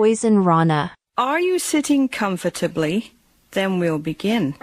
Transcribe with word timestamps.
Poisonrana. 0.00 0.92
Are 1.18 1.38
you 1.38 1.58
sitting 1.58 2.08
comfortably? 2.08 3.12
Then 3.50 3.78
we'll 3.78 3.98
begin. 3.98 4.54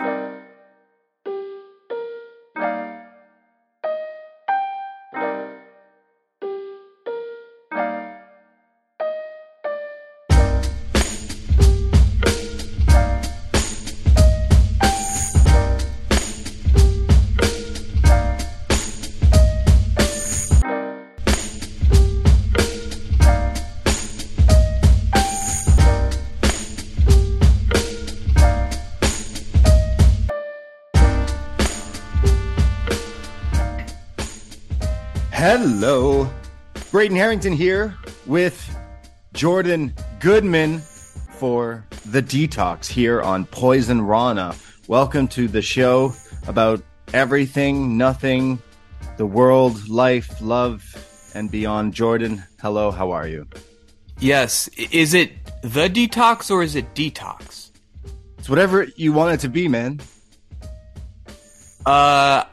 Braden 36.97 37.15
Herrington 37.15 37.53
here 37.53 37.95
with 38.25 38.75
Jordan 39.33 39.93
Goodman 40.19 40.79
for 40.79 41.85
The 42.07 42.23
Detox 42.23 42.87
here 42.87 43.21
on 43.21 43.45
Poisonrana. 43.45 44.59
Welcome 44.87 45.27
to 45.27 45.47
the 45.47 45.61
show 45.61 46.15
about 46.47 46.81
everything, 47.13 47.99
nothing, 47.99 48.59
the 49.17 49.27
world, 49.27 49.87
life, 49.87 50.41
love, 50.41 50.83
and 51.35 51.51
beyond. 51.51 51.93
Jordan, 51.93 52.43
hello, 52.59 52.89
how 52.89 53.11
are 53.11 53.27
you? 53.27 53.47
Yes. 54.17 54.67
Is 54.69 55.13
it 55.13 55.33
the 55.61 55.89
detox 55.89 56.49
or 56.49 56.63
is 56.63 56.75
it 56.75 56.95
detox? 56.95 57.69
It's 58.39 58.49
whatever 58.49 58.87
you 58.95 59.13
want 59.13 59.35
it 59.35 59.39
to 59.41 59.49
be, 59.49 59.67
man. 59.67 59.99
Uh, 61.85 62.43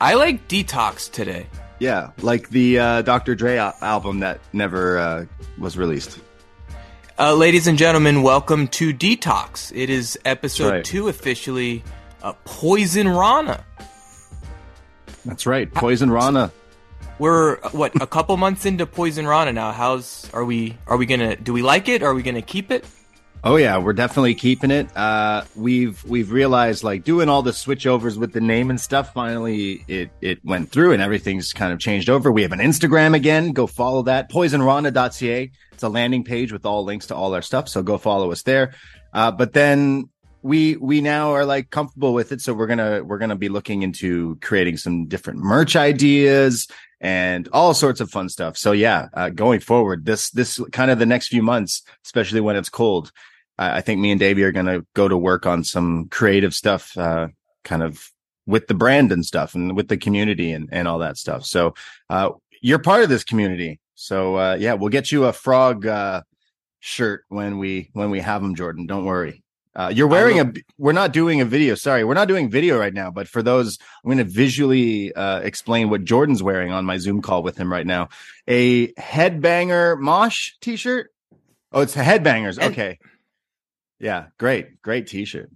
I 0.00 0.14
like 0.14 0.48
detox 0.48 1.12
today. 1.12 1.48
Yeah, 1.80 2.10
like 2.20 2.50
the 2.50 2.78
uh, 2.78 3.02
Dr. 3.02 3.34
Dre 3.34 3.56
al- 3.56 3.74
album 3.80 4.20
that 4.20 4.38
never 4.52 4.98
uh, 4.98 5.24
was 5.58 5.78
released. 5.78 6.20
Uh, 7.18 7.34
ladies 7.34 7.66
and 7.66 7.78
gentlemen, 7.78 8.22
welcome 8.22 8.68
to 8.68 8.92
Detox. 8.92 9.72
It 9.74 9.88
is 9.88 10.18
episode 10.26 10.70
right. 10.70 10.84
two 10.84 11.08
officially. 11.08 11.82
Uh, 12.22 12.34
Poisonrana. 12.44 13.62
That's 15.24 15.46
right, 15.46 15.72
Poisonrana. 15.72 16.52
We're 17.18 17.56
what 17.70 18.00
a 18.00 18.06
couple 18.06 18.36
months 18.36 18.66
into 18.66 18.84
Poisonrana 18.84 19.54
now. 19.54 19.72
How's 19.72 20.28
are 20.34 20.44
we? 20.44 20.76
Are 20.86 20.98
we 20.98 21.06
gonna? 21.06 21.34
Do 21.36 21.54
we 21.54 21.62
like 21.62 21.88
it? 21.88 22.02
Are 22.02 22.12
we 22.12 22.22
gonna 22.22 22.42
keep 22.42 22.70
it? 22.70 22.84
Oh 23.42 23.56
yeah, 23.56 23.78
we're 23.78 23.94
definitely 23.94 24.34
keeping 24.34 24.70
it. 24.70 24.94
Uh, 24.94 25.44
we've 25.56 26.04
we've 26.04 26.30
realized 26.30 26.84
like 26.84 27.04
doing 27.04 27.30
all 27.30 27.40
the 27.40 27.52
switchovers 27.52 28.18
with 28.18 28.34
the 28.34 28.40
name 28.40 28.68
and 28.68 28.78
stuff. 28.78 29.14
Finally, 29.14 29.82
it 29.88 30.10
it 30.20 30.44
went 30.44 30.70
through 30.70 30.92
and 30.92 31.00
everything's 31.00 31.54
kind 31.54 31.72
of 31.72 31.78
changed 31.78 32.10
over. 32.10 32.30
We 32.30 32.42
have 32.42 32.52
an 32.52 32.58
Instagram 32.58 33.14
again. 33.14 33.52
Go 33.52 33.66
follow 33.66 34.02
that 34.02 34.30
poisonrana.ca. 34.30 35.50
It's 35.72 35.82
a 35.82 35.88
landing 35.88 36.22
page 36.22 36.52
with 36.52 36.66
all 36.66 36.84
links 36.84 37.06
to 37.06 37.14
all 37.14 37.34
our 37.34 37.40
stuff. 37.40 37.70
So 37.70 37.82
go 37.82 37.96
follow 37.96 38.30
us 38.30 38.42
there. 38.42 38.74
Uh, 39.14 39.30
but 39.30 39.54
then 39.54 40.10
we 40.42 40.76
we 40.76 41.00
now 41.00 41.32
are 41.32 41.46
like 41.46 41.70
comfortable 41.70 42.12
with 42.12 42.32
it, 42.32 42.42
so 42.42 42.52
we're 42.52 42.66
gonna 42.66 43.02
we're 43.02 43.18
gonna 43.18 43.36
be 43.36 43.48
looking 43.48 43.82
into 43.82 44.36
creating 44.42 44.76
some 44.76 45.06
different 45.06 45.38
merch 45.38 45.76
ideas 45.76 46.68
and 47.00 47.48
all 47.54 47.72
sorts 47.72 48.02
of 48.02 48.10
fun 48.10 48.28
stuff. 48.28 48.58
So 48.58 48.72
yeah, 48.72 49.08
uh, 49.14 49.30
going 49.30 49.60
forward, 49.60 50.04
this 50.04 50.30
this 50.30 50.60
kind 50.72 50.90
of 50.90 50.98
the 50.98 51.06
next 51.06 51.28
few 51.28 51.42
months, 51.42 51.82
especially 52.04 52.42
when 52.42 52.56
it's 52.56 52.68
cold, 52.68 53.12
I 53.60 53.76
I 53.78 53.80
think 53.82 54.00
me 54.00 54.10
and 54.10 54.18
Davey 54.18 54.42
are 54.42 54.52
going 54.52 54.66
to 54.66 54.84
go 54.94 55.06
to 55.06 55.16
work 55.16 55.46
on 55.46 55.62
some 55.64 56.08
creative 56.08 56.54
stuff, 56.54 56.96
uh, 56.96 57.28
kind 57.62 57.82
of 57.84 58.10
with 58.46 58.66
the 58.66 58.74
brand 58.74 59.12
and 59.12 59.24
stuff 59.24 59.54
and 59.54 59.76
with 59.76 59.86
the 59.88 59.96
community 59.96 60.50
and, 60.50 60.68
and 60.72 60.88
all 60.88 60.98
that 60.98 61.16
stuff. 61.16 61.44
So, 61.44 61.74
uh, 62.08 62.30
you're 62.62 62.80
part 62.80 63.02
of 63.04 63.08
this 63.08 63.22
community. 63.22 63.78
So, 63.94 64.36
uh, 64.36 64.56
yeah, 64.58 64.72
we'll 64.74 64.88
get 64.88 65.12
you 65.12 65.26
a 65.26 65.32
frog, 65.32 65.86
uh, 65.86 66.22
shirt 66.80 67.24
when 67.28 67.58
we, 67.58 67.90
when 67.92 68.10
we 68.10 68.20
have 68.20 68.42
them, 68.42 68.54
Jordan. 68.56 68.86
Don't 68.86 69.04
worry. 69.04 69.44
Uh, 69.76 69.92
you're 69.94 70.08
wearing 70.08 70.40
a, 70.40 70.52
we're 70.78 70.92
not 70.92 71.12
doing 71.12 71.40
a 71.40 71.44
video. 71.44 71.74
Sorry. 71.76 72.02
We're 72.02 72.14
not 72.14 72.26
doing 72.28 72.50
video 72.50 72.76
right 72.78 72.92
now, 72.92 73.10
but 73.12 73.28
for 73.28 73.42
those, 73.42 73.78
I'm 74.02 74.08
going 74.08 74.18
to 74.18 74.24
visually, 74.24 75.12
uh, 75.14 75.40
explain 75.40 75.90
what 75.90 76.02
Jordan's 76.04 76.42
wearing 76.42 76.72
on 76.72 76.84
my 76.84 76.96
Zoom 76.96 77.22
call 77.22 77.42
with 77.44 77.56
him 77.56 77.70
right 77.70 77.86
now. 77.86 78.08
A 78.48 78.88
headbanger 78.94 79.96
mosh 79.98 80.52
t-shirt. 80.60 81.10
Oh, 81.72 81.82
it's 81.82 81.94
headbangers. 81.94 82.58
And- 82.58 82.72
Okay. 82.72 82.98
Yeah, 84.00 84.26
great, 84.38 84.80
great 84.82 85.06
T-shirt. 85.06 85.50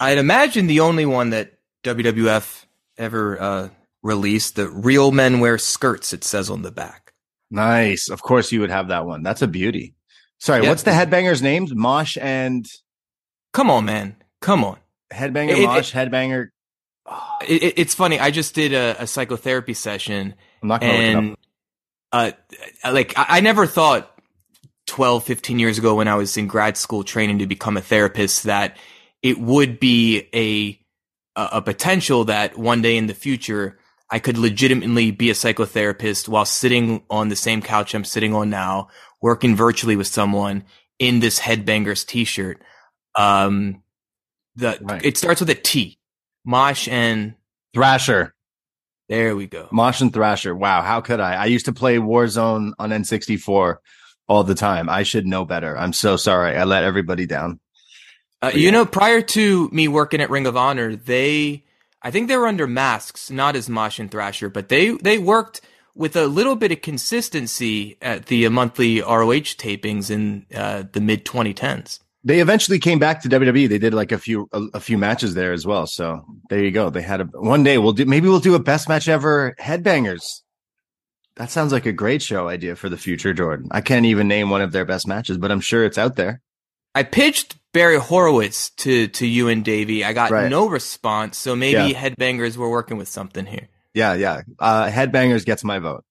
I'd 0.00 0.18
imagine 0.18 0.66
the 0.66 0.80
only 0.80 1.06
one 1.06 1.30
that 1.30 1.52
WWF 1.84 2.64
ever 2.98 3.40
uh, 3.40 3.68
released. 4.02 4.56
The 4.56 4.68
real 4.68 5.10
men 5.12 5.40
wear 5.40 5.58
skirts. 5.58 6.12
It 6.12 6.24
says 6.24 6.50
on 6.50 6.62
the 6.62 6.70
back. 6.70 7.12
Nice. 7.50 8.08
Of 8.10 8.22
course, 8.22 8.52
you 8.52 8.60
would 8.60 8.70
have 8.70 8.88
that 8.88 9.06
one. 9.06 9.22
That's 9.22 9.42
a 9.42 9.46
beauty. 9.48 9.94
Sorry, 10.38 10.62
Yeah. 10.62 10.68
what's 10.70 10.82
the 10.82 10.90
headbangers' 10.90 11.42
names? 11.42 11.74
Mosh 11.74 12.16
and 12.20 12.66
Come 13.52 13.70
on, 13.70 13.84
man. 13.84 14.16
Come 14.40 14.64
on. 14.64 14.78
headbanger. 15.12 15.50
It- 15.50 15.58
it- 15.58 15.66
Mosh, 15.66 15.92
headbanger. 15.92 16.48
It, 17.46 17.62
it- 17.62 17.74
it's 17.78 17.94
funny. 17.94 18.18
I 18.18 18.30
just 18.30 18.54
did 18.54 18.72
a, 18.72 19.02
a 19.02 19.06
psychotherapy 19.06 19.74
session, 19.74 20.34
I'm 20.62 20.68
not 20.68 20.80
gonna 20.80 20.92
look 20.92 21.24
it 21.24 21.32
up. 21.32 21.38
uh, 22.84 22.92
like 22.92 23.12
I, 23.18 23.26
I 23.28 23.40
never 23.40 23.66
thought 23.66 24.10
12, 24.86 25.24
15 25.24 25.58
years 25.58 25.78
ago 25.78 25.94
when 25.96 26.08
I 26.08 26.14
was 26.14 26.36
in 26.36 26.46
grad 26.46 26.76
school 26.76 27.04
training 27.04 27.38
to 27.38 27.46
become 27.46 27.76
a 27.76 27.80
therapist 27.80 28.44
that 28.44 28.76
it 29.22 29.38
would 29.38 29.80
be 29.80 30.28
a 30.34 30.80
a, 31.36 31.60
potential 31.62 32.24
that 32.26 32.56
one 32.56 32.80
day 32.80 32.96
in 32.96 33.06
the 33.08 33.14
future 33.14 33.78
I 34.10 34.18
could 34.20 34.38
legitimately 34.38 35.10
be 35.10 35.30
a 35.30 35.34
psychotherapist 35.34 36.28
while 36.28 36.44
sitting 36.44 37.02
on 37.10 37.28
the 37.28 37.36
same 37.36 37.60
couch 37.62 37.94
I'm 37.94 38.04
sitting 38.04 38.34
on 38.34 38.50
now, 38.50 38.88
working 39.20 39.56
virtually 39.56 39.96
with 39.96 40.06
someone 40.06 40.64
in 41.00 41.18
this 41.20 41.40
headbangers 41.40 42.06
t-shirt. 42.06 42.62
Um, 43.16 43.82
the 44.54 44.78
Right. 44.80 45.04
it 45.04 45.16
starts 45.16 45.40
with 45.40 45.50
a 45.50 45.54
T, 45.56 45.98
Mosh 46.44 46.86
and 46.86 47.34
Thrasher. 47.74 48.34
there 49.08 49.34
we 49.34 49.46
go. 49.48 49.68
Mosh 49.72 50.00
and 50.00 50.12
Thrasher. 50.12 50.54
Wow, 50.54 50.82
how 50.82 51.00
could 51.00 51.18
I? 51.18 51.34
I 51.34 51.46
used 51.46 51.66
to 51.66 51.72
play 51.72 51.96
Warzone 51.96 52.72
on 52.78 52.90
N64 52.90 53.76
all 54.28 54.44
the 54.44 54.54
time. 54.54 54.88
I 54.88 55.02
should 55.02 55.26
know 55.26 55.44
better. 55.44 55.76
I'm 55.76 55.92
so 55.92 56.16
sorry. 56.16 56.56
I 56.56 56.64
let 56.64 56.84
everybody 56.84 57.26
down. 57.26 57.60
Uh, 58.42 58.52
you 58.54 58.70
know, 58.70 58.84
prior 58.84 59.22
to 59.22 59.68
me 59.72 59.88
working 59.88 60.20
at 60.20 60.28
Ring 60.28 60.46
of 60.46 60.56
Honor, 60.56 60.96
they, 60.96 61.64
I 62.02 62.10
think 62.10 62.28
they 62.28 62.36
were 62.36 62.46
under 62.46 62.66
masks, 62.66 63.30
not 63.30 63.56
as 63.56 63.68
Mosh 63.68 63.98
and 63.98 64.10
Thrasher, 64.10 64.50
but 64.50 64.68
they 64.68 64.90
they 64.90 65.18
worked 65.18 65.62
with 65.94 66.16
a 66.16 66.26
little 66.26 66.56
bit 66.56 66.72
of 66.72 66.82
consistency 66.82 67.96
at 68.02 68.26
the 68.26 68.48
monthly 68.48 69.00
ROH 69.00 69.56
tapings 69.56 70.10
in 70.10 70.44
uh, 70.54 70.84
the 70.92 71.00
mid 71.00 71.24
2010s. 71.24 72.00
They 72.26 72.40
eventually 72.40 72.78
came 72.78 72.98
back 72.98 73.22
to 73.22 73.28
WWE. 73.28 73.68
They 73.68 73.78
did 73.78 73.94
like 73.94 74.10
a 74.10 74.18
few 74.18 74.48
a, 74.52 74.62
a 74.74 74.80
few 74.80 74.98
matches 74.98 75.34
there 75.34 75.52
as 75.52 75.66
well. 75.66 75.86
So 75.86 76.24
there 76.48 76.62
you 76.62 76.70
go. 76.70 76.90
They 76.90 77.02
had 77.02 77.20
a 77.20 77.24
one 77.24 77.62
day 77.62 77.78
we'll 77.78 77.92
do 77.92 78.04
maybe 78.04 78.28
we'll 78.28 78.40
do 78.40 78.54
a 78.54 78.58
best 78.58 78.88
match 78.88 79.08
ever 79.08 79.54
headbangers. 79.60 80.40
That 81.36 81.50
sounds 81.50 81.72
like 81.72 81.86
a 81.86 81.92
great 81.92 82.22
show 82.22 82.48
idea 82.48 82.76
for 82.76 82.88
the 82.88 82.96
future, 82.96 83.34
Jordan. 83.34 83.68
I 83.72 83.80
can't 83.80 84.06
even 84.06 84.28
name 84.28 84.50
one 84.50 84.62
of 84.62 84.70
their 84.72 84.84
best 84.84 85.06
matches, 85.08 85.36
but 85.36 85.50
I'm 85.50 85.60
sure 85.60 85.84
it's 85.84 85.98
out 85.98 86.14
there. 86.16 86.40
I 86.94 87.02
pitched 87.02 87.56
Barry 87.72 87.98
Horowitz 87.98 88.70
to 88.70 89.08
to 89.08 89.26
you 89.26 89.48
and 89.48 89.64
Davey. 89.64 90.04
I 90.04 90.12
got 90.12 90.30
Right. 90.30 90.48
no 90.48 90.68
response, 90.68 91.36
so 91.36 91.56
maybe 91.56 91.90
Yeah. 91.90 92.00
Headbangers 92.10 92.56
were 92.56 92.70
working 92.70 92.98
with 92.98 93.08
something 93.08 93.46
here. 93.46 93.68
Yeah, 93.94 94.14
yeah. 94.14 94.42
Uh, 94.60 94.86
headbangers 94.88 95.44
gets 95.44 95.64
my 95.64 95.80
vote. 95.80 96.04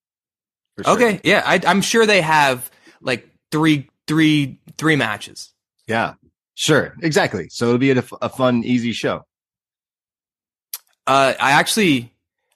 Sure. 0.83 0.93
Okay, 0.95 1.21
yeah, 1.23 1.41
I, 1.45 1.61
I'm 1.65 1.81
sure 1.81 2.05
they 2.05 2.21
have 2.21 2.69
like 3.01 3.29
three 3.51 3.89
three 4.07 4.59
three 4.77 4.97
matches. 4.97 5.53
Yeah. 5.87 6.15
Sure. 6.55 6.95
Exactly. 7.01 7.47
So 7.49 7.67
it'll 7.67 7.77
be 7.77 7.91
a, 7.91 8.03
a 8.21 8.29
fun, 8.29 8.63
easy 8.63 8.91
show. 8.91 9.23
Uh, 11.07 11.33
I 11.39 11.51
actually, 11.51 12.12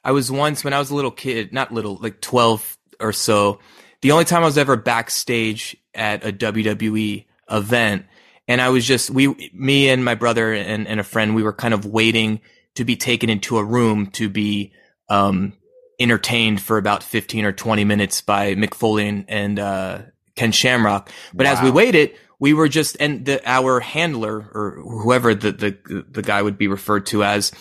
I 0.07 0.12
was 0.12 0.31
once 0.31 0.63
when 0.63 0.71
I 0.71 0.80
was 0.80 0.89
a 0.89 0.95
little 0.95 1.12
kid, 1.12 1.51
not 1.51 1.74
little, 1.74 1.98
like 1.98 2.21
12 2.21 2.77
or 3.01 3.12
so. 3.12 3.59
The 4.01 4.12
only 4.13 4.24
time 4.24 4.42
I 4.42 4.45
was 4.45 4.57
ever 4.57 4.77
backstage 4.77 5.75
at 5.94 6.25
a 6.25 6.31
WWE 6.31 7.25
event. 7.51 8.06
And 8.48 8.62
I 8.62 8.69
was 8.69 8.88
just, 8.88 9.09
we, 9.09 9.51
me 9.54 9.89
and 9.89 10.06
my 10.06 10.15
brother 10.15 10.54
and, 10.54 10.88
and 10.88 11.01
a 11.01 11.04
friend, 11.04 11.36
we 11.36 11.44
were 11.44 11.51
kind 11.51 11.74
of 11.74 11.86
waiting 11.86 12.39
to 12.75 12.86
be 12.86 12.95
taken 12.95 13.30
into 13.30 13.57
a 13.57 13.65
room 13.65 14.07
to 14.12 14.30
be, 14.30 14.71
um, 15.09 15.51
entertained 16.00 16.62
for 16.62 16.77
about 16.77 17.03
15 17.03 17.44
or 17.44 17.51
20 17.51 17.83
minutes 17.83 18.21
by 18.21 18.56
Mick 18.56 18.75
Foley 18.75 19.10
and, 19.10 19.25
and 19.27 19.60
uh, 19.60 20.01
Ken 20.38 20.53
Shamrock. 20.53 21.10
But 21.33 21.48
as 21.48 21.62
we 21.62 21.69
waited, 21.69 22.15
we 22.39 22.53
were 22.53 22.69
just, 22.69 22.95
and 23.01 23.25
the, 23.25 23.42
our 23.45 23.81
handler 23.81 24.38
or 24.38 24.81
whoever 25.03 25.36
the, 25.36 25.51
the, 25.51 26.06
the 26.10 26.21
guy 26.21 26.42
would 26.42 26.57
be 26.57 26.69
referred 26.69 27.07
to 27.07 27.25
as, 27.25 27.51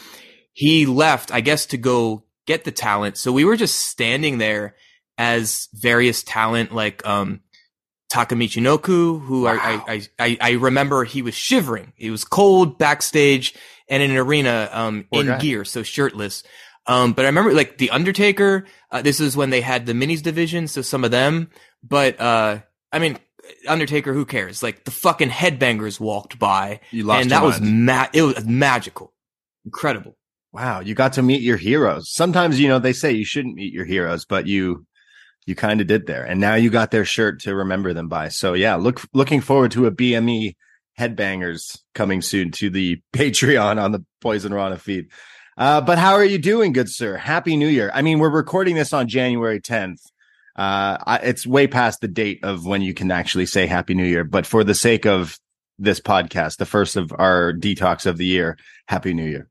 he 0.53 0.87
left, 0.87 1.35
I 1.35 1.43
guess, 1.43 1.67
to 1.67 1.77
go 1.77 2.23
get 2.47 2.65
the 2.65 2.73
talent. 2.73 3.17
So 3.17 3.33
we 3.33 3.45
were 3.45 3.57
just 3.57 3.79
standing 3.79 4.39
there 4.39 4.77
as 5.19 5.69
various 5.73 6.23
talent, 6.23 6.73
like, 6.73 7.07
um, 7.07 7.41
Taka 8.09 8.35
Michinoku, 8.35 9.21
who 9.21 9.45
Wow. 9.45 9.59
I, 9.61 9.83
I, 9.89 10.09
I, 10.19 10.39
I 10.41 10.51
remember 10.53 11.05
he 11.05 11.23
was 11.23 11.35
shivering. 11.35 11.93
It 11.97 12.11
was 12.11 12.25
cold 12.25 12.79
backstage 12.79 13.55
and 13.89 14.03
in 14.03 14.13
an 14.13 14.17
arena, 14.17 14.69
um, 14.73 15.07
in 15.11 15.27
guy. 15.27 15.39
gear, 15.39 15.65
so 15.65 15.83
shirtless. 15.83 16.45
Um, 16.87 17.15
but 17.15 17.25
I 17.25 17.29
remember 17.29 17.53
like 17.53 17.79
the 17.79 17.91
Undertaker, 17.91 18.67
uh, 18.93 19.03
this 19.03 19.19
is 19.19 19.37
when 19.37 19.51
they 19.51 19.61
had 19.61 19.87
the 19.87 19.93
minis 19.93 20.23
division, 20.23 20.69
so 20.69 20.83
some 20.83 21.03
of 21.03 21.11
them, 21.11 21.51
but, 21.83 22.21
uh, 22.21 22.61
I 22.93 22.99
mean, 23.01 23.19
Undertaker, 23.67 24.13
who 24.13 24.25
cares? 24.25 24.63
Like 24.63 24.85
the 24.85 24.91
fucking 24.91 25.31
headbangers 25.31 25.99
walked 25.99 26.39
by 26.39 26.81
You 26.91 27.05
lost 27.05 27.23
and 27.23 27.31
that 27.31 27.43
was 27.43 27.61
ma- 27.61 28.09
it 28.13 28.23
was 28.23 28.45
magical. 28.45 29.13
Incredible. 29.65 30.17
Wow, 30.57 30.81
you 30.81 30.95
got 30.95 31.13
to 31.13 31.23
meet 31.23 31.43
your 31.43 31.59
heroes. 31.59 32.11
Sometimes, 32.11 32.59
you 32.59 32.67
know, 32.67 32.79
they 32.79 32.95
say 32.95 33.13
you 33.13 33.27
shouldn't 33.27 33.57
meet 33.57 33.75
your 33.75 33.85
heroes, 33.85 34.25
but 34.25 34.47
you 34.47 34.87
you 35.45 35.55
kind 35.55 35.83
of 35.83 35.87
did 35.87 36.07
there. 36.07 36.25
And 36.25 36.41
now 36.41 36.55
you 36.55 36.71
got 36.71 36.91
their 36.91 37.05
shirt 37.05 37.41
to 37.43 37.55
remember 37.55 37.93
them 37.93 38.09
by. 38.09 38.31
So 38.31 38.55
yeah, 38.55 38.77
look 38.77 39.03
looking 39.13 39.43
forward 39.43 39.73
to 39.73 39.85
a 39.85 39.91
BME 39.93 40.57
headbangers 40.99 41.79
coming 41.95 42.23
soon 42.23 42.53
to 42.53 42.71
the 42.71 43.03
Patreon 43.13 43.79
on 43.79 43.93
the 43.93 44.03
Poisonrana 44.25 44.81
feed. 44.81 45.09
Uh, 45.59 45.83
but 45.83 45.99
how 45.99 46.15
are 46.15 46.25
you 46.25 46.39
doing, 46.39 46.73
good 46.73 46.89
sir? 46.89 47.19
Happy 47.19 47.55
New 47.55 47.69
Year. 47.69 47.91
I 47.93 48.01
mean, 48.01 48.19
we're 48.19 48.31
recording 48.31 48.77
this 48.77 48.95
on 48.95 49.09
January 49.09 49.61
10th. 49.61 50.01
Uh, 50.57 51.19
it's 51.23 51.47
way 51.47 51.67
past 51.67 52.01
the 52.01 52.09
date 52.09 52.41
of 52.43 52.65
when 52.65 52.81
you 52.81 52.95
can 52.95 53.11
actually 53.11 53.45
say 53.45 53.67
Happy 53.67 53.93
New 53.93 54.07
Year, 54.07 54.25
but 54.25 54.47
for 54.47 54.65
the 54.65 54.75
sake 54.75 55.05
of 55.05 55.39
this 55.79 56.01
podcast, 56.01 56.57
the 56.57 56.65
first 56.67 56.97
of 56.97 57.13
our 57.19 57.53
detox 57.53 58.07
of 58.07 58.17
the 58.17 58.25
year, 58.25 58.57
Happy 58.89 59.13
New 59.13 59.29
Year. 59.29 59.51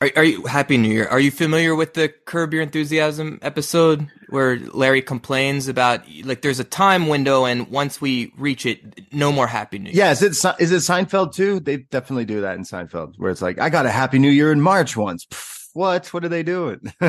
Are, 0.00 0.10
are 0.14 0.24
you 0.24 0.44
happy 0.46 0.76
New 0.76 0.92
Year? 0.92 1.08
Are 1.08 1.18
you 1.18 1.32
familiar 1.32 1.74
with 1.74 1.94
the 1.94 2.08
Curb 2.08 2.54
Your 2.54 2.62
Enthusiasm 2.62 3.40
episode 3.42 4.06
where 4.28 4.58
Larry 4.58 5.02
complains 5.02 5.66
about 5.66 6.02
like 6.22 6.42
there's 6.42 6.60
a 6.60 6.64
time 6.64 7.08
window 7.08 7.44
and 7.44 7.68
once 7.68 8.00
we 8.00 8.32
reach 8.36 8.64
it, 8.64 9.12
no 9.12 9.32
more 9.32 9.48
Happy 9.48 9.78
New 9.80 9.90
Year. 9.90 10.04
Yeah, 10.04 10.10
is 10.12 10.22
it 10.22 10.30
it 10.30 10.34
Seinfeld 10.36 11.34
too? 11.34 11.58
They 11.58 11.78
definitely 11.78 12.26
do 12.26 12.42
that 12.42 12.56
in 12.56 12.62
Seinfeld, 12.62 13.14
where 13.16 13.32
it's 13.32 13.42
like, 13.42 13.58
I 13.58 13.70
got 13.70 13.86
a 13.86 13.90
Happy 13.90 14.20
New 14.20 14.30
Year 14.30 14.52
in 14.52 14.60
March 14.60 14.96
once. 14.96 15.26
What? 15.74 16.12
What 16.14 16.24
are 16.24 16.28
they 16.28 16.42
doing? 16.44 16.80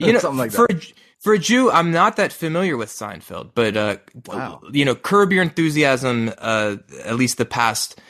you 0.00 0.12
know, 0.12 0.18
something 0.18 0.38
like 0.38 0.50
for 0.52 0.66
that. 0.68 0.92
For 1.20 1.34
a 1.34 1.38
Jew, 1.38 1.70
I'm 1.70 1.92
not 1.92 2.16
that 2.16 2.32
familiar 2.32 2.76
with 2.76 2.88
Seinfeld, 2.88 3.52
but 3.54 3.76
uh, 3.76 3.96
Wow. 4.26 4.62
you 4.72 4.84
know, 4.84 4.96
Curb 4.96 5.32
Your 5.32 5.42
Enthusiasm. 5.42 6.32
Uh, 6.38 6.76
at 7.04 7.14
least 7.14 7.38
the 7.38 7.44
past, 7.44 8.00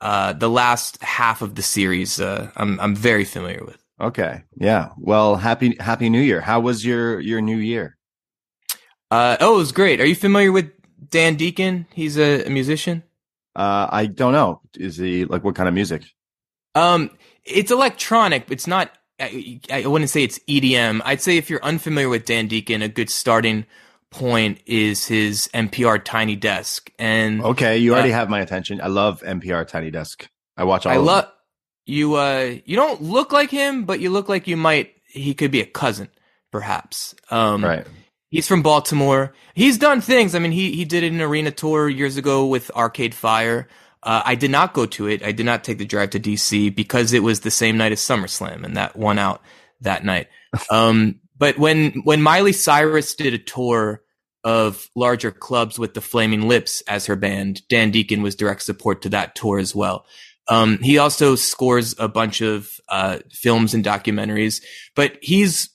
uh, 0.00 0.32
the 0.32 0.48
last 0.48 1.02
half 1.02 1.42
of 1.42 1.54
the 1.54 1.62
series, 1.62 2.20
uh, 2.20 2.50
I'm 2.56 2.78
I'm 2.80 2.94
very 2.94 3.24
familiar 3.24 3.64
with. 3.64 3.82
Okay, 4.00 4.42
yeah. 4.56 4.90
Well, 4.96 5.36
happy 5.36 5.76
Happy 5.80 6.08
New 6.08 6.20
Year. 6.20 6.40
How 6.40 6.60
was 6.60 6.84
your 6.84 7.20
your 7.20 7.40
New 7.40 7.56
Year? 7.56 7.96
Uh, 9.10 9.36
oh, 9.40 9.56
it 9.56 9.58
was 9.58 9.72
great. 9.72 10.00
Are 10.00 10.06
you 10.06 10.14
familiar 10.14 10.52
with 10.52 10.70
Dan 11.10 11.36
Deacon? 11.36 11.86
He's 11.92 12.18
a, 12.18 12.44
a 12.44 12.50
musician. 12.50 13.02
Uh, 13.56 13.88
I 13.90 14.06
don't 14.06 14.32
know. 14.32 14.60
Is 14.76 14.98
he 14.98 15.24
like 15.24 15.42
what 15.42 15.56
kind 15.56 15.68
of 15.68 15.74
music? 15.74 16.04
Um, 16.74 17.10
it's 17.44 17.70
electronic. 17.70 18.50
It's 18.50 18.66
not. 18.66 18.92
I, 19.20 19.60
I 19.72 19.86
wouldn't 19.86 20.10
say 20.10 20.22
it's 20.22 20.38
EDM. 20.48 21.02
I'd 21.04 21.20
say 21.20 21.38
if 21.38 21.50
you're 21.50 21.64
unfamiliar 21.64 22.08
with 22.08 22.24
Dan 22.24 22.46
Deacon, 22.46 22.82
a 22.82 22.88
good 22.88 23.10
starting 23.10 23.66
point 24.10 24.60
is 24.66 25.06
his 25.06 25.48
NPR 25.54 26.02
Tiny 26.02 26.36
Desk, 26.36 26.90
and 26.98 27.42
Okay, 27.42 27.78
you 27.78 27.92
already 27.92 28.12
Uh, 28.12 28.16
have 28.16 28.28
my 28.30 28.40
attention. 28.40 28.80
I 28.80 28.86
love 28.88 29.22
NPR 29.22 29.66
Tiny 29.66 29.90
Desk. 29.90 30.28
I 30.56 30.64
watch 30.64 30.86
all. 30.86 30.92
I 30.92 30.96
love 30.96 31.30
you. 31.86 32.14
Uh, 32.14 32.56
you 32.64 32.76
don't 32.76 33.02
look 33.02 33.32
like 33.32 33.50
him, 33.50 33.84
but 33.84 34.00
you 34.00 34.10
look 34.10 34.28
like 34.28 34.46
you 34.46 34.56
might. 34.56 34.94
He 35.06 35.34
could 35.34 35.50
be 35.50 35.60
a 35.60 35.66
cousin, 35.66 36.08
perhaps. 36.52 37.14
Um, 37.30 37.64
right. 37.64 37.86
He's 38.30 38.46
from 38.46 38.62
Baltimore. 38.62 39.32
He's 39.54 39.78
done 39.78 40.00
things. 40.02 40.34
I 40.34 40.38
mean, 40.38 40.52
he 40.52 40.72
he 40.72 40.84
did 40.84 41.04
an 41.04 41.20
arena 41.20 41.50
tour 41.50 41.88
years 41.88 42.16
ago 42.16 42.46
with 42.46 42.70
Arcade 42.72 43.14
Fire. 43.14 43.68
Uh, 44.02 44.22
I 44.24 44.34
did 44.36 44.50
not 44.50 44.74
go 44.74 44.86
to 44.86 45.06
it. 45.08 45.22
I 45.24 45.32
did 45.32 45.46
not 45.46 45.64
take 45.64 45.78
the 45.78 45.84
drive 45.86 46.10
to 46.10 46.20
DC 46.20 46.74
because 46.74 47.12
it 47.12 47.22
was 47.22 47.40
the 47.40 47.50
same 47.50 47.76
night 47.76 47.90
as 47.92 48.00
SummerSlam, 48.00 48.64
and 48.64 48.76
that 48.76 48.96
won 48.96 49.18
out 49.18 49.42
that 49.80 50.04
night. 50.04 50.28
Um, 50.70 51.20
but 51.38 51.58
when 51.58 52.02
when 52.04 52.22
Miley 52.22 52.52
Cyrus 52.52 53.14
did 53.14 53.34
a 53.34 53.38
tour 53.38 54.02
of 54.44 54.88
larger 54.94 55.30
clubs 55.30 55.78
with 55.78 55.94
the 55.94 56.00
Flaming 56.00 56.48
Lips 56.48 56.82
as 56.82 57.06
her 57.06 57.16
band, 57.16 57.66
Dan 57.68 57.90
Deacon 57.90 58.22
was 58.22 58.34
direct 58.34 58.62
support 58.62 59.02
to 59.02 59.08
that 59.10 59.34
tour 59.34 59.58
as 59.58 59.74
well. 59.74 60.06
Um, 60.48 60.78
he 60.78 60.98
also 60.98 61.34
scores 61.34 61.94
a 61.98 62.08
bunch 62.08 62.40
of 62.40 62.70
uh, 62.88 63.18
films 63.30 63.74
and 63.74 63.84
documentaries, 63.84 64.62
but 64.94 65.18
he's 65.20 65.70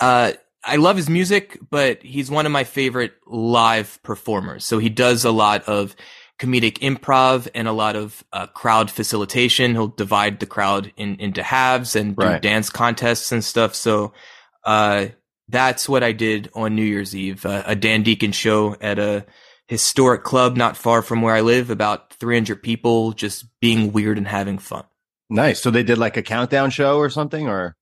uh, 0.00 0.32
I 0.64 0.76
love 0.76 0.96
his 0.96 1.10
music, 1.10 1.58
but 1.70 2.02
he's 2.02 2.30
one 2.30 2.46
of 2.46 2.52
my 2.52 2.64
favorite 2.64 3.12
live 3.26 4.02
performers. 4.02 4.64
So 4.64 4.78
he 4.78 4.88
does 4.88 5.24
a 5.24 5.30
lot 5.30 5.64
of 5.64 5.94
comedic 6.38 6.78
improv 6.78 7.48
and 7.54 7.68
a 7.68 7.72
lot 7.72 7.96
of 7.96 8.24
uh, 8.32 8.46
crowd 8.48 8.90
facilitation. 8.90 9.72
He'll 9.72 9.88
divide 9.88 10.40
the 10.40 10.46
crowd 10.46 10.92
in, 10.96 11.16
into 11.16 11.42
halves 11.42 11.94
and 11.94 12.16
do 12.16 12.38
dance 12.40 12.70
contests 12.70 13.30
and 13.30 13.44
stuff. 13.44 13.74
So 13.74 14.12
uh, 14.64 15.06
that's 15.48 15.88
what 15.88 16.02
I 16.02 16.12
did 16.12 16.50
on 16.54 16.74
New 16.74 16.84
Year's 16.84 17.14
Eve, 17.14 17.44
uh, 17.44 17.62
a 17.66 17.74
Dan 17.76 18.02
Deacon 18.02 18.32
show 18.32 18.76
at 18.80 18.98
a 18.98 19.26
historic 19.68 20.24
club 20.24 20.56
not 20.56 20.76
far 20.76 21.02
from 21.02 21.22
where 21.22 21.34
I 21.34 21.40
live, 21.40 21.70
about 21.70 22.12
300 22.14 22.62
people 22.62 23.12
just 23.12 23.46
being 23.60 23.92
weird 23.92 24.18
and 24.18 24.26
having 24.28 24.58
fun. 24.58 24.84
Nice. 25.30 25.60
So 25.62 25.70
they 25.70 25.82
did 25.82 25.98
like 25.98 26.16
a 26.16 26.22
countdown 26.22 26.70
show 26.70 26.98
or 26.98 27.10
something, 27.10 27.48
or 27.48 27.74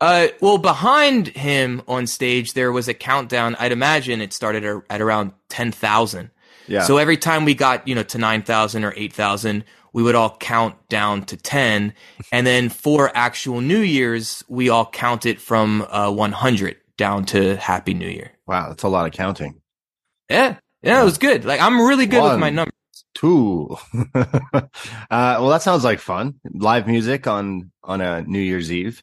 Uh, 0.00 0.28
well, 0.40 0.58
behind 0.58 1.28
him 1.28 1.80
on 1.86 2.06
stage, 2.08 2.54
there 2.54 2.72
was 2.72 2.88
a 2.88 2.94
countdown. 2.94 3.54
I'd 3.58 3.70
imagine 3.72 4.20
it 4.20 4.32
started 4.32 4.82
at 4.90 5.00
around 5.00 5.32
10,000. 5.48 6.30
yeah. 6.66 6.82
So 6.82 6.98
every 6.98 7.16
time 7.16 7.44
we 7.44 7.54
got, 7.54 7.86
you 7.86 7.94
know, 7.94 8.02
to 8.02 8.18
9,000 8.18 8.84
or 8.84 8.92
8,000, 8.96 9.64
we 9.92 10.02
would 10.02 10.14
all 10.14 10.36
count 10.38 10.76
down 10.88 11.24
to 11.26 11.36
10. 11.36 11.92
And 12.30 12.46
then 12.46 12.68
for 12.68 13.10
actual 13.14 13.60
New 13.60 13.80
Year's, 13.80 14.44
we 14.48 14.68
all 14.68 14.86
counted 14.86 15.40
from, 15.40 15.86
uh, 15.90 16.10
100 16.10 16.76
down 16.96 17.24
to 17.26 17.56
Happy 17.56 17.94
New 17.94 18.08
Year. 18.08 18.32
wow, 18.46 18.68
that's 18.68 18.82
a 18.82 18.88
lot 18.88 19.06
of 19.06 19.12
counting. 19.12 19.60
Yeah. 20.28 20.56
Yeah, 20.82 21.00
it 21.00 21.04
was 21.04 21.18
good. 21.18 21.44
Like, 21.44 21.60
I'm 21.60 21.80
really 21.80 22.06
good 22.06 22.22
with 22.22 22.40
my 22.40 22.50
numbers. 22.50 22.72
Two. 23.14 23.76
uh, 24.14 24.60
well, 25.10 25.48
that 25.50 25.62
sounds 25.62 25.84
like 25.84 26.00
fun. 26.00 26.34
Live 26.52 26.86
music 26.86 27.26
on 27.26 27.70
on 27.84 28.00
a 28.00 28.22
New 28.22 28.40
Year's 28.40 28.72
Eve. 28.72 29.02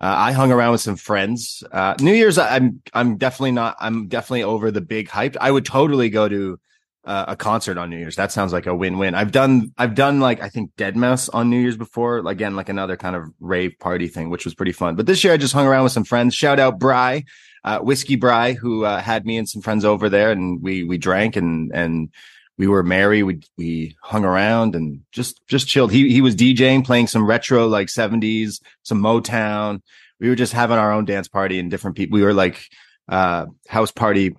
Uh, 0.00 0.14
I 0.16 0.32
hung 0.32 0.50
around 0.50 0.72
with 0.72 0.80
some 0.80 0.96
friends. 0.96 1.62
Uh, 1.70 1.94
New 2.00 2.14
Year's, 2.14 2.38
I'm 2.38 2.82
I'm 2.94 3.16
definitely 3.16 3.52
not. 3.52 3.76
I'm 3.78 4.08
definitely 4.08 4.44
over 4.44 4.70
the 4.70 4.80
big 4.80 5.08
hype. 5.08 5.36
I 5.40 5.50
would 5.50 5.66
totally 5.66 6.08
go 6.08 6.28
to 6.28 6.58
uh, 7.04 7.24
a 7.28 7.36
concert 7.36 7.78
on 7.78 7.90
New 7.90 7.96
Year's. 7.96 8.16
That 8.16 8.32
sounds 8.32 8.52
like 8.52 8.66
a 8.66 8.74
win 8.74 8.98
win. 8.98 9.14
I've 9.14 9.32
done 9.32 9.72
I've 9.78 9.94
done 9.94 10.20
like 10.20 10.42
I 10.42 10.48
think 10.48 10.72
Deadmau5 10.76 11.30
on 11.32 11.50
New 11.50 11.58
Year's 11.58 11.76
before. 11.76 12.18
Again, 12.18 12.56
like 12.56 12.68
another 12.68 12.96
kind 12.96 13.16
of 13.16 13.24
rave 13.40 13.72
party 13.78 14.08
thing, 14.08 14.30
which 14.30 14.44
was 14.44 14.54
pretty 14.54 14.72
fun. 14.72 14.96
But 14.96 15.06
this 15.06 15.24
year, 15.24 15.32
I 15.32 15.36
just 15.36 15.54
hung 15.54 15.66
around 15.66 15.84
with 15.84 15.92
some 15.92 16.04
friends. 16.04 16.34
Shout 16.34 16.58
out 16.58 16.78
Bry, 16.78 17.24
uh, 17.64 17.78
Whiskey 17.78 18.16
Bry, 18.16 18.52
who 18.52 18.84
uh, 18.84 19.00
had 19.00 19.24
me 19.24 19.38
and 19.38 19.48
some 19.48 19.62
friends 19.62 19.84
over 19.84 20.08
there, 20.08 20.30
and 20.30 20.62
we 20.62 20.84
we 20.84 20.98
drank 20.98 21.36
and 21.36 21.70
and 21.74 22.10
we 22.58 22.66
were 22.66 22.82
merry. 22.82 23.22
We 23.22 23.40
we 23.56 23.96
hung 24.02 24.24
around 24.24 24.74
and 24.74 25.00
just 25.10 25.40
just 25.46 25.68
chilled. 25.68 25.92
He 25.92 26.12
he 26.12 26.20
was 26.20 26.36
DJing, 26.36 26.84
playing 26.84 27.06
some 27.06 27.26
retro 27.26 27.66
like 27.66 27.88
seventies, 27.88 28.60
some 28.82 29.00
Motown. 29.00 29.80
We 30.20 30.28
were 30.28 30.34
just 30.34 30.52
having 30.52 30.76
our 30.76 30.92
own 30.92 31.06
dance 31.06 31.28
party 31.28 31.58
and 31.58 31.70
different 31.70 31.96
people. 31.96 32.16
We 32.16 32.24
were 32.24 32.34
like 32.34 32.68
uh 33.08 33.46
house 33.66 33.90
party 33.90 34.36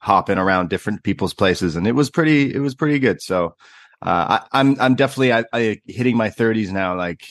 hopping 0.00 0.38
around 0.38 0.70
different 0.70 1.04
people's 1.04 1.34
places, 1.34 1.76
and 1.76 1.86
it 1.86 1.92
was 1.92 2.10
pretty 2.10 2.52
it 2.54 2.60
was 2.60 2.74
pretty 2.74 2.98
good. 2.98 3.22
So 3.22 3.54
uh, 4.02 4.40
I, 4.52 4.60
I'm 4.60 4.80
I'm 4.80 4.94
definitely 4.94 5.32
I, 5.32 5.44
I 5.52 5.80
hitting 5.86 6.16
my 6.16 6.30
thirties 6.30 6.72
now, 6.72 6.96
like 6.96 7.24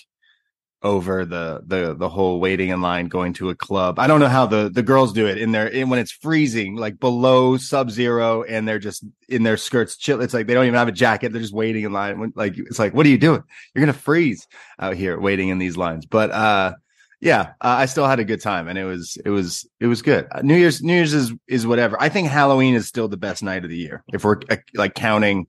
over 0.81 1.25
the 1.25 1.61
the 1.65 1.93
the 1.93 2.07
whole 2.07 2.39
waiting 2.39 2.69
in 2.69 2.81
line 2.81 3.07
going 3.07 3.33
to 3.33 3.49
a 3.49 3.55
club. 3.55 3.99
I 3.99 4.07
don't 4.07 4.19
know 4.19 4.27
how 4.27 4.45
the 4.45 4.69
the 4.73 4.83
girls 4.83 5.11
do 5.11 5.27
it 5.27 5.37
in 5.37 5.51
their 5.51 5.67
in 5.67 5.89
when 5.89 5.99
it's 5.99 6.11
freezing, 6.11 6.75
like 6.75 6.99
below 6.99 7.57
sub 7.57 7.91
zero, 7.91 8.43
and 8.43 8.67
they're 8.67 8.79
just 8.79 9.03
in 9.27 9.43
their 9.43 9.57
skirts 9.57 9.97
chill. 9.97 10.21
It's 10.21 10.33
like 10.33 10.47
they 10.47 10.53
don't 10.53 10.65
even 10.65 10.77
have 10.77 10.87
a 10.87 10.93
jacket; 10.93 11.31
they're 11.31 11.41
just 11.41 11.53
waiting 11.53 11.83
in 11.83 11.91
line. 11.91 12.19
When, 12.19 12.33
like 12.35 12.57
it's 12.57 12.79
like, 12.79 12.93
what 12.93 13.05
are 13.05 13.09
you 13.09 13.17
doing? 13.17 13.43
You're 13.73 13.81
gonna 13.81 13.93
freeze 13.93 14.47
out 14.79 14.95
here 14.95 15.19
waiting 15.19 15.49
in 15.49 15.57
these 15.57 15.75
lines. 15.75 16.05
But 16.05 16.31
uh, 16.31 16.75
yeah, 17.21 17.53
uh, 17.61 17.67
I 17.79 17.85
still 17.85 18.07
had 18.07 18.19
a 18.19 18.23
good 18.23 18.41
time, 18.41 18.67
and 18.67 18.77
it 18.77 18.85
was 18.85 19.17
it 19.23 19.29
was 19.29 19.67
it 19.79 19.87
was 19.87 20.01
good. 20.01 20.27
Uh, 20.31 20.41
New 20.41 20.55
Year's 20.55 20.81
New 20.81 20.93
Year's 20.93 21.13
is 21.13 21.33
is 21.47 21.67
whatever. 21.67 21.97
I 22.01 22.09
think 22.09 22.29
Halloween 22.29 22.75
is 22.75 22.87
still 22.87 23.07
the 23.07 23.17
best 23.17 23.43
night 23.43 23.63
of 23.63 23.69
the 23.69 23.77
year 23.77 24.03
if 24.13 24.23
we're 24.23 24.39
uh, 24.49 24.57
like 24.73 24.95
counting 24.95 25.47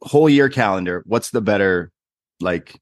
whole 0.00 0.28
year 0.28 0.48
calendar. 0.48 1.02
What's 1.06 1.30
the 1.30 1.40
better 1.40 1.92
like? 2.40 2.80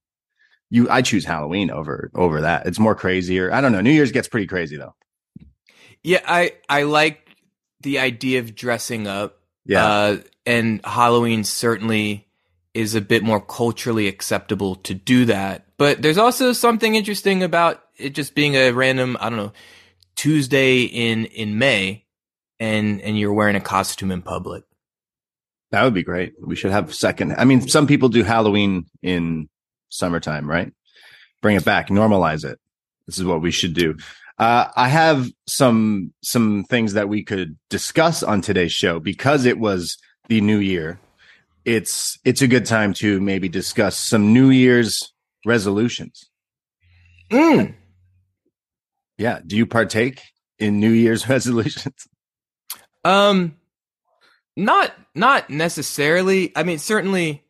You, 0.68 0.90
I 0.90 1.02
choose 1.02 1.25
Halloween 1.25 1.70
over 1.70 2.10
over 2.14 2.40
that. 2.42 2.66
It's 2.66 2.78
more 2.78 2.94
crazier. 2.94 3.52
I 3.52 3.60
don't 3.60 3.72
know. 3.72 3.80
New 3.80 3.92
Year's 3.92 4.12
gets 4.12 4.28
pretty 4.28 4.46
crazy 4.46 4.76
though. 4.76 4.94
Yeah, 6.02 6.22
I, 6.26 6.52
I 6.68 6.84
like 6.84 7.28
the 7.80 7.98
idea 7.98 8.38
of 8.40 8.54
dressing 8.54 9.06
up. 9.08 9.40
Yeah, 9.64 9.84
Uh, 9.86 10.16
and 10.44 10.80
Halloween 10.84 11.42
certainly 11.42 12.28
is 12.75 12.94
a 12.94 13.00
bit 13.00 13.22
more 13.25 13.40
culturally 13.40 14.06
acceptable 14.06 14.76
to 14.76 14.94
do 14.94 15.25
that. 15.25 15.66
But 15.76 16.02
there's 16.02 16.18
also 16.18 16.52
something 16.52 16.94
interesting 16.94 17.42
about 17.42 17.82
it 17.98 18.10
just 18.10 18.34
being 18.34 18.54
a 18.54 18.72
random, 18.72 19.16
I 19.20 19.28
don't 19.28 19.38
know, 19.38 19.52
Tuesday 20.16 20.82
in, 20.82 21.26
in 21.26 21.58
May 21.58 22.04
and, 22.58 23.00
and 23.00 23.18
you're 23.18 23.32
wearing 23.32 23.56
a 23.56 23.60
costume 23.60 24.10
in 24.10 24.22
public. 24.22 24.64
That 25.70 25.82
would 25.84 25.94
be 25.94 26.02
great. 26.02 26.34
We 26.40 26.56
should 26.56 26.70
have 26.70 26.94
second. 26.94 27.34
I 27.36 27.44
mean, 27.44 27.68
some 27.68 27.86
people 27.86 28.08
do 28.08 28.22
Halloween 28.22 28.86
in 29.02 29.48
summertime, 29.88 30.48
right? 30.48 30.72
Bring 31.42 31.56
it 31.56 31.64
back, 31.64 31.88
normalize 31.88 32.44
it. 32.44 32.58
This 33.06 33.18
is 33.18 33.24
what 33.24 33.42
we 33.42 33.50
should 33.50 33.74
do. 33.74 33.96
Uh, 34.38 34.68
I 34.76 34.88
have 34.88 35.30
some 35.46 36.12
some 36.22 36.64
things 36.64 36.92
that 36.92 37.08
we 37.08 37.22
could 37.22 37.56
discuss 37.70 38.22
on 38.22 38.42
today's 38.42 38.72
show 38.72 39.00
because 39.00 39.44
it 39.44 39.58
was 39.58 39.96
the 40.28 40.40
new 40.40 40.58
year. 40.58 41.00
It's 41.64 42.18
it's 42.24 42.42
a 42.42 42.48
good 42.48 42.66
time 42.66 42.92
to 42.94 43.20
maybe 43.20 43.48
discuss 43.48 43.96
some 43.96 44.32
New 44.32 44.50
Year's 44.50 45.12
resolutions. 45.46 46.28
Mm. 47.30 47.74
Yeah. 49.18 49.40
Do 49.46 49.56
you 49.56 49.66
partake 49.66 50.23
in 50.58 50.80
New 50.80 50.90
Year's 50.90 51.28
resolutions? 51.28 52.06
Um, 53.04 53.56
not 54.56 54.92
not 55.14 55.50
necessarily. 55.50 56.52
I 56.56 56.62
mean, 56.62 56.78
certainly, 56.78 57.44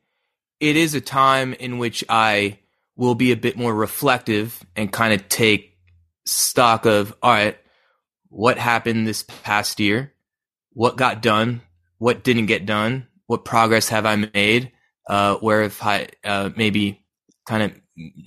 it 0.60 0.76
is 0.76 0.94
a 0.94 1.00
time 1.00 1.54
in 1.54 1.78
which 1.78 2.04
I 2.08 2.58
will 2.96 3.14
be 3.14 3.32
a 3.32 3.36
bit 3.36 3.56
more 3.56 3.74
reflective 3.74 4.64
and 4.74 4.92
kind 4.92 5.12
of 5.12 5.28
take 5.28 5.76
stock 6.24 6.86
of 6.86 7.14
all 7.22 7.32
right, 7.32 7.58
what 8.28 8.58
happened 8.58 9.06
this 9.06 9.24
past 9.42 9.80
year, 9.80 10.12
what 10.72 10.96
got 10.96 11.22
done, 11.22 11.62
what 11.98 12.24
didn't 12.24 12.46
get 12.46 12.66
done, 12.66 13.06
what 13.26 13.44
progress 13.44 13.88
have 13.88 14.06
I 14.06 14.16
made, 14.16 14.72
uh, 15.08 15.36
where 15.36 15.62
if 15.62 15.84
I 15.84 16.08
uh, 16.24 16.50
maybe 16.56 17.04
kind 17.46 17.62
of 17.62 17.72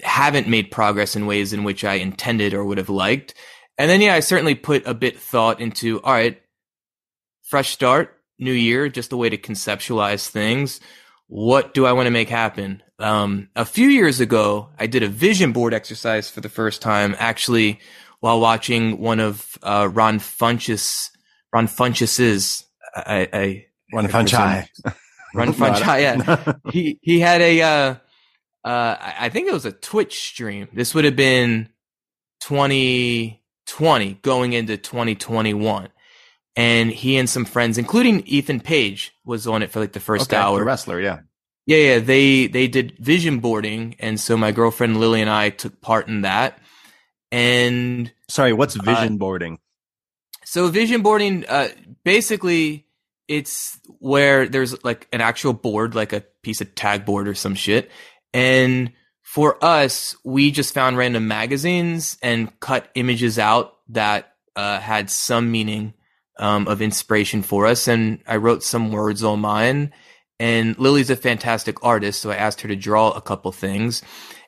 haven't 0.02 0.48
made 0.48 0.72
progress 0.72 1.16
in 1.16 1.26
ways 1.26 1.54
in 1.54 1.64
which 1.64 1.84
I 1.84 1.96
intended 1.96 2.54
or 2.54 2.64
would 2.66 2.78
have 2.78 2.90
liked. 2.90 3.34
And 3.78 3.90
then, 3.90 4.02
yeah, 4.02 4.16
I 4.16 4.20
certainly 4.20 4.56
put 4.56 4.86
a 4.86 4.94
bit 4.94 5.20
thought 5.20 5.62
into, 5.62 6.02
all 6.02 6.14
right, 6.14 6.42
fresh 7.44 7.70
start, 7.70 8.18
new 8.38 8.52
year, 8.52 8.90
just 8.90 9.14
a 9.14 9.18
way 9.18 9.30
to 9.30 9.38
conceptualize 9.38 10.28
things. 10.28 10.80
What 11.28 11.74
do 11.74 11.86
I 11.86 11.94
want 11.94 12.08
to 12.08 12.12
make 12.12 12.30
happen? 12.30 12.84
Um, 12.98 13.50
a 13.56 13.66
few 13.66 13.88
years 13.88 14.20
ago, 14.20 14.70
I 14.78 14.88
did 14.88 15.04
a 15.04 15.08
vision 15.08 15.54
board 15.54 15.74
exercise 15.74 16.30
for 16.30 16.42
the 16.42 16.50
first 16.50 16.82
time, 16.82 17.16
actually, 17.20 17.80
while 18.20 18.40
watching 18.40 19.00
one 19.00 19.20
of 19.20 19.58
uh, 19.64 19.88
Ron 19.92 20.20
Funches, 20.20 21.10
Ron 21.54 21.68
Funches's, 21.68 22.66
I, 22.96 23.30
I 23.32 23.66
Ron 23.94 24.08
Funchai. 24.08 24.68
Ron 25.34 25.54
Funchai, 25.54 26.02
yeah. 26.02 26.54
he, 26.72 27.00
he 27.02 27.20
had 27.20 27.42
a, 27.42 27.62
uh, 27.62 27.96
uh, 28.70 29.14
I 29.20 29.30
think 29.30 29.48
it 29.48 29.54
was 29.54 29.66
a 29.66 29.72
Twitch 29.72 30.20
stream. 30.20 30.68
This 30.72 30.94
would 30.94 31.04
have 31.04 31.16
been 31.16 31.70
2020 32.42 34.14
going 34.22 34.54
into 34.54 34.78
2021. 34.78 35.90
And 36.56 36.92
he 36.92 37.18
and 37.18 37.28
some 37.28 37.46
friends, 37.46 37.80
including 37.80 38.22
Ethan 38.28 38.60
Page, 38.60 39.12
was 39.26 39.48
on 39.48 39.64
it 39.64 39.72
for 39.72 39.80
like 39.80 39.94
the 39.94 40.00
first 40.00 40.32
okay, 40.32 40.40
hour. 40.40 40.60
The 40.60 40.66
wrestler, 40.66 41.02
yeah. 41.02 41.22
Yeah, 41.66 41.78
yeah. 41.78 42.00
They 42.00 42.46
they 42.46 42.68
did 42.68 42.96
vision 43.00 43.40
boarding, 43.40 43.96
and 43.98 44.20
so 44.20 44.38
my 44.38 44.52
girlfriend 44.52 45.00
Lily 45.00 45.22
and 45.22 45.30
I 45.30 45.50
took 45.50 45.82
part 45.82 46.08
in 46.08 46.22
that. 46.22 46.60
And 47.32 48.12
sorry, 48.28 48.54
what's 48.54 48.76
vision 48.76 49.14
uh, 49.14 49.18
boarding? 49.18 49.60
So 50.46 50.68
vision 50.68 51.02
boarding, 51.02 51.46
uh, 51.48 51.70
basically, 52.04 52.86
it's 53.28 53.80
where 54.00 54.48
there's 54.48 54.84
like 54.84 55.08
an 55.12 55.22
actual 55.22 55.54
board, 55.54 55.96
like 55.96 56.14
a 56.14 56.22
piece 56.44 56.62
of 56.62 56.76
tag 56.76 57.06
board 57.06 57.28
or 57.28 57.36
some 57.36 57.56
shit, 57.56 57.90
and 58.34 58.92
for 59.24 59.64
us, 59.64 60.16
we 60.24 60.50
just 60.50 60.74
found 60.74 60.98
random 60.98 61.28
magazines 61.28 62.18
and 62.24 62.60
cut 62.60 62.90
images 62.96 63.38
out 63.38 63.78
that 63.90 64.34
uh, 64.56 64.80
had 64.80 65.10
some 65.10 65.52
meaning 65.52 65.94
um, 66.40 66.68
of 66.68 66.82
inspiration 66.82 67.44
for 67.44 67.68
us. 67.68 67.88
And 67.88 68.24
I 68.26 68.38
wrote 68.38 68.64
some 68.64 68.92
words 68.92 69.24
on 69.24 69.40
mine. 69.42 69.94
And 70.40 70.78
Lily's 70.80 71.10
a 71.10 71.16
fantastic 71.16 71.84
artist, 71.84 72.22
so 72.22 72.32
I 72.32 72.38
asked 72.38 72.62
her 72.62 72.70
to 72.70 72.76
draw 72.76 73.12
a 73.12 73.22
couple 73.22 73.52
things. 73.52 74.02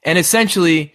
And 0.04 0.18
essentially, 0.18 0.94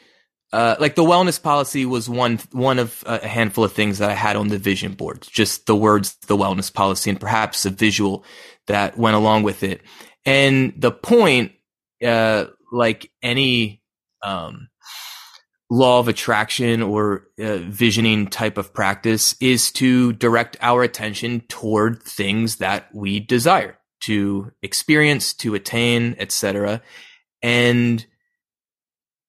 uh, 0.52 0.76
like 0.80 0.94
the 0.94 1.04
wellness 1.04 1.40
policy 1.40 1.84
was 1.84 2.08
one 2.08 2.38
one 2.52 2.78
of 2.78 3.04
a 3.06 3.26
handful 3.26 3.62
of 3.62 3.72
things 3.72 3.98
that 3.98 4.10
I 4.10 4.14
had 4.14 4.36
on 4.36 4.48
the 4.48 4.58
vision 4.58 4.94
board. 4.94 5.26
Just 5.30 5.66
the 5.66 5.76
words, 5.76 6.16
the 6.26 6.36
wellness 6.36 6.72
policy, 6.72 7.10
and 7.10 7.20
perhaps 7.20 7.66
a 7.66 7.70
visual 7.70 8.24
that 8.66 8.96
went 8.96 9.16
along 9.16 9.42
with 9.42 9.62
it. 9.62 9.82
And 10.24 10.72
the 10.76 10.92
point, 10.92 11.52
uh, 12.04 12.46
like 12.72 13.10
any 13.22 13.82
um, 14.22 14.68
law 15.70 15.98
of 15.98 16.08
attraction 16.08 16.82
or 16.82 17.26
uh, 17.38 17.56
visioning 17.58 18.26
type 18.28 18.58
of 18.58 18.72
practice 18.72 19.34
is 19.40 19.72
to 19.72 20.12
direct 20.14 20.56
our 20.60 20.82
attention 20.82 21.40
toward 21.48 22.02
things 22.02 22.56
that 22.56 22.88
we 22.94 23.20
desire 23.20 23.78
to 24.00 24.52
experience, 24.62 25.32
to 25.34 25.54
attain, 25.54 26.14
etc. 26.18 26.82
And 27.42 28.04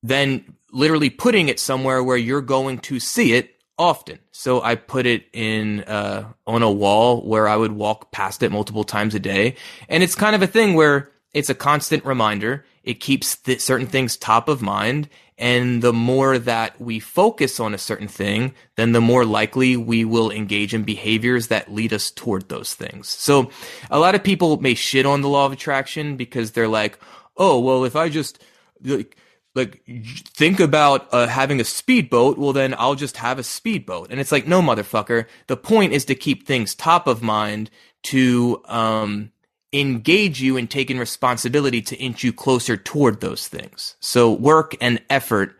then 0.03 0.55
literally 0.71 1.09
putting 1.09 1.49
it 1.49 1.59
somewhere 1.59 2.03
where 2.03 2.17
you're 2.17 2.41
going 2.41 2.79
to 2.79 2.99
see 2.99 3.33
it 3.33 3.55
often. 3.79 4.19
So 4.31 4.61
I 4.61 4.75
put 4.75 5.05
it 5.05 5.25
in 5.33 5.81
uh, 5.83 6.31
on 6.45 6.63
a 6.63 6.71
wall 6.71 7.21
where 7.21 7.47
I 7.47 7.55
would 7.55 7.71
walk 7.71 8.11
past 8.11 8.43
it 8.43 8.51
multiple 8.51 8.83
times 8.83 9.15
a 9.15 9.19
day, 9.19 9.55
and 9.89 10.03
it's 10.03 10.15
kind 10.15 10.35
of 10.35 10.41
a 10.41 10.47
thing 10.47 10.73
where 10.73 11.11
it's 11.33 11.49
a 11.49 11.55
constant 11.55 12.05
reminder. 12.05 12.65
It 12.87 13.01
keeps 13.01 13.35
th- 13.35 13.59
certain 13.59 13.85
things 13.85 14.15
top 14.15 14.47
of 14.47 14.61
mind. 14.61 15.09
And 15.37 15.83
the 15.83 15.93
more 15.93 16.39
that 16.39 16.79
we 16.81 16.99
focus 16.99 17.59
on 17.59 17.73
a 17.73 17.77
certain 17.77 18.07
thing, 18.07 18.55
then 18.75 18.93
the 18.93 19.01
more 19.01 19.25
likely 19.25 19.77
we 19.77 20.05
will 20.05 20.31
engage 20.31 20.73
in 20.73 20.83
behaviors 20.83 21.47
that 21.47 21.71
lead 21.71 21.93
us 21.93 22.09
toward 22.09 22.49
those 22.49 22.73
things. 22.73 23.07
So 23.09 23.51
a 23.91 23.99
lot 23.99 24.15
of 24.15 24.23
people 24.23 24.59
may 24.61 24.73
shit 24.73 25.05
on 25.05 25.21
the 25.21 25.29
law 25.29 25.45
of 25.45 25.51
attraction 25.51 26.15
because 26.15 26.51
they're 26.51 26.67
like, 26.67 26.97
oh, 27.35 27.59
well, 27.59 27.83
if 27.83 27.95
I 27.95 28.09
just 28.09 28.41
like, 28.81 29.17
like 29.53 29.83
think 29.85 30.59
about 30.59 31.13
uh, 31.13 31.27
having 31.27 31.59
a 31.59 31.63
speedboat 31.63 32.37
well 32.37 32.53
then 32.53 32.75
i'll 32.77 32.93
just 32.93 33.17
have 33.17 33.39
a 33.39 33.43
speedboat 33.43 34.11
and 34.11 34.19
it's 34.19 34.31
like 34.31 34.45
no 34.45 34.61
motherfucker 34.61 35.25
the 35.47 35.57
point 35.57 35.93
is 35.93 36.05
to 36.05 36.13
keep 36.13 36.45
things 36.45 36.75
top 36.75 37.07
of 37.07 37.23
mind 37.23 37.71
to 38.03 38.61
um 38.65 39.31
engage 39.73 40.41
you 40.41 40.57
in 40.57 40.67
taking 40.67 40.97
responsibility 40.97 41.81
to 41.81 41.95
inch 41.97 42.23
you 42.23 42.31
closer 42.31 42.77
toward 42.77 43.19
those 43.19 43.47
things. 43.47 43.95
So 43.99 44.31
work 44.31 44.75
and 44.79 45.01
effort 45.09 45.57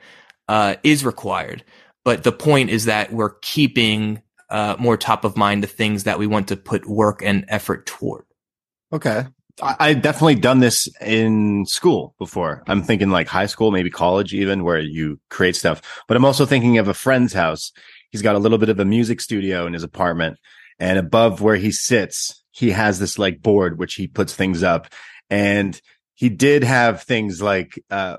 uh, 0.47 0.75
is 0.83 1.03
required, 1.03 1.63
but 2.05 2.23
the 2.23 2.31
point 2.31 2.69
is 2.69 2.85
that 2.85 3.11
we're 3.11 3.35
keeping 3.41 4.21
uh, 4.49 4.75
more 4.79 4.95
top 4.95 5.25
of 5.25 5.35
mind 5.35 5.63
the 5.63 5.67
things 5.67 6.05
that 6.05 6.19
we 6.19 6.27
want 6.27 6.47
to 6.47 6.55
put 6.57 6.87
work 6.87 7.21
and 7.21 7.45
effort 7.49 7.85
toward. 7.85 8.23
Okay. 8.93 9.25
I, 9.61 9.75
I 9.79 9.93
definitely 9.93 10.35
done 10.35 10.59
this 10.59 10.87
in 11.01 11.65
school 11.65 12.15
before. 12.17 12.63
I'm 12.67 12.83
thinking 12.83 13.09
like 13.09 13.27
high 13.27 13.47
school, 13.47 13.71
maybe 13.71 13.89
college 13.89 14.33
even, 14.33 14.63
where 14.63 14.79
you 14.79 15.19
create 15.29 15.55
stuff. 15.55 15.81
But 16.07 16.15
I'm 16.15 16.25
also 16.25 16.45
thinking 16.45 16.77
of 16.77 16.87
a 16.87 16.93
friend's 16.93 17.33
house. 17.33 17.71
He's 18.11 18.21
got 18.21 18.35
a 18.35 18.39
little 18.39 18.57
bit 18.57 18.69
of 18.69 18.79
a 18.79 18.85
music 18.85 19.19
studio 19.19 19.65
in 19.67 19.73
his 19.73 19.83
apartment, 19.83 20.37
and 20.79 20.97
above 20.97 21.41
where 21.41 21.57
he 21.57 21.71
sits, 21.71 22.41
he 22.57 22.71
has 22.71 22.97
this 22.97 23.19
like 23.19 23.41
board 23.41 23.77
which 23.77 23.93
he 23.93 24.07
puts 24.07 24.33
things 24.33 24.63
up. 24.63 24.87
And 25.29 25.79
he 26.15 26.29
did 26.29 26.63
have 26.63 27.03
things 27.03 27.41
like 27.41 27.79
uh 27.91 28.17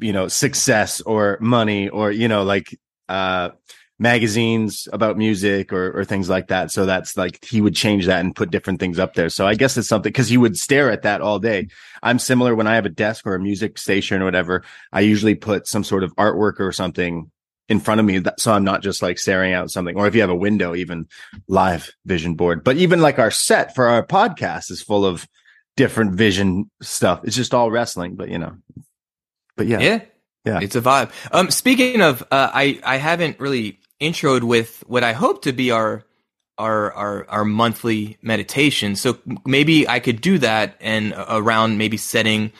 you 0.00 0.12
know 0.12 0.28
success 0.28 1.02
or 1.02 1.36
money 1.40 1.90
or 1.90 2.10
you 2.10 2.26
know 2.26 2.42
like 2.42 2.78
uh 3.10 3.50
magazines 3.98 4.88
about 4.92 5.18
music 5.18 5.72
or 5.72 5.98
or 5.98 6.04
things 6.04 6.28
like 6.30 6.48
that. 6.48 6.70
So 6.70 6.86
that's 6.86 7.16
like 7.16 7.44
he 7.44 7.60
would 7.60 7.74
change 7.76 8.06
that 8.06 8.20
and 8.20 8.34
put 8.34 8.50
different 8.50 8.80
things 8.80 8.98
up 8.98 9.14
there. 9.14 9.28
So 9.28 9.46
i 9.46 9.54
guess 9.54 9.76
it's 9.76 9.88
something 9.88 10.10
because 10.10 10.28
he 10.28 10.38
would 10.38 10.56
stare 10.56 10.90
at 10.90 11.02
that 11.02 11.20
all 11.20 11.38
day. 11.38 11.68
I'm 12.02 12.18
similar 12.18 12.54
when 12.54 12.66
i 12.66 12.76
have 12.76 12.86
a 12.86 12.90
desk 13.04 13.26
or 13.26 13.34
a 13.34 13.40
music 13.40 13.78
station 13.78 14.22
or 14.22 14.24
whatever 14.24 14.62
i 14.92 15.00
usually 15.00 15.34
put 15.34 15.66
some 15.66 15.84
sort 15.84 16.04
of 16.04 16.14
artwork 16.16 16.60
or 16.60 16.72
something 16.72 17.30
in 17.68 17.80
front 17.80 17.98
of 18.00 18.06
me 18.06 18.18
that, 18.18 18.38
so 18.40 18.52
i'm 18.52 18.64
not 18.64 18.82
just 18.82 19.02
like 19.02 19.18
staring 19.18 19.52
out 19.52 19.70
something 19.70 19.96
or 19.96 20.06
if 20.06 20.14
you 20.14 20.20
have 20.20 20.30
a 20.30 20.34
window 20.34 20.74
even 20.74 21.06
live 21.48 21.90
vision 22.04 22.34
board. 22.34 22.64
But 22.64 22.76
even 22.76 23.00
like 23.00 23.18
our 23.18 23.30
set 23.30 23.74
for 23.74 23.86
our 23.86 24.06
podcast 24.06 24.70
is 24.70 24.82
full 24.82 25.04
of 25.04 25.26
different 25.76 26.12
vision 26.12 26.70
stuff. 26.82 27.20
It's 27.24 27.36
just 27.36 27.54
all 27.54 27.70
wrestling 27.70 28.16
but 28.16 28.28
you 28.28 28.38
know. 28.38 28.56
But 29.56 29.66
yeah. 29.66 29.80
Yeah. 29.80 30.00
Yeah. 30.44 30.60
It's 30.62 30.76
a 30.76 30.80
vibe. 30.82 31.10
Um 31.32 31.50
speaking 31.50 32.00
of 32.00 32.22
uh, 32.30 32.50
i 32.52 32.80
i 32.84 32.96
haven't 32.96 33.40
really 33.40 33.80
introed 34.00 34.42
with 34.42 34.82
what 34.86 35.04
i 35.04 35.12
hope 35.12 35.42
to 35.42 35.52
be 35.52 35.70
our 35.70 36.04
our 36.58 36.92
our 36.92 37.30
our 37.30 37.44
monthly 37.44 38.18
meditation. 38.22 38.96
So 38.96 39.18
maybe 39.44 39.88
i 39.88 40.00
could 40.00 40.20
do 40.20 40.38
that 40.38 40.76
and 40.80 41.14
uh, 41.14 41.26
around 41.28 41.78
maybe 41.78 41.96
setting 41.96 42.52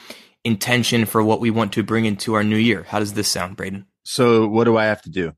intention 0.45 1.07
for 1.07 1.23
what 1.23 1.41
we 1.41 1.51
want 1.51 1.73
to 1.73 1.83
bring 1.83 2.05
into 2.05 2.35
our 2.35 2.45
new 2.45 2.57
year. 2.57 2.85
How 2.85 2.99
does 2.99 3.15
this 3.15 3.29
sound 3.29 3.57
braden 3.57 3.87
so 4.05 4.47
what 4.47 4.65
do 4.65 4.77
I 4.77 4.85
have 4.85 5.03
to 5.03 5.11
do? 5.11 5.35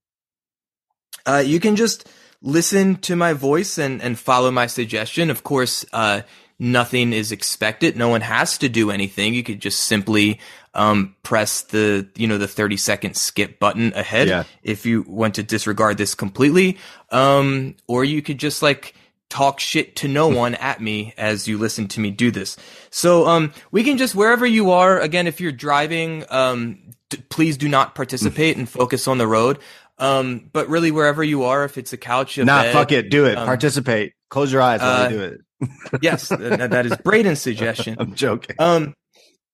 Uh, 1.25 1.43
you 1.45 1.61
can 1.61 1.77
just 1.77 2.09
listen 2.43 2.97
to 2.97 3.17
my 3.17 3.33
voice 3.33 3.79
and, 3.79 4.03
and 4.03 4.19
follow 4.19 4.51
my 4.51 4.67
suggestion. 4.67 5.31
Of 5.31 5.43
course, 5.43 5.85
uh, 5.93 6.23
nothing 6.59 7.13
is 7.13 7.33
expected. 7.33 7.97
No 7.97 8.09
one 8.09 8.21
has 8.21 8.59
to 8.59 8.69
do 8.69 8.91
anything. 8.91 9.35
You 9.35 9.43
could 9.43 9.61
just 9.61 9.81
simply 9.81 10.41
um, 10.75 11.17
press 11.23 11.63
the 11.63 12.09
you 12.17 12.27
know 12.27 12.39
the 12.39 12.49
30 12.49 12.77
second 12.77 13.17
skip 13.17 13.59
button 13.59 13.93
ahead 13.95 14.29
yeah. 14.29 14.45
if 14.63 14.85
you 14.87 15.03
want 15.03 15.37
to 15.37 15.43
disregard 15.43 15.99
this 15.99 16.15
completely. 16.15 16.79
Um, 17.11 17.77
or 17.87 18.05
you 18.05 18.23
could 18.23 18.39
just 18.39 18.63
like 18.63 18.95
talk 19.29 19.59
shit 19.59 19.97
to 19.97 20.09
no 20.09 20.29
one 20.43 20.55
at 20.55 20.81
me 20.81 21.15
as 21.17 21.49
you 21.49 21.59
listen 21.59 21.89
to 21.89 22.01
me 22.01 22.11
do 22.11 22.31
this. 22.31 22.57
So, 22.91 23.27
um, 23.27 23.53
we 23.71 23.85
can 23.85 23.99
just 23.99 24.15
wherever 24.15 24.47
you 24.47 24.71
are. 24.71 25.01
Again, 25.01 25.27
if 25.27 25.41
you're 25.41 25.53
driving, 25.53 26.25
um, 26.31 26.79
d- 27.11 27.19
please 27.31 27.57
do 27.57 27.69
not 27.69 27.95
participate 27.95 28.57
and 28.57 28.69
focus 28.69 29.09
on 29.09 29.19
the 29.19 29.27
road. 29.27 29.59
Um, 29.99 30.51
but 30.53 30.69
really, 30.69 30.91
wherever 30.91 31.25
you 31.25 31.45
are, 31.45 31.65
if 31.65 31.79
it's 31.79 31.93
a 31.93 31.97
couch, 31.97 32.37
a 32.39 32.45
Nah, 32.45 32.63
bed, 32.63 32.73
fuck 32.73 32.93
it. 32.93 33.11
Do 33.11 33.25
it. 33.27 33.39
um, 33.39 33.47
Participate. 33.47 34.13
Close 34.29 34.53
your 34.53 34.61
eyes 34.61 34.81
while 34.81 35.03
uh, 35.07 35.09
you 35.09 35.17
do 35.17 35.23
it. 35.25 35.41
yes, 36.03 36.29
th- 36.29 36.41
that 36.41 36.85
is 36.85 36.93
Braden's 36.99 37.41
suggestion. 37.41 37.97
I'm 38.01 38.15
joking. 38.15 38.57
Um, 38.59 38.93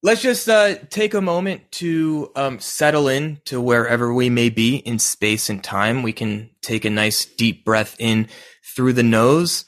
let's 0.02 0.20
just 0.20 0.48
uh, 0.48 0.74
take 0.90 1.14
a 1.14 1.20
moment 1.20 1.70
to 1.72 2.32
um, 2.34 2.58
settle 2.58 3.06
in 3.06 3.40
to 3.44 3.60
wherever 3.60 4.12
we 4.12 4.30
may 4.30 4.48
be 4.48 4.76
in 4.76 4.98
space 4.98 5.48
and 5.48 5.62
time. 5.62 6.02
We 6.02 6.12
can 6.12 6.50
take 6.60 6.84
a 6.84 6.90
nice 6.90 7.24
deep 7.24 7.64
breath 7.64 7.94
in 8.00 8.26
through 8.74 8.94
the 8.94 9.04
nose. 9.04 9.64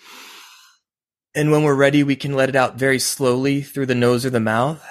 And 1.37 1.53
when 1.53 1.63
we're 1.63 1.75
ready, 1.75 2.03
we 2.03 2.17
can 2.17 2.33
let 2.33 2.49
it 2.49 2.57
out 2.57 2.77
very 2.79 2.99
slowly 2.99 3.63
through 3.63 3.87
the 3.87 3.95
nose 3.95 4.25
or 4.27 4.31
the 4.31 4.41
mouth. 4.41 4.85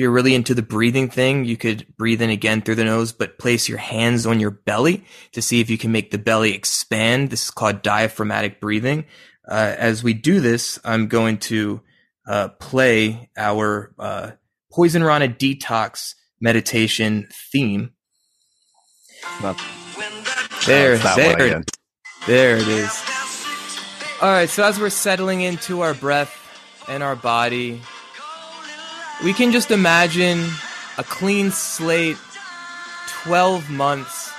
If 0.00 0.04
you're 0.04 0.12
really 0.12 0.34
into 0.34 0.54
the 0.54 0.62
breathing 0.62 1.10
thing, 1.10 1.44
you 1.44 1.58
could 1.58 1.86
breathe 1.98 2.22
in 2.22 2.30
again 2.30 2.62
through 2.62 2.76
the 2.76 2.84
nose, 2.86 3.12
but 3.12 3.38
place 3.38 3.68
your 3.68 3.76
hands 3.76 4.24
on 4.24 4.40
your 4.40 4.50
belly 4.50 5.04
to 5.32 5.42
see 5.42 5.60
if 5.60 5.68
you 5.68 5.76
can 5.76 5.92
make 5.92 6.10
the 6.10 6.16
belly 6.16 6.54
expand. 6.54 7.28
This 7.28 7.44
is 7.44 7.50
called 7.50 7.82
diaphragmatic 7.82 8.62
breathing. 8.62 9.04
Uh, 9.46 9.74
as 9.76 10.02
we 10.02 10.14
do 10.14 10.40
this, 10.40 10.78
I'm 10.86 11.08
going 11.08 11.36
to 11.52 11.82
uh, 12.26 12.48
play 12.48 13.28
our 13.36 13.92
uh, 13.98 14.30
Poisonrana 14.72 15.36
detox 15.36 16.14
meditation 16.40 17.28
theme. 17.52 17.90
Not- 19.42 19.60
There, 20.64 20.96
there, 20.96 21.62
there 22.26 22.56
it 22.56 22.68
is. 22.68 23.04
All 24.22 24.30
right, 24.30 24.48
so 24.48 24.64
as 24.64 24.80
we're 24.80 24.88
settling 24.88 25.42
into 25.42 25.82
our 25.82 25.92
breath 25.92 26.34
and 26.88 27.02
our 27.02 27.16
body, 27.16 27.82
we 29.22 29.32
can 29.34 29.52
just 29.52 29.70
imagine 29.70 30.48
a 30.96 31.04
clean 31.04 31.50
slate, 31.50 32.16
12 33.22 33.68
months, 33.70 34.30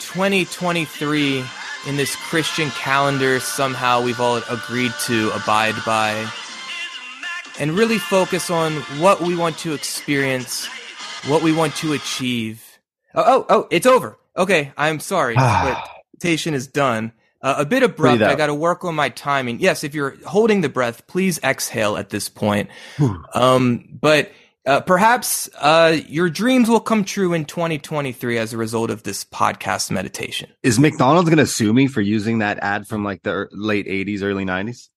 2023 0.00 1.44
in 1.88 1.96
this 1.96 2.14
Christian 2.16 2.70
calendar 2.70 3.40
somehow 3.40 4.02
we've 4.02 4.20
all 4.20 4.36
agreed 4.50 4.92
to 5.06 5.30
abide 5.30 5.74
by. 5.86 6.30
And 7.58 7.72
really 7.72 7.98
focus 7.98 8.50
on 8.50 8.72
what 9.00 9.20
we 9.20 9.36
want 9.36 9.58
to 9.58 9.72
experience, 9.72 10.66
what 11.26 11.42
we 11.42 11.52
want 11.52 11.74
to 11.76 11.92
achieve. 11.92 12.78
Oh, 13.14 13.24
oh, 13.26 13.46
oh, 13.48 13.68
it's 13.70 13.86
over. 13.86 14.18
Okay, 14.36 14.72
I'm 14.76 15.00
sorry. 15.00 15.34
but 15.36 15.88
is 16.22 16.66
done. 16.66 17.12
Uh, 17.42 17.56
a 17.58 17.64
bit 17.64 17.82
abrupt. 17.82 18.22
I 18.22 18.36
got 18.36 18.46
to 18.46 18.54
work 18.54 18.84
on 18.84 18.94
my 18.94 19.08
timing. 19.08 19.58
Yes, 19.58 19.82
if 19.82 19.94
you're 19.94 20.16
holding 20.24 20.60
the 20.60 20.68
breath, 20.68 21.06
please 21.08 21.40
exhale 21.42 21.96
at 21.96 22.10
this 22.10 22.28
point. 22.28 22.70
um, 23.34 23.88
but 24.00 24.30
uh, 24.64 24.80
perhaps 24.80 25.50
uh, 25.58 25.98
your 26.06 26.30
dreams 26.30 26.68
will 26.68 26.80
come 26.80 27.04
true 27.04 27.32
in 27.32 27.44
2023 27.44 28.38
as 28.38 28.52
a 28.52 28.56
result 28.56 28.90
of 28.90 29.02
this 29.02 29.24
podcast 29.24 29.90
meditation. 29.90 30.50
Is 30.62 30.78
McDonald's 30.78 31.28
going 31.28 31.38
to 31.38 31.46
sue 31.46 31.72
me 31.72 31.88
for 31.88 32.00
using 32.00 32.38
that 32.38 32.60
ad 32.62 32.86
from 32.86 33.04
like 33.04 33.22
the 33.22 33.48
late 33.50 33.86
80s, 33.86 34.22
early 34.22 34.44
90s? 34.44 34.88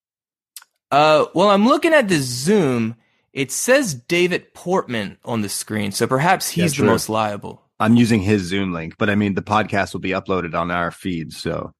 Uh, 0.91 1.25
well, 1.33 1.49
I'm 1.49 1.65
looking 1.65 1.93
at 1.93 2.07
the 2.07 2.19
Zoom. 2.19 2.95
It 3.33 3.51
says 3.51 3.95
David 3.95 4.53
Portman 4.53 5.17
on 5.25 5.41
the 5.41 5.49
screen, 5.49 5.91
so 5.91 6.05
perhaps 6.05 6.47
he's 6.47 6.77
the 6.77 6.85
most 6.85 7.09
liable. 7.09 7.63
I'm 7.79 7.95
using 7.97 8.21
his 8.21 8.43
Zoom 8.43 8.71
link, 8.71 8.95
but 8.97 9.09
I 9.09 9.15
mean, 9.15 9.33
the 9.33 9.41
podcast 9.41 9.93
will 9.93 9.99
be 9.99 10.11
uploaded 10.11 10.53
on 10.53 10.71
our 10.71 10.91
feed. 10.91 11.33
So 11.33 11.73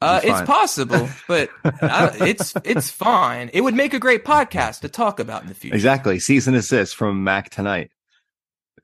Uh, 0.00 0.20
it's 0.24 0.40
possible, 0.42 1.08
but 1.28 1.50
uh, 1.64 2.10
it's 2.20 2.54
it's 2.64 2.90
fine. 2.90 3.50
It 3.52 3.60
would 3.60 3.74
make 3.74 3.92
a 3.94 3.98
great 3.98 4.24
podcast 4.24 4.80
to 4.80 4.88
talk 4.88 5.20
about 5.20 5.42
in 5.42 5.48
the 5.48 5.54
future. 5.54 5.74
exactly. 5.74 6.18
Cease 6.18 6.46
and 6.46 6.56
assist 6.56 6.96
from 6.96 7.22
Mac 7.24 7.50
tonight 7.50 7.90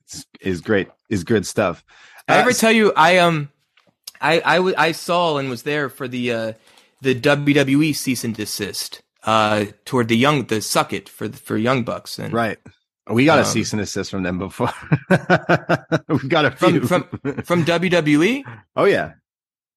it's, 0.04 0.26
is 0.40 0.60
great, 0.60 0.88
is 1.08 1.24
good 1.24 1.46
stuff. 1.46 1.84
I 2.28 2.36
Uh, 2.36 2.40
ever 2.40 2.52
tell 2.52 2.72
you 2.72 2.92
I 2.96 3.18
um 3.18 3.48
I 4.20 4.42
I, 4.44 4.56
w- 4.56 4.74
I 4.76 4.92
saw 4.92 5.38
and 5.38 5.48
was 5.48 5.62
there 5.62 5.88
for 5.88 6.06
the 6.08 6.32
uh 6.32 6.52
the 7.00 7.14
WWE 7.14 7.94
cease 7.94 8.22
and 8.24 8.34
desist 8.36 9.00
uh 9.24 9.66
toward 9.84 10.08
the 10.08 10.16
young 10.16 10.44
the 10.46 10.60
suck 10.60 10.92
it 10.92 11.08
for 11.08 11.28
the, 11.28 11.36
for 11.36 11.56
young 11.56 11.82
bucks 11.82 12.18
and 12.18 12.32
right. 12.32 12.58
We 13.08 13.24
got 13.24 13.38
a 13.38 13.42
Um, 13.42 13.46
cease 13.46 13.72
and 13.72 13.80
assist 13.80 14.10
from 14.10 14.24
them 14.24 14.38
before. 14.40 14.72
We've 16.08 16.28
got 16.28 16.44
a 16.44 16.50
few. 16.50 16.80
from 16.86 17.04
from 17.04 17.42
from 17.42 17.64
WWE. 17.64 18.42
oh 18.74 18.84
yeah. 18.84 19.12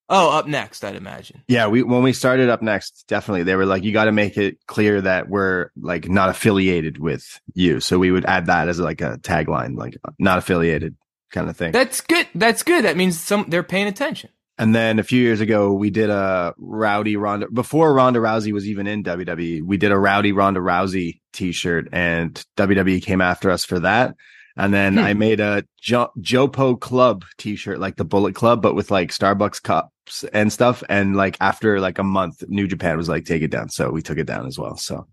Oh, 0.09 0.41
upNXT, 0.43 0.83
I'd 0.85 0.95
imagine. 0.95 1.43
Yeah, 1.47 1.67
we 1.67 1.83
when 1.83 2.01
we 2.01 2.13
started 2.13 2.49
upNXT, 2.49 3.05
definitely 3.05 3.43
they 3.43 3.55
were 3.55 3.65
like, 3.65 3.83
you 3.83 3.91
got 3.91 4.05
to 4.05 4.11
make 4.11 4.37
it 4.37 4.57
clear 4.65 5.01
that 5.01 5.29
we're 5.29 5.69
like 5.79 6.09
not 6.09 6.29
affiliated 6.29 6.97
with 6.97 7.39
you. 7.53 7.79
So 7.79 7.99
we 7.99 8.11
would 8.11 8.25
add 8.25 8.47
that 8.47 8.67
as 8.69 8.79
like 8.79 9.01
a 9.01 9.19
tagline, 9.19 9.77
like 9.77 9.97
not 10.17 10.39
affiliated 10.39 10.95
kind 11.31 11.49
of 11.49 11.55
thing. 11.55 11.71
That's 11.71 12.01
good. 12.01 12.27
That's 12.33 12.63
good. 12.63 12.85
That 12.85 12.97
means 12.97 13.19
some 13.19 13.45
they're 13.49 13.63
paying 13.63 13.87
attention. 13.87 14.31
And 14.57 14.75
then 14.75 14.99
a 14.99 15.03
few 15.03 15.21
years 15.21 15.39
ago, 15.39 15.71
we 15.71 15.89
did 15.89 16.09
a 16.09 16.53
Rowdy 16.57 17.15
Ronda 17.15 17.47
before 17.49 17.93
Ronda 17.93 18.19
Rousey 18.19 18.51
was 18.51 18.67
even 18.67 18.87
in 18.87 19.03
WWE. 19.03 19.63
We 19.63 19.77
did 19.77 19.93
a 19.93 19.97
Rowdy 19.97 20.33
Ronda 20.33 20.59
Rousey 20.59 21.21
T-shirt, 21.31 21.87
and 21.93 22.43
WWE 22.57 23.01
came 23.01 23.21
after 23.21 23.51
us 23.51 23.63
for 23.63 23.79
that. 23.79 24.15
And 24.57 24.73
then 24.73 24.93
Hmm. 24.93 24.99
I 24.99 25.13
made 25.13 25.39
a 25.39 25.63
jo- 25.81 26.11
Jopo 26.19 26.79
Club 26.79 27.23
T-shirt, 27.37 27.79
like 27.79 27.95
the 27.95 28.03
Bullet 28.05 28.35
Club, 28.35 28.61
but 28.61 28.75
with 28.75 28.91
like 28.91 29.11
Starbucks 29.11 29.61
cups 29.63 30.25
and 30.33 30.51
stuff. 30.51 30.83
And 30.89 31.15
like 31.15 31.37
after 31.39 31.79
like 31.79 31.97
a 31.99 32.03
month, 32.03 32.43
New 32.49 32.67
Japan 32.67 32.97
was 32.97 33.07
like, 33.07 33.25
take 33.25 33.41
it 33.41 33.51
down, 33.51 33.69
so 33.69 33.89
we 33.89 34.01
took 34.01 34.17
it 34.17 34.25
down 34.27 34.47
as 34.47 34.57
well. 34.59 34.75
So, 34.77 35.07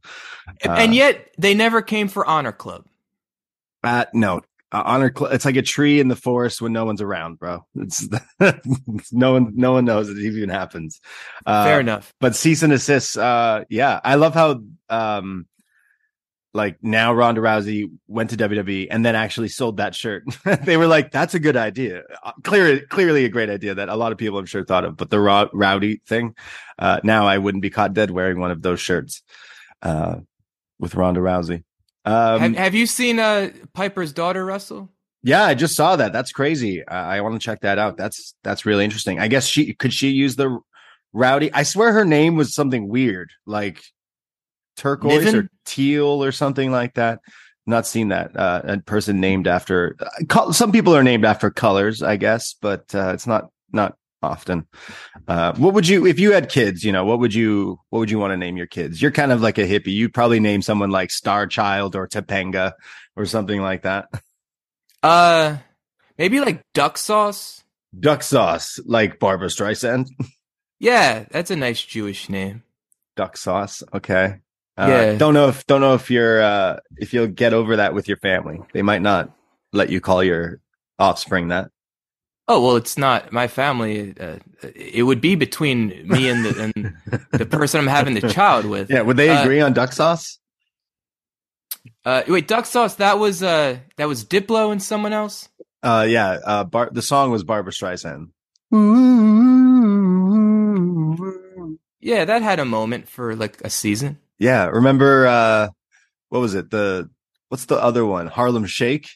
Uh, 0.65 0.71
and 0.73 0.95
yet 0.95 1.29
they 1.39 1.55
never 1.55 1.83
came 1.83 2.09
for 2.09 2.27
Honor 2.27 2.53
Club. 2.53 2.87
uh, 3.85 4.07
no. 4.13 4.41
Uh, 4.73 4.83
honor, 4.85 5.13
Cl- 5.17 5.31
it's 5.31 5.45
like 5.45 5.55
a 5.55 5.63
tree 5.63 6.01
in 6.01 6.09
the 6.09 6.17
forest 6.17 6.61
when 6.61 6.73
no 6.73 6.85
one's 6.85 7.01
around, 7.01 7.39
bro. 7.39 7.65
It's 7.77 8.09
no 9.13 9.33
one, 9.33 9.53
no 9.55 9.71
one 9.73 9.85
knows 9.85 10.11
it 10.11 10.19
even 10.19 10.49
happens. 10.49 11.01
Uh, 11.47 11.65
Fair 11.65 11.79
enough. 11.81 12.13
but 12.21 12.35
cease 12.35 12.65
and 12.65 12.73
assist 12.73 13.17
uh 13.17 13.65
yeah 13.71 14.01
i 14.03 14.17
love 14.17 14.35
how 14.35 14.61
um 14.91 15.47
like 16.57 16.83
now 16.83 17.13
ronda 17.13 17.41
rousey 17.41 17.91
went 18.09 18.31
to 18.31 18.37
wwe 18.37 18.89
and 18.91 19.05
then 19.05 19.15
actually 19.15 19.49
sold 19.49 19.77
that 19.77 19.95
shirt. 19.95 20.25
They 20.65 20.77
were 20.77 20.87
like 20.87 21.13
that's 21.13 21.35
a 21.35 21.39
good 21.39 21.57
idea. 21.57 22.03
Uh, 22.25 22.33
clear, 22.43 22.81
clearly 22.87 23.25
a 23.25 23.29
great 23.29 23.51
idea 23.51 23.75
that 23.75 23.89
a 23.89 23.95
lot 23.95 24.11
of 24.11 24.19
people 24.19 24.39
i'm 24.39 24.47
sure 24.47 24.65
thought 24.65 24.85
of 24.85 24.97
but 24.97 25.11
the 25.11 25.21
raw, 25.21 25.49
rowdy 25.53 26.01
thing 26.07 26.35
uh 26.79 27.01
now 27.05 27.27
i 27.27 27.39
wouldn't 27.39 27.63
be 27.63 27.71
caught 27.71 27.95
dead 27.95 28.11
wearing 28.11 28.41
one 28.41 28.51
of 28.51 28.63
those 28.63 28.81
shirts 28.81 29.23
uh 29.83 30.17
with 30.81 30.95
ronda 30.95 31.21
rousey. 31.21 31.63
Um 32.05 32.41
have, 32.41 32.57
have 32.57 32.75
you 32.75 32.87
seen 32.87 33.21
uh 33.21 33.51
Piper's 33.75 34.13
daughter 34.13 34.45
Russell? 34.45 34.91
yeah 35.23 35.45
i 35.45 35.55
just 35.55 35.77
saw 35.77 35.97
that. 35.97 36.13
That's 36.13 36.33
crazy. 36.33 36.87
I, 36.87 37.19
I 37.19 37.21
want 37.21 37.35
to 37.35 37.45
check 37.45 37.61
that 37.61 37.79
out. 37.79 37.97
That's 37.97 38.35
that's 38.43 38.65
really 38.65 38.85
interesting. 38.85 39.21
I 39.21 39.29
guess 39.29 39.47
she 39.47 39.75
could 39.75 39.93
she 39.93 40.09
use 40.11 40.37
the 40.37 40.59
rowdy? 41.13 41.53
I 41.53 41.63
swear 41.65 41.93
her 41.93 42.05
name 42.05 42.37
was 42.37 42.55
something 42.55 42.89
weird 42.89 43.31
like 43.47 43.83
turquoise 44.77 45.25
Niven? 45.25 45.41
or 45.41 45.49
teal 45.65 46.23
or 46.23 46.33
something 46.33 46.71
like 46.71 46.95
that. 46.95 47.21
Not 47.67 47.87
seen 47.87 48.09
that 48.09 48.37
uh 48.37 48.63
a 48.65 48.79
person 48.79 49.21
named 49.21 49.49
after 49.49 49.97
uh, 50.31 50.53
some 50.53 50.71
people 50.73 50.95
are 50.95 51.03
named 51.03 51.25
after 51.25 51.51
colors 51.51 52.01
i 52.03 52.17
guess 52.17 52.55
but 52.63 52.95
uh 52.95 53.13
it's 53.13 53.27
not 53.27 53.51
not 53.73 53.97
often. 54.23 54.67
Uh 55.29 55.53
what 55.57 55.75
would 55.75 55.87
you 55.89 56.07
if 56.07 56.19
you 56.19 56.33
had 56.33 56.49
kids 56.49 56.85
you 56.85 56.93
know 56.93 57.05
what 57.05 57.19
would 57.19 57.35
you 57.35 57.79
what 57.91 57.99
would 58.01 58.11
you 58.11 58.19
want 58.19 58.33
to 58.33 58.37
name 58.37 58.57
your 58.57 58.67
kids? 58.67 59.01
You're 59.03 59.11
kind 59.11 59.33
of 59.33 59.41
like 59.41 59.59
a 59.59 59.67
hippie. 59.67 59.89
You'd 59.95 60.15
probably 60.15 60.39
name 60.41 60.63
someone 60.63 60.91
like 60.91 61.11
star 61.11 61.47
child 61.47 61.97
or 61.97 62.07
topanga 62.09 62.73
or 63.17 63.27
something 63.27 63.61
like 63.61 63.83
that. 63.83 64.07
Uh, 65.03 65.59
maybe 66.19 66.41
like 66.41 66.63
duck 66.75 66.99
sauce. 66.99 67.63
duck 67.99 68.23
sauce 68.23 68.79
like 68.87 69.19
barbara 69.19 69.49
streisand. 69.49 70.07
Yeah, 70.79 71.25
that's 71.31 71.51
a 71.51 71.57
nice 71.57 71.83
Jewish 71.83 72.29
name. 72.29 72.63
duck 73.17 73.37
sauce 73.39 73.83
okay 73.95 74.37
uh, 74.79 74.87
Yeah. 74.89 75.19
don't 75.19 75.35
know 75.35 75.49
if 75.49 75.67
don't 75.67 75.81
know 75.81 75.95
if 75.95 76.11
you're 76.11 76.43
uh 76.43 76.79
if 76.99 77.13
you'll 77.15 77.27
get 77.29 77.53
over 77.55 77.77
that 77.77 77.95
with 77.95 78.09
your 78.09 78.19
family 78.19 78.61
they 78.73 78.83
might 78.83 79.03
not 79.03 79.31
let 79.73 79.91
you 79.91 80.01
call 80.01 80.23
your 80.23 80.61
offspring 80.99 81.49
that 81.49 81.71
Oh 82.49 82.63
well, 82.65 82.77
it's 82.77 82.97
not 82.97 83.33
my 83.33 83.49
family. 83.49 84.15
Uh, 84.21 84.37
it 84.63 85.03
would 85.03 85.21
be 85.21 85.35
between 85.35 86.07
me 86.07 86.29
and 86.29 86.45
the 86.45 86.63
and 86.77 87.29
the 87.33 87.45
person 87.45 87.81
I'm 87.81 87.89
having 87.89 88.15
the 88.15 88.21
child 88.33 88.67
with. 88.67 88.89
yeah 88.89 89.01
would 89.03 89.17
they 89.17 89.31
Uh, 89.31 89.43
agree 89.43 89.61
on 89.61 89.73
duck 89.73 89.93
sauce 89.93 90.39
Uh, 92.05 92.23
wait, 92.29 92.47
duck 92.47 92.67
sauce. 92.67 92.95
That 92.97 93.19
was 93.19 93.43
uh, 93.43 93.79
that 93.97 94.07
was 94.07 94.25
Diplo 94.25 94.71
and 94.71 94.81
someone 94.81 95.13
else. 95.13 95.49
uh 95.83 96.07
yeah 96.09 96.39
uh 96.45 96.63
Bar- 96.65 96.91
the 96.93 97.03
song 97.03 97.31
was 97.33 97.43
barbara 97.43 97.73
streisand 97.73 98.31
Yeah, 102.01 102.25
that 102.25 102.43
had 102.43 102.61
a 102.61 102.65
moment 102.65 103.09
for 103.09 103.35
like 103.35 103.61
a 103.63 103.71
season. 103.71 104.19
Yeah 104.39 104.67
remember 104.67 105.27
uh 105.27 105.69
what 106.29 106.41
was 106.41 106.55
it 106.55 106.71
the 106.71 107.09
what's 107.49 107.67
the 107.67 107.77
other 107.77 108.05
one 108.05 108.27
harlem 108.27 108.67
shake 108.67 109.09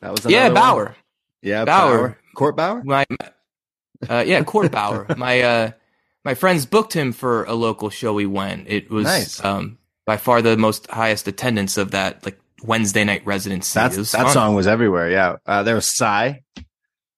that 0.00 0.12
was 0.12 0.24
yeah, 0.26 0.46
another 0.46 0.54
one? 0.54 0.62
Baauer. 0.86 0.94
yeah 1.42 1.64
Baauer. 1.64 1.66
bauer 1.66 2.18
court 2.34 2.56
bauer 2.56 2.82
My, 2.84 3.04
uh, 4.08 4.24
yeah, 4.26 4.42
Court 4.44 4.70
Bauer. 4.70 5.06
my 5.16 5.40
uh, 5.40 5.70
my 6.24 6.34
friends 6.34 6.66
booked 6.66 6.92
him 6.92 7.12
for 7.12 7.44
a 7.44 7.54
local 7.54 7.90
show. 7.90 8.12
We 8.14 8.26
went. 8.26 8.68
It 8.68 8.90
was 8.90 9.04
Nice. 9.04 9.44
um, 9.44 9.78
by 10.06 10.16
far 10.16 10.42
the 10.42 10.56
most 10.56 10.88
highest 10.90 11.26
attendance 11.26 11.76
of 11.76 11.90
that 11.92 12.24
like 12.24 12.38
Wednesday 12.62 13.04
night 13.04 13.24
residency. 13.26 13.78
That 13.78 13.92
fun. 13.92 14.32
song 14.32 14.54
was 14.54 14.66
everywhere. 14.66 15.10
Yeah. 15.10 15.36
Uh, 15.46 15.62
there 15.62 15.74
was 15.74 15.86
Psy. 15.86 16.34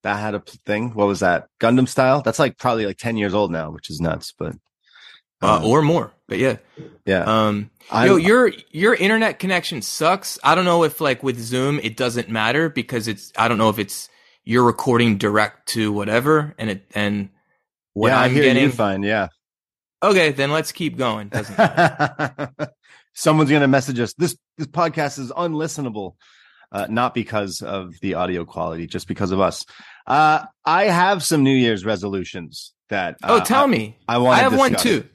That 0.03 0.17
had 0.17 0.35
a 0.35 0.41
thing. 0.65 0.95
What 0.95 1.07
was 1.07 1.21
that? 1.21 1.49
Gangnam 1.61 1.87
style. 1.87 2.23
That's 2.23 2.39
like 2.39 2.57
probably 2.57 2.87
like 2.87 2.97
10 2.97 3.19
years 3.19 3.35
old 3.35 3.51
now, 3.53 3.71
which 3.71 3.91
is 3.91 4.01
nuts, 4.01 4.33
but 4.39 4.55
uh, 5.43 5.57
um, 5.57 5.65
or 5.65 5.83
more. 5.83 6.13
But 6.29 6.39
yeah, 6.39 6.57
yeah. 7.05 7.25
um, 7.25 7.71
I'm- 7.91 8.07
yo, 8.07 8.17
your 8.17 8.53
your 8.71 8.95
internet 8.95 9.39
connection 9.39 9.83
sucks. 9.83 10.39
I 10.45 10.55
don't 10.55 10.65
know 10.65 10.85
if 10.85 11.01
like 11.01 11.23
with 11.23 11.39
Zoom 11.39 11.81
it 11.81 11.97
doesn't 11.97 12.29
matter 12.29 12.69
because 12.69 13.09
it's 13.09 13.33
I 13.37 13.49
don't 13.49 13.59
know 13.59 13.71
if 13.71 13.79
it's 13.79 14.09
you're 14.45 14.65
recording 14.65 15.19
direct 15.19 15.69
to 15.71 15.93
whatever 15.93 16.55
and 16.59 16.71
it 16.71 16.87
and 16.95 17.31
what 17.95 18.09
yeah, 18.09 18.21
I'm 18.21 18.35
getting. 18.35 18.63
you 18.63 18.71
fine. 18.71 19.03
Yeah. 19.03 19.29
Okay, 20.03 20.33
then 20.33 20.51
let's 20.51 20.73
keep 20.73 20.97
going. 20.97 21.29
Doesn't 21.29 21.59
matter. 21.59 22.51
Someone's 23.15 23.51
going 23.51 23.61
to 23.63 23.69
message 23.69 24.01
us. 24.01 24.15
This, 24.15 24.37
this 24.57 24.67
podcast 24.67 25.19
is 25.19 25.31
unlistenable. 25.31 26.15
Uh, 26.73 26.87
not 26.89 27.13
because 27.13 27.61
of 27.63 27.99
the 28.01 28.15
audio 28.15 28.45
quality, 28.45 28.87
just 28.87 29.09
because 29.09 29.33
of 29.33 29.41
us. 29.41 29.67
Uh, 30.07 30.45
I 30.65 30.85
have 30.85 31.23
some 31.25 31.43
New 31.43 31.55
Year's 31.55 31.85
resolutions 31.85 32.73
that. 32.89 33.17
oh, 33.25 33.39
uh, 33.39 33.45
tell 33.45 33.65
I, 33.65 33.67
me. 33.67 33.99
I 34.09 34.19
want. 34.19 34.39
I 34.39 34.43
have 34.43 34.57
one 34.57 34.77
too. 34.77 35.07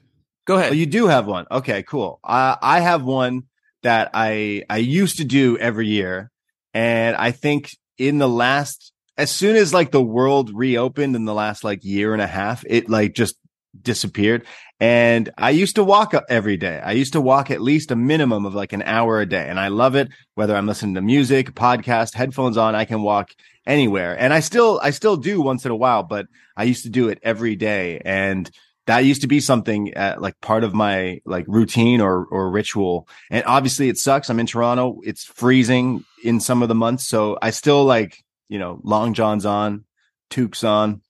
Go 0.46 0.56
ahead. 0.56 0.70
Oh, 0.70 0.74
you 0.74 0.86
do 0.86 1.08
have 1.08 1.26
one. 1.26 1.46
Okay, 1.50 1.82
cool. 1.82 2.20
Uh, 2.22 2.56
I 2.62 2.80
have 2.80 3.02
one 3.02 3.42
that 3.82 4.10
I 4.14 4.62
I 4.70 4.78
used 4.78 5.18
to 5.18 5.24
do 5.24 5.58
every 5.58 5.88
year, 5.88 6.30
and 6.72 7.16
I 7.16 7.32
think 7.32 7.70
in 7.98 8.18
the 8.18 8.28
last, 8.28 8.92
as 9.18 9.30
soon 9.30 9.56
as 9.56 9.74
like 9.74 9.90
the 9.90 10.02
world 10.02 10.50
reopened 10.54 11.16
in 11.16 11.24
the 11.24 11.34
last 11.34 11.64
like 11.64 11.84
year 11.84 12.12
and 12.12 12.22
a 12.22 12.26
half, 12.28 12.64
it 12.68 12.88
like 12.88 13.14
just 13.14 13.36
disappeared. 13.80 14.46
And 14.78 15.30
I 15.36 15.50
used 15.50 15.76
to 15.76 15.84
walk 15.84 16.14
every 16.28 16.56
day. 16.56 16.80
I 16.84 16.92
used 16.92 17.14
to 17.14 17.20
walk 17.20 17.50
at 17.50 17.60
least 17.60 17.90
a 17.90 17.96
minimum 17.96 18.44
of 18.46 18.54
like 18.54 18.72
an 18.72 18.82
hour 18.82 19.20
a 19.20 19.26
day, 19.26 19.48
and 19.48 19.58
I 19.58 19.68
love 19.68 19.96
it. 19.96 20.08
Whether 20.36 20.54
I'm 20.54 20.66
listening 20.66 20.94
to 20.94 21.02
music, 21.02 21.54
podcast, 21.54 22.14
headphones 22.14 22.56
on, 22.56 22.76
I 22.76 22.84
can 22.84 23.02
walk 23.02 23.30
anywhere. 23.66 24.16
And 24.16 24.32
I 24.32 24.40
still 24.40 24.78
I 24.80 24.90
still 24.90 25.16
do 25.16 25.40
once 25.40 25.64
in 25.64 25.72
a 25.72 25.76
while, 25.76 26.04
but 26.04 26.26
I 26.56 26.64
used 26.64 26.84
to 26.84 26.90
do 26.90 27.08
it 27.08 27.18
every 27.24 27.56
day, 27.56 28.00
and 28.04 28.48
that 28.86 29.04
used 29.04 29.22
to 29.22 29.26
be 29.26 29.40
something 29.40 29.96
uh, 29.96 30.16
like 30.18 30.40
part 30.40 30.64
of 30.64 30.74
my 30.74 31.20
like 31.24 31.44
routine 31.48 32.00
or 32.00 32.24
or 32.26 32.50
ritual. 32.50 33.08
And 33.30 33.44
obviously 33.46 33.88
it 33.88 33.98
sucks. 33.98 34.30
I'm 34.30 34.40
in 34.40 34.46
Toronto. 34.46 35.00
It's 35.04 35.24
freezing 35.24 36.04
in 36.22 36.40
some 36.40 36.62
of 36.62 36.68
the 36.68 36.74
months, 36.74 37.06
so 37.06 37.38
I 37.42 37.50
still 37.50 37.84
like, 37.84 38.22
you 38.48 38.58
know, 38.58 38.80
long 38.82 39.14
johns 39.14 39.44
on, 39.44 39.84
toques 40.30 40.64
on 40.64 41.02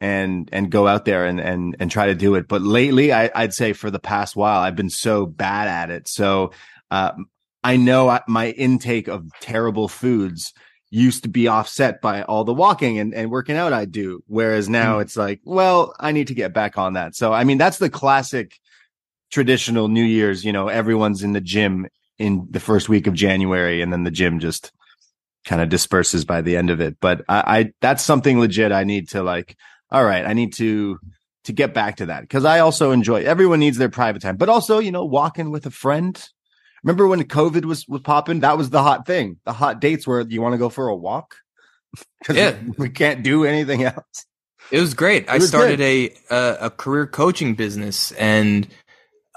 and 0.00 0.48
and 0.52 0.70
go 0.70 0.86
out 0.86 1.04
there 1.04 1.26
and 1.26 1.40
and 1.40 1.76
and 1.80 1.90
try 1.90 2.06
to 2.06 2.14
do 2.14 2.36
it. 2.36 2.46
But 2.48 2.62
lately 2.62 3.12
I 3.12 3.30
I'd 3.34 3.54
say 3.54 3.72
for 3.72 3.90
the 3.90 3.98
past 3.98 4.36
while 4.36 4.60
I've 4.60 4.76
been 4.76 4.90
so 4.90 5.26
bad 5.26 5.68
at 5.68 5.90
it. 5.90 6.08
So 6.08 6.52
uh 6.90 7.12
I 7.64 7.76
know 7.76 8.08
I, 8.08 8.20
my 8.28 8.50
intake 8.50 9.08
of 9.08 9.28
terrible 9.40 9.88
foods 9.88 10.52
used 10.90 11.22
to 11.22 11.28
be 11.28 11.48
offset 11.48 12.00
by 12.00 12.22
all 12.22 12.44
the 12.44 12.54
walking 12.54 12.98
and, 12.98 13.14
and 13.14 13.30
working 13.30 13.56
out 13.56 13.72
I 13.72 13.84
do. 13.84 14.22
Whereas 14.26 14.68
now 14.68 14.96
hmm. 14.96 15.02
it's 15.02 15.16
like, 15.16 15.40
well, 15.44 15.94
I 15.98 16.12
need 16.12 16.28
to 16.28 16.34
get 16.34 16.54
back 16.54 16.78
on 16.78 16.94
that. 16.94 17.14
So, 17.14 17.32
I 17.32 17.44
mean, 17.44 17.58
that's 17.58 17.78
the 17.78 17.90
classic 17.90 18.58
traditional 19.30 19.88
New 19.88 20.04
Year's, 20.04 20.44
you 20.44 20.52
know, 20.52 20.68
everyone's 20.68 21.22
in 21.22 21.32
the 21.32 21.40
gym 21.40 21.86
in 22.18 22.46
the 22.50 22.60
first 22.60 22.88
week 22.88 23.06
of 23.06 23.14
January 23.14 23.82
and 23.82 23.92
then 23.92 24.04
the 24.04 24.10
gym 24.10 24.40
just 24.40 24.72
kind 25.44 25.62
of 25.62 25.68
disperses 25.68 26.24
by 26.24 26.40
the 26.40 26.56
end 26.56 26.70
of 26.70 26.80
it. 26.80 26.96
But 27.00 27.22
I, 27.28 27.58
I, 27.58 27.72
that's 27.80 28.02
something 28.02 28.40
legit. 28.40 28.72
I 28.72 28.84
need 28.84 29.10
to 29.10 29.22
like, 29.22 29.56
all 29.90 30.04
right, 30.04 30.24
I 30.24 30.32
need 30.32 30.54
to, 30.54 30.98
to 31.44 31.52
get 31.52 31.74
back 31.74 31.96
to 31.96 32.06
that 32.06 32.22
because 32.22 32.44
I 32.44 32.60
also 32.60 32.90
enjoy, 32.90 33.22
everyone 33.22 33.60
needs 33.60 33.78
their 33.78 33.88
private 33.88 34.22
time, 34.22 34.36
but 34.36 34.48
also, 34.48 34.78
you 34.78 34.92
know, 34.92 35.04
walking 35.04 35.50
with 35.50 35.66
a 35.66 35.70
friend. 35.70 36.28
Remember 36.84 37.06
when 37.08 37.22
COVID 37.24 37.64
was, 37.64 37.86
was 37.88 38.00
popping? 38.02 38.40
That 38.40 38.56
was 38.56 38.70
the 38.70 38.82
hot 38.82 39.06
thing. 39.06 39.38
The 39.44 39.52
hot 39.52 39.80
dates 39.80 40.06
where 40.06 40.20
you 40.20 40.40
want 40.40 40.54
to 40.54 40.58
go 40.58 40.68
for 40.68 40.88
a 40.88 40.96
walk 40.96 41.36
because 42.20 42.36
Yeah. 42.36 42.56
we 42.78 42.90
can't 42.90 43.22
do 43.22 43.44
anything 43.44 43.84
else. 43.84 44.26
It 44.70 44.80
was 44.80 44.94
great. 44.94 45.28
I 45.28 45.38
was 45.38 45.48
started 45.48 45.80
a, 45.80 46.14
a 46.30 46.56
a 46.62 46.70
career 46.70 47.06
coaching 47.06 47.54
business, 47.54 48.12
and 48.12 48.68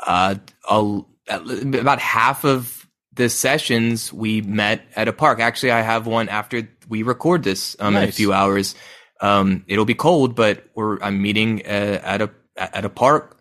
uh, 0.06 0.36
a, 0.70 1.02
about 1.30 2.00
half 2.00 2.44
of 2.44 2.86
the 3.14 3.30
sessions 3.30 4.12
we 4.12 4.42
met 4.42 4.82
at 4.94 5.08
a 5.08 5.14
park. 5.14 5.40
Actually, 5.40 5.72
I 5.72 5.82
have 5.82 6.06
one 6.06 6.28
after 6.28 6.68
we 6.90 7.04
record 7.04 7.44
this 7.44 7.78
um, 7.80 7.96
in 7.96 8.10
a 8.10 8.12
few 8.12 8.34
hours. 8.34 8.76
Um, 9.22 9.64
it'll 9.68 9.86
be 9.86 9.96
cold, 9.96 10.36
but 10.36 10.66
we're 10.76 11.00
I'm 11.02 11.22
meeting 11.22 11.62
uh, 11.66 12.02
at 12.04 12.22
a 12.22 12.30
at 12.58 12.84
a 12.84 12.90
park. 12.90 13.40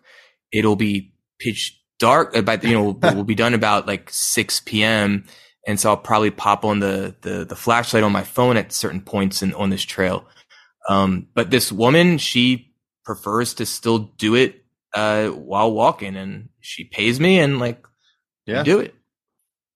It'll 0.51 0.77
be 0.77 1.13
pitch 1.39 1.80
dark. 2.01 2.35
About 2.35 2.63
you 2.65 2.73
know 2.73 2.91
we'll 3.01 3.23
be 3.23 3.35
done 3.35 3.53
about 3.53 3.87
like 3.87 4.09
six 4.11 4.59
p.m. 4.59 5.25
And 5.67 5.79
so 5.79 5.91
I'll 5.91 5.97
probably 5.97 6.31
pop 6.31 6.65
on 6.65 6.79
the 6.79 7.15
the, 7.21 7.45
the 7.45 7.55
flashlight 7.55 8.03
on 8.03 8.11
my 8.11 8.23
phone 8.23 8.57
at 8.57 8.73
certain 8.73 9.01
points 9.01 9.43
in, 9.43 9.53
on 9.53 9.69
this 9.69 9.83
trail. 9.83 10.25
Um, 10.89 11.27
but 11.35 11.51
this 11.51 11.71
woman, 11.71 12.17
she 12.17 12.73
prefers 13.05 13.53
to 13.55 13.65
still 13.67 13.99
do 14.17 14.35
it 14.35 14.65
uh, 14.95 15.29
while 15.29 15.71
walking, 15.71 16.17
and 16.17 16.49
she 16.61 16.83
pays 16.85 17.19
me, 17.19 17.39
and 17.39 17.59
like, 17.59 17.85
Yeah. 18.47 18.63
do 18.63 18.79
it. 18.79 18.95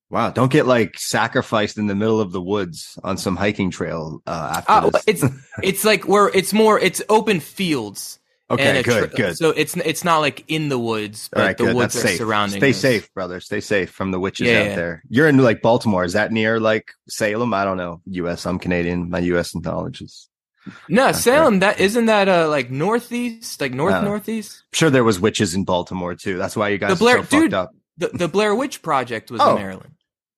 Wow. 0.09 0.31
Don't 0.31 0.51
get 0.51 0.65
like 0.67 0.97
sacrificed 0.99 1.77
in 1.77 1.87
the 1.87 1.95
middle 1.95 2.21
of 2.21 2.31
the 2.31 2.41
woods 2.41 2.97
on 3.03 3.17
some 3.17 3.35
hiking 3.35 3.71
trail 3.71 4.21
uh, 4.27 4.53
after 4.57 4.73
Oh, 4.87 4.89
this. 4.91 5.03
it's 5.07 5.23
it's 5.63 5.85
like 5.85 6.05
we're 6.07 6.29
it's 6.29 6.53
more 6.53 6.79
it's 6.79 7.01
open 7.09 7.39
fields. 7.39 8.19
Okay. 8.49 8.83
Good. 8.83 9.09
tra- 9.11 9.17
good. 9.17 9.37
So 9.37 9.49
it's 9.51 9.75
it's 9.77 10.03
not 10.03 10.19
like 10.19 10.43
in 10.47 10.69
the 10.69 10.79
woods, 10.79 11.29
but 11.31 11.39
right. 11.41 11.57
the 11.57 11.65
Good. 11.65 11.75
woods 11.75 11.93
That's 11.93 12.05
are 12.05 12.07
safe. 12.09 12.17
surrounding. 12.17 12.59
Stay 12.59 12.69
us. 12.71 12.77
safe, 12.77 13.13
brother. 13.13 13.39
Stay 13.39 13.59
safe 13.61 13.89
from 13.91 14.11
the 14.11 14.19
witches 14.19 14.47
Yeah, 14.47 14.59
out 14.59 14.65
yeah. 14.67 14.75
there. 14.75 15.03
You're 15.09 15.27
in 15.27 15.37
like 15.37 15.61
Baltimore. 15.61 16.03
Is 16.03 16.13
that 16.13 16.31
near 16.31 16.59
like 16.59 16.91
Salem? 17.09 17.53
I 17.53 17.63
don't 17.63 17.77
know. 17.77 18.01
U.S. 18.05 18.45
I'm 18.45 18.59
Canadian. 18.59 19.09
My 19.09 19.19
U.S. 19.19 19.55
knowledge 19.55 20.01
is. 20.01 20.29
No, 20.89 21.11
Salem. 21.11 21.59
That 21.59 21.79
isn't 21.79 22.07
that 22.07 22.27
uh 22.27 22.49
like 22.49 22.71
northeast, 22.71 23.61
like 23.61 23.73
north 23.73 23.93
Uh, 23.95 24.01
northeast. 24.01 24.63
I'm 24.73 24.77
sure 24.77 24.89
there 24.89 25.03
was 25.03 25.19
witches 25.19 25.53
in 25.55 25.63
Baltimore 25.63 26.15
too. 26.15 26.37
That's 26.37 26.55
why 26.55 26.69
you 26.69 26.77
guys 26.77 26.89
The 26.89 26.95
Blair- 27.03 27.17
are 27.17 27.23
so 27.23 27.23
fucked 27.27 27.41
dude. 27.43 27.53
up. 27.53 27.71
The 27.97 28.07
the 28.09 28.27
Blair 28.27 28.53
Witch 28.55 28.81
Project 28.81 29.31
was 29.31 29.41
Oh. 29.41 29.51
in 29.55 29.61
Maryland. 29.61 29.91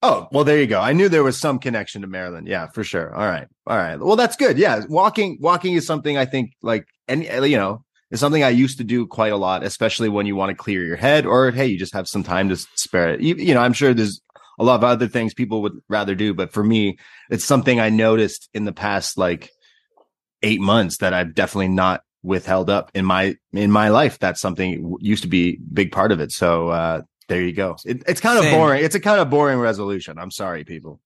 Oh, 0.04 0.28
well, 0.32 0.44
there 0.44 0.60
you 0.60 0.68
go. 0.68 0.80
I 0.80 0.94
knew 0.94 1.10
there 1.10 1.24
was 1.24 1.40
some 1.40 1.58
connection 1.58 2.02
to 2.04 2.08
Maryland. 2.08 2.48
Yeah, 2.48 2.68
for 2.68 2.84
sure. 2.84 3.12
All 3.16 3.26
right. 3.28 3.48
All 3.66 3.76
right. 3.78 4.00
Well, 4.00 4.16
that's 4.16 4.36
good. 4.36 4.60
Yeah. 4.60 4.84
Walking, 4.88 5.40
walking 5.42 5.74
is 5.74 5.88
something 5.88 6.18
I 6.20 6.26
think 6.26 6.52
like, 6.62 6.86
and 7.08 7.24
you 7.24 7.58
know, 7.58 7.84
is 8.12 8.20
something 8.20 8.44
I 8.44 8.50
used 8.50 8.78
to 8.78 8.84
do 8.84 9.06
quite 9.06 9.32
a 9.32 9.38
lot, 9.38 9.64
especially 9.64 10.10
when 10.10 10.26
you 10.26 10.36
want 10.36 10.50
to 10.50 10.56
clear 10.56 10.84
your 10.84 10.96
head 10.96 11.26
or, 11.26 11.52
Hey, 11.52 11.68
you 11.68 11.78
just 11.78 11.94
have 11.94 12.08
some 12.08 12.24
time 12.24 12.50
to 12.50 12.56
spare 12.56 13.14
it. 13.14 13.22
You, 13.22 13.36
you 13.36 13.54
know, 13.54 13.62
I'm 13.62 13.74
sure 13.74 13.94
there's 13.94 14.22
a 14.60 14.64
lot 14.64 14.76
of 14.76 14.84
other 14.84 15.08
things 15.08 15.34
people 15.34 15.62
would 15.64 15.80
rather 15.88 16.16
do, 16.16 16.34
but 16.34 16.52
for 16.52 16.64
me, 16.64 16.98
it's 17.30 17.46
something 17.46 17.80
I 17.80 17.90
noticed 17.90 18.50
in 18.54 18.66
the 18.66 18.74
past, 18.74 19.18
like 19.18 19.52
eight 20.42 20.62
months 20.62 20.98
that 20.98 21.14
I've 21.14 21.36
definitely 21.36 21.70
not 21.70 22.02
withheld 22.24 22.70
up 22.70 22.92
in 22.94 23.06
my, 23.06 23.36
in 23.54 23.72
my 23.72 23.90
life. 23.90 24.20
That's 24.20 24.42
something 24.42 24.96
used 25.00 25.24
to 25.24 25.30
be 25.30 25.50
a 25.50 25.58
big 25.74 25.92
part 25.92 26.12
of 26.12 26.20
it. 26.20 26.32
So, 26.32 26.70
uh, 26.70 27.02
there 27.28 27.42
you 27.42 27.54
go. 27.54 27.76
It, 27.86 28.04
it's 28.08 28.22
kind 28.22 28.38
of 28.38 28.46
Same. 28.46 28.56
boring. 28.56 28.84
It's 28.84 28.96
a 28.96 29.00
kind 29.00 29.20
of 29.20 29.30
boring 29.30 29.60
resolution. 29.60 30.18
I'm 30.18 30.32
sorry, 30.32 30.64
people. 30.64 31.02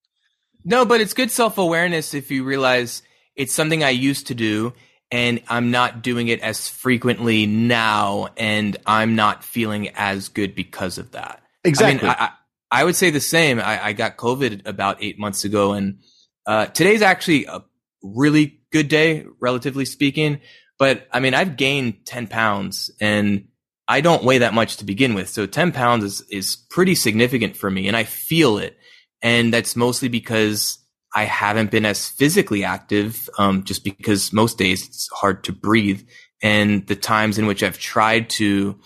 No, 0.63 0.85
but 0.85 1.01
it's 1.01 1.13
good 1.13 1.31
self 1.31 1.57
awareness 1.57 2.13
if 2.13 2.29
you 2.29 2.43
realize 2.43 3.01
it's 3.35 3.53
something 3.53 3.83
I 3.83 3.89
used 3.89 4.27
to 4.27 4.35
do 4.35 4.73
and 5.12 5.41
I'm 5.50 5.71
not 5.71 6.02
doing 6.02 6.30
it 6.30 6.39
as 6.39 6.69
frequently 6.69 7.45
now 7.45 8.30
and 8.38 8.78
I'm 8.86 9.15
not 9.15 9.43
feeling 9.43 9.89
as 9.89 10.30
good 10.30 10.56
because 10.56 10.97
of 10.97 11.12
that. 11.12 11.43
Exactly. 11.63 12.08
I 12.08 12.12
mean, 12.12 12.17
I, 12.19 12.30
I, 12.71 12.84
would 12.86 12.95
say 12.95 13.10
the 13.10 13.19
same. 13.19 13.60
I, 13.60 13.88
I 13.88 13.93
got 13.93 14.17
COVID 14.17 14.65
about 14.65 15.04
eight 15.04 15.19
months 15.19 15.43
ago 15.43 15.74
and 15.74 16.00
uh, 16.45 16.67
today's 16.67 17.02
actually 17.02 17.45
a 17.45 17.63
really 18.02 18.62
good 18.71 18.88
day, 18.88 19.26
relatively 19.39 19.86
speaking. 19.86 20.39
But 20.80 21.08
I 21.12 21.19
mean, 21.19 21.34
I've 21.34 21.58
gained 21.58 22.06
10 22.06 22.28
pounds 22.28 22.89
and 23.02 23.50
I 23.88 24.00
don't 24.00 24.24
weigh 24.24 24.39
that 24.39 24.54
much 24.54 24.78
to 24.78 24.86
begin 24.86 25.13
with. 25.13 25.28
So 25.28 25.45
10 25.45 25.74
pounds 25.74 26.06
is, 26.06 26.21
is 26.30 26.56
pretty 26.69 26.95
significant 26.95 27.58
for 27.58 27.69
me 27.69 27.89
and 27.89 27.97
I 27.97 28.06
feel 28.06 28.58
it. 28.58 28.78
And 29.21 29.54
that's 29.54 29.76
mostly 29.76 30.08
because 30.08 30.80
I 31.13 31.26
haven't 31.26 31.71
been 31.71 31.86
as 31.86 32.08
physically 32.08 32.63
active, 32.63 33.30
um, 33.38 33.63
just 33.63 33.84
because 33.84 34.32
most 34.32 34.58
days 34.58 34.88
it's 34.88 35.10
hard 35.12 35.43
to 35.43 35.52
breathe. 35.52 36.02
And 36.41 36.88
the 36.88 36.95
times 36.95 37.38
in 37.38 37.45
which 37.47 37.63
I've 37.63 37.78
tried 37.78 38.30
to, 38.32 38.80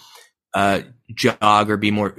uh, 0.53 0.81
jog 1.13 1.69
or 1.69 1.77
be 1.77 1.91
more, 1.91 2.15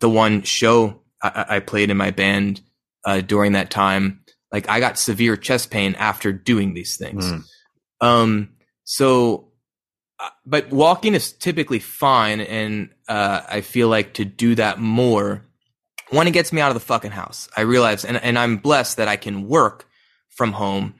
the 0.00 0.08
one 0.08 0.42
show 0.42 1.02
I, 1.22 1.44
I 1.48 1.60
played 1.60 1.90
in 1.90 1.96
my 1.96 2.10
band, 2.10 2.62
uh, 3.04 3.20
during 3.20 3.52
that 3.52 3.70
time, 3.70 4.24
like 4.52 4.68
I 4.68 4.80
got 4.80 4.98
severe 4.98 5.36
chest 5.36 5.70
pain 5.70 5.94
after 5.96 6.32
doing 6.32 6.74
these 6.74 6.96
things. 6.96 7.24
Mm. 7.24 7.44
Um, 8.00 8.48
so, 8.84 9.52
uh, 10.18 10.30
but 10.46 10.70
walking 10.70 11.14
is 11.14 11.32
typically 11.32 11.78
fine. 11.78 12.40
And, 12.40 12.90
uh, 13.06 13.42
I 13.48 13.60
feel 13.60 13.88
like 13.88 14.14
to 14.14 14.24
do 14.24 14.54
that 14.54 14.78
more, 14.78 15.46
one, 16.12 16.26
it 16.26 16.32
gets 16.32 16.52
me 16.52 16.60
out 16.60 16.68
of 16.68 16.74
the 16.74 16.80
fucking 16.80 17.10
house. 17.10 17.48
I 17.56 17.62
realize, 17.62 18.04
and, 18.04 18.16
and 18.16 18.38
I'm 18.38 18.58
blessed 18.58 18.98
that 18.98 19.08
I 19.08 19.16
can 19.16 19.48
work 19.48 19.88
from 20.28 20.52
home, 20.52 20.94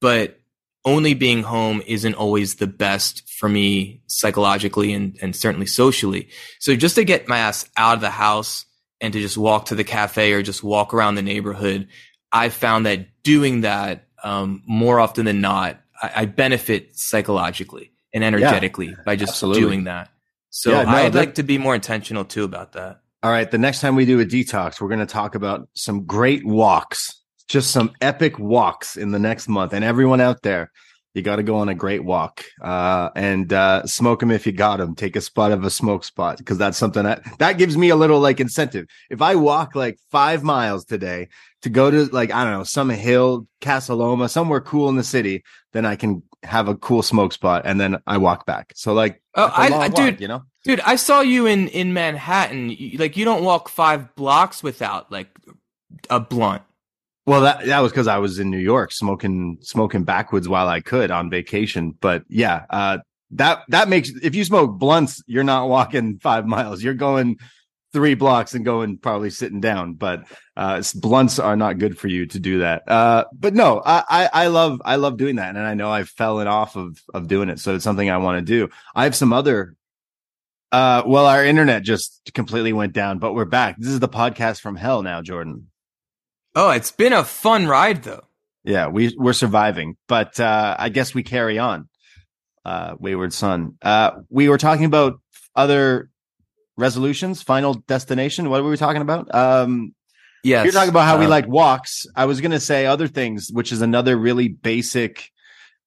but 0.00 0.40
only 0.84 1.14
being 1.14 1.42
home 1.42 1.82
isn't 1.86 2.14
always 2.14 2.56
the 2.56 2.66
best 2.66 3.28
for 3.38 3.48
me 3.48 4.02
psychologically 4.06 4.92
and, 4.92 5.16
and 5.20 5.34
certainly 5.34 5.66
socially. 5.66 6.28
So 6.60 6.76
just 6.76 6.94
to 6.96 7.04
get 7.04 7.28
my 7.28 7.38
ass 7.38 7.68
out 7.76 7.94
of 7.94 8.00
the 8.00 8.10
house 8.10 8.66
and 9.00 9.12
to 9.12 9.20
just 9.20 9.36
walk 9.36 9.66
to 9.66 9.74
the 9.74 9.84
cafe 9.84 10.32
or 10.32 10.42
just 10.42 10.62
walk 10.62 10.94
around 10.94 11.14
the 11.14 11.22
neighborhood, 11.22 11.88
I 12.32 12.48
found 12.48 12.86
that 12.86 13.22
doing 13.22 13.62
that 13.62 14.06
um, 14.22 14.62
more 14.66 15.00
often 15.00 15.24
than 15.24 15.40
not, 15.40 15.80
I, 16.00 16.12
I 16.16 16.24
benefit 16.26 16.96
psychologically 16.96 17.92
and 18.12 18.24
energetically 18.24 18.88
yeah, 18.88 19.02
by 19.04 19.16
just 19.16 19.32
absolutely. 19.32 19.62
doing 19.62 19.84
that. 19.84 20.10
So 20.50 20.70
yeah, 20.70 20.82
no, 20.82 20.88
I'd 20.90 21.12
that, 21.12 21.18
like 21.18 21.34
to 21.34 21.42
be 21.42 21.58
more 21.58 21.74
intentional 21.74 22.24
too 22.24 22.44
about 22.44 22.72
that. 22.72 23.00
All 23.22 23.30
right. 23.30 23.50
The 23.50 23.58
next 23.58 23.80
time 23.80 23.96
we 23.96 24.04
do 24.04 24.20
a 24.20 24.24
detox, 24.24 24.80
we're 24.80 24.88
going 24.88 25.00
to 25.00 25.06
talk 25.06 25.34
about 25.34 25.68
some 25.74 26.04
great 26.04 26.44
walks 26.44 27.22
just 27.48 27.70
some 27.70 27.92
epic 28.00 28.38
walks 28.38 28.96
in 28.96 29.12
the 29.12 29.18
next 29.18 29.48
month. 29.48 29.72
And 29.72 29.84
everyone 29.84 30.20
out 30.20 30.42
there, 30.42 30.72
you 31.14 31.22
got 31.22 31.36
to 31.36 31.42
go 31.42 31.56
on 31.56 31.68
a 31.70 31.74
great 31.74 32.04
walk 32.04 32.44
uh, 32.60 33.08
and 33.16 33.50
uh, 33.50 33.86
smoke 33.86 34.20
them 34.20 34.30
if 34.30 34.46
you 34.46 34.52
got 34.52 34.78
them. 34.78 34.94
Take 34.94 35.16
a 35.16 35.20
spot 35.22 35.50
of 35.50 35.64
a 35.64 35.70
smoke 35.70 36.04
spot 36.04 36.36
because 36.36 36.58
that's 36.58 36.76
something 36.76 37.04
that 37.04 37.22
that 37.38 37.56
gives 37.56 37.76
me 37.76 37.88
a 37.88 37.96
little 37.96 38.20
like 38.20 38.38
incentive. 38.38 38.86
If 39.08 39.22
I 39.22 39.34
walk 39.34 39.74
like 39.74 39.98
five 40.10 40.42
miles 40.42 40.84
today 40.84 41.28
to 41.62 41.70
go 41.70 41.90
to 41.90 42.04
like 42.06 42.32
I 42.32 42.44
don't 42.44 42.52
know 42.52 42.64
some 42.64 42.90
hill, 42.90 43.46
Casa 43.62 43.94
Loma, 43.94 44.28
somewhere 44.28 44.60
cool 44.60 44.90
in 44.90 44.96
the 44.96 45.04
city, 45.04 45.42
then 45.72 45.86
I 45.86 45.96
can 45.96 46.22
have 46.42 46.68
a 46.68 46.76
cool 46.76 47.02
smoke 47.02 47.32
spot 47.32 47.62
and 47.64 47.80
then 47.80 47.96
I 48.06 48.18
walk 48.18 48.44
back. 48.44 48.72
So 48.76 48.92
like, 48.92 49.22
oh, 49.36 49.52
I, 49.54 49.68
I 49.68 49.88
dude, 49.88 50.20
you 50.20 50.28
know, 50.28 50.42
dude, 50.64 50.80
I 50.80 50.96
saw 50.96 51.20
you 51.20 51.46
in 51.46 51.68
in 51.68 51.92
Manhattan. 51.92 52.76
Like 52.98 53.16
you 53.16 53.24
don't 53.24 53.44
walk 53.44 53.68
five 53.68 54.14
blocks 54.14 54.62
without 54.62 55.12
like 55.12 55.28
a 56.10 56.20
blunt. 56.20 56.62
Well, 57.26 57.40
that 57.42 57.66
that 57.66 57.80
was 57.80 57.92
because 57.92 58.06
I 58.06 58.18
was 58.18 58.38
in 58.38 58.50
New 58.50 58.58
York 58.58 58.92
smoking 58.92 59.58
smoking 59.60 60.04
backwoods 60.04 60.48
while 60.48 60.68
I 60.68 60.80
could 60.80 61.10
on 61.10 61.28
vacation. 61.28 61.94
But 62.00 62.24
yeah, 62.28 62.64
uh, 62.70 62.98
that 63.32 63.64
that 63.68 63.88
makes 63.88 64.10
if 64.22 64.34
you 64.34 64.44
smoke 64.44 64.78
blunts, 64.78 65.22
you're 65.26 65.44
not 65.44 65.68
walking 65.68 66.18
five 66.20 66.46
miles. 66.46 66.82
You're 66.82 66.94
going 66.94 67.38
three 67.92 68.14
blocks 68.14 68.54
and 68.54 68.64
going 68.64 68.98
probably 68.98 69.30
sitting 69.30 69.60
down. 69.60 69.94
But 69.94 70.24
uh, 70.56 70.82
blunts 70.94 71.38
are 71.38 71.56
not 71.56 71.78
good 71.78 71.98
for 71.98 72.08
you 72.08 72.26
to 72.26 72.38
do 72.38 72.60
that. 72.60 72.88
Uh, 72.88 73.24
but 73.32 73.54
no, 73.54 73.82
I, 73.84 74.04
I, 74.08 74.30
I 74.32 74.46
love 74.48 74.82
I 74.84 74.96
love 74.96 75.16
doing 75.16 75.36
that, 75.36 75.56
and 75.56 75.64
I 75.64 75.74
know 75.74 75.90
I've 75.90 76.08
fallen 76.08 76.46
off 76.46 76.76
of 76.76 77.00
of 77.14 77.28
doing 77.28 77.48
it. 77.48 77.58
So 77.58 77.74
it's 77.74 77.84
something 77.84 78.10
I 78.10 78.18
want 78.18 78.38
to 78.38 78.44
do. 78.44 78.68
I 78.94 79.04
have 79.04 79.14
some 79.14 79.32
other. 79.32 79.74
Uh, 80.72 81.02
well, 81.06 81.26
our 81.26 81.44
internet 81.44 81.84
just 81.84 82.32
completely 82.34 82.72
went 82.72 82.92
down, 82.92 83.18
but 83.18 83.34
we're 83.34 83.44
back. 83.44 83.76
This 83.78 83.92
is 83.92 84.00
the 84.00 84.08
podcast 84.08 84.60
from 84.60 84.76
hell 84.76 85.02
now, 85.02 85.22
Jordan. 85.22 85.68
Oh, 86.54 86.70
it's 86.70 86.90
been 86.90 87.12
a 87.12 87.22
fun 87.24 87.66
ride 87.66 88.02
though. 88.02 88.24
Yeah, 88.64 88.88
we 88.88 89.14
we're 89.16 89.32
surviving, 89.32 89.96
but 90.08 90.40
uh, 90.40 90.74
I 90.78 90.88
guess 90.88 91.14
we 91.14 91.22
carry 91.22 91.58
on. 91.58 91.88
Uh, 92.64 92.96
Wayward 92.98 93.32
Son. 93.32 93.76
Uh, 93.80 94.10
we 94.28 94.48
were 94.48 94.58
talking 94.58 94.86
about 94.86 95.20
other 95.54 96.10
resolutions, 96.76 97.42
final 97.42 97.74
destination. 97.74 98.50
What 98.50 98.62
were 98.62 98.70
we 98.70 98.76
talking 98.76 99.02
about? 99.02 99.34
Um, 99.34 99.94
yes, 100.44 100.64
you're 100.64 100.72
talking 100.72 100.90
about 100.90 101.06
how 101.06 101.18
we 101.18 101.26
uh, 101.26 101.30
like 101.30 101.46
walks. 101.46 102.06
I 102.14 102.26
was 102.26 102.40
going 102.40 102.52
to 102.52 102.60
say 102.60 102.86
other 102.86 103.08
things, 103.08 103.50
which 103.52 103.72
is 103.72 103.82
another 103.82 104.16
really 104.16 104.48
basic 104.48 105.30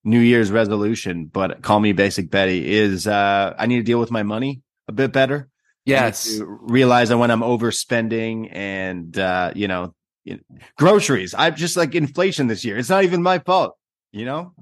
New 0.03 0.19
Year's 0.19 0.51
resolution, 0.51 1.25
but 1.25 1.61
call 1.61 1.79
me 1.79 1.93
basic 1.93 2.29
Betty. 2.29 2.71
Is 2.71 3.07
uh, 3.07 3.53
I 3.57 3.65
need 3.65 3.77
to 3.77 3.83
deal 3.83 3.99
with 3.99 4.11
my 4.11 4.23
money 4.23 4.61
a 4.87 4.91
bit 4.91 5.11
better. 5.11 5.49
Yes, 5.85 6.39
realize 6.41 7.09
that 7.09 7.17
when 7.17 7.31
I'm 7.31 7.41
overspending 7.41 8.49
and 8.51 9.17
uh, 9.17 9.53
you 9.55 9.67
know 9.67 9.95
you 10.23 10.35
know, 10.35 10.57
groceries. 10.77 11.33
I'm 11.37 11.55
just 11.55 11.75
like 11.77 11.95
inflation 11.95 12.47
this 12.47 12.63
year. 12.63 12.77
It's 12.77 12.89
not 12.89 13.03
even 13.03 13.23
my 13.23 13.39
fault. 13.39 13.75
You 14.11 14.25
know, 14.25 14.53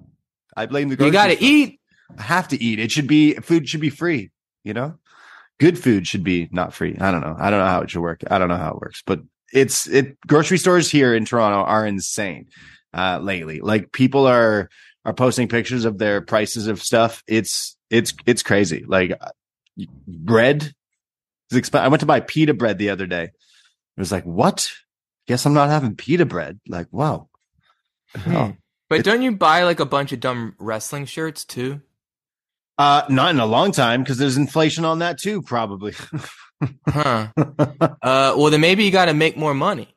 I 0.56 0.66
blame 0.66 0.90
the. 0.90 1.04
You 1.04 1.12
got 1.12 1.28
to 1.28 1.42
eat. 1.42 1.80
I 2.18 2.22
have 2.22 2.48
to 2.50 2.62
eat. 2.62 2.80
It 2.80 2.92
should 2.92 3.08
be 3.08 3.36
food 3.36 3.68
should 3.68 3.82
be 3.82 3.90
free. 3.90 4.32
You 4.64 4.74
know, 4.74 4.96
good 5.60 5.78
food 5.78 6.08
should 6.08 6.24
be 6.24 6.50
not 6.52 6.74
free. 6.74 6.98
I 7.00 7.12
don't 7.12 7.22
know. 7.22 7.36
I 7.38 7.50
don't 7.50 7.60
know 7.60 7.68
how 7.68 7.82
it 7.82 7.90
should 7.90 8.02
work. 8.02 8.24
I 8.30 8.38
don't 8.38 8.50
know 8.50 8.58
how 8.58 8.72
it 8.72 8.82
works, 8.82 9.04
but 9.06 9.22
it's 9.54 9.88
it. 9.88 10.20
Grocery 10.28 10.58
stores 10.58 10.90
here 10.90 11.16
in 11.16 11.26
Toronto 11.26 11.64
are 11.64 11.86
insane 11.86 12.48
uh, 12.94 13.20
lately. 13.22 13.60
Like 13.62 13.92
people 13.92 14.28
are 14.28 14.70
are 15.06 15.14
posting 15.14 15.48
pictures 15.48 15.86
of 15.86 15.98
their 15.98 16.22
prices 16.22 16.68
of 16.68 16.82
stuff. 16.82 17.24
It's 17.28 17.78
it's 17.90 18.14
it's 18.26 18.44
crazy. 18.44 18.84
Like 18.86 19.20
bread 20.08 20.74
is 21.52 21.58
exp- 21.58 21.80
I 21.80 21.88
went 21.88 22.02
to 22.02 22.06
buy 22.06 22.20
pita 22.20 22.54
bread 22.54 22.78
the 22.78 22.90
other 22.90 23.08
day. 23.08 23.24
It 23.24 24.00
was 24.00 24.12
like 24.12 24.26
what? 24.26 24.72
guess 25.28 25.46
I'm 25.46 25.54
not 25.54 25.70
having 25.70 25.96
pita 25.96 26.26
bread. 26.26 26.60
Like, 26.68 26.88
wow. 26.92 27.30
Oh. 28.26 28.54
But 28.90 29.04
don't 29.04 29.22
you 29.22 29.34
buy 29.34 29.64
like 29.64 29.82
a 29.82 29.86
bunch 29.86 30.14
of 30.14 30.22
dumb 30.22 30.56
wrestling 30.58 31.06
shirts 31.06 31.44
too? 31.44 31.82
Uh, 32.78 33.04
not 33.10 33.32
in 33.32 33.40
a 33.40 33.46
long 33.46 33.72
time 33.72 34.04
because 34.04 34.18
there's 34.18 34.38
inflation 34.38 34.86
on 34.86 35.00
that 35.00 35.20
too, 35.20 35.42
probably. 35.42 35.94
huh. 36.88 37.28
Uh, 38.02 38.34
well, 38.38 38.50
then 38.50 38.62
maybe 38.62 38.84
you 38.86 38.92
got 38.92 39.06
to 39.06 39.14
make 39.14 39.36
more 39.36 39.54
money. 39.54 39.94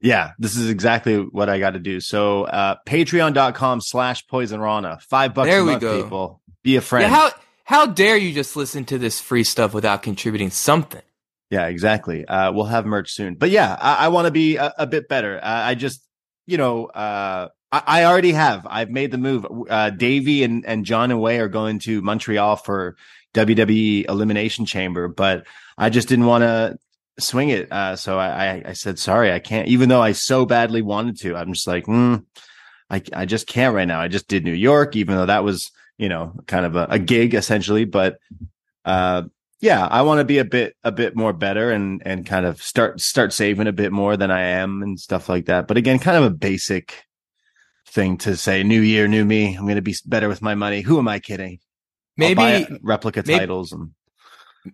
Yeah, 0.00 0.32
this 0.38 0.56
is 0.56 0.68
exactly 0.68 1.16
what 1.16 1.48
I 1.48 1.58
got 1.58 1.70
to 1.70 1.78
do. 1.78 2.00
So, 2.00 2.44
uh, 2.44 2.76
patreon.com 2.86 3.80
slash 3.80 4.26
poison 4.26 4.60
rana. 4.60 4.98
Five 5.08 5.32
bucks 5.32 5.48
there 5.48 5.60
a 5.60 5.64
we 5.64 5.70
month, 5.72 5.80
go. 5.80 6.02
people. 6.02 6.42
Be 6.62 6.76
a 6.76 6.80
friend. 6.80 7.10
Yeah, 7.10 7.16
how, 7.16 7.30
how 7.64 7.86
dare 7.86 8.16
you 8.16 8.32
just 8.34 8.56
listen 8.56 8.84
to 8.86 8.98
this 8.98 9.20
free 9.20 9.44
stuff 9.44 9.72
without 9.72 10.02
contributing 10.02 10.50
something? 10.50 11.02
Yeah, 11.50 11.66
exactly. 11.66 12.26
Uh, 12.26 12.52
we'll 12.52 12.66
have 12.66 12.84
merch 12.84 13.12
soon. 13.12 13.34
But 13.34 13.50
yeah, 13.50 13.76
I, 13.80 14.06
I 14.06 14.08
want 14.08 14.26
to 14.26 14.30
be 14.32 14.56
a, 14.56 14.74
a, 14.78 14.86
bit 14.86 15.08
better. 15.08 15.38
Uh, 15.38 15.48
I 15.48 15.74
just, 15.74 16.02
you 16.46 16.56
know, 16.56 16.86
uh, 16.86 17.48
I, 17.72 17.82
I, 17.86 18.04
already 18.04 18.32
have. 18.32 18.66
I've 18.68 18.90
made 18.90 19.10
the 19.10 19.18
move. 19.18 19.46
Uh, 19.68 19.90
Davey 19.90 20.44
and, 20.44 20.64
and 20.64 20.84
John 20.84 21.10
and 21.10 21.20
Way 21.20 21.38
are 21.40 21.48
going 21.48 21.80
to 21.80 22.00
Montreal 22.00 22.56
for 22.56 22.96
WWE 23.34 24.08
Elimination 24.08 24.64
Chamber, 24.66 25.08
but 25.08 25.46
I 25.76 25.90
just 25.90 26.08
didn't 26.08 26.26
want 26.26 26.42
to 26.42 26.78
swing 27.18 27.50
it. 27.50 27.70
Uh, 27.70 27.96
so 27.96 28.18
I, 28.18 28.62
I, 28.66 28.72
said, 28.72 28.98
sorry, 28.98 29.32
I 29.32 29.38
can't, 29.38 29.68
even 29.68 29.88
though 29.88 30.02
I 30.02 30.12
so 30.12 30.46
badly 30.46 30.82
wanted 30.82 31.18
to. 31.20 31.36
I'm 31.36 31.52
just 31.52 31.66
like, 31.66 31.86
hmm, 31.86 32.16
I, 32.88 33.02
I 33.12 33.26
just 33.26 33.46
can't 33.46 33.74
right 33.74 33.88
now. 33.88 34.00
I 34.00 34.08
just 34.08 34.28
did 34.28 34.44
New 34.44 34.52
York, 34.52 34.96
even 34.96 35.16
though 35.16 35.26
that 35.26 35.44
was, 35.44 35.70
you 35.98 36.08
know, 36.08 36.34
kind 36.46 36.64
of 36.64 36.76
a, 36.76 36.86
a 36.90 36.98
gig 36.98 37.34
essentially, 37.34 37.84
but, 37.84 38.18
uh, 38.84 39.24
yeah, 39.60 39.86
I 39.86 40.02
want 40.02 40.18
to 40.18 40.24
be 40.24 40.38
a 40.38 40.44
bit 40.44 40.76
a 40.84 40.92
bit 40.92 41.16
more 41.16 41.32
better 41.32 41.70
and 41.70 42.02
and 42.04 42.26
kind 42.26 42.46
of 42.46 42.62
start 42.62 43.00
start 43.00 43.32
saving 43.32 43.66
a 43.66 43.72
bit 43.72 43.92
more 43.92 44.16
than 44.16 44.30
I 44.30 44.42
am 44.42 44.82
and 44.82 45.00
stuff 45.00 45.28
like 45.28 45.46
that. 45.46 45.66
But 45.66 45.76
again, 45.76 45.98
kind 45.98 46.16
of 46.16 46.24
a 46.24 46.34
basic 46.34 47.04
thing 47.88 48.18
to 48.18 48.36
say. 48.36 48.62
New 48.62 48.80
year, 48.80 49.08
new 49.08 49.24
me. 49.24 49.56
I'm 49.56 49.64
going 49.64 49.76
to 49.76 49.82
be 49.82 49.94
better 50.04 50.28
with 50.28 50.42
my 50.42 50.54
money. 50.54 50.82
Who 50.82 50.98
am 50.98 51.08
I 51.08 51.18
kidding? 51.18 51.60
Maybe 52.16 52.66
replica 52.82 53.22
maybe, 53.26 53.38
titles 53.38 53.72
and 53.72 53.90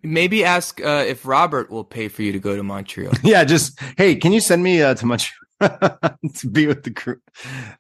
maybe 0.02 0.44
ask 0.44 0.80
uh, 0.80 1.04
if 1.06 1.26
Robert 1.26 1.70
will 1.70 1.84
pay 1.84 2.08
for 2.08 2.22
you 2.22 2.32
to 2.32 2.38
go 2.38 2.56
to 2.56 2.62
Montreal. 2.62 3.12
yeah, 3.22 3.44
just 3.44 3.80
hey, 3.96 4.16
can 4.16 4.32
you 4.32 4.40
send 4.40 4.62
me 4.62 4.82
uh, 4.82 4.94
to 4.94 5.06
Montreal? 5.06 5.38
to 6.34 6.48
be 6.50 6.66
with 6.66 6.82
the 6.82 6.90
crew. 6.90 7.20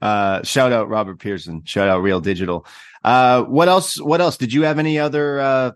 Uh, 0.00 0.40
shout 0.44 0.72
out 0.72 0.88
Robert 0.88 1.18
Pearson. 1.18 1.64
Shout 1.64 1.88
out 1.88 1.98
Real 1.98 2.20
Digital. 2.20 2.64
Uh, 3.02 3.42
what 3.42 3.68
else? 3.68 4.00
What 4.00 4.20
else? 4.20 4.36
Did 4.36 4.52
you 4.52 4.62
have 4.62 4.78
any 4.78 5.00
other 5.00 5.40
uh, 5.40 5.72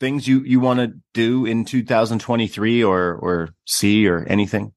things 0.00 0.26
you 0.26 0.40
you 0.40 0.60
want 0.60 0.80
to 0.80 0.92
do 1.14 1.44
in 1.44 1.64
2023 1.64 2.84
or 2.84 3.14
or 3.14 3.48
see 3.66 4.06
or 4.06 4.24
anything? 4.24 4.72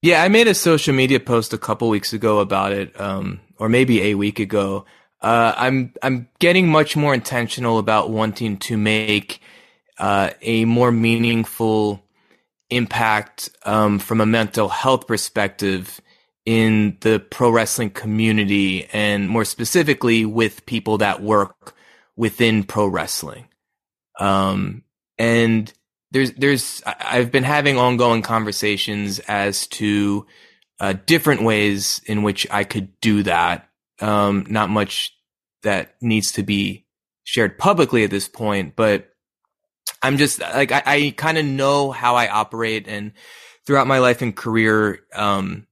Yeah, 0.00 0.22
I 0.22 0.28
made 0.28 0.46
a 0.46 0.54
social 0.54 0.94
media 0.94 1.18
post 1.18 1.52
a 1.52 1.58
couple 1.58 1.88
weeks 1.88 2.12
ago 2.12 2.38
about 2.38 2.72
it, 2.72 2.98
um, 3.00 3.40
or 3.58 3.68
maybe 3.68 4.02
a 4.02 4.14
week 4.14 4.38
ago. 4.38 4.84
Uh, 5.20 5.52
I'm 5.56 5.92
I'm 6.02 6.28
getting 6.38 6.68
much 6.68 6.96
more 6.96 7.12
intentional 7.12 7.78
about 7.78 8.10
wanting 8.10 8.58
to 8.58 8.76
make 8.76 9.40
uh, 9.98 10.30
a 10.40 10.64
more 10.66 10.92
meaningful 10.92 12.04
impact 12.70 13.50
um, 13.64 13.98
from 13.98 14.20
a 14.20 14.26
mental 14.26 14.68
health 14.68 15.08
perspective 15.08 16.00
in 16.46 16.96
the 17.00 17.18
pro 17.18 17.50
wrestling 17.50 17.90
community, 17.90 18.86
and 18.92 19.28
more 19.28 19.44
specifically 19.44 20.24
with 20.24 20.64
people 20.64 20.98
that 20.98 21.20
work 21.20 21.74
within 22.14 22.62
pro 22.62 22.86
wrestling. 22.86 23.47
Um, 24.18 24.82
and 25.18 25.72
there's, 26.10 26.32
there's, 26.32 26.82
I've 26.86 27.30
been 27.30 27.44
having 27.44 27.78
ongoing 27.78 28.22
conversations 28.22 29.18
as 29.20 29.66
to, 29.68 30.26
uh, 30.80 30.94
different 31.06 31.42
ways 31.42 32.00
in 32.06 32.22
which 32.22 32.46
I 32.50 32.64
could 32.64 33.00
do 33.00 33.22
that. 33.24 33.68
Um, 34.00 34.46
not 34.48 34.70
much 34.70 35.16
that 35.62 35.96
needs 36.00 36.32
to 36.32 36.42
be 36.42 36.86
shared 37.24 37.58
publicly 37.58 38.04
at 38.04 38.10
this 38.10 38.28
point, 38.28 38.76
but 38.76 39.10
I'm 40.02 40.16
just 40.16 40.40
like, 40.40 40.72
I, 40.72 40.82
I 40.86 41.14
kind 41.16 41.36
of 41.36 41.44
know 41.44 41.90
how 41.90 42.14
I 42.14 42.28
operate 42.28 42.86
and 42.86 43.12
throughout 43.66 43.86
my 43.86 43.98
life 43.98 44.22
and 44.22 44.34
career, 44.34 45.00
um, 45.14 45.66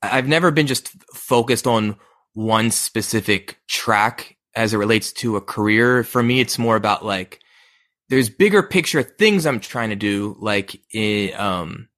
I've 0.00 0.26
never 0.26 0.50
been 0.50 0.66
just 0.66 0.88
focused 1.12 1.66
on 1.66 1.96
one 2.32 2.70
specific 2.70 3.58
track 3.68 4.38
as 4.56 4.72
it 4.72 4.78
relates 4.78 5.12
to 5.12 5.36
a 5.36 5.42
career. 5.42 6.04
For 6.04 6.22
me, 6.22 6.40
it's 6.40 6.58
more 6.58 6.74
about 6.74 7.04
like 7.04 7.40
there's 8.08 8.28
bigger 8.28 8.62
picture 8.62 9.02
things 9.02 9.46
I'm 9.46 9.60
trying 9.60 9.90
to 9.90 9.96
do, 9.96 10.36
like, 10.38 10.80
um, 11.36 11.88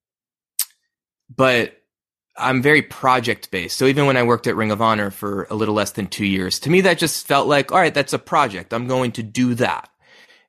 but 1.35 1.77
I'm 2.37 2.63
very 2.63 2.83
project 2.83 3.51
based. 3.51 3.77
So 3.77 3.87
even 3.87 4.07
when 4.07 4.17
I 4.17 4.23
worked 4.23 4.47
at 4.47 4.57
Ring 4.57 4.71
of 4.71 4.83
Honor 4.83 5.11
for 5.11 5.47
a 5.51 5.55
little 5.55 5.75
less 5.75 5.93
than 5.93 6.07
two 6.07 6.27
years, 6.27 6.61
to 6.61 6.71
me, 6.71 6.83
that 6.83 6.99
just 6.99 7.27
felt 7.27 7.49
like, 7.49 7.73
all 7.73 7.79
right, 7.79 7.95
that's 7.95 8.13
a 8.13 8.19
project. 8.19 8.73
I'm 8.73 8.87
going 8.87 9.13
to 9.13 9.23
do 9.23 9.55
that. 9.55 9.89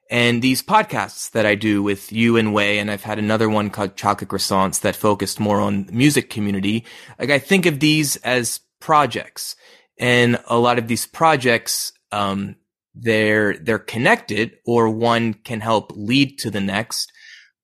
And 0.09 0.41
these 0.41 0.63
podcasts 0.63 1.31
that 1.31 1.45
I 1.45 1.55
do 1.55 1.83
with 1.83 2.11
you 2.11 2.37
and 2.37 2.53
Way, 2.53 2.79
and 2.79 2.89
I've 2.89 3.03
had 3.03 3.19
another 3.19 3.49
one 3.49 3.69
called 3.69 3.97
Chocolate 3.97 4.29
Croissants 4.29 4.81
that 4.81 4.95
focused 4.95 5.39
more 5.39 5.59
on 5.59 5.89
music 5.91 6.29
community. 6.29 6.85
Like 7.19 7.29
I 7.29 7.39
think 7.39 7.65
of 7.65 7.79
these 7.79 8.15
as 8.17 8.61
projects 8.79 9.55
and 9.97 10.39
a 10.47 10.57
lot 10.57 10.77
of 10.77 10.87
these 10.87 11.05
projects, 11.05 11.91
um, 12.11 12.55
they're, 12.99 13.57
they're 13.57 13.79
connected 13.79 14.57
or 14.65 14.89
one 14.89 15.33
can 15.33 15.61
help 15.61 15.91
lead 15.95 16.39
to 16.39 16.51
the 16.51 16.61
next. 16.61 17.11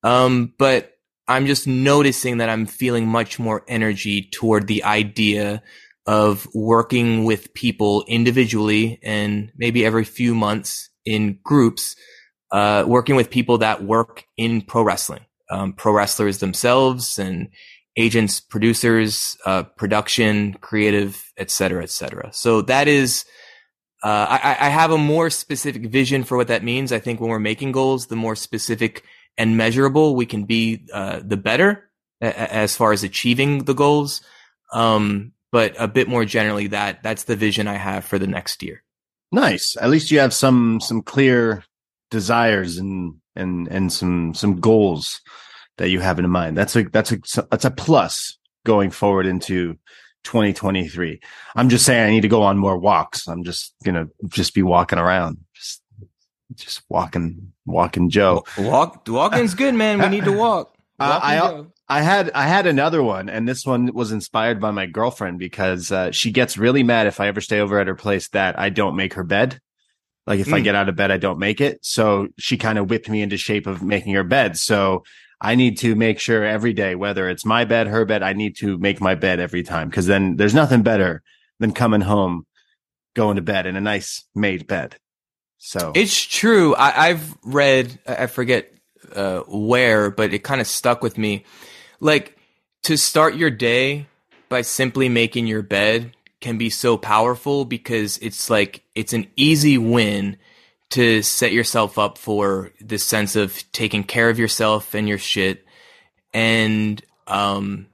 Um, 0.04 0.54
but 0.58 0.92
I'm 1.28 1.46
just 1.46 1.68
noticing 1.68 2.38
that 2.38 2.50
I'm 2.50 2.66
feeling 2.66 3.08
much 3.08 3.40
more 3.40 3.64
energy 3.68 4.30
toward 4.32 4.68
the 4.68 4.84
idea 4.84 5.64
of 6.06 6.48
working 6.54 7.24
with 7.24 7.54
people 7.54 8.04
individually 8.08 9.00
and 9.02 9.52
maybe 9.56 9.86
every 9.86 10.04
few 10.04 10.36
months 10.36 10.90
in 11.06 11.40
groups, 11.44 11.96
uh, 12.52 12.84
working 12.86 13.16
with 13.16 13.30
people 13.30 13.60
that 13.60 13.84
work 13.84 14.26
in 14.36 14.62
pro 14.62 14.84
wrestling, 14.84 15.26
um, 15.50 15.72
pro 15.74 15.94
wrestlers 15.94 16.40
themselves 16.40 17.18
and 17.18 17.48
agents, 17.96 18.42
producers, 18.42 19.38
uh, 19.46 19.64
production, 19.64 20.56
creative, 20.56 21.32
etc 21.38 21.52
cetera, 21.52 21.84
et 21.84 21.90
cetera. 21.90 22.34
So 22.34 22.62
that 22.64 22.88
is, 22.88 23.24
uh, 24.04 24.28
I, 24.30 24.58
I 24.60 24.70
have 24.70 24.92
a 24.92 24.98
more 24.98 25.30
specific 25.30 25.84
vision 25.86 26.24
for 26.24 26.36
what 26.36 26.50
that 26.50 26.64
means. 26.64 26.92
I 26.92 27.00
think 27.00 27.22
when 27.22 27.30
we're 27.30 27.40
making 27.40 27.72
goals, 27.72 28.08
the 28.08 28.18
more 28.18 28.36
specific 28.36 29.04
and 29.38 29.58
measurable 29.58 30.16
we 30.16 30.26
can 30.26 30.44
be, 30.44 30.86
uh, 30.94 31.22
the 31.24 31.38
better 31.38 31.90
as 32.22 32.76
far 32.76 32.92
as 32.92 33.04
achieving 33.04 33.64
the 33.64 33.74
goals. 33.74 34.22
Um, 34.74 35.32
but 35.52 35.76
a 35.80 35.88
bit 35.88 36.08
more 36.10 36.26
generally, 36.26 36.68
that 36.68 37.04
that's 37.04 37.24
the 37.24 37.36
vision 37.36 37.68
I 37.68 37.76
have 37.76 38.06
for 38.06 38.20
the 38.20 38.28
next 38.28 38.64
year. 38.64 38.84
Nice. 39.32 39.78
At 39.80 39.90
least 39.90 40.12
you 40.12 40.20
have 40.20 40.34
some 40.34 40.80
some 40.82 41.02
clear 41.02 41.64
desires 42.12 42.78
and 42.78 43.16
and 43.36 43.68
and 43.68 43.92
some 43.92 44.34
some 44.34 44.60
goals 44.60 45.22
that 45.78 45.90
you 45.90 46.00
have 46.00 46.20
in 46.20 46.30
mind. 46.30 46.58
That's 46.58 46.76
a 46.76 46.84
that's 46.84 47.12
a 47.12 47.20
that's 47.50 47.66
a 47.66 47.72
plus 47.72 48.38
going 48.66 48.92
forward 48.92 49.26
into 49.26 49.78
2023. 50.24 51.20
I'm 51.56 51.70
just 51.70 51.86
saying 51.86 52.08
I 52.08 52.10
need 52.10 52.22
to 52.22 52.28
go 52.28 52.44
on 52.44 52.58
more 52.58 52.78
walks. 52.78 53.28
I'm 53.28 53.44
just 53.44 53.76
gonna 53.84 54.08
just 54.28 54.54
be 54.54 54.64
walking 54.64 55.00
around, 55.00 55.38
just 55.54 55.82
just 56.56 56.84
walking 56.90 57.54
walking 57.66 58.10
Joe. 58.10 58.44
Walk 58.58 59.08
walking's 59.08 59.56
good, 59.56 59.76
man. 59.76 60.00
We 60.00 60.08
need 60.10 60.26
to 60.26 60.34
walk. 60.34 60.72
Uh, 61.00 61.20
I 61.22 61.64
I 61.90 62.02
had 62.02 62.32
I 62.32 62.44
had 62.44 62.68
another 62.68 63.02
one, 63.02 63.28
and 63.28 63.50
this 63.50 63.66
one 63.66 63.92
was 63.94 64.12
inspired 64.12 64.62
by 64.62 64.70
my 64.72 64.86
girlfriend 64.86 65.40
because 65.40 65.92
uh, 65.92 66.12
she 66.12 66.32
gets 66.32 66.56
really 66.56 66.84
mad 66.84 67.08
if 67.08 67.20
I 67.20 67.28
ever 67.28 67.42
stay 67.42 67.60
over 67.60 67.80
at 67.80 67.88
her 67.88 67.96
place 67.96 68.30
that 68.30 68.58
I 68.60 68.70
don't 68.70 68.96
make 68.96 69.16
her 69.16 69.24
bed. 69.24 69.60
Like 70.26 70.40
if 70.40 70.48
mm. 70.48 70.54
I 70.54 70.60
get 70.62 70.76
out 70.76 70.88
of 70.88 70.96
bed, 70.96 71.12
I 71.12 71.18
don't 71.18 71.40
make 71.40 71.60
it. 71.60 71.84
So 71.84 72.28
she 72.38 72.58
kind 72.58 72.78
of 72.78 72.90
whipped 72.90 73.10
me 73.10 73.22
into 73.22 73.38
shape 73.38 73.68
of 73.68 73.84
making 73.84 74.14
her 74.14 74.24
bed. 74.24 74.56
So 74.56 75.04
I 75.44 75.56
need 75.56 75.78
to 75.80 75.94
make 75.94 76.20
sure 76.20 76.44
every 76.44 76.72
day, 76.72 76.96
whether 76.96 77.30
it's 77.30 77.46
my 77.46 77.66
bed, 77.66 77.88
her 77.88 78.06
bed, 78.06 78.24
I 78.24 78.32
need 78.32 78.56
to 78.58 78.78
make 78.78 79.02
my 79.02 79.14
bed 79.14 79.42
every 79.42 79.62
time 79.62 79.90
because 79.90 80.08
then 80.08 80.38
there's 80.38 80.54
nothing 80.54 80.84
better 80.84 81.22
than 81.60 81.74
coming 81.74 82.00
home, 82.00 82.48
going 83.14 83.36
to 83.36 83.42
bed 83.42 83.66
in 83.66 83.76
a 83.76 83.82
nice 83.82 84.24
made 84.34 84.68
bed. 84.68 84.96
So 85.58 85.92
it's 85.96 86.18
true. 86.18 86.74
I, 86.76 87.10
have 87.10 87.38
read, 87.44 88.00
I 88.08 88.28
forget 88.28 88.74
uh, 89.14 89.42
where, 89.42 90.10
but 90.10 90.34
it 90.34 90.40
kind 90.40 90.62
of 90.62 90.68
stuck 90.68 91.04
with 91.04 91.18
me. 91.18 91.44
Like 92.00 92.38
to 92.84 92.98
start 92.98 93.36
your 93.36 93.50
day 93.50 94.08
by 94.48 94.62
simply 94.62 95.10
making 95.10 95.48
your 95.48 95.62
bed 95.62 96.16
can 96.40 96.58
be 96.58 96.70
so 96.70 96.98
powerful 96.98 97.66
because 97.66 98.18
it's 98.20 98.50
like 98.50 98.84
it's 98.96 99.14
an 99.14 99.28
easy 99.36 99.78
win 99.78 100.38
to 100.94 101.24
set 101.24 101.52
yourself 101.52 101.98
up 101.98 102.18
for 102.18 102.72
this 102.80 103.04
sense 103.04 103.36
of 103.36 103.64
taking 103.72 104.04
care 104.04 104.30
of 104.30 104.38
yourself 104.38 104.94
and 104.94 105.10
your 105.10 105.18
shit 105.18 105.66
and 106.34 107.04
um 107.28 107.88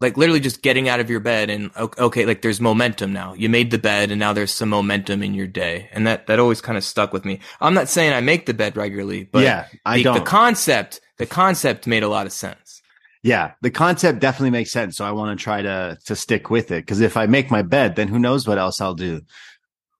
like 0.00 0.16
literally 0.16 0.40
just 0.40 0.62
getting 0.62 0.88
out 0.88 1.00
of 1.00 1.08
your 1.08 1.20
bed 1.20 1.50
and 1.50 1.70
okay 1.76 2.26
like 2.26 2.42
there's 2.42 2.60
momentum 2.60 3.12
now. 3.12 3.34
You 3.34 3.48
made 3.48 3.70
the 3.70 3.78
bed 3.78 4.10
and 4.10 4.18
now 4.18 4.32
there's 4.32 4.52
some 4.52 4.68
momentum 4.68 5.22
in 5.22 5.34
your 5.34 5.46
day. 5.46 5.88
And 5.92 6.06
that 6.06 6.26
that 6.26 6.38
always 6.38 6.60
kind 6.60 6.76
of 6.78 6.84
stuck 6.84 7.12
with 7.12 7.24
me. 7.24 7.40
I'm 7.60 7.74
not 7.74 7.88
saying 7.88 8.12
i 8.12 8.20
make 8.20 8.46
the 8.46 8.54
bed 8.54 8.76
regularly 8.76 9.24
but 9.24 9.42
yeah 9.42 9.66
i 9.84 9.98
the, 9.98 10.04
don't. 10.04 10.14
the 10.14 10.24
concept 10.24 11.00
the 11.18 11.26
concept 11.26 11.86
made 11.86 12.02
a 12.02 12.08
lot 12.08 12.26
of 12.26 12.32
sense. 12.32 12.82
Yeah 13.22 13.52
the 13.60 13.70
concept 13.70 14.20
definitely 14.20 14.50
makes 14.50 14.70
sense 14.70 14.96
so 14.96 15.04
i 15.04 15.12
want 15.12 15.38
to 15.38 15.42
try 15.42 15.60
to 15.60 15.98
to 16.06 16.16
stick 16.16 16.48
with 16.48 16.70
it. 16.70 16.84
Because 16.84 17.00
if 17.00 17.16
i 17.18 17.26
make 17.26 17.50
my 17.50 17.62
bed 17.62 17.96
then 17.96 18.08
who 18.08 18.18
knows 18.18 18.46
what 18.46 18.58
else 18.58 18.80
i'll 18.80 18.94
do 18.94 19.22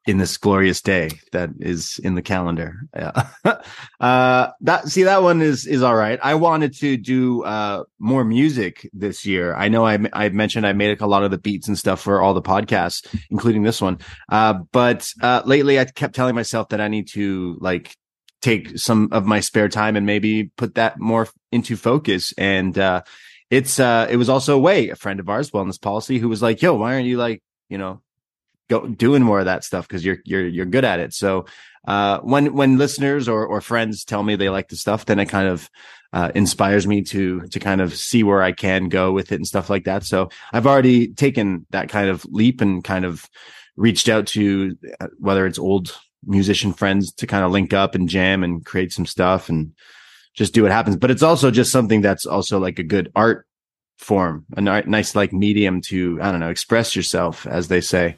in 0.06 0.18
this 0.18 0.36
glorious 0.36 0.80
day 0.80 1.10
that 1.32 1.50
is 1.58 1.98
in 1.98 2.14
the 2.14 2.22
calendar. 2.22 2.76
Yeah. 2.94 3.28
uh, 4.00 4.50
that, 4.60 4.86
see, 4.86 5.02
that 5.02 5.22
one 5.22 5.42
is, 5.42 5.66
is 5.66 5.82
all 5.82 5.96
right. 5.96 6.18
I 6.22 6.34
wanted 6.36 6.74
to 6.76 6.96
do, 6.96 7.42
uh, 7.42 7.82
more 7.98 8.24
music 8.24 8.88
this 8.92 9.26
year. 9.26 9.54
I 9.54 9.68
know 9.68 9.84
I, 9.84 9.98
I 10.12 10.28
mentioned 10.28 10.64
I 10.64 10.74
made 10.74 11.00
a 11.00 11.06
lot 11.06 11.24
of 11.24 11.32
the 11.32 11.38
beats 11.38 11.66
and 11.66 11.76
stuff 11.76 12.00
for 12.00 12.22
all 12.22 12.34
the 12.34 12.42
podcasts, 12.42 13.04
including 13.30 13.64
this 13.64 13.82
one. 13.82 13.98
Uh, 14.30 14.54
but, 14.70 15.12
uh, 15.22 15.42
lately 15.44 15.80
I 15.80 15.84
kept 15.84 16.14
telling 16.14 16.36
myself 16.36 16.68
that 16.68 16.80
I 16.80 16.86
need 16.86 17.08
to 17.08 17.58
like 17.60 17.96
take 18.42 18.78
some 18.78 19.08
of 19.10 19.26
my 19.26 19.40
spare 19.40 19.68
time 19.68 19.96
and 19.96 20.06
maybe 20.06 20.52
put 20.56 20.76
that 20.76 21.00
more 21.00 21.26
into 21.50 21.76
focus. 21.76 22.32
And, 22.38 22.78
uh, 22.78 23.02
it's, 23.50 23.80
uh, 23.80 24.06
it 24.08 24.16
was 24.16 24.28
also 24.28 24.56
way, 24.56 24.88
a 24.90 24.96
friend 24.96 25.18
of 25.18 25.28
ours, 25.28 25.50
wellness 25.50 25.80
policy, 25.80 26.18
who 26.18 26.28
was 26.28 26.42
like, 26.42 26.62
yo, 26.62 26.74
why 26.74 26.94
aren't 26.94 27.06
you 27.06 27.16
like, 27.16 27.42
you 27.68 27.78
know, 27.78 28.02
go 28.68 28.86
doing 28.86 29.22
more 29.22 29.40
of 29.40 29.46
that 29.46 29.64
stuff 29.64 29.86
because 29.86 30.04
you're 30.04 30.18
you're 30.24 30.46
you're 30.46 30.66
good 30.66 30.84
at 30.84 31.00
it. 31.00 31.14
So 31.14 31.46
uh, 31.86 32.20
when 32.20 32.54
when 32.54 32.78
listeners 32.78 33.28
or 33.28 33.46
or 33.46 33.60
friends 33.60 34.04
tell 34.04 34.22
me 34.22 34.36
they 34.36 34.48
like 34.48 34.68
the 34.68 34.76
stuff, 34.76 35.06
then 35.06 35.18
it 35.18 35.26
kind 35.26 35.48
of 35.48 35.70
uh, 36.12 36.32
inspires 36.34 36.86
me 36.86 37.02
to 37.02 37.42
to 37.42 37.60
kind 37.60 37.80
of 37.80 37.96
see 37.96 38.22
where 38.22 38.42
I 38.42 38.52
can 38.52 38.88
go 38.88 39.12
with 39.12 39.32
it 39.32 39.36
and 39.36 39.46
stuff 39.46 39.70
like 39.70 39.84
that. 39.84 40.04
So 40.04 40.30
I've 40.52 40.66
already 40.66 41.08
taken 41.08 41.66
that 41.70 41.88
kind 41.88 42.08
of 42.08 42.24
leap 42.26 42.60
and 42.60 42.82
kind 42.82 43.04
of 43.04 43.28
reached 43.76 44.08
out 44.08 44.26
to 44.28 44.76
uh, 45.00 45.08
whether 45.18 45.46
it's 45.46 45.58
old 45.58 45.96
musician 46.24 46.72
friends 46.72 47.12
to 47.12 47.26
kind 47.26 47.44
of 47.44 47.52
link 47.52 47.72
up 47.72 47.94
and 47.94 48.08
jam 48.08 48.42
and 48.42 48.64
create 48.64 48.92
some 48.92 49.06
stuff 49.06 49.48
and 49.48 49.72
just 50.34 50.54
do 50.54 50.62
what 50.62 50.72
happens. 50.72 50.96
But 50.96 51.10
it's 51.10 51.22
also 51.22 51.50
just 51.50 51.70
something 51.70 52.00
that's 52.00 52.26
also 52.26 52.58
like 52.58 52.78
a 52.78 52.82
good 52.82 53.12
art 53.14 53.46
form, 53.98 54.44
a 54.56 54.60
nice 54.60 55.14
like 55.14 55.32
medium 55.32 55.80
to 55.82 56.18
I 56.20 56.30
don't 56.30 56.40
know 56.40 56.50
express 56.50 56.96
yourself, 56.96 57.46
as 57.46 57.68
they 57.68 57.80
say. 57.80 58.16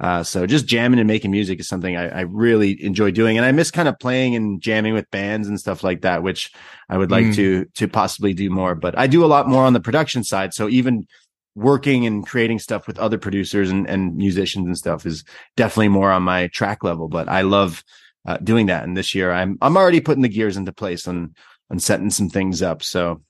Uh, 0.00 0.22
so 0.22 0.46
just 0.46 0.66
jamming 0.66 0.98
and 0.98 1.06
making 1.06 1.30
music 1.30 1.60
is 1.60 1.68
something 1.68 1.94
I, 1.94 2.08
I, 2.08 2.20
really 2.22 2.82
enjoy 2.82 3.10
doing. 3.10 3.36
And 3.36 3.44
I 3.44 3.52
miss 3.52 3.70
kind 3.70 3.86
of 3.86 3.98
playing 3.98 4.34
and 4.34 4.60
jamming 4.60 4.94
with 4.94 5.10
bands 5.10 5.46
and 5.46 5.60
stuff 5.60 5.84
like 5.84 6.00
that, 6.02 6.22
which 6.22 6.50
I 6.88 6.96
would 6.96 7.10
like 7.10 7.26
mm. 7.26 7.34
to, 7.34 7.64
to 7.74 7.86
possibly 7.86 8.32
do 8.32 8.48
more, 8.48 8.74
but 8.74 8.98
I 8.98 9.06
do 9.06 9.22
a 9.22 9.26
lot 9.26 9.46
more 9.46 9.64
on 9.64 9.74
the 9.74 9.80
production 9.80 10.24
side. 10.24 10.54
So 10.54 10.70
even 10.70 11.06
working 11.54 12.06
and 12.06 12.26
creating 12.26 12.60
stuff 12.60 12.86
with 12.86 12.98
other 12.98 13.18
producers 13.18 13.68
and, 13.68 13.86
and 13.90 14.16
musicians 14.16 14.66
and 14.66 14.78
stuff 14.78 15.04
is 15.04 15.22
definitely 15.54 15.88
more 15.88 16.10
on 16.10 16.22
my 16.22 16.46
track 16.46 16.82
level, 16.82 17.08
but 17.08 17.28
I 17.28 17.42
love 17.42 17.84
uh, 18.26 18.38
doing 18.38 18.66
that. 18.66 18.84
And 18.84 18.96
this 18.96 19.14
year 19.14 19.30
I'm, 19.30 19.58
I'm 19.60 19.76
already 19.76 20.00
putting 20.00 20.22
the 20.22 20.28
gears 20.30 20.56
into 20.56 20.72
place 20.72 21.06
and, 21.06 21.36
and 21.68 21.82
setting 21.82 22.08
some 22.08 22.30
things 22.30 22.62
up. 22.62 22.82
So 22.82 23.20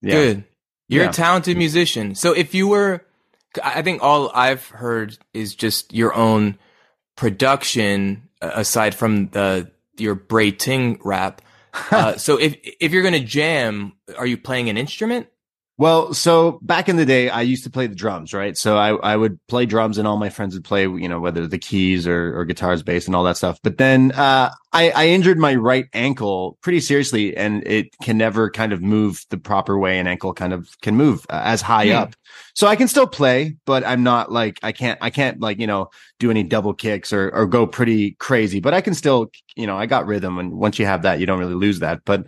yeah. 0.00 0.12
Good. 0.12 0.44
You're 0.88 1.04
yeah. 1.04 1.10
a 1.10 1.12
talented 1.12 1.56
musician. 1.56 2.14
So 2.14 2.32
if 2.32 2.54
you 2.54 2.68
were, 2.68 3.04
I 3.62 3.82
think 3.82 4.02
all 4.02 4.30
I've 4.34 4.68
heard 4.68 5.18
is 5.34 5.54
just 5.54 5.92
your 5.92 6.14
own 6.14 6.58
production 7.16 8.28
aside 8.40 8.94
from 8.94 9.28
the 9.28 9.70
your 9.96 10.14
Bray 10.14 10.50
Ting 10.52 11.00
rap. 11.04 11.42
uh, 11.90 12.16
so 12.16 12.36
if 12.38 12.56
if 12.80 12.92
you're 12.92 13.02
gonna 13.02 13.20
jam, 13.20 13.92
are 14.16 14.26
you 14.26 14.36
playing 14.36 14.68
an 14.68 14.76
instrument? 14.76 15.28
Well, 15.80 16.12
so 16.12 16.58
back 16.60 16.90
in 16.90 16.96
the 16.96 17.06
day, 17.06 17.30
I 17.30 17.40
used 17.40 17.64
to 17.64 17.70
play 17.70 17.86
the 17.86 17.94
drums, 17.94 18.34
right? 18.34 18.54
So 18.54 18.76
I, 18.76 18.90
I 18.96 19.16
would 19.16 19.40
play 19.46 19.64
drums 19.64 19.96
and 19.96 20.06
all 20.06 20.18
my 20.18 20.28
friends 20.28 20.52
would 20.52 20.62
play, 20.62 20.82
you 20.82 21.08
know, 21.08 21.20
whether 21.20 21.46
the 21.46 21.58
keys 21.58 22.06
or, 22.06 22.38
or 22.38 22.44
guitars, 22.44 22.82
bass 22.82 23.06
and 23.06 23.16
all 23.16 23.24
that 23.24 23.38
stuff. 23.38 23.58
But 23.62 23.78
then, 23.78 24.12
uh, 24.12 24.50
I, 24.74 24.90
I 24.90 25.06
injured 25.06 25.38
my 25.38 25.54
right 25.54 25.86
ankle 25.94 26.58
pretty 26.60 26.80
seriously 26.80 27.34
and 27.34 27.66
it 27.66 27.96
can 28.02 28.18
never 28.18 28.50
kind 28.50 28.74
of 28.74 28.82
move 28.82 29.24
the 29.30 29.38
proper 29.38 29.78
way 29.78 29.98
an 29.98 30.06
ankle 30.06 30.34
kind 30.34 30.52
of 30.52 30.68
can 30.82 30.96
move 30.96 31.24
uh, 31.30 31.40
as 31.44 31.62
high 31.62 31.86
hmm. 31.86 31.96
up. 31.96 32.14
So 32.54 32.66
I 32.66 32.76
can 32.76 32.86
still 32.86 33.06
play, 33.06 33.56
but 33.64 33.82
I'm 33.82 34.02
not 34.02 34.30
like, 34.30 34.58
I 34.62 34.72
can't, 34.72 34.98
I 35.00 35.08
can't 35.08 35.40
like, 35.40 35.58
you 35.58 35.66
know, 35.66 35.88
do 36.18 36.30
any 36.30 36.42
double 36.42 36.74
kicks 36.74 37.10
or, 37.10 37.30
or 37.30 37.46
go 37.46 37.66
pretty 37.66 38.16
crazy, 38.16 38.60
but 38.60 38.74
I 38.74 38.82
can 38.82 38.92
still, 38.92 39.30
you 39.56 39.66
know, 39.66 39.78
I 39.78 39.86
got 39.86 40.06
rhythm. 40.06 40.38
And 40.38 40.52
once 40.52 40.78
you 40.78 40.84
have 40.84 41.04
that, 41.04 41.20
you 41.20 41.24
don't 41.24 41.38
really 41.38 41.54
lose 41.54 41.78
that. 41.78 42.04
But 42.04 42.26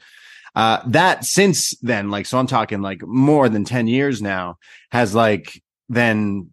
uh, 0.54 0.80
that 0.86 1.24
since 1.24 1.76
then, 1.80 2.10
like, 2.10 2.26
so 2.26 2.38
I'm 2.38 2.46
talking 2.46 2.82
like 2.82 3.02
more 3.06 3.48
than 3.48 3.64
10 3.64 3.86
years 3.86 4.20
now 4.20 4.58
has 4.90 5.14
like 5.14 5.62
then, 5.88 6.52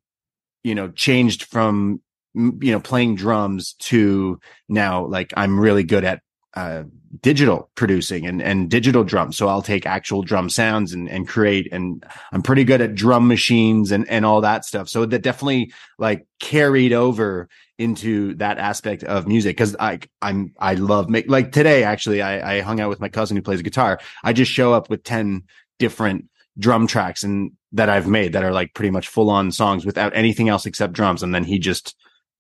you 0.64 0.76
know, 0.76 0.90
changed 0.90 1.44
from, 1.44 2.02
you 2.34 2.72
know, 2.72 2.80
playing 2.80 3.16
drums 3.16 3.74
to 3.80 4.40
now 4.70 5.06
like 5.06 5.34
I'm 5.36 5.60
really 5.60 5.84
good 5.84 6.06
at 6.06 6.22
uh, 6.54 6.84
digital 7.22 7.70
producing 7.76 8.26
and, 8.26 8.42
and 8.42 8.70
digital 8.70 9.04
drums. 9.04 9.36
So 9.38 9.48
I'll 9.48 9.62
take 9.62 9.86
actual 9.86 10.22
drum 10.22 10.50
sounds 10.50 10.94
and, 10.94 11.10
and 11.10 11.28
create, 11.28 11.68
and 11.72 12.06
I'm 12.32 12.42
pretty 12.42 12.64
good 12.64 12.82
at 12.82 12.96
drum 12.96 13.28
machines 13.28 13.92
and, 13.92 14.10
and 14.10 14.26
all 14.26 14.42
that 14.42 14.66
stuff. 14.66 14.90
So 14.90 15.06
that 15.06 15.22
definitely 15.22 15.74
like 15.98 16.26
carried 16.40 16.94
over 16.94 17.50
into 17.80 18.36
that 18.36 18.60
aspect 18.60 19.04
of 19.04 19.28
music. 19.28 19.58
Cause 19.58 19.76
I, 19.80 20.00
I'm, 20.22 20.54
I 20.60 20.76
love 20.76 21.10
make 21.10 21.28
like 21.28 21.52
today, 21.52 21.84
actually, 21.84 22.22
I, 22.22 22.58
I 22.58 22.62
hung 22.62 22.80
out 22.80 22.90
with 22.90 23.00
my 23.00 23.10
cousin 23.10 23.36
who 23.36 23.42
plays 23.42 23.62
guitar. 23.62 24.00
I 24.24 24.34
just 24.34 24.52
show 24.52 24.74
up 24.74 24.90
with 24.90 25.04
10 25.04 25.44
different 25.80 26.30
drum 26.58 26.86
tracks 26.86 27.24
and 27.24 27.54
that 27.72 27.90
I've 27.90 28.08
made 28.08 28.34
that 28.34 28.44
are 28.44 28.52
like 28.52 28.74
pretty 28.74 28.92
much 28.92 29.08
full 29.08 29.30
on 29.30 29.52
songs 29.52 29.86
without 29.86 30.16
anything 30.16 30.50
else 30.50 30.66
except 30.66 30.94
drums. 30.94 31.24
And 31.24 31.34
then 31.34 31.44
he 31.44 31.58
just, 31.58 31.96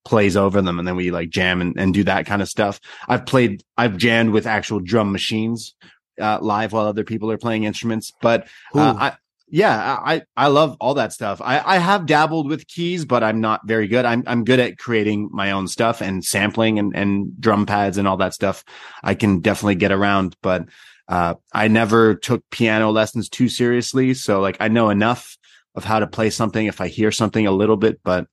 plays 0.05 0.37
over 0.37 0.61
them 0.61 0.79
and 0.79 0.87
then 0.87 0.95
we 0.95 1.11
like 1.11 1.29
jam 1.29 1.61
and, 1.61 1.77
and 1.77 1.93
do 1.93 2.03
that 2.03 2.25
kind 2.25 2.41
of 2.41 2.49
stuff. 2.49 2.79
I've 3.07 3.25
played, 3.25 3.63
I've 3.77 3.97
jammed 3.97 4.31
with 4.31 4.47
actual 4.47 4.79
drum 4.79 5.11
machines 5.11 5.75
uh, 6.19 6.39
live 6.41 6.73
while 6.73 6.87
other 6.87 7.03
people 7.03 7.31
are 7.31 7.37
playing 7.37 7.63
instruments. 7.63 8.11
But 8.21 8.47
uh, 8.73 8.95
I, 8.97 9.17
yeah, 9.49 9.97
I, 10.03 10.21
I 10.37 10.47
love 10.47 10.77
all 10.79 10.95
that 10.95 11.13
stuff. 11.13 11.41
I, 11.41 11.61
I 11.65 11.77
have 11.77 12.05
dabbled 12.05 12.47
with 12.47 12.67
keys, 12.67 13.05
but 13.05 13.23
I'm 13.23 13.41
not 13.41 13.61
very 13.65 13.87
good. 13.87 14.05
I'm, 14.05 14.23
I'm 14.27 14.43
good 14.43 14.59
at 14.59 14.77
creating 14.77 15.29
my 15.31 15.51
own 15.51 15.67
stuff 15.67 16.01
and 16.01 16.23
sampling 16.23 16.79
and, 16.79 16.95
and 16.95 17.39
drum 17.39 17.65
pads 17.65 17.97
and 17.97 18.07
all 18.07 18.17
that 18.17 18.33
stuff. 18.33 18.63
I 19.03 19.15
can 19.15 19.39
definitely 19.39 19.75
get 19.75 19.91
around, 19.91 20.35
but, 20.41 20.67
uh, 21.07 21.35
I 21.51 21.67
never 21.67 22.15
took 22.15 22.47
piano 22.51 22.91
lessons 22.91 23.29
too 23.29 23.49
seriously. 23.49 24.13
So 24.13 24.39
like 24.41 24.57
I 24.59 24.67
know 24.67 24.89
enough 24.89 25.37
of 25.75 25.83
how 25.83 25.99
to 25.99 26.07
play 26.07 26.29
something 26.29 26.67
if 26.67 26.81
I 26.81 26.87
hear 26.87 27.11
something 27.11 27.47
a 27.47 27.51
little 27.51 27.77
bit, 27.77 27.99
but 28.03 28.27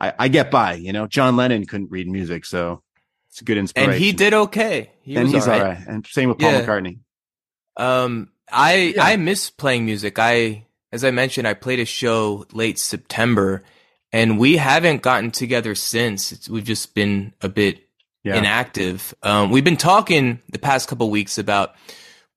I, 0.00 0.14
I 0.18 0.28
get 0.28 0.50
by. 0.50 0.74
You 0.74 0.92
know, 0.92 1.06
John 1.06 1.36
Lennon 1.36 1.66
couldn't 1.66 1.90
read 1.90 2.08
music, 2.08 2.44
so 2.44 2.82
it's 3.30 3.40
a 3.40 3.44
good 3.44 3.58
inspiration. 3.58 3.92
And 3.92 4.02
he 4.02 4.12
did 4.12 4.32
okay. 4.32 4.92
He 5.02 5.16
and 5.16 5.28
he's 5.28 5.46
all 5.46 5.52
right. 5.52 5.60
all 5.60 5.68
right. 5.68 5.86
And 5.86 6.06
same 6.06 6.28
with 6.28 6.38
Paul 6.38 6.52
yeah. 6.52 6.64
McCartney. 6.64 7.00
Um, 7.76 8.30
I 8.50 8.94
yeah. 8.94 9.04
I 9.04 9.16
miss 9.16 9.50
playing 9.50 9.84
music. 9.84 10.18
I, 10.18 10.66
as 10.92 11.04
I 11.04 11.10
mentioned, 11.10 11.48
I 11.48 11.54
played 11.54 11.80
a 11.80 11.84
show 11.84 12.46
late 12.52 12.78
September, 12.78 13.64
and 14.12 14.38
we 14.38 14.56
haven't 14.56 15.02
gotten 15.02 15.30
together 15.30 15.74
since. 15.74 16.32
It's, 16.32 16.48
we've 16.48 16.64
just 16.64 16.94
been 16.94 17.32
a 17.40 17.48
bit 17.48 17.80
yeah. 18.24 18.36
inactive. 18.36 19.14
Um, 19.22 19.50
we've 19.50 19.64
been 19.64 19.76
talking 19.76 20.40
the 20.50 20.58
past 20.58 20.88
couple 20.88 21.10
weeks 21.10 21.38
about 21.38 21.74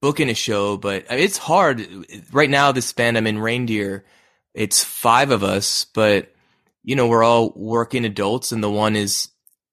booking 0.02 0.30
a 0.30 0.34
show, 0.34 0.78
but 0.78 1.06
it's 1.10 1.38
hard 1.38 1.86
right 2.32 2.50
now. 2.50 2.72
This 2.72 2.92
band 2.94 3.18
I'm 3.18 3.28
in, 3.28 3.40
Reindeer. 3.40 4.06
It's 4.54 4.84
five 4.84 5.32
of 5.32 5.44
us, 5.44 5.86
but 5.94 6.34
you 6.84 6.96
know, 6.96 7.08
we're 7.08 7.24
all 7.24 7.52
working 7.56 8.06
adults 8.06 8.52
and 8.52 8.64
the 8.64 8.70
one 8.70 8.96
is 8.96 9.30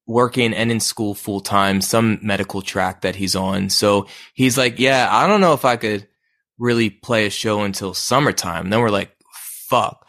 working 0.07 0.55
and 0.55 0.71
in 0.71 0.81
school 0.81 1.15
full 1.15 1.41
time, 1.41 1.81
some 1.81 2.19
medical 2.23 2.63
track 2.63 3.03
that 3.03 3.17
he's 3.17 3.35
on. 3.35 3.71
So 3.71 4.07
he's 4.35 4.59
like, 4.59 4.79
yeah, 4.79 5.09
I 5.11 5.27
don't 5.27 5.41
know 5.41 5.55
if 5.55 5.65
I 5.65 5.77
could 5.77 6.07
really 6.59 6.91
play 6.91 7.27
a 7.27 7.31
show 7.31 7.63
until 7.63 7.95
summertime. 7.95 8.71
Then 8.71 8.81
we're 8.81 8.91
like, 8.91 9.15
fuck. 9.69 10.07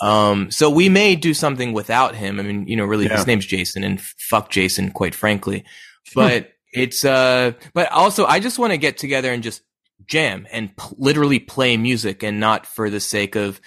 Um, 0.00 0.50
so 0.50 0.70
we 0.70 0.88
may 0.88 1.16
do 1.16 1.34
something 1.34 1.72
without 1.72 2.14
him. 2.14 2.40
I 2.40 2.42
mean, 2.42 2.66
you 2.66 2.76
know, 2.76 2.84
really 2.84 3.06
yeah. 3.06 3.16
his 3.16 3.26
name's 3.26 3.46
Jason 3.46 3.84
and 3.84 4.00
fuck 4.00 4.50
Jason, 4.50 4.90
quite 4.92 5.14
frankly, 5.14 5.64
but 6.14 6.52
it's, 6.72 7.04
uh, 7.04 7.52
but 7.74 7.90
also 7.92 8.24
I 8.24 8.40
just 8.40 8.58
want 8.58 8.72
to 8.72 8.78
get 8.78 8.96
together 8.96 9.30
and 9.30 9.42
just 9.42 9.62
jam 10.06 10.46
and 10.50 10.74
p- 10.76 10.94
literally 10.96 11.38
play 11.38 11.76
music 11.76 12.22
and 12.22 12.40
not 12.40 12.66
for 12.66 12.88
the 12.88 13.00
sake 13.00 13.36
of, 13.36 13.60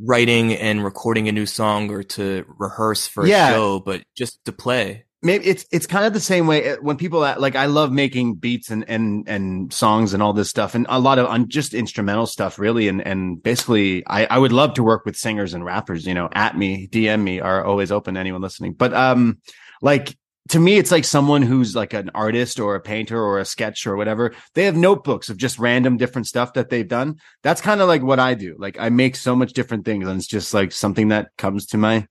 writing 0.00 0.54
and 0.54 0.84
recording 0.84 1.28
a 1.28 1.32
new 1.32 1.46
song 1.46 1.90
or 1.90 2.02
to 2.04 2.44
rehearse 2.58 3.06
for 3.06 3.24
a 3.24 3.28
show, 3.52 3.80
but 3.80 4.02
just 4.16 4.44
to 4.44 4.52
play. 4.52 5.04
Maybe 5.20 5.46
it's 5.46 5.66
it's 5.72 5.86
kind 5.86 6.06
of 6.06 6.12
the 6.12 6.20
same 6.20 6.46
way 6.46 6.70
uh, 6.70 6.76
when 6.80 6.96
people 6.96 7.20
like 7.20 7.56
I 7.56 7.66
love 7.66 7.90
making 7.90 8.34
beats 8.36 8.70
and 8.70 8.84
and 8.88 9.28
and 9.28 9.72
songs 9.72 10.14
and 10.14 10.22
all 10.22 10.32
this 10.32 10.48
stuff 10.48 10.76
and 10.76 10.86
a 10.88 11.00
lot 11.00 11.18
of 11.18 11.26
on 11.26 11.48
just 11.48 11.74
instrumental 11.74 12.26
stuff 12.26 12.56
really 12.58 12.86
and 12.86 13.04
and 13.04 13.42
basically 13.42 14.06
I 14.06 14.26
I 14.26 14.38
would 14.38 14.52
love 14.52 14.74
to 14.74 14.84
work 14.84 15.04
with 15.04 15.16
singers 15.16 15.54
and 15.54 15.64
rappers 15.64 16.06
you 16.06 16.14
know 16.14 16.28
at 16.32 16.56
me 16.56 16.86
DM 16.86 17.22
me 17.22 17.40
are 17.40 17.64
always 17.64 17.90
open 17.90 18.14
to 18.14 18.20
anyone 18.20 18.42
listening 18.42 18.74
but 18.74 18.94
um 18.94 19.38
like 19.82 20.16
to 20.50 20.58
me, 20.58 20.78
it's 20.78 20.90
like 20.90 21.04
someone 21.04 21.42
who's 21.42 21.76
like 21.76 21.92
an 21.92 22.10
artist 22.14 22.58
or 22.58 22.74
a 22.74 22.80
painter 22.80 23.22
or 23.22 23.38
a 23.38 23.44
sketch 23.44 23.86
or 23.86 23.96
whatever. 23.96 24.34
They 24.54 24.64
have 24.64 24.76
notebooks 24.76 25.28
of 25.28 25.36
just 25.36 25.58
random 25.58 25.98
different 25.98 26.26
stuff 26.26 26.54
that 26.54 26.70
they've 26.70 26.88
done. 26.88 27.16
That's 27.42 27.60
kind 27.60 27.80
of 27.80 27.88
like 27.88 28.02
what 28.02 28.18
I 28.18 28.34
do. 28.34 28.56
Like 28.58 28.78
I 28.80 28.88
make 28.88 29.14
so 29.16 29.36
much 29.36 29.52
different 29.52 29.84
things 29.84 30.08
and 30.08 30.18
it's 30.18 30.26
just 30.26 30.54
like 30.54 30.72
something 30.72 31.08
that 31.08 31.28
comes 31.36 31.66
to 31.66 31.78
my, 31.78 32.06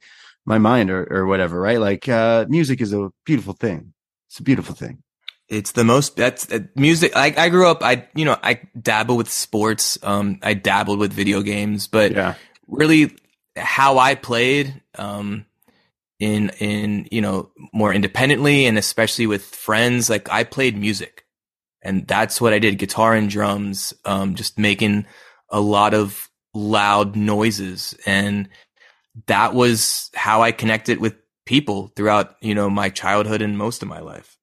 my 0.47 0.57
mind 0.57 0.89
or, 0.89 1.05
or 1.11 1.27
whatever, 1.27 1.59
right? 1.59 1.79
Like, 1.79 2.07
uh, 2.07 2.45
music 2.47 2.81
is 2.81 2.93
a 2.93 3.11
beautiful 3.25 3.53
thing. 3.53 3.93
It's 4.29 4.39
a 4.39 4.43
beautiful 4.43 4.73
thing. 4.73 5.03
It's 5.49 5.73
the 5.73 5.83
most, 5.83 6.15
that's 6.15 6.51
uh, 6.51 6.59
music. 6.75 7.11
I, 7.15 7.33
I 7.37 7.49
grew 7.49 7.69
up, 7.69 7.83
I, 7.83 8.07
you 8.15 8.25
know, 8.25 8.37
I 8.41 8.61
dabble 8.79 9.17
with 9.17 9.29
sports. 9.29 9.99
Um, 10.01 10.39
I 10.41 10.53
dabbled 10.53 10.99
with 10.99 11.13
video 11.13 11.41
games, 11.41 11.87
but 11.87 12.13
yeah. 12.13 12.35
really 12.67 13.15
how 13.55 13.97
I 13.97 14.15
played, 14.15 14.81
um, 14.97 15.45
in 16.19 16.49
in 16.59 17.07
you 17.11 17.21
know 17.21 17.51
more 17.73 17.93
independently 17.93 18.65
and 18.65 18.77
especially 18.77 19.27
with 19.27 19.43
friends 19.43 20.09
like 20.09 20.27
i 20.31 20.43
played 20.43 20.75
music 20.75 21.25
and 21.83 22.07
that's 22.07 22.41
what 22.41 22.53
i 22.53 22.59
did 22.59 22.79
guitar 22.79 23.13
and 23.13 23.29
drums 23.29 23.93
um, 24.03 24.33
just 24.33 24.57
making 24.57 25.05
a 25.49 25.59
lot 25.59 25.93
of 25.93 26.29
loud 26.55 27.15
noises 27.15 27.95
and 28.05 28.49
that 29.25 29.53
was 29.53 30.09
how 30.13 30.41
i 30.41 30.51
connected 30.51 30.99
with 30.99 31.15
people 31.47 31.91
throughout 31.95 32.35
you 32.41 32.53
know 32.53 32.69
my 32.69 32.89
childhood 32.89 33.41
and 33.41 33.57
most 33.57 33.81
of 33.81 33.87
my 33.87 33.99
life. 33.99 34.37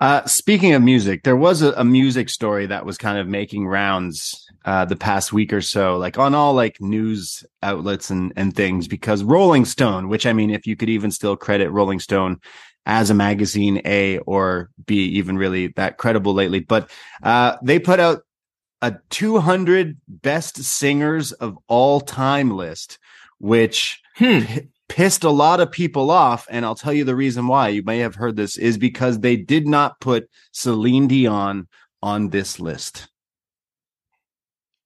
Uh, 0.00 0.24
speaking 0.26 0.72
of 0.72 0.82
music, 0.82 1.22
there 1.22 1.36
was 1.36 1.62
a, 1.62 1.70
a, 1.74 1.84
music 1.84 2.28
story 2.28 2.66
that 2.66 2.84
was 2.84 2.98
kind 2.98 3.18
of 3.18 3.28
making 3.28 3.68
rounds 3.68 4.50
uh, 4.64 4.84
the 4.84 4.96
past 4.96 5.32
week 5.32 5.52
or 5.52 5.60
so, 5.60 5.96
like 5.96 6.18
on 6.18 6.34
all 6.34 6.54
like 6.54 6.80
news 6.80 7.44
outlets 7.62 8.10
and 8.10 8.32
and 8.34 8.56
things, 8.56 8.88
because 8.88 9.22
Rolling 9.22 9.64
Stone, 9.64 10.08
which 10.08 10.26
I 10.26 10.32
mean, 10.32 10.50
if 10.50 10.66
you 10.66 10.74
could 10.74 10.88
even 10.88 11.12
still 11.12 11.36
credit 11.36 11.70
Rolling 11.70 12.00
Stone 12.00 12.40
as 12.84 13.10
a 13.10 13.14
magazine, 13.14 13.80
A 13.84 14.18
or 14.18 14.70
B, 14.86 15.04
even 15.04 15.38
really 15.38 15.68
that 15.76 15.98
credible 15.98 16.34
lately, 16.34 16.58
but 16.58 16.90
uh, 17.22 17.56
they 17.62 17.78
put 17.78 18.00
out 18.00 18.22
a 18.80 18.96
200 19.10 20.00
best 20.08 20.56
singers 20.64 21.30
of 21.30 21.56
all 21.68 22.00
time 22.00 22.50
list, 22.50 22.98
which 23.42 24.00
hmm 24.14 24.44
pissed 24.92 25.24
a 25.24 25.30
lot 25.30 25.58
of 25.58 25.72
people 25.72 26.10
off. 26.10 26.46
And 26.50 26.66
I'll 26.66 26.74
tell 26.74 26.92
you 26.92 27.04
the 27.04 27.16
reason 27.16 27.46
why 27.46 27.68
you 27.68 27.82
may 27.82 28.00
have 28.00 28.14
heard 28.14 28.36
this 28.36 28.58
is 28.58 28.76
because 28.76 29.20
they 29.20 29.36
did 29.36 29.66
not 29.66 29.98
put 30.00 30.28
Celine 30.52 31.08
Dion 31.08 31.66
on 32.02 32.28
this 32.28 32.60
list. 32.60 33.08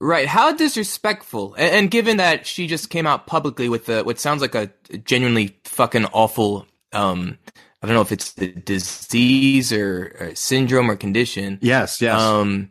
Right. 0.01 0.29
How 0.29 0.53
disrespectful. 0.53 1.55
And, 1.55 1.75
and 1.75 1.91
given 1.91 2.19
that 2.19 2.47
she 2.47 2.69
just 2.69 2.89
came 2.89 3.05
out 3.05 3.27
publicly 3.27 3.69
with 3.69 3.87
the, 3.87 4.05
what 4.05 4.21
sounds 4.21 4.43
like 4.43 4.55
a 4.55 4.71
genuinely 5.05 5.59
fucking 5.65 6.05
awful, 6.07 6.67
um, 6.93 7.37
I 7.83 7.87
don't 7.89 7.95
know 7.95 8.03
if 8.03 8.13
it's 8.13 8.35
the 8.35 8.53
disease 8.53 9.73
or, 9.73 10.17
or 10.21 10.35
syndrome 10.37 10.89
or 10.89 10.95
condition. 10.95 11.59
Yes. 11.63 12.01
Yes. 12.01 12.21
Um, 12.21 12.71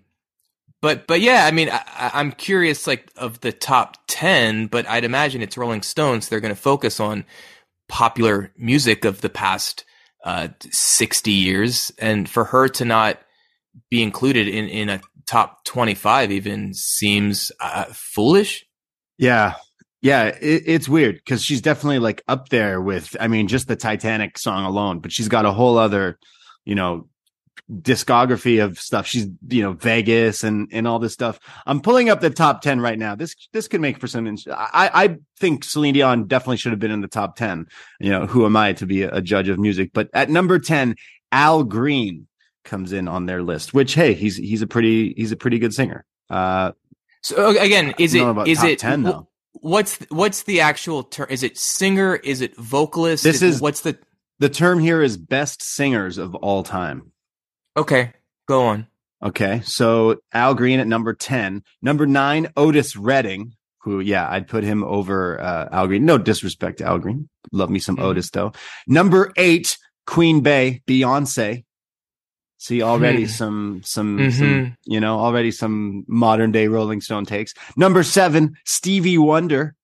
but 0.86 1.08
but 1.08 1.20
yeah, 1.20 1.46
I 1.46 1.52
mean, 1.52 1.72
I, 1.72 2.12
am 2.14 2.32
curious 2.32 2.86
like 2.86 3.10
of 3.18 3.42
the 3.42 3.52
top 3.52 3.98
ten, 4.06 4.68
but 4.68 4.88
I'd 4.88 5.04
imagine 5.04 5.42
it's 5.42 5.58
Rolling 5.58 5.82
Stones. 5.82 6.30
They're 6.30 6.40
going 6.40 6.54
to 6.54 6.62
focus 6.62 7.00
on 7.00 7.26
popular 7.90 8.54
music 8.56 9.04
of 9.04 9.22
the 9.22 9.30
past 9.30 9.84
uh, 10.24 10.50
60 10.70 11.32
years, 11.32 11.92
and 11.98 12.30
for 12.30 12.44
her 12.44 12.68
to 12.68 12.86
not 12.86 13.20
be 13.90 14.04
included 14.04 14.48
in 14.48 14.68
in 14.68 14.90
a 14.90 15.02
top 15.26 15.66
25 15.66 16.32
even 16.32 16.76
seems 16.76 17.52
uh, 17.60 17.86
foolish. 17.92 18.64
Yeah, 19.18 19.56
yeah, 20.04 20.26
it, 20.26 20.66
it's 20.68 20.88
weird 20.88 21.16
because 21.16 21.44
she's 21.44 21.62
definitely 21.62 21.98
like 21.98 22.22
up 22.28 22.50
there 22.50 22.80
with. 22.80 23.18
I 23.20 23.28
mean, 23.28 23.48
just 23.48 23.68
the 23.68 23.76
Titanic 23.76 24.38
song 24.38 24.66
alone, 24.66 25.00
but 25.00 25.12
she's 25.12 25.30
got 25.30 25.48
a 25.48 25.52
whole 25.52 25.80
other, 25.80 26.20
you 26.64 26.76
know, 26.76 27.08
discography 27.72 28.64
of 28.64 28.80
stuff. 28.80 29.08
She's, 29.08 29.28
you 29.50 29.62
know, 29.62 29.74
Vegas 29.74 30.44
and, 30.44 30.70
and 30.72 30.88
all 30.88 31.00
this 31.00 31.14
stuff. 31.14 31.40
I'm 31.66 31.82
pulling 31.82 32.10
up 32.10 32.22
the 32.22 32.30
top 32.30 32.62
10 32.62 32.80
right 32.80 32.98
now. 32.98 33.16
This, 33.16 33.36
this 33.54 33.68
could 33.68 33.82
make 33.82 34.00
for 34.00 34.08
some, 34.08 34.28
I, 34.52 34.90
I 34.94 35.18
think 35.40 35.64
Celine 35.64 35.94
Dion 35.94 36.28
definitely 36.28 36.58
should 36.58 36.72
have 36.72 36.80
been 36.80 36.92
in 36.92 37.02
the 37.02 37.08
top 37.08 37.36
10. 37.36 37.68
You 38.00 38.12
know, 38.12 38.26
who 38.28 38.46
am 38.46 38.56
I 38.56 38.74
to 38.74 38.86
be 38.86 39.04
a, 39.04 39.16
a 39.16 39.22
judge 39.22 39.50
of 39.50 39.60
music? 39.60 39.92
But 39.94 40.10
at 40.14 40.30
number 40.30 40.60
10, 40.60 40.96
Al 41.32 41.64
Green 41.64 42.28
comes 42.64 42.94
in 42.94 43.08
on 43.08 43.26
their 43.26 43.42
list, 43.42 43.74
which, 43.74 43.94
hey, 43.94 44.14
he's, 44.14 44.38
he's 44.38 44.62
a 44.62 44.68
pretty, 44.68 45.14
he's 45.18 45.32
a 45.32 45.38
pretty 45.38 45.60
good 45.60 45.74
singer. 45.74 46.06
Uh, 46.30 46.72
so 47.22 47.50
again, 47.58 47.96
is 47.98 48.14
it, 48.14 48.48
is 48.48 48.64
it, 48.64 48.80
10 48.80 49.04
though. 49.04 49.28
What's, 49.54 49.98
what's 50.10 50.44
the 50.44 50.62
actual 50.62 51.04
term? 51.04 51.28
Is 51.30 51.42
it 51.42 51.58
singer? 51.58 52.16
Is 52.16 52.42
it 52.42 52.56
vocalist? 52.56 53.24
This 53.24 53.38
is, 53.42 53.56
is 53.56 53.62
what's 53.62 53.82
the, 53.82 53.98
the 54.38 54.50
term 54.50 54.80
here 54.80 55.02
is 55.02 55.18
best 55.18 55.64
singers 55.64 56.18
of 56.18 56.36
all 56.36 56.62
time. 56.62 57.12
Okay, 57.78 58.14
go 58.48 58.64
on. 58.64 58.88
Okay, 59.24 59.62
so 59.66 60.18
Al 60.34 60.54
Green 60.56 60.80
at 60.80 60.88
number 60.88 61.14
10. 61.14 61.64
Number 61.82 62.06
nine, 62.06 62.48
Otis 62.56 62.96
Redding, 62.96 63.54
who, 63.80 64.00
yeah, 64.00 64.30
I'd 64.30 64.48
put 64.48 64.64
him 64.64 64.84
over 64.84 65.42
uh, 65.42 65.70
Al 65.72 65.88
Green. 65.88 66.06
No 66.06 66.18
disrespect 66.18 66.78
to 66.80 66.86
Al 66.86 67.00
Green. 67.00 67.28
Love 67.52 67.70
me 67.70 67.80
some 67.80 67.96
mm-hmm. 67.96 68.06
Otis, 68.06 68.30
though. 68.32 68.52
Number 68.88 69.32
eight, 69.38 69.78
Queen 70.06 70.42
Bey, 70.42 70.82
Beyonce. 70.88 71.64
See, 72.58 72.82
already 72.82 73.24
Hmm. 73.24 73.30
some, 73.30 73.82
some, 73.84 74.18
Mhm. 74.18 74.34
some, 74.34 74.78
you 74.86 75.00
know, 75.00 75.20
already 75.20 75.52
some 75.52 76.04
modern 76.08 76.52
day 76.52 76.68
Rolling 76.68 77.02
Stone 77.02 77.26
takes. 77.26 77.54
Number 77.76 78.02
seven, 78.04 78.56
Stevie 78.66 79.18
Wonder. 79.18 79.76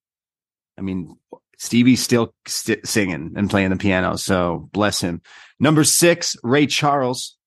I 0.77 0.81
mean, 0.81 1.15
Stevie's 1.57 2.01
still 2.01 2.33
st- 2.47 2.87
singing 2.87 3.33
and 3.35 3.49
playing 3.49 3.69
the 3.69 3.75
piano, 3.75 4.15
so 4.17 4.69
bless 4.71 5.01
him. 5.01 5.21
Number 5.59 5.83
six, 5.83 6.35
Ray 6.43 6.65
Charles. 6.65 7.37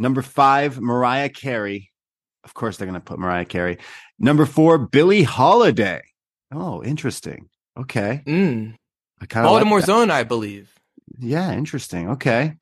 Number 0.00 0.22
five, 0.22 0.80
Mariah 0.80 1.28
Carey. 1.28 1.90
Of 2.42 2.54
course, 2.54 2.76
they're 2.76 2.86
going 2.86 2.98
to 2.98 3.04
put 3.04 3.18
Mariah 3.18 3.44
Carey. 3.44 3.78
Number 4.18 4.46
four, 4.46 4.78
Billie 4.78 5.22
Holiday. 5.22 6.00
Oh, 6.52 6.82
interesting. 6.82 7.48
Okay. 7.78 8.22
Mm. 8.26 8.74
I 9.20 9.26
Baltimore's 9.26 9.88
own, 9.90 10.10
I 10.10 10.24
believe. 10.24 10.72
yeah, 11.18 11.52
interesting. 11.52 12.10
Okay. 12.12 12.54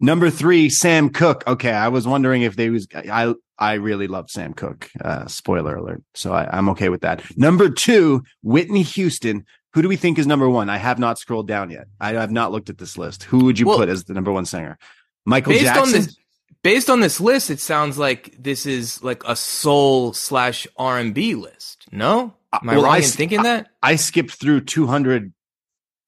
Number 0.00 0.30
three, 0.30 0.70
Sam 0.70 1.08
Cooke. 1.10 1.42
Okay, 1.46 1.72
I 1.72 1.88
was 1.88 2.06
wondering 2.06 2.42
if 2.42 2.56
they 2.56 2.70
was 2.70 2.86
I 2.94 3.34
I 3.58 3.74
really 3.74 4.06
love 4.06 4.30
Sam 4.30 4.52
Cooke. 4.54 4.90
Uh, 5.00 5.26
spoiler 5.26 5.76
alert. 5.76 6.02
So 6.14 6.32
I, 6.32 6.48
I'm 6.56 6.68
okay 6.70 6.88
with 6.88 7.00
that. 7.02 7.22
Number 7.36 7.68
two, 7.70 8.22
Whitney 8.42 8.82
Houston. 8.82 9.44
Who 9.72 9.82
do 9.82 9.88
we 9.88 9.96
think 9.96 10.18
is 10.18 10.26
number 10.26 10.48
one? 10.48 10.68
I 10.70 10.76
have 10.76 10.98
not 11.00 11.18
scrolled 11.18 11.48
down 11.48 11.70
yet. 11.70 11.86
I 12.00 12.12
have 12.12 12.30
not 12.30 12.52
looked 12.52 12.70
at 12.70 12.78
this 12.78 12.96
list. 12.98 13.24
Who 13.24 13.44
would 13.44 13.58
you 13.58 13.66
Well, 13.66 13.78
put 13.78 13.88
as 13.88 14.04
the 14.04 14.14
number 14.14 14.30
one 14.32 14.44
singer? 14.46 14.78
Michael 15.26 15.52
Based 15.52 15.64
Jackson. 15.64 15.82
on 15.82 15.92
this, 15.92 16.16
based 16.64 16.90
on 16.90 16.98
this 16.98 17.20
list, 17.20 17.50
it 17.50 17.60
sounds 17.60 17.96
like 17.96 18.34
this 18.36 18.66
is 18.66 19.00
like 19.04 19.22
a 19.24 19.36
soul 19.36 20.12
slash 20.12 20.66
R 20.76 20.98
and 20.98 21.14
B 21.14 21.36
list. 21.36 21.84
No, 21.92 22.34
am 22.52 22.68
I 22.68 22.72
Uh, 22.72 22.74
well, 22.76 22.84
wrong 22.86 22.94
I 22.94 22.96
in 22.98 23.02
thinking 23.04 23.42
that? 23.44 23.68
I 23.80 23.94
skipped 23.94 24.32
through 24.32 24.62
200 24.62 25.32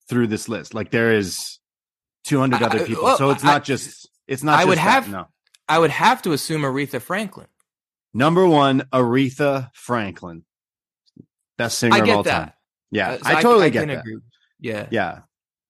through 0.09 0.27
this 0.27 0.49
list. 0.49 0.73
Like 0.73 0.91
there 0.91 1.13
is 1.13 1.59
200 2.25 2.61
other 2.61 2.79
I- 2.81 2.83
people. 2.83 3.03
well, 3.05 3.17
so 3.17 3.29
it's 3.29 3.43
I- 3.45 3.47
not 3.47 3.63
just 3.63 4.09
it's 4.27 4.43
not 4.43 4.59
I 4.59 4.65
would 4.65 4.77
that, 4.77 4.81
have- 4.81 5.09
no. 5.09 5.27
I 5.69 5.79
would 5.79 5.91
have 5.91 6.21
to 6.23 6.33
assume 6.33 6.61
Aretha 6.63 7.01
Franklin. 7.01 7.47
Number 8.13 8.45
one, 8.47 8.81
Aretha 8.93 9.69
Franklin. 9.73 10.43
Best 11.57 11.77
singer 11.79 11.95
I 11.95 11.99
of 11.99 12.09
all 12.09 12.23
that. 12.23 12.31
time. 12.31 12.51
Yeah, 12.91 13.11
Uh, 13.11 13.17
so 13.17 13.21
I 13.25 13.41
totally 13.41 13.65
I 13.65 13.69
get 13.69 13.87
that. 13.87 13.99
agree. 13.99 14.17
Yeah. 14.59 14.87
Yeah, 14.91 15.19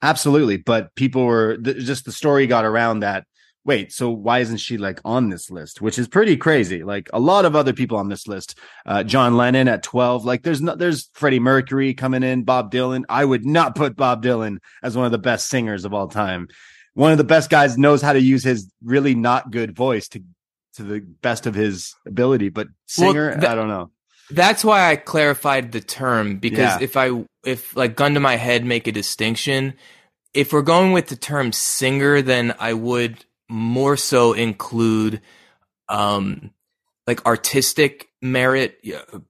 absolutely. 0.02 0.58
But 0.58 0.94
people 0.96 1.26
were 1.26 1.58
th- 1.58 1.78
just 1.84 2.06
the 2.06 2.12
story 2.12 2.46
got 2.48 2.64
around 2.66 3.00
that. 3.02 3.26
Wait, 3.68 3.92
so 3.92 4.10
why 4.10 4.40
isn't 4.40 4.58
she 4.58 4.78
like 4.78 5.02
on 5.04 5.28
this 5.30 5.52
list? 5.52 5.82
Which 5.82 6.00
is 6.00 6.08
pretty 6.08 6.38
crazy. 6.38 6.84
Like 6.86 7.10
a 7.12 7.20
lot 7.20 7.44
of 7.44 7.54
other 7.54 7.74
people 7.74 7.98
on 7.98 8.08
this 8.08 8.26
list. 8.26 8.58
Uh, 8.86 9.04
John 9.04 9.36
Lennon 9.36 9.68
at 9.68 9.84
twelve. 9.84 10.24
Like 10.24 10.44
there's 10.44 10.62
no, 10.62 10.74
there's 10.74 11.10
Freddie 11.14 11.42
Mercury 11.42 11.94
coming 11.94 12.24
in. 12.24 12.44
Bob 12.44 12.72
Dylan. 12.72 13.04
I 13.10 13.26
would 13.26 13.46
not 13.46 13.76
put 13.76 13.98
Bob 13.98 14.24
Dylan 14.24 14.60
as 14.82 14.96
one 14.96 15.06
of 15.06 15.12
the 15.12 15.18
best 15.18 15.50
singers 15.50 15.84
of 15.84 15.94
all 15.94 16.08
time. 16.08 16.48
One 16.94 17.12
of 17.12 17.18
the 17.18 17.26
best 17.26 17.50
guys 17.50 17.78
knows 17.78 18.02
how 18.02 18.14
to 18.14 18.22
use 18.22 18.44
his 18.44 18.72
really 18.82 19.14
not 19.16 19.52
good 19.52 19.76
voice 19.76 20.08
to 20.10 20.24
to 20.76 20.84
the 20.84 21.02
best 21.02 21.46
of 21.46 21.54
his 21.54 21.94
ability. 22.06 22.48
But 22.50 22.68
Well, 22.98 23.12
singer, 23.12 23.34
I 23.38 23.54
don't 23.54 23.68
know. 23.68 23.92
That's 24.32 24.64
why 24.64 24.90
I 24.90 24.96
clarified 24.96 25.74
the 25.74 25.82
term 25.82 26.38
because 26.38 26.60
Yeah. 26.60 26.78
if 26.82 26.96
I 26.96 27.12
if 27.44 27.76
like 27.76 27.98
gun 27.98 28.14
to 28.14 28.22
my 28.22 28.38
head 28.38 28.64
make 28.64 28.88
a 28.88 28.94
distinction, 28.94 29.74
if 30.34 30.54
we're 30.54 30.62
going 30.62 30.94
with 30.94 31.08
the 31.08 31.16
term 31.18 31.52
singer, 31.52 32.22
then 32.22 32.56
I 32.60 32.72
would 32.74 33.26
more 33.50 33.98
so 33.98 34.34
include 34.34 35.22
um 35.90 36.52
like 37.08 37.26
artistic 37.26 38.10
merit, 38.22 38.80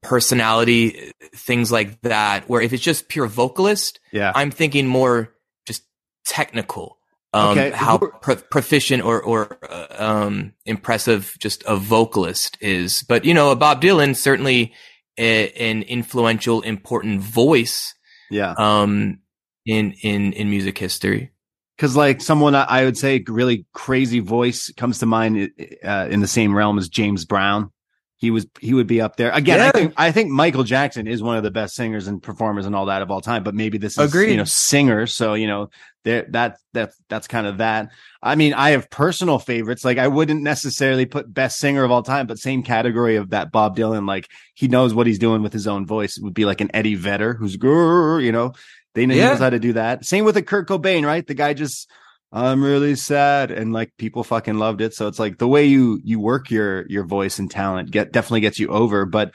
personality, 0.02 1.14
things 1.36 1.72
like 1.72 2.02
that. 2.02 2.50
Where 2.50 2.62
if 2.62 2.74
it's 2.74 2.84
just 2.84 3.08
pure 3.08 3.28
vocalist, 3.28 4.00
Yeah. 4.12 4.32
I'm 4.34 4.52
thinking 4.52 4.88
more 4.88 5.34
just 5.66 5.84
technical. 6.26 6.98
Um, 7.34 7.58
Okay, 7.58 7.72
how 7.72 7.98
pro- 7.98 8.38
proficient 8.38 9.04
or 9.04 9.22
or 9.22 9.60
uh, 9.70 9.88
um, 9.98 10.54
impressive 10.66 11.36
just 11.40 11.64
a 11.68 11.76
vocalist 11.76 12.58
is, 12.62 13.04
but 13.04 13.26
you 13.26 13.34
know, 13.34 13.54
Bob 13.56 13.82
Dylan 13.82 14.16
certainly 14.16 14.74
a, 15.18 15.52
an 15.52 15.84
influential, 15.84 16.62
important 16.62 17.22
voice 17.22 17.94
yeah. 18.32 18.56
um, 18.58 19.20
in 19.66 19.92
in 20.02 20.34
in 20.34 20.50
music 20.50 20.78
history. 20.78 21.32
Because 21.78 21.96
like 21.96 22.22
someone 22.22 22.56
I, 22.56 22.84
would 22.84 22.98
say 22.98 23.24
really 23.28 23.66
crazy 23.72 24.20
voice 24.20 24.72
comes 24.76 25.00
to 25.00 25.06
mind 25.06 25.52
uh, 25.84 26.08
in 26.10 26.22
the 26.22 26.28
same 26.28 26.56
realm 26.56 26.78
as 26.80 26.90
James 26.90 27.26
Brown. 27.26 27.72
He 28.20 28.32
was 28.32 28.48
he 28.60 28.74
would 28.74 28.88
be 28.88 29.00
up 29.00 29.16
there 29.16 29.30
again. 29.30 29.60
I 29.60 29.70
think 29.70 29.94
I 29.96 30.12
think 30.12 30.32
Michael 30.32 30.64
Jackson 30.64 31.06
is 31.06 31.22
one 31.22 31.38
of 31.38 31.44
the 31.44 31.52
best 31.52 31.76
singers 31.76 32.08
and 32.08 32.22
performers 32.22 32.66
and 32.66 32.76
all 32.76 32.88
that 32.88 33.04
of 33.04 33.12
all 33.12 33.22
time. 33.22 33.44
But 33.44 33.54
maybe 33.54 33.78
this 33.78 33.96
is 33.96 34.10
Agreed. 34.10 34.32
you 34.32 34.38
know 34.38 34.44
singers, 34.44 35.14
so 35.14 35.36
you 35.36 35.46
know 35.46 35.70
there 36.04 36.26
that 36.30 36.58
that 36.74 36.94
that's 37.10 37.28
kind 37.28 37.46
of 37.46 37.60
that. 37.60 37.90
I 38.24 38.34
mean, 38.34 38.56
I 38.56 38.72
have 38.72 38.90
personal 38.90 39.38
favorites. 39.38 39.86
Like 39.86 40.00
I 40.00 40.08
wouldn't 40.08 40.42
necessarily 40.42 41.06
put 41.06 41.32
best 41.32 41.60
singer 41.60 41.84
of 41.84 41.92
all 41.92 42.02
time, 42.02 42.26
but 42.26 42.40
same 42.40 42.64
category 42.64 43.18
of 43.18 43.30
that 43.30 43.52
Bob 43.52 43.78
Dylan. 43.78 44.08
Like 44.08 44.28
he 44.56 44.68
knows 44.68 44.96
what 44.96 45.06
he's 45.06 45.20
doing 45.20 45.44
with 45.44 45.54
his 45.54 45.68
own 45.68 45.86
voice. 45.86 46.18
It 46.18 46.24
would 46.24 46.34
be 46.34 46.46
like 46.46 46.60
an 46.60 46.72
Eddie 46.74 46.96
Vedder 46.96 47.36
who's 47.36 47.56
you 47.62 48.32
know 48.32 48.54
they 48.98 49.06
know 49.06 49.14
he 49.14 49.20
Yeah. 49.22 49.30
knows 49.30 49.40
how 49.40 49.50
to 49.50 49.60
do 49.60 49.74
that. 49.74 50.04
Same 50.06 50.26
with 50.26 50.36
a 50.38 50.42
Kurt 50.42 50.68
Cobain, 50.68 51.06
right? 51.06 51.26
The 51.26 51.34
guy 51.34 51.54
just 51.54 51.90
I'm 52.32 52.62
really 52.62 52.96
sad 52.96 53.52
and 53.52 53.72
like 53.72 53.94
people 53.98 54.24
fucking 54.24 54.58
loved 54.60 54.82
it. 54.82 54.94
So 54.94 55.08
it's 55.08 55.20
like 55.20 55.38
the 55.38 55.48
way 55.48 55.66
you 55.66 56.00
you 56.04 56.20
work 56.20 56.52
your 56.52 56.86
your 56.90 57.06
voice 57.06 57.40
and 57.40 57.50
talent 57.50 57.92
get 57.92 58.12
definitely 58.12 58.42
gets 58.42 58.60
you 58.60 58.68
over. 58.68 59.06
But 59.06 59.32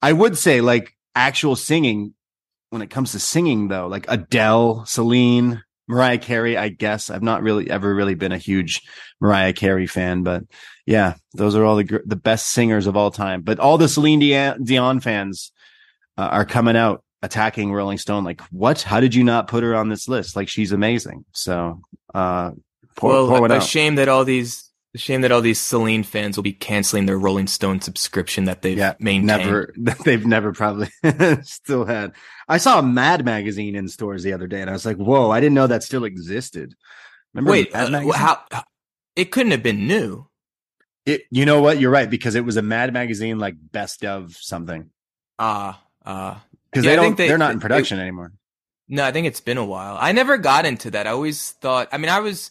I 0.00 0.12
would 0.12 0.38
say 0.38 0.60
like 0.60 0.96
actual 1.16 1.56
singing 1.56 2.14
when 2.70 2.82
it 2.82 2.90
comes 2.90 3.12
to 3.12 3.18
singing 3.18 3.68
though, 3.68 3.88
like 3.88 4.04
Adele, 4.08 4.84
Celine, 4.86 5.62
Mariah 5.88 6.18
Carey, 6.18 6.56
I 6.56 6.68
guess 6.68 7.10
I've 7.10 7.22
not 7.22 7.42
really 7.42 7.68
ever 7.70 7.92
really 7.94 8.14
been 8.14 8.30
a 8.32 8.38
huge 8.38 8.82
Mariah 9.20 9.54
Carey 9.54 9.86
fan, 9.88 10.22
but 10.22 10.44
yeah, 10.86 11.14
those 11.34 11.56
are 11.56 11.64
all 11.64 11.76
the 11.76 12.02
the 12.06 12.14
best 12.16 12.50
singers 12.50 12.86
of 12.86 12.96
all 12.96 13.10
time. 13.10 13.42
But 13.42 13.58
all 13.58 13.78
the 13.78 13.88
Celine 13.88 14.20
Dion, 14.20 14.62
Dion 14.62 15.00
fans 15.00 15.50
uh, 16.16 16.28
are 16.30 16.44
coming 16.44 16.76
out 16.76 17.02
attacking 17.22 17.72
Rolling 17.72 17.98
Stone. 17.98 18.24
Like, 18.24 18.40
what? 18.50 18.82
How 18.82 19.00
did 19.00 19.14
you 19.14 19.24
not 19.24 19.48
put 19.48 19.62
her 19.62 19.74
on 19.74 19.88
this 19.88 20.08
list? 20.08 20.36
Like, 20.36 20.48
she's 20.48 20.72
amazing. 20.72 21.24
So, 21.32 21.80
uh, 22.14 22.52
pour, 22.96 23.10
well, 23.10 23.28
pour 23.28 23.46
a 23.46 23.54
out. 23.54 23.62
shame 23.62 23.96
that 23.96 24.08
all 24.08 24.24
these 24.24 24.68
a 24.94 24.98
shame 24.98 25.20
that 25.20 25.32
all 25.32 25.42
these 25.42 25.60
Celine 25.60 26.02
fans 26.02 26.36
will 26.36 26.42
be 26.42 26.52
canceling 26.52 27.06
their 27.06 27.18
Rolling 27.18 27.46
Stone 27.46 27.82
subscription 27.82 28.44
that 28.44 28.62
they've 28.62 28.78
yeah, 28.78 28.94
maintained. 28.98 29.26
never. 29.26 29.74
They've 30.04 30.24
never 30.24 30.52
probably 30.52 30.88
still 31.42 31.84
had. 31.84 32.14
I 32.48 32.56
saw 32.56 32.78
a 32.78 32.82
Mad 32.82 33.24
magazine 33.24 33.74
in 33.74 33.88
stores 33.88 34.22
the 34.22 34.32
other 34.32 34.46
day, 34.46 34.62
and 34.62 34.70
I 34.70 34.72
was 34.72 34.86
like, 34.86 34.96
"Whoa! 34.96 35.30
I 35.30 35.40
didn't 35.40 35.54
know 35.54 35.66
that 35.66 35.82
still 35.82 36.04
existed." 36.04 36.74
Remember 37.34 37.50
Wait, 37.50 37.74
uh, 37.74 38.12
how? 38.12 38.42
It 39.14 39.30
couldn't 39.30 39.52
have 39.52 39.62
been 39.62 39.86
new. 39.86 40.26
It, 41.04 41.22
you 41.30 41.44
know 41.44 41.60
what? 41.60 41.78
You're 41.80 41.90
right 41.90 42.08
because 42.08 42.34
it 42.34 42.44
was 42.44 42.56
a 42.56 42.62
Mad 42.62 42.92
magazine, 42.92 43.38
like 43.38 43.56
best 43.58 44.04
of 44.04 44.36
something. 44.36 44.90
Ah, 45.38 45.82
ah. 46.04 46.42
Because 46.70 46.84
Yeah, 46.84 46.90
they 46.92 46.96
don't 46.96 47.16
they, 47.16 47.28
they're 47.28 47.38
not 47.38 47.52
in 47.52 47.60
production 47.60 47.98
anymore. 47.98 48.32
No, 48.88 49.04
I 49.04 49.12
think 49.12 49.26
it's 49.26 49.40
been 49.40 49.58
a 49.58 49.64
while. 49.64 49.96
I 50.00 50.12
never 50.12 50.38
got 50.38 50.64
into 50.64 50.90
that. 50.92 51.06
I 51.06 51.10
always 51.10 51.52
thought, 51.52 51.88
I 51.92 51.98
mean, 51.98 52.08
I 52.08 52.20
was 52.20 52.50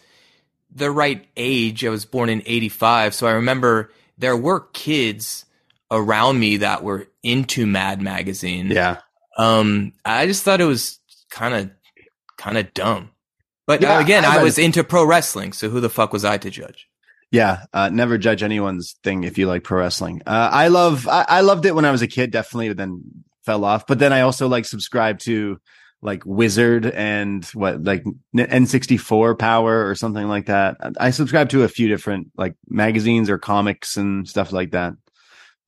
the 0.73 0.91
right 0.91 1.25
age. 1.35 1.83
I 1.85 1.89
was 1.89 2.05
born 2.05 2.29
in 2.29 2.43
85. 2.45 3.13
So 3.15 3.25
I 3.27 3.31
remember 3.31 3.91
there 4.17 4.37
were 4.37 4.61
kids 4.73 5.45
around 5.89 6.39
me 6.39 6.57
that 6.57 6.83
were 6.83 7.07
into 7.23 7.65
Mad 7.65 8.01
Magazine. 8.01 8.71
Yeah, 8.71 8.97
Um, 9.37 9.93
I 10.05 10.27
just 10.27 10.43
thought 10.43 10.61
it 10.61 10.65
was 10.65 10.99
kind 11.31 11.53
of, 11.55 11.71
kind 12.37 12.57
of 12.57 12.73
dumb. 12.73 13.11
But 13.65 13.81
Yeah, 13.81 13.97
uh, 13.97 14.01
again, 14.01 14.23
I 14.25 14.37
I, 14.37 14.43
was 14.43 14.57
into 14.57 14.83
pro 14.83 15.05
wrestling. 15.05 15.53
So 15.53 15.69
who 15.69 15.79
the 15.79 15.89
fuck 15.89 16.13
was 16.13 16.23
I 16.25 16.37
to 16.37 16.49
judge? 16.49 16.87
yeah. 17.31 17.65
Uh, 17.73 17.89
never 17.89 18.17
judge 18.17 18.43
anyone's 18.43 18.95
thing 19.03 19.23
if 19.23 19.37
you 19.37 19.47
like 19.47 19.63
pro 19.63 19.79
wrestling. 19.79 20.21
Uh, 20.25 20.49
I 20.51 20.67
love. 20.69 21.07
I, 21.07 21.25
I 21.27 21.41
loved 21.41 21.65
it 21.65 21.75
when 21.75 21.85
I 21.85 21.91
was 21.91 22.01
a 22.01 22.07
kid, 22.07 22.31
definitely. 22.31 22.69
But 22.69 22.77
then 22.77 23.03
fell 23.47 23.65
off. 23.65 23.87
But 23.87 23.97
then 23.97 24.13
I 24.13 24.21
also 24.21 24.47
like 24.47 24.65
subscribed 24.65 25.21
to 25.21 25.57
like 26.01 26.23
Wizard 26.25 26.85
and 26.85 27.43
what 27.53 27.81
like 27.81 28.03
N64 28.35 29.39
Power 29.39 29.87
or 29.87 29.95
something 29.95 30.27
like 30.27 30.47
that. 30.47 30.77
I 30.99 31.09
subscribed 31.09 31.51
to 31.51 31.63
a 31.63 31.67
few 31.67 31.87
different 31.87 32.27
like 32.37 32.55
magazines 32.67 33.29
or 33.29 33.37
comics 33.39 33.97
and 33.97 34.27
stuff 34.27 34.51
like 34.51 34.71
that. 34.71 34.93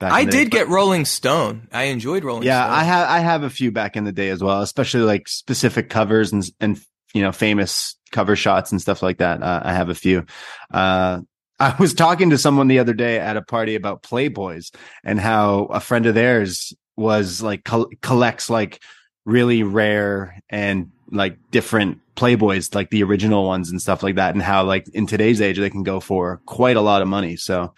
I 0.02 0.26
the 0.26 0.32
day. 0.32 0.44
did 0.44 0.52
get 0.52 0.68
Rolling 0.68 1.06
Stone. 1.06 1.68
I 1.72 1.84
enjoyed 1.84 2.24
Rolling 2.24 2.44
yeah, 2.44 2.64
Stone. 2.64 2.74
I 2.74 2.84
have 2.84 3.10
I 3.10 3.20
have 3.20 3.44
a 3.44 3.50
few 3.50 3.72
back 3.72 3.98
in 3.98 4.04
the 4.04 4.12
day 4.12 4.30
as 4.30 4.42
well, 4.42 4.62
especially 4.62 5.02
like 5.02 5.28
specific 5.28 5.90
covers 5.90 6.32
and 6.32 6.44
and 6.60 6.80
you 7.14 7.22
know 7.22 7.32
famous 7.32 7.98
cover 8.12 8.36
shots 8.36 8.72
and 8.72 8.82
stuff 8.82 9.02
like 9.02 9.18
that. 9.18 9.42
Uh, 9.42 9.62
I 9.64 9.74
have 9.74 9.90
a 9.90 9.96
few. 9.96 10.26
Uh, 10.72 11.20
I 11.60 11.76
was 11.78 11.94
talking 11.94 12.30
to 12.30 12.38
someone 12.38 12.70
the 12.70 12.80
other 12.80 12.94
day 12.94 13.20
at 13.20 13.36
a 13.36 13.42
party 13.42 13.76
about 13.76 14.04
Playboys 14.04 14.74
and 15.04 15.20
how 15.20 15.66
a 15.66 15.82
friend 15.82 16.06
of 16.06 16.16
theirs 16.16 16.74
was 17.00 17.42
like 17.42 17.64
col- 17.64 17.90
collects 18.02 18.50
like 18.50 18.82
really 19.26 19.64
rare 19.64 20.40
and 20.50 20.92
like 21.12 21.38
different 21.50 22.00
Playboys, 22.16 22.76
like 22.76 22.90
the 22.90 23.04
original 23.04 23.46
ones 23.46 23.72
and 23.72 23.82
stuff 23.82 24.04
like 24.04 24.16
that, 24.16 24.34
and 24.34 24.44
how 24.44 24.64
like 24.64 24.88
in 24.90 25.08
today's 25.08 25.40
age 25.40 25.58
they 25.58 25.70
can 25.70 25.84
go 25.84 26.00
for 26.00 26.42
quite 26.46 26.76
a 26.76 26.82
lot 26.82 27.02
of 27.02 27.08
money. 27.08 27.38
So 27.38 27.74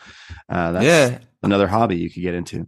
uh, 0.49 0.71
that's 0.71 0.85
yeah. 0.85 1.19
another 1.43 1.67
hobby 1.67 1.97
you 1.97 2.09
could 2.09 2.23
get 2.23 2.33
into. 2.33 2.67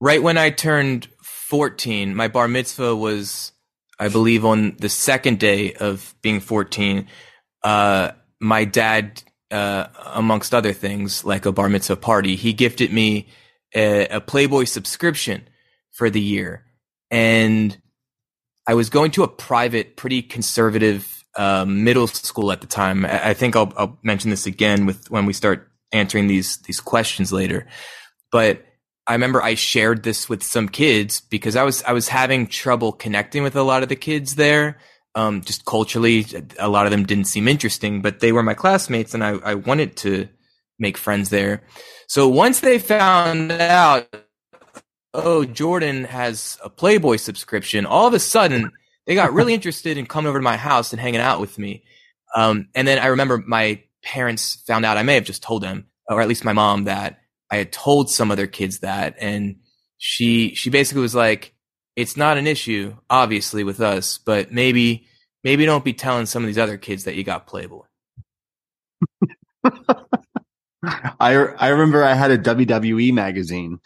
right 0.00 0.22
when 0.22 0.36
I 0.36 0.50
turned 0.50 1.08
14, 1.22 2.14
my 2.14 2.28
bar 2.28 2.48
mitzvah 2.48 2.96
was, 2.96 3.52
I 3.98 4.08
believe, 4.08 4.44
on 4.44 4.76
the 4.78 4.88
second 4.88 5.38
day 5.38 5.74
of 5.74 6.14
being 6.22 6.40
14. 6.40 7.06
Uh, 7.62 8.12
my 8.40 8.64
dad 8.64 9.22
uh, 9.52 9.86
amongst 10.14 10.54
other 10.54 10.72
things, 10.72 11.24
like 11.24 11.46
a 11.46 11.52
bar 11.52 11.68
mitzvah 11.68 11.96
party, 11.96 12.34
he 12.34 12.52
gifted 12.52 12.92
me 12.92 13.28
a, 13.74 14.08
a 14.08 14.20
Playboy 14.20 14.64
subscription 14.64 15.46
for 15.92 16.10
the 16.10 16.20
year, 16.20 16.64
and 17.10 17.76
I 18.66 18.74
was 18.74 18.90
going 18.90 19.10
to 19.12 19.22
a 19.22 19.28
private, 19.28 19.96
pretty 19.96 20.22
conservative 20.22 21.24
uh, 21.36 21.64
middle 21.64 22.06
school 22.06 22.52
at 22.52 22.60
the 22.60 22.66
time. 22.66 23.04
I, 23.04 23.30
I 23.30 23.34
think 23.34 23.56
I'll, 23.56 23.72
I'll 23.76 23.98
mention 24.02 24.30
this 24.30 24.46
again 24.46 24.86
with 24.86 25.10
when 25.10 25.26
we 25.26 25.32
start 25.32 25.68
answering 25.92 26.26
these 26.26 26.58
these 26.58 26.80
questions 26.80 27.32
later, 27.32 27.66
but 28.30 28.64
I 29.06 29.14
remember 29.14 29.42
I 29.42 29.54
shared 29.54 30.04
this 30.04 30.28
with 30.28 30.42
some 30.42 30.68
kids 30.68 31.20
because 31.20 31.56
I 31.56 31.64
was 31.64 31.82
I 31.82 31.92
was 31.92 32.08
having 32.08 32.46
trouble 32.46 32.92
connecting 32.92 33.42
with 33.42 33.56
a 33.56 33.62
lot 33.62 33.82
of 33.82 33.88
the 33.88 33.96
kids 33.96 34.36
there. 34.36 34.78
Um, 35.14 35.42
just 35.42 35.66
culturally, 35.66 36.24
a 36.58 36.68
lot 36.68 36.86
of 36.86 36.92
them 36.92 37.04
didn't 37.04 37.26
seem 37.26 37.46
interesting, 37.46 38.00
but 38.00 38.20
they 38.20 38.32
were 38.32 38.42
my 38.42 38.54
classmates, 38.54 39.12
and 39.12 39.22
I, 39.22 39.32
I 39.44 39.54
wanted 39.54 39.96
to 39.98 40.28
make 40.78 40.96
friends 40.96 41.28
there. 41.28 41.62
So 42.06 42.28
once 42.28 42.60
they 42.60 42.78
found 42.78 43.52
out, 43.52 44.08
oh, 45.14 45.44
Jordan 45.44 46.04
has 46.04 46.58
a 46.64 46.70
Playboy 46.70 47.16
subscription, 47.16 47.86
all 47.86 48.06
of 48.06 48.14
a 48.14 48.18
sudden 48.18 48.70
they 49.06 49.14
got 49.14 49.32
really 49.32 49.54
interested 49.58 49.98
in 49.98 50.06
coming 50.06 50.28
over 50.28 50.38
to 50.38 50.42
my 50.42 50.56
house 50.56 50.92
and 50.92 51.00
hanging 51.00 51.20
out 51.20 51.40
with 51.40 51.58
me. 51.58 51.84
Um, 52.34 52.68
and 52.74 52.88
then 52.88 52.98
I 52.98 53.06
remember 53.06 53.38
my 53.38 53.82
parents 54.02 54.62
found 54.66 54.84
out. 54.84 54.96
I 54.96 55.02
may 55.02 55.14
have 55.14 55.24
just 55.24 55.42
told 55.42 55.62
them, 55.62 55.86
or 56.08 56.20
at 56.20 56.28
least 56.28 56.44
my 56.44 56.52
mom, 56.52 56.84
that 56.84 57.20
I 57.50 57.56
had 57.56 57.72
told 57.72 58.10
some 58.10 58.30
other 58.30 58.46
kids 58.46 58.80
that, 58.80 59.16
and 59.20 59.56
she 59.98 60.54
she 60.54 60.70
basically 60.70 61.02
was 61.02 61.14
like, 61.14 61.54
"It's 61.96 62.16
not 62.16 62.38
an 62.38 62.46
issue, 62.46 62.96
obviously, 63.10 63.64
with 63.64 63.80
us, 63.80 64.18
but 64.18 64.52
maybe 64.52 65.06
maybe 65.44 65.66
don't 65.66 65.84
be 65.84 65.92
telling 65.92 66.26
some 66.26 66.42
of 66.42 66.46
these 66.46 66.58
other 66.58 66.78
kids 66.78 67.04
that 67.04 67.14
you 67.14 67.24
got 67.24 67.46
Playboy." 67.46 67.84
I 70.84 71.34
I 71.34 71.68
remember 71.68 72.02
I 72.02 72.14
had 72.14 72.30
a 72.30 72.38
WWE 72.38 73.12
magazine, 73.12 73.78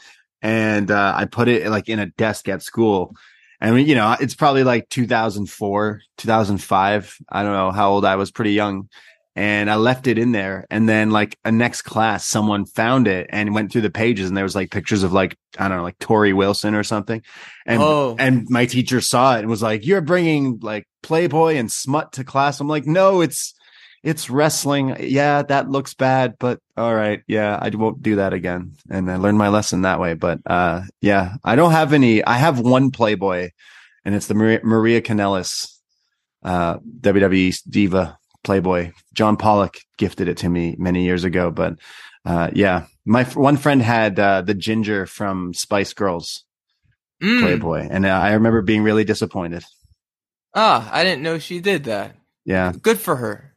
and 0.43 0.91
uh, 0.91 1.15
I 1.17 1.25
put 1.27 1.49
it 1.49 1.69
like 1.69 1.89
in 1.89 1.99
a 1.99 2.07
desk 2.07 2.49
at 2.49 2.63
school. 2.63 3.15
And 3.61 3.87
you 3.87 3.95
know, 3.95 4.17
it's 4.21 4.35
probably 4.35 4.65
like 4.65 4.89
2004, 4.91 6.01
2005. 6.19 7.17
I 7.29 7.43
don't 7.43 7.53
know 7.53 7.71
how 7.71 7.91
old 7.91 8.05
I 8.05 8.17
was, 8.17 8.31
pretty 8.31 8.53
young 8.53 8.89
and 9.39 9.71
I 9.71 9.77
left 9.77 10.07
it 10.07 10.19
in 10.19 10.33
there. 10.33 10.67
And 10.71 10.89
then 10.89 11.11
like 11.11 11.39
a 11.45 11.53
next 11.53 11.83
class, 11.83 12.25
someone 12.25 12.65
found 12.65 13.07
it 13.07 13.27
and 13.31 13.55
went 13.55 13.71
through 13.71 13.83
the 13.83 13.91
pages 13.91 14.29
and 14.29 14.37
there 14.37 14.45
was 14.45 14.55
like 14.55 14.71
pictures 14.71 15.03
of 15.03 15.13
like, 15.13 15.37
I 15.59 15.69
don't 15.69 15.77
know, 15.77 15.83
like 15.83 15.99
Torrie 15.99 16.35
Wilson 16.35 16.75
or 16.75 16.83
something. 16.83 17.23
And, 17.67 17.83
Oh. 17.83 18.17
and 18.19 18.47
my 18.49 18.65
teacher 18.65 19.03
saw 19.03 19.37
it 19.37 19.41
and 19.41 19.49
was 19.51 19.63
like, 19.63 19.85
you're 19.85 20.01
bringing 20.01 20.59
like 20.63 20.89
Playboy 21.03 21.57
and 21.57 21.71
smut 21.71 22.13
to 22.13 22.25
class. 22.25 22.61
I'm 22.61 22.69
like, 22.69 22.87
no, 22.87 23.21
it's, 23.21 23.53
it's 24.07 24.31
wrestling. 24.31 24.97
Yeah, 25.01 25.43
that 25.43 25.69
looks 25.69 25.95
bad, 25.95 26.37
but 26.39 26.61
all 26.77 26.95
right. 26.95 27.23
Yeah, 27.27 27.59
I 27.61 27.69
won't 27.71 28.03
do 28.03 28.17
that 28.17 28.33
again. 28.33 28.73
And 28.89 29.11
I 29.11 29.17
learned 29.17 29.37
my 29.39 29.49
lesson 29.49 29.83
that 29.83 30.01
way. 30.01 30.15
But, 30.15 30.39
uh, 30.47 30.83
yeah, 31.01 31.35
I 31.45 31.57
don't 31.57 31.73
have 31.73 31.93
any, 31.93 32.23
I 32.25 32.35
have 32.39 32.61
one 32.61 32.91
Playboy 32.93 33.51
and 34.05 34.15
it's 34.15 34.29
the 34.29 34.35
Maria, 34.35 34.61
Maria 34.63 35.01
Kanellis, 35.01 35.69
uh, 36.45 36.79
WWE 37.01 37.59
diva 37.69 38.17
Playboy. 38.45 38.93
John 39.13 39.37
Pollock 39.37 39.79
gifted 39.99 40.29
it 40.29 40.37
to 40.39 40.49
me 40.49 40.77
many 40.79 41.05
years 41.05 41.25
ago, 41.25 41.51
but 41.51 41.75
uh, 42.25 42.51
yeah, 42.55 42.87
my 43.05 43.23
f- 43.23 43.35
one 43.37 43.57
friend 43.57 43.83
had 43.83 44.19
uh, 44.21 44.43
the 44.43 44.55
ginger 44.55 45.07
from 45.07 45.53
Spice 45.55 45.93
Girls 45.95 46.45
Mm. 47.23 47.41
Playboy, 47.41 47.89
and 47.91 48.05
uh, 48.05 48.11
I 48.11 48.35
remember 48.35 48.61
being 48.61 48.83
really 48.83 49.05
disappointed. 49.05 49.65
Ah, 50.55 50.87
I 50.93 51.03
didn't 51.03 51.23
know 51.23 51.39
she 51.39 51.61
did 51.61 51.85
that. 51.85 52.15
Yeah, 52.45 52.75
Good 52.83 53.01
for 53.01 53.17
her. 53.17 53.55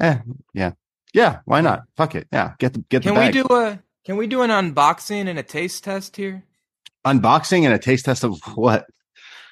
Eh, 0.00 0.18
yeah, 0.54 0.72
yeah. 1.14 1.40
Why 1.44 1.60
not? 1.60 1.82
Fuck 1.96 2.14
it. 2.14 2.26
Yeah, 2.32 2.54
get 2.58 2.72
the 2.74 2.80
get 2.88 3.02
the 3.02 3.10
Can 3.12 3.18
we 3.24 3.30
do 3.30 3.44
a 3.50 3.78
Can 4.04 4.16
we 4.16 4.26
do 4.26 4.42
an 4.42 4.50
unboxing 4.50 5.28
and 5.28 5.38
a 5.38 5.42
taste 5.42 5.84
test 5.84 6.16
here? 6.16 6.44
unboxing 7.04 7.64
and 7.64 7.74
a 7.74 7.78
taste 7.78 8.04
test 8.04 8.22
of 8.24 8.38
what? 8.56 8.86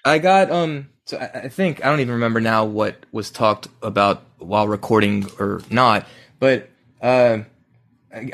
I 0.05 0.18
got 0.18 0.51
um. 0.51 0.88
So 1.07 1.18
I, 1.18 1.41
I 1.45 1.49
think 1.49 1.84
I 1.84 1.88
don't 1.88 2.01
even 2.01 2.14
remember 2.14 2.41
now 2.41 2.64
what 2.64 3.05
was 3.12 3.30
talked 3.30 3.68
about 3.82 4.22
while 4.38 4.68
recording 4.68 5.26
or 5.38 5.61
not, 5.70 6.07
but 6.38 6.70
uh, 7.03 7.38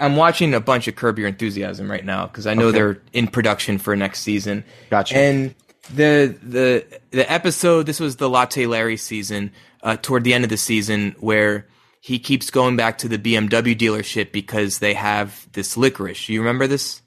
I'm 0.00 0.16
watching 0.16 0.52
a 0.54 0.61
bunch 0.61 0.86
of 0.88 0.94
Curb 0.96 1.18
Your 1.18 1.28
Enthusiasm 1.28 1.90
right 1.90 2.04
now 2.04 2.26
because 2.26 2.46
I 2.46 2.54
know 2.54 2.66
Okay. 2.68 2.78
they're 2.78 3.02
in 3.12 3.26
production 3.28 3.78
for 3.78 3.96
next 3.96 4.20
season. 4.20 4.64
Gotcha. 4.90 5.16
And 5.16 5.54
the 5.94 6.36
the 6.42 6.84
the 7.12 7.30
episode 7.32 7.86
this 7.86 8.00
was 8.00 8.16
the 8.16 8.28
Latte 8.28 8.66
Larry 8.66 8.96
season 8.96 9.52
uh, 9.82 9.96
toward 9.96 10.24
the 10.24 10.34
end 10.34 10.44
of 10.44 10.50
the 10.50 10.57
season 10.57 11.14
where 11.20 11.66
he 12.07 12.20
keeps 12.20 12.50
going 12.50 12.76
back 12.76 12.98
to 12.98 13.09
the 13.09 13.18
BMW 13.18 13.76
dealership 13.76 14.30
because 14.30 14.78
they 14.78 14.94
have 14.94 15.44
this 15.50 15.76
licorice. 15.76 16.28
You 16.28 16.38
remember 16.38 16.68
this? 16.68 17.02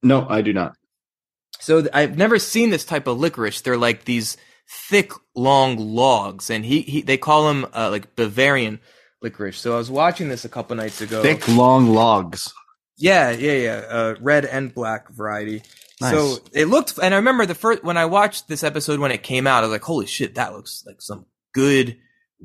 no, 0.00 0.28
I 0.28 0.42
do 0.42 0.52
not. 0.52 0.76
So 1.58 1.80
th- 1.80 1.90
I've 1.92 2.16
never 2.16 2.38
seen 2.38 2.70
this 2.70 2.84
type 2.84 3.08
of 3.08 3.18
licorice. 3.18 3.62
They're 3.62 3.76
like 3.76 4.04
these 4.04 4.36
thick, 4.88 5.10
long 5.34 5.76
logs, 5.76 6.50
and 6.50 6.64
he, 6.64 6.82
he 6.82 7.02
they 7.02 7.16
call 7.16 7.48
them 7.48 7.66
uh, 7.74 7.90
like 7.90 8.14
Bavarian 8.14 8.78
licorice. 9.20 9.58
So 9.58 9.74
I 9.74 9.78
was 9.78 9.90
watching 9.90 10.28
this 10.28 10.44
a 10.44 10.48
couple 10.48 10.76
nights 10.76 11.00
ago. 11.00 11.20
Thick, 11.20 11.48
long 11.48 11.92
logs. 11.92 12.52
Yeah, 12.96 13.32
yeah, 13.32 13.54
yeah. 13.54 13.84
Uh, 13.88 14.14
red 14.20 14.44
and 14.44 14.72
black 14.72 15.10
variety. 15.10 15.62
Nice. 16.00 16.12
So 16.12 16.38
it 16.52 16.66
looked, 16.66 16.96
and 17.02 17.12
I 17.12 17.16
remember 17.16 17.44
the 17.44 17.56
first 17.56 17.82
when 17.82 17.96
I 17.96 18.04
watched 18.04 18.46
this 18.46 18.62
episode 18.62 19.00
when 19.00 19.10
it 19.10 19.24
came 19.24 19.48
out, 19.48 19.64
I 19.64 19.66
was 19.66 19.70
like, 19.70 19.82
"Holy 19.82 20.06
shit, 20.06 20.36
that 20.36 20.52
looks 20.52 20.84
like 20.86 21.02
some 21.02 21.26
good, 21.54 21.96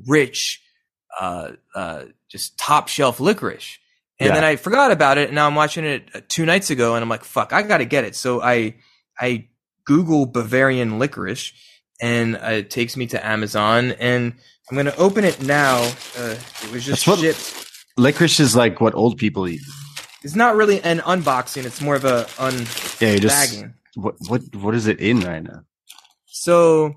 rich, 0.08 0.60
uh, 1.18 1.52
uh, 1.74 2.04
just 2.28 2.58
top 2.58 2.88
shelf 2.88 3.20
licorice." 3.20 3.78
And 4.18 4.28
Yeah. 4.28 4.34
then 4.34 4.44
I 4.44 4.56
forgot 4.56 4.90
about 4.92 5.16
it, 5.18 5.28
and 5.28 5.34
now 5.34 5.46
I'm 5.46 5.54
watching 5.54 5.84
it 5.84 6.08
uh, 6.14 6.20
two 6.28 6.44
nights 6.44 6.70
ago, 6.70 6.94
and 6.94 7.02
I'm 7.02 7.08
like, 7.08 7.24
"Fuck, 7.24 7.52
I 7.52 7.62
gotta 7.62 7.86
get 7.86 8.04
it." 8.04 8.14
So 8.14 8.42
I 8.42 8.74
I 9.18 9.46
Google 9.84 10.26
Bavarian 10.26 10.98
licorice, 10.98 11.52
and 12.00 12.36
uh, 12.36 12.50
it 12.60 12.70
takes 12.70 12.96
me 12.96 13.06
to 13.08 13.26
Amazon, 13.26 13.92
and 13.92 14.34
I'm 14.70 14.76
gonna 14.76 14.94
open 14.98 15.24
it 15.24 15.42
now. 15.42 15.78
Uh, 16.18 16.36
it 16.62 16.70
was 16.72 16.84
just 16.84 17.06
That's 17.06 17.06
what- 17.06 17.18
shipped. 17.20 17.66
Licorice 17.96 18.40
is 18.40 18.54
like 18.54 18.80
what 18.80 18.94
old 18.94 19.18
people 19.18 19.48
eat. 19.48 19.60
It's 20.22 20.34
not 20.36 20.54
really 20.54 20.80
an 20.82 21.00
unboxing; 21.00 21.64
it's 21.64 21.80
more 21.80 21.96
of 21.96 22.04
a 22.04 22.26
un. 22.38 22.54
Yeah, 23.00 23.16
just 23.16 23.52
bagging. 23.52 23.74
what 23.94 24.14
what 24.28 24.42
what 24.54 24.74
is 24.74 24.86
it 24.86 25.00
in 25.00 25.20
right 25.20 25.42
now? 25.42 25.62
So 26.26 26.94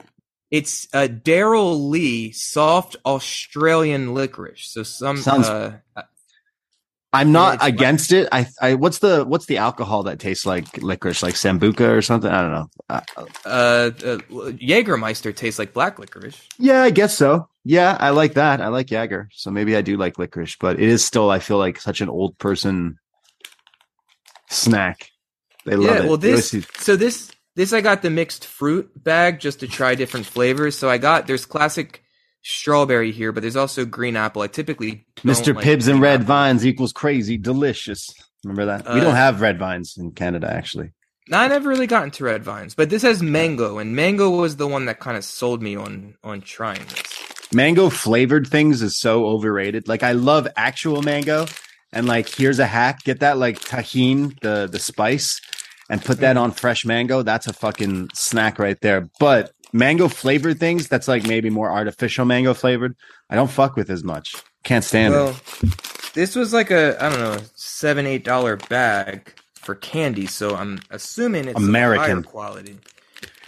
it's 0.54 0.88
uh, 0.94 1.08
Darrell 1.08 1.90
Lea 1.90 2.32
soft 2.32 2.96
Australian 3.08 4.14
licorice. 4.14 4.68
So 4.68 4.84
some 4.84 5.18
Sounds- 5.18 5.50
uh, 5.50 5.80
I'm 7.12 7.32
not 7.32 7.56
it's 7.56 7.64
like- 7.64 7.74
against 7.74 8.12
it. 8.12 8.30
I, 8.32 8.46
I, 8.62 8.76
what's 8.76 9.00
the, 9.00 9.26
what's 9.26 9.48
the 9.48 9.58
alcohol 9.58 10.04
that 10.04 10.20
tastes 10.20 10.46
like 10.46 10.78
licorice, 10.78 11.24
like 11.24 11.34
sambuca 11.34 11.90
or 11.98 12.04
something? 12.04 12.30
I 12.30 12.42
don't 12.44 12.52
know. 12.52 12.70
Uh, 12.88 13.02
uh, 13.46 13.50
uh, 13.50 14.18
Jägermeister 14.62 15.36
tastes 15.36 15.58
like 15.58 15.74
black 15.74 15.98
licorice. 15.98 16.40
yeah, 16.60 16.84
I 16.84 16.92
guess 16.92 17.18
so. 17.18 17.50
Yeah, 17.64 17.98
I 18.00 18.12
like 18.12 18.36
that. 18.36 18.62
I 18.62 18.68
like 18.68 18.86
Jager, 18.88 19.30
so 19.32 19.50
maybe 19.50 19.76
I 19.76 19.82
do 19.82 19.98
like 19.98 20.20
licorice, 20.20 20.56
but 20.60 20.80
it 20.80 20.88
is 20.88 21.04
still, 21.04 21.32
I 21.32 21.40
feel 21.40 21.58
like 21.58 21.80
such 21.80 22.02
an 22.02 22.10
old 22.10 22.38
person 22.38 23.00
snack. 24.52 25.10
They 25.66 25.76
love 25.78 25.96
yeah, 25.96 26.04
it. 26.04 26.08
well 26.08 26.18
this 26.18 26.54
so 26.78 26.96
this 26.96 27.32
this 27.56 27.74
I 27.74 27.82
got 27.82 28.02
the 28.02 28.10
mixed 28.10 28.46
fruit 28.46 28.92
bag 29.02 29.40
just 29.40 29.60
to 29.62 29.68
try 29.68 29.96
different 29.96 30.26
flavors. 30.26 30.78
So 30.78 30.90
I 30.90 30.98
got 30.98 31.28
there's 31.28 31.46
classic 31.46 32.04
strawberry 32.42 33.12
here, 33.12 33.32
but 33.32 33.42
there's 33.42 33.56
also 33.56 33.86
green 33.86 34.16
apple. 34.16 34.42
I 34.42 34.48
typically 34.48 35.06
Mr. 35.18 35.56
like 35.56 35.64
Pibbs 35.64 35.88
and 35.88 36.02
red 36.02 36.16
apple. 36.22 36.26
vines 36.28 36.66
equals 36.66 36.92
crazy 36.94 37.38
delicious. 37.38 38.10
Remember 38.44 38.66
that? 38.66 38.86
we 38.94 39.00
Uh, 39.00 39.04
don't 39.04 39.16
have 39.16 39.40
red 39.42 39.58
vines 39.58 39.96
in 39.98 40.12
Canada, 40.12 40.52
actually. 40.52 40.92
I 41.32 41.48
never 41.48 41.70
really 41.70 41.88
got 41.88 42.04
into 42.04 42.26
red 42.26 42.44
vines, 42.44 42.76
but 42.76 42.90
this 42.90 43.02
has 43.04 43.24
mango, 43.24 43.78
and 43.78 43.96
mango 43.96 44.30
was 44.30 44.58
the 44.58 44.68
one 44.68 44.86
that 44.86 45.00
kind 45.00 45.16
of 45.16 45.24
sold 45.24 45.62
me 45.62 45.78
on 45.78 46.16
on 46.24 46.42
trying 46.42 46.84
this. 46.86 47.54
mango 47.54 47.90
flavored 47.90 48.46
things 48.48 48.82
is 48.82 49.00
so 49.00 49.26
overrated. 49.26 49.88
Like 49.88 50.04
I 50.04 50.12
love 50.12 50.50
actual 50.58 51.02
mango, 51.02 51.46
and 51.94 52.08
like 52.08 52.28
here's 52.28 52.60
a 52.60 52.66
hack: 52.66 53.04
get 53.06 53.22
that 53.22 53.38
like 53.38 53.62
Tajín, 53.62 54.38
the 54.42 54.68
the 54.70 54.80
spice, 54.80 55.40
and 55.90 56.04
put 56.04 56.20
that 56.20 56.38
on 56.38 56.52
fresh 56.52 56.86
mango. 56.86 57.22
That's 57.24 57.48
a 57.48 57.54
fucking 57.54 58.10
snack 58.14 58.60
right 58.60 58.80
there. 58.82 59.10
But 59.20 59.52
mango 59.72 60.08
flavored 60.08 60.60
things, 60.60 60.88
that's 60.88 61.08
like 61.08 61.28
maybe 61.28 61.50
more 61.50 61.72
artificial 61.72 62.26
mango 62.26 62.54
flavored. 62.54 62.96
I 63.30 63.36
don't 63.36 63.50
fuck 63.52 63.76
with 63.76 63.90
as 63.90 64.04
much. 64.04 64.36
Can't 64.64 64.84
stand 64.84 65.14
well, 65.14 65.36
it. 65.62 66.14
this 66.14 66.36
was 66.36 66.54
like 66.54 66.72
a 66.72 67.04
I 67.04 67.10
don't 67.10 67.20
know 67.20 67.38
seven 67.56 68.06
eight 68.06 68.24
dollar 68.24 68.56
bag 68.56 69.34
for 69.56 69.76
candy, 69.76 70.26
so 70.26 70.56
I'm 70.56 70.80
assuming 70.90 71.48
it's 71.48 71.58
American. 71.60 72.24
Quality. 72.24 72.78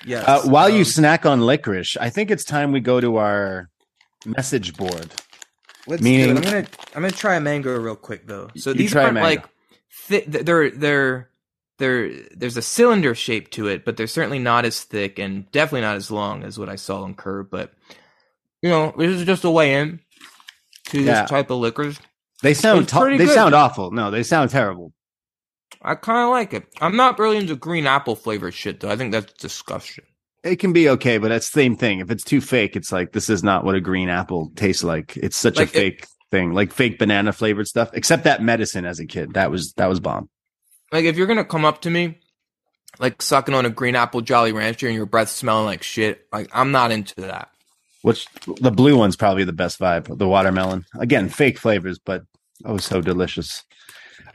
Yes. 0.06 0.28
Uh, 0.28 0.42
while 0.50 0.70
you 0.70 0.80
um, 0.80 0.84
snack 0.86 1.26
on 1.26 1.42
licorice, 1.42 1.98
I 1.98 2.10
think 2.10 2.30
it's 2.32 2.44
time 2.44 2.72
we 2.72 2.80
go 2.80 3.00
to 3.00 3.16
our 3.18 3.70
message 4.26 4.76
board. 4.76 5.12
let's 5.88 6.02
meaning- 6.02 6.36
do 6.36 6.42
it. 6.42 6.46
I'm 6.46 6.52
gonna 6.52 6.68
I'm 6.96 7.02
gonna 7.02 7.12
try 7.12 7.36
a 7.36 7.40
mango 7.40 7.78
real 7.80 7.96
quick 7.96 8.28
though. 8.28 8.50
So 8.58 8.72
You 8.72 8.76
these 8.78 8.96
aren't 8.96 9.16
like 9.16 9.46
thi- 10.08 10.26
they're 10.28 10.70
they're 10.70 11.30
they're 11.78 12.12
there's 12.36 12.58
a 12.58 12.62
cylinder 12.62 13.14
shape 13.16 13.52
to 13.52 13.68
it, 13.68 13.84
but 13.86 13.98
they're 13.98 14.08
certainly 14.08 14.40
not 14.40 14.66
as 14.66 14.82
thick 14.84 15.20
and 15.20 15.50
definitely 15.52 15.82
not 15.82 15.96
as 15.96 16.10
long 16.12 16.44
as 16.44 16.58
what 16.58 16.70
I 16.70 16.76
saw 16.76 17.04
on 17.04 17.14
Curb. 17.16 17.50
But 17.52 17.72
you 18.62 18.70
know, 18.70 18.94
this 18.98 19.12
is 19.12 19.26
just 19.26 19.44
a 19.44 19.50
way 19.52 19.76
in 19.76 20.00
to 20.88 21.02
Yeah. 21.02 21.22
this 21.22 21.30
type 21.30 21.50
of 21.50 21.58
liquors. 21.60 22.00
They 22.42 22.54
sound 22.54 22.88
to- 22.90 23.06
they 23.18 23.18
good. 23.26 23.30
sound 23.34 23.56
awful. 23.56 23.92
No, 23.92 24.12
they 24.12 24.24
sound 24.24 24.50
terrible. 24.52 24.94
I 25.82 25.96
kind 25.96 26.20
of 26.26 26.30
like 26.32 26.54
it. 26.54 26.66
I'm 26.82 26.96
not 26.96 27.20
really 27.20 27.38
into 27.38 27.56
green 27.56 27.86
apple 27.88 28.16
flavored 28.16 28.54
shit 28.54 28.80
though. 28.80 28.90
I 28.90 28.96
think 28.96 29.12
that's 29.12 29.34
disgusting. 29.34 30.06
It 30.44 30.58
can 30.58 30.74
be 30.74 30.90
okay, 30.90 31.18
but 31.18 31.30
that's 31.30 31.50
the 31.50 31.60
same 31.60 31.76
thing. 31.76 32.00
If 32.00 32.12
it's 32.12 32.24
too 32.24 32.40
fake, 32.42 32.76
it's 32.76 32.92
like 32.92 33.12
this 33.14 33.30
is 33.30 33.44
not 33.44 33.64
what 33.66 33.76
a 33.76 33.82
green 33.82 34.10
apple 34.10 34.52
tastes 34.56 34.84
like. 34.84 35.18
It's 35.18 35.36
such 35.38 35.58
Like 35.58 35.74
a 35.76 35.78
it- 35.78 35.82
fake 36.02 36.08
thing, 36.32 36.54
like 36.54 36.72
fake 36.72 37.00
banana 37.00 37.34
flavored 37.34 37.68
stuff. 37.68 37.90
Except 37.94 38.24
that 38.26 38.42
medicine 38.44 38.86
as 38.86 39.00
a 39.00 39.06
kid, 39.06 39.34
that 39.34 39.50
was 39.52 39.74
that 39.74 39.88
was 39.88 40.00
bomb. 40.00 40.30
Like 40.92 41.06
if 41.06 41.18
you're 41.18 41.28
gonna 41.28 41.46
come 41.46 41.66
up 41.66 41.82
to 41.82 41.90
me, 41.90 42.20
like 43.00 43.22
sucking 43.22 43.54
on 43.54 43.66
a 43.66 43.70
green 43.70 43.96
apple 43.96 44.22
Jolly 44.22 44.52
Rancher 44.52 44.88
and 44.88 44.96
your 44.96 45.06
breath 45.06 45.30
smelling 45.30 45.66
like 45.66 45.84
shit, 45.84 46.28
like 46.32 46.50
I'm 46.54 46.72
not 46.72 46.92
into 46.92 47.16
that. 47.22 47.50
Which 48.02 48.28
the 48.62 48.72
blue 48.72 48.98
one's 48.98 49.16
probably 49.16 49.46
the 49.46 49.54
best 49.54 49.80
vibe. 49.80 50.16
The 50.16 50.28
watermelon, 50.28 50.86
again, 51.00 51.28
fake 51.28 51.58
flavors, 51.58 51.98
but 51.98 52.24
oh, 52.64 52.78
so 52.78 53.02
delicious. 53.02 53.64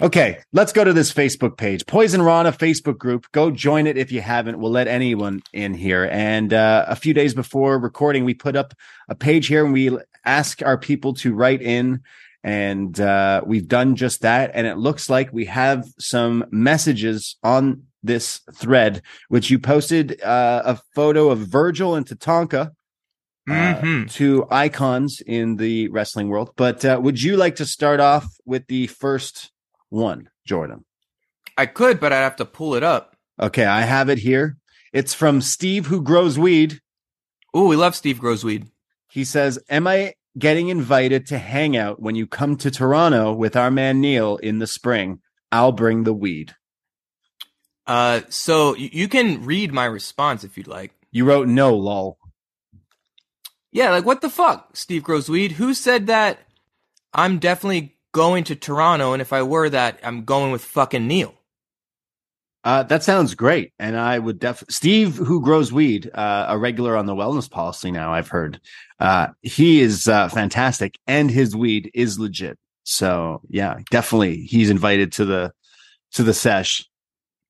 Okay, 0.02 0.38
let's 0.54 0.72
go 0.72 0.82
to 0.82 0.94
this 0.94 1.12
Facebook 1.12 1.58
page, 1.58 1.84
Poisonrana 1.84 2.56
Facebook 2.56 2.96
group. 2.96 3.26
Go 3.32 3.50
join 3.50 3.86
it 3.86 3.98
if 3.98 4.10
you 4.10 4.22
haven't. 4.22 4.58
We'll 4.58 4.70
let 4.70 4.88
anyone 4.88 5.42
in 5.52 5.74
here. 5.74 6.08
And 6.10 6.54
uh, 6.54 6.86
a 6.88 6.96
few 6.96 7.12
days 7.12 7.34
before 7.34 7.78
recording, 7.78 8.24
we 8.24 8.32
put 8.32 8.56
up 8.56 8.72
a 9.10 9.14
page 9.14 9.46
here 9.46 9.62
and 9.62 9.74
we 9.74 9.96
ask 10.24 10.62
our 10.62 10.78
people 10.78 11.12
to 11.14 11.34
write 11.34 11.60
in. 11.60 12.00
And 12.42 12.98
uh, 12.98 13.42
we've 13.44 13.68
done 13.68 13.96
just 13.96 14.22
that. 14.22 14.52
And 14.54 14.66
it 14.66 14.78
looks 14.78 15.10
like 15.10 15.32
we 15.32 15.44
have 15.46 15.84
some 15.98 16.46
messages 16.50 17.36
on 17.42 17.84
this 18.02 18.40
thread, 18.54 19.02
which 19.28 19.50
you 19.50 19.58
posted 19.58 20.22
uh, 20.22 20.62
a 20.64 20.80
photo 20.94 21.28
of 21.30 21.40
Virgil 21.40 21.94
and 21.94 22.06
Tatanka 22.06 22.70
uh, 23.48 23.74
hmm 23.74 24.04
two 24.04 24.46
icons 24.50 25.20
in 25.26 25.56
the 25.56 25.88
wrestling 25.88 26.28
world. 26.28 26.50
But 26.56 26.84
uh, 26.84 27.00
would 27.02 27.22
you 27.22 27.36
like 27.36 27.56
to 27.56 27.66
start 27.66 28.00
off 28.00 28.26
with 28.44 28.66
the 28.66 28.86
first 28.88 29.50
one, 29.88 30.28
Jordan? 30.46 30.84
I 31.56 31.66
could, 31.66 32.00
but 32.00 32.12
I'd 32.12 32.22
have 32.22 32.36
to 32.36 32.44
pull 32.44 32.74
it 32.74 32.82
up. 32.82 33.16
Okay, 33.38 33.64
I 33.64 33.82
have 33.82 34.08
it 34.08 34.18
here. 34.18 34.56
It's 34.92 35.14
from 35.14 35.40
Steve, 35.40 35.86
who 35.86 36.02
grows 36.02 36.38
weed. 36.38 36.80
Oh, 37.54 37.66
we 37.66 37.76
love 37.76 37.94
Steve 37.94 38.18
Grossweed. 38.18 38.68
He 39.10 39.24
says, 39.24 39.58
Am 39.68 39.86
I 39.86 40.14
getting 40.38 40.68
invited 40.68 41.26
to 41.26 41.38
hang 41.38 41.76
out 41.76 42.00
when 42.00 42.14
you 42.14 42.26
come 42.26 42.56
to 42.56 42.70
Toronto 42.70 43.32
with 43.32 43.56
our 43.56 43.70
man 43.70 44.00
Neil 44.00 44.36
in 44.36 44.58
the 44.58 44.66
spring? 44.66 45.20
I'll 45.52 45.72
bring 45.72 46.04
the 46.04 46.14
weed. 46.14 46.54
Uh, 47.86 48.20
so 48.28 48.76
you 48.76 49.08
can 49.08 49.44
read 49.44 49.72
my 49.72 49.84
response 49.84 50.44
if 50.44 50.56
you'd 50.56 50.68
like. 50.68 50.92
You 51.10 51.24
wrote 51.24 51.48
no, 51.48 51.74
lol. 51.74 52.18
Yeah, 53.72 53.90
like 53.90 54.04
what 54.04 54.20
the 54.20 54.30
fuck, 54.30 54.76
Steve 54.76 55.02
Grossweed? 55.02 55.52
Who 55.52 55.74
said 55.74 56.06
that? 56.06 56.38
I'm 57.12 57.38
definitely 57.38 57.96
going 58.12 58.44
to 58.44 58.56
Toronto, 58.56 59.12
and 59.12 59.22
if 59.22 59.32
I 59.32 59.42
were 59.42 59.68
that, 59.70 59.98
I'm 60.02 60.24
going 60.24 60.52
with 60.52 60.62
fucking 60.64 61.06
Neil. 61.06 61.34
Uh, 62.62 62.82
that 62.84 63.02
sounds 63.02 63.34
great. 63.34 63.72
And 63.78 63.96
I 63.96 64.18
would 64.18 64.38
definitely, 64.38 64.72
Steve, 64.74 65.16
who 65.16 65.40
grows 65.40 65.72
weed, 65.72 66.10
uh, 66.12 66.46
a 66.48 66.58
regular 66.58 66.96
on 66.96 67.06
the 67.06 67.14
wellness 67.14 67.50
policy 67.50 67.90
now, 67.90 68.12
I've 68.12 68.28
heard. 68.28 68.60
Uh, 68.98 69.28
he 69.40 69.80
is 69.80 70.06
uh, 70.08 70.28
fantastic 70.28 70.98
and 71.06 71.30
his 71.30 71.56
weed 71.56 71.90
is 71.94 72.18
legit. 72.18 72.58
So 72.82 73.40
yeah, 73.48 73.78
definitely 73.90 74.42
he's 74.42 74.68
invited 74.68 75.12
to 75.12 75.24
the, 75.24 75.52
to 76.12 76.22
the 76.22 76.34
sesh. 76.34 76.86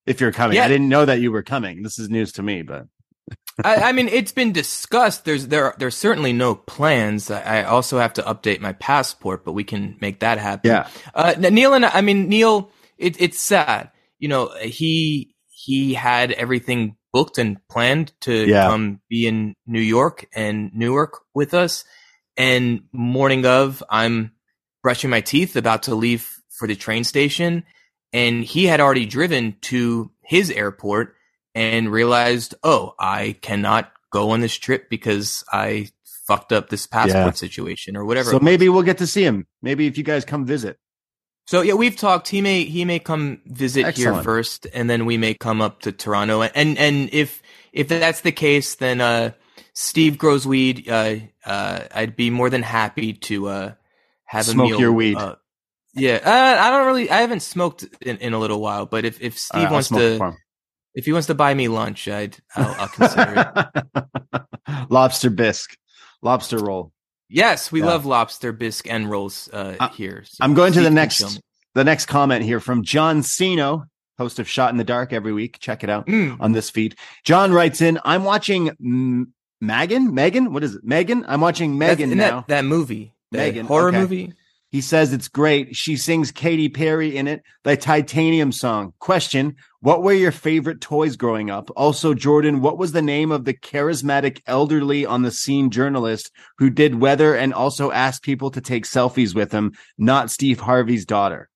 If 0.07 0.21
you're 0.21 0.33
coming, 0.33 0.57
Yeah. 0.57 0.65
I 0.65 0.69
didn't 0.69 0.89
know 0.89 1.05
that 1.05 1.21
you 1.21 1.31
were 1.33 1.43
coming. 1.43 1.83
This 1.83 1.99
is 1.99 2.09
news 2.09 2.33
to 2.33 2.43
me, 2.43 2.63
but 2.63 2.87
I, 3.65 3.77
I 3.77 3.93
mean, 3.93 4.09
it's 4.09 4.33
been 4.33 4.53
discussed. 4.53 5.25
There's 5.25 5.49
there 5.49 5.75
there's 5.79 5.97
certainly 5.97 6.33
no 6.33 6.55
plans. 6.55 7.31
I, 7.31 7.61
I 7.61 7.63
also 7.65 7.99
have 7.99 8.13
to 8.15 8.23
update 8.23 8.61
my 8.61 8.73
passport, 8.73 9.45
but 9.45 9.53
we 9.53 9.63
can 9.63 9.97
make 10.01 10.21
that 10.21 10.39
happen. 10.39 10.71
yeah, 10.71 10.89
Uh, 11.15 11.35
Neil 11.39 11.75
and 11.75 11.85
I 11.85 11.91
I 11.95 12.01
mean 12.01 12.29
Neil, 12.29 12.71
it, 12.97 13.21
it's 13.21 13.39
sad. 13.39 13.91
You 14.21 14.29
know, 14.29 14.51
he 14.63 15.35
he 15.51 15.93
had 15.95 16.31
everything 16.33 16.97
booked 17.13 17.39
and 17.39 17.59
planned 17.69 18.13
to 18.21 18.47
Yeah. 18.47 18.69
come 18.69 19.01
be 19.11 19.27
in 19.27 19.55
New 19.67 19.81
York 19.81 20.27
and 20.35 20.71
Newark 20.73 21.21
with 21.35 21.53
us. 21.55 21.85
And 22.37 22.83
morning 22.93 23.45
of, 23.45 23.83
I'm 23.91 24.31
brushing 24.83 25.11
my 25.11 25.21
teeth, 25.21 25.57
about 25.57 25.83
to 25.85 25.95
leave 25.95 26.31
for 26.59 26.69
the 26.69 26.77
train 26.77 27.05
station, 27.05 27.65
and 28.13 28.45
he 28.45 28.67
had 28.67 28.81
already 28.81 29.05
driven 29.07 29.57
to 29.63 30.11
his 30.23 30.51
airport 30.51 31.15
and 31.55 31.91
realized, 31.91 32.55
oh, 32.63 32.95
I 32.99 33.37
cannot 33.43 33.93
go 34.13 34.31
on 34.31 34.41
this 34.41 34.55
trip 34.55 34.89
because 34.89 35.45
I 35.53 35.89
fucked 36.27 36.53
up 36.53 36.69
this 36.69 36.87
passport 36.87 37.15
Yeah. 37.27 37.31
situation 37.33 37.97
or 37.97 38.05
whatever. 38.05 38.31
so 38.31 38.39
maybe 38.39 38.69
we'll 38.69 38.85
get 38.85 38.99
to 38.99 39.07
see 39.07 39.25
him. 39.25 39.47
Maybe 39.63 39.87
if 39.89 39.99
you 39.99 40.05
guys 40.05 40.25
come 40.25 40.47
visit. 40.47 40.79
So 41.51 41.63
yeah, 41.63 41.75
we've 41.75 41.97
talked. 41.97 42.29
He 42.29 42.43
may 42.43 42.63
he 42.63 42.85
may 42.85 43.01
come 43.01 43.41
visit 43.45 43.97
here 43.97 44.23
first, 44.23 44.69
and 44.73 44.89
then 44.89 45.05
we 45.05 45.17
may 45.17 45.35
come 45.35 45.61
up 45.61 45.81
to 45.81 45.91
Toronto. 45.91 46.43
And 46.43 46.79
and 46.79 47.11
if 47.13 47.43
if 47.73 47.89
that's 47.89 48.21
the 48.21 48.31
case, 48.31 48.77
then 48.77 49.01
uh, 49.01 49.33
Steve 49.73 50.17
grows 50.17 50.47
weed. 50.47 50.89
Uh, 50.89 51.17
uh, 51.45 51.81
I'd 51.93 52.15
be 52.15 52.31
more 52.31 52.51
than 52.51 52.63
happy 52.63 53.15
to 53.15 53.49
uh, 53.49 53.73
have 54.27 54.47
a 54.47 54.53
Smoke 54.53 54.71
meal. 54.71 54.79
your 54.79 54.93
weed. 54.93 55.17
Uh, 55.17 55.35
yeah, 55.93 56.21
uh, 56.25 56.63
I 56.63 56.71
don't 56.71 56.87
really. 56.87 57.11
I 57.11 57.17
haven't 57.17 57.43
smoked 57.43 57.85
in, 58.01 58.19
in 58.19 58.33
a 58.33 58.39
little 58.39 58.61
while, 58.61 58.87
but 58.87 59.05
if 59.05 59.21
if 59.21 59.37
Steve 59.37 59.65
I'll 59.65 59.73
wants 59.73 59.89
smoke 59.89 60.03
it 60.03 60.19
for 60.19 60.31
to 60.31 60.37
if 60.95 61.05
he 61.05 61.13
wants 61.13 61.27
to 61.27 61.35
buy 61.35 61.53
me 61.53 61.67
lunch, 61.67 62.07
I'd 62.07 62.37
I'll, 62.55 62.77
I'll 62.79 62.89
consider 62.89 63.53
it. 63.57 64.43
lobster 64.89 65.31
bisque, 65.31 65.77
lobster 66.23 66.59
roll. 66.59 66.93
Yes, 67.31 67.71
we 67.71 67.81
Yeah. 67.81 67.87
love 67.87 68.05
lobster 68.07 68.53
bisque 68.53 68.91
and 68.91 69.09
rolls 69.11 69.49
uh, 69.53 69.77
Uh, 69.79 69.89
here. 69.91 70.25
So 70.27 70.39
I'm 70.45 70.55
going 70.55 70.73
to 70.75 70.81
the 70.83 70.91
next 70.91 71.41
the 71.75 71.85
next 71.85 72.07
comment 72.07 72.45
here 72.45 72.59
from 72.59 72.83
John 72.83 73.23
Siino, 73.23 73.85
host 74.19 74.41
of 74.41 74.49
Shot 74.49 74.73
in 74.73 74.77
the 74.77 74.85
Dark 74.85 75.13
every 75.13 75.33
week. 75.33 75.59
Check 75.61 75.85
it 75.85 75.89
out 75.91 76.07
Mm. 76.09 76.37
on 76.41 76.51
this 76.53 76.69
feed. 76.69 76.97
John 77.25 77.53
writes 77.53 77.81
in, 77.81 78.01
I'm 78.05 78.25
watching 78.25 78.71
M- 78.85 79.33
Megan. 79.61 80.13
Megan, 80.13 80.53
what 80.53 80.65
is 80.65 80.75
it? 80.75 80.83
Megan. 80.85 81.25
I'm 81.29 81.41
watching 81.41 81.79
Megan 81.79 82.11
now. 82.17 82.41
That, 82.41 82.49
that 82.49 82.65
movie, 82.65 83.15
Megan, 83.31 83.67
horror 83.67 83.91
okay. 83.91 83.99
movie. 84.01 84.33
He 84.71 84.81
says 84.81 85.13
it's 85.13 85.27
great. 85.27 85.75
She 85.75 85.97
sings 85.97 86.31
Katy 86.31 86.69
Perry 86.69 87.17
in 87.17 87.27
it, 87.27 87.43
the 87.65 87.77
Titanium 87.77 88.53
song. 88.53 88.95
Question: 89.01 89.57
What 89.81 90.03
were 90.03 90.13
your 90.13 90.31
favorite 90.31 90.81
toys 90.81 91.17
growing 91.17 91.51
up? 91.51 91.71
Also, 91.77 92.15
Jordan, 92.15 92.61
what 92.61 92.79
was 92.79 92.93
the 92.93 93.03
name 93.03 93.33
of 93.33 93.45
the 93.45 93.55
charismatic 93.55 94.41
elderly 94.47 95.05
on 95.05 95.23
the 95.23 95.33
scene 95.33 95.71
journalist 95.71 96.31
who 96.59 96.71
did 96.71 97.01
weather 97.01 97.35
and 97.35 97.53
also 97.53 97.91
asked 97.91 98.23
people 98.23 98.51
to 98.53 98.61
take 98.61 98.85
selfies 98.85 99.35
with 99.35 99.51
him? 99.51 99.73
Not 99.99 100.31
Steve 100.31 100.61
Harvey's 100.61 101.05
daughter. 101.05 101.49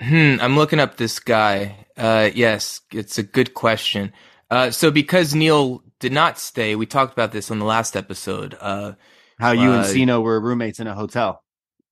Hmm, 0.00 0.36
I'm 0.40 0.56
looking 0.56 0.80
up 0.80 0.96
this 0.96 1.18
guy. 1.18 1.86
Uh, 1.96 2.30
yes, 2.32 2.80
it's 2.92 3.18
a 3.18 3.22
good 3.22 3.54
question. 3.54 4.12
Uh, 4.50 4.70
so 4.70 4.90
because 4.90 5.34
Neil 5.34 5.82
did 5.98 6.12
not 6.12 6.38
stay, 6.38 6.74
we 6.74 6.86
talked 6.86 7.12
about 7.12 7.32
this 7.32 7.50
on 7.50 7.58
the 7.58 7.66
last 7.66 7.96
episode. 7.96 8.56
Uh, 8.60 8.92
How 9.38 9.50
you 9.52 9.72
and 9.72 9.82
Uh, 9.82 9.84
Siino 9.84 10.22
were 10.22 10.40
roommates 10.40 10.80
in 10.80 10.86
a 10.86 10.94
hotel. 10.94 11.42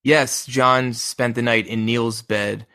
Yes, 0.08 0.46
John 0.46 0.94
spent 0.94 1.34
the 1.34 1.42
night 1.42 1.66
in 1.66 1.84
Neil's 1.84 2.22
bed, 2.22 2.66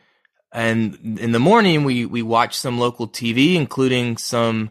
and 0.51 1.19
in 1.19 1.31
the 1.31 1.39
morning 1.39 1.83
we 1.83 2.05
we 2.05 2.21
watched 2.21 2.59
some 2.59 2.77
local 2.79 3.07
TV, 3.07 3.55
including 3.55 4.17
some 4.17 4.69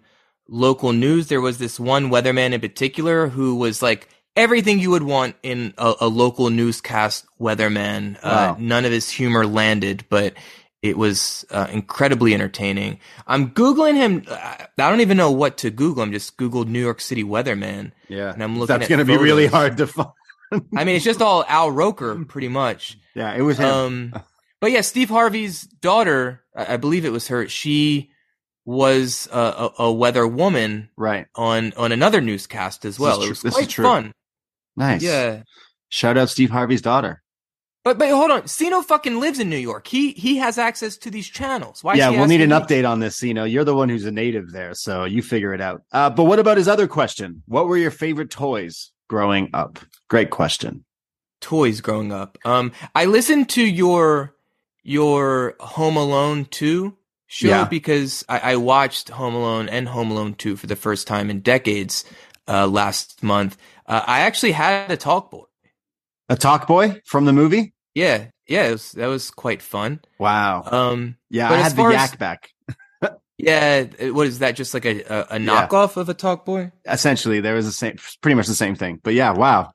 local 0.48 0.92
news. 0.92 1.26
There 1.26 1.40
was 1.40 1.58
this 1.58 1.80
one 1.80 2.08
weatherman 2.08 2.52
in 2.52 2.60
particular 2.60 3.28
who 3.28 3.56
was 3.56 3.82
like 3.82 4.08
everything 4.36 4.78
you 4.78 4.90
would 4.90 5.02
want 5.02 5.34
in 5.42 5.74
a, 5.76 5.94
a 6.02 6.08
local 6.08 6.50
newscast 6.50 7.26
weatherman. 7.40 8.16
Uh, 8.22 8.54
none 8.58 8.84
of 8.84 8.92
his 8.92 9.10
humor 9.10 9.44
landed, 9.44 10.04
but 10.08 10.34
it 10.82 10.96
was 10.96 11.44
uh, 11.50 11.66
incredibly 11.70 12.32
entertaining. 12.32 13.00
I'm 13.26 13.50
googling 13.50 13.96
him. 13.96 14.24
I 14.30 14.68
I 14.78 14.90
don't 14.90 15.00
even 15.00 15.16
know 15.16 15.32
what 15.32 15.58
to 15.58 15.70
Google. 15.70 16.04
I'm 16.04 16.12
just 16.12 16.36
googled 16.36 16.68
New 16.68 16.80
York 16.80 17.00
City 17.00 17.24
weatherman. 17.24 17.90
Yeah, 18.08 18.32
And 18.32 18.42
I'm 18.42 18.58
looking 18.58 18.78
that's 18.78 18.88
going 18.88 19.00
to 19.00 19.04
be 19.04 19.16
really 19.16 19.46
hard 19.46 19.78
to 19.78 19.86
find. 19.88 20.10
I 20.76 20.84
mean, 20.84 20.96
it's 20.96 21.04
just 21.04 21.22
all 21.22 21.44
Al 21.48 21.70
Roker, 21.70 22.24
pretty 22.24 22.48
much. 22.48 22.98
Yeah, 23.14 23.34
it 23.34 23.42
was 23.42 23.58
him. 23.58 23.68
Um, 23.68 24.14
but 24.60 24.70
yeah, 24.70 24.80
Steve 24.82 25.08
Harvey's 25.08 25.62
daughter, 25.62 26.42
I 26.56 26.74
I 26.74 26.76
believe 26.76 27.04
it 27.04 27.10
was 27.12 27.28
her. 27.28 27.48
She 27.48 28.10
was 28.64 29.28
a, 29.32 29.38
a, 29.38 29.72
a 29.84 29.92
weather 29.92 30.26
woman 30.26 30.88
right. 30.96 31.26
on 31.34 31.72
on 31.76 31.90
another 31.92 32.20
newscast 32.20 32.84
as 32.84 32.98
well. 32.98 33.18
tr- 33.18 33.24
It 33.24 33.28
was 33.30 33.42
this 33.42 33.56
is 33.58 33.66
quite 33.66 33.72
fun. 33.72 34.12
Nice. 34.76 35.02
Yeah, 35.02 35.42
Shout 35.88 36.16
out 36.16 36.30
Steve 36.30 36.50
Harvey's 36.50 36.80
daughter. 36.80 37.22
but 37.84 37.98
but 37.98 38.08
hold 38.10 38.30
on, 38.30 38.42
Siino 38.46 38.80
fucking 38.82 39.18
lives 39.18 39.40
in 39.40 39.50
New 39.50 39.56
York. 39.58 39.88
He 39.88 40.12
he 40.12 40.36
has 40.36 40.58
access 40.58 40.96
to 40.98 41.10
these 41.10 41.26
channels. 41.28 41.82
Why? 41.82 41.94
yeah, 41.94 42.10
we'll 42.10 42.26
need 42.28 42.40
an 42.40 42.50
me? 42.50 42.56
update 42.56 42.88
on 42.88 43.00
this. 43.00 43.18
Siino. 43.18 43.44
you're 43.50 43.64
the 43.64 43.74
one 43.74 43.88
who's 43.88 44.06
a 44.06 44.12
native 44.12 44.52
there, 44.52 44.74
so 44.74 45.04
you 45.04 45.22
figure 45.22 45.52
it 45.52 45.60
out. 45.60 45.82
Uh, 45.92 46.08
but 46.08 46.24
what 46.24 46.38
about 46.38 46.56
his 46.56 46.68
other 46.68 46.86
question? 46.86 47.42
What 47.46 47.66
were 47.66 47.76
your 47.76 47.90
favorite 47.90 48.30
toys 48.30 48.91
growing 49.12 49.50
up? 49.52 49.78
Great 50.08 50.30
question. 50.30 50.84
Toys 51.42 51.82
growing 51.82 52.12
up. 52.12 52.38
Um, 52.46 52.72
I 52.94 53.04
listened 53.04 53.50
to 53.50 53.62
your 53.62 54.34
your 54.82 55.54
Home 55.60 55.96
Alone 55.98 56.46
two 56.46 56.96
show 57.26 57.48
Yeah. 57.48 57.64
because 57.64 58.24
I, 58.26 58.52
I 58.52 58.56
watched 58.56 59.10
Home 59.10 59.34
Alone 59.34 59.68
and 59.68 59.86
Home 59.86 60.10
Alone 60.10 60.32
two 60.34 60.56
for 60.56 60.66
the 60.66 60.76
first 60.76 61.06
time 61.06 61.28
in 61.28 61.40
decades 61.40 62.04
uh, 62.48 62.66
last 62.66 63.22
month. 63.22 63.58
Uh, 63.86 64.00
I 64.06 64.20
actually 64.20 64.52
had 64.52 64.90
a 64.90 64.96
talk 64.96 65.30
boy. 65.30 65.44
A 66.30 66.36
talk 66.36 66.66
boy 66.66 67.02
from 67.04 67.26
the 67.26 67.32
movie? 67.34 67.74
Yeah, 67.94 68.28
yeah, 68.48 68.68
it 68.68 68.72
was, 68.72 68.92
that 68.92 69.08
was 69.08 69.30
quite 69.30 69.60
fun. 69.60 70.00
Wow. 70.18 70.62
Um, 70.64 71.16
yeah, 71.28 71.52
I 71.52 71.56
had 71.56 71.72
the 71.72 71.76
far 71.76 71.92
as- 71.92 72.10
Yak 72.10 72.18
Bak. 72.18 72.48
Yeah, 73.42 73.84
what 74.12 74.26
is 74.26 74.38
that? 74.40 74.56
Just 74.56 74.74
like 74.74 74.84
a, 74.86 75.02
a, 75.02 75.26
a 75.36 75.38
Yeah. 75.38 75.68
knockoff 75.68 75.96
of 75.96 76.08
a 76.08 76.14
Talk 76.14 76.44
Boy? 76.46 76.72
Essentially, 76.86 77.40
there 77.40 77.54
was 77.54 77.66
the 77.66 77.72
same, 77.72 77.96
pretty 78.20 78.34
much 78.34 78.46
the 78.46 78.54
same 78.54 78.74
thing. 78.76 79.00
But 79.02 79.14
yeah, 79.14 79.32
wow. 79.32 79.72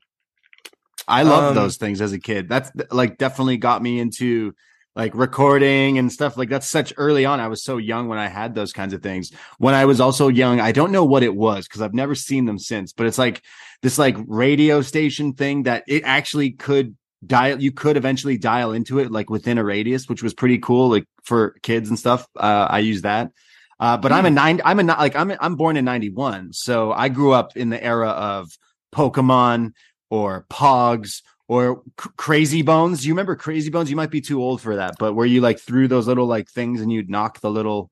I 1.08 1.24
loved 1.24 1.48
Um, 1.50 1.56
those 1.56 1.78
things 1.78 2.02
as 2.02 2.12
a 2.14 2.20
kid. 2.20 2.50
That's 2.50 2.72
like 2.92 3.18
definitely 3.18 3.58
got 3.58 3.82
me 3.82 4.00
into 4.00 4.54
like 4.96 5.14
recording 5.16 5.98
and 6.00 6.12
stuff 6.12 6.38
like 6.38 6.50
that's 6.50 6.68
such 6.68 6.94
early 6.98 7.24
on. 7.26 7.40
I 7.40 7.48
was 7.48 7.64
so 7.64 7.78
young 7.78 8.08
when 8.08 8.18
I 8.20 8.28
had 8.28 8.56
those 8.56 8.74
kinds 8.74 8.94
of 8.94 9.02
things. 9.04 9.32
When 9.58 9.74
I 9.76 9.86
was 9.86 10.02
also 10.02 10.28
young, 10.28 10.60
I 10.60 10.72
don't 10.72 10.92
know 10.92 11.06
what 11.06 11.24
it 11.24 11.36
was 11.36 11.68
because 11.68 11.82
I've 11.82 11.94
never 11.94 12.16
seen 12.16 12.46
them 12.46 12.60
since, 12.60 12.94
but 12.94 13.08
it's 13.08 13.18
like 13.20 13.44
this 13.84 13.98
like 13.98 14.18
radio 14.28 14.82
station 14.82 15.34
thing 15.34 15.64
that 15.64 15.84
it 15.88 16.04
actually 16.06 16.52
could 16.52 16.98
dial 17.26 17.62
you 17.62 17.72
could 17.72 17.98
eventually 17.98 18.38
dial 18.38 18.74
into 18.74 19.00
it 19.00 19.12
like 19.12 19.30
within 19.30 19.58
a 19.60 19.64
radius, 19.64 20.10
which 20.10 20.24
was 20.24 20.34
pretty 20.34 20.58
cool, 20.58 20.90
like 20.90 21.06
for 21.24 21.56
kids 21.64 21.90
and 21.90 21.98
stuff. 22.00 22.28
Uh 22.36 22.68
I 22.70 22.80
use 22.80 23.04
that. 23.04 23.32
Uh, 23.80 23.98
but 23.98 24.12
I'm 24.12 24.26
a 24.26 24.30
nine. 24.30 24.62
I'm 24.66 24.80
a 24.80 24.84
like 24.84 25.16
I'm. 25.16 25.32
I'm 25.40 25.56
born 25.56 25.78
in 25.78 25.86
'91, 25.86 26.54
so 26.54 26.92
I 26.92 27.10
grew 27.10 27.34
up 27.34 27.56
in 27.56 27.70
the 27.70 27.84
era 27.84 28.10
of 28.10 28.50
Pokemon 28.94 29.74
or 30.10 30.46
Pogs 30.50 31.22
or 31.48 31.84
C- 32.02 32.10
Crazy 32.18 32.62
Bones. 32.64 33.02
Do 33.02 33.08
you 33.08 33.14
remember 33.14 33.36
Crazy 33.36 33.70
Bones? 33.70 33.90
You 33.90 33.96
might 33.96 34.10
be 34.10 34.22
too 34.22 34.42
old 34.42 34.62
for 34.62 34.78
that, 34.78 34.96
but 34.98 35.14
where 35.14 35.28
you 35.28 35.42
like 35.42 35.60
threw 35.60 35.88
those 35.88 36.08
little 36.08 36.26
like 36.26 36.50
things 36.50 36.82
and 36.82 36.92
you'd 36.92 37.10
knock 37.10 37.40
the 37.42 37.52
little. 37.52 37.92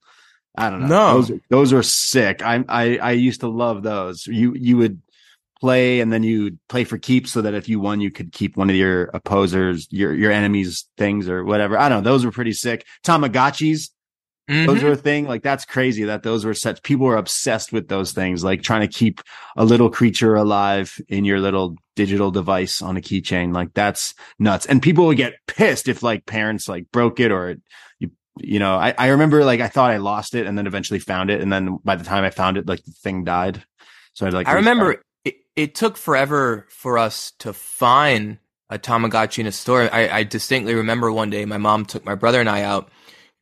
I 0.57 0.69
don't 0.69 0.81
know. 0.81 0.88
No. 0.88 1.21
those 1.21 1.39
those 1.49 1.73
were 1.73 1.83
sick. 1.83 2.41
I 2.41 2.63
I 2.67 2.97
I 2.97 3.11
used 3.11 3.41
to 3.41 3.47
love 3.47 3.83
those. 3.83 4.25
You 4.25 4.55
you 4.55 4.77
would 4.77 5.01
play 5.59 5.99
and 5.99 6.11
then 6.11 6.23
you 6.23 6.57
play 6.67 6.83
for 6.83 6.97
keeps 6.97 7.31
so 7.31 7.41
that 7.41 7.53
if 7.53 7.69
you 7.69 7.79
won 7.79 8.01
you 8.01 8.11
could 8.11 8.31
keep 8.31 8.57
one 8.57 8.69
of 8.69 8.75
your 8.75 9.09
opposers 9.13 9.88
your 9.89 10.13
your 10.13 10.31
enemies 10.31 10.86
things 10.97 11.29
or 11.29 11.45
whatever 11.45 11.77
i 11.77 11.88
don't 11.88 12.03
know 12.03 12.11
those 12.11 12.25
were 12.25 12.31
pretty 12.31 12.51
sick 12.51 12.86
tamagotchis 13.05 13.89
those 14.47 14.79
Mhm. 14.79 14.83
are 14.83 14.91
a 14.91 14.95
thing 14.95 15.25
like 15.27 15.41
that's 15.41 15.65
crazy 15.65 16.03
that 16.03 16.21
those 16.23 16.45
were 16.45 16.53
such 16.53 16.83
people 16.83 17.05
were 17.07 17.17
obsessed 17.17 17.73
with 17.73 17.87
those 17.87 18.11
things 18.11 18.43
like 18.43 18.61
trying 18.61 18.81
to 18.81 18.87
keep 18.87 19.21
a 19.57 19.65
little 19.65 19.89
creature 19.89 20.35
alive 20.35 21.01
in 21.07 21.25
your 21.25 21.39
little 21.39 21.75
digital 21.95 22.29
device 22.29 22.81
on 22.81 22.95
a 22.95 23.01
keychain 23.01 23.53
like 23.55 23.73
that's 23.73 24.13
nuts 24.37 24.65
and 24.67 24.81
people 24.83 25.07
would 25.07 25.17
get 25.17 25.33
pissed 25.47 25.87
if 25.87 26.03
like 26.03 26.25
parents 26.27 26.69
like 26.69 26.85
broke 26.91 27.19
it 27.19 27.31
or 27.31 27.55
you 27.99 28.11
you 28.37 28.59
know 28.59 28.75
I, 28.75 28.93
I 28.97 29.07
remember 29.07 29.43
like 29.43 29.61
i 29.61 29.67
thought 29.67 29.89
i 29.91 29.97
lost 29.97 30.35
it 30.35 30.45
and 30.45 30.55
then 30.57 30.67
eventually 30.67 30.99
found 30.99 31.31
it 31.31 31.41
and 31.41 31.51
then 31.51 31.79
by 31.83 31.95
the 31.95 32.03
time 32.03 32.23
i 32.23 32.29
found 32.29 32.57
it 32.57 32.67
like 32.67 32.83
the 32.83 32.91
thing 32.91 33.23
died 33.23 33.63
so 34.13 34.27
i'd 34.27 34.33
like 34.33 34.47
I 34.47 34.53
remember 34.53 35.01
it, 35.23 35.37
it 35.55 35.73
took 35.73 35.97
forever 35.97 36.67
for 36.69 36.99
us 36.99 37.31
to 37.39 37.51
find 37.51 38.37
a 38.69 38.77
Tamagotchi 38.79 39.39
in 39.39 39.47
a 39.47 39.51
store. 39.51 39.87
I, 39.93 40.09
I 40.09 40.23
distinctly 40.23 40.73
remember 40.73 41.11
one 41.11 41.29
day 41.29 41.45
my 41.45 41.57
mom 41.59 41.85
took 41.85 42.03
my 42.03 42.15
brother 42.15 42.39
and 42.39 42.49
I 42.49 42.63
out 42.63 42.89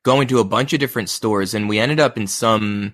going 0.04 0.28
to 0.28 0.40
a 0.40 0.44
bunch 0.44 0.74
of 0.74 0.80
different 0.80 1.10
stores 1.10 1.54
and 1.54 1.68
we 1.70 1.80
ended 1.80 2.00
up 2.00 2.18
in 2.18 2.28
some 2.28 2.94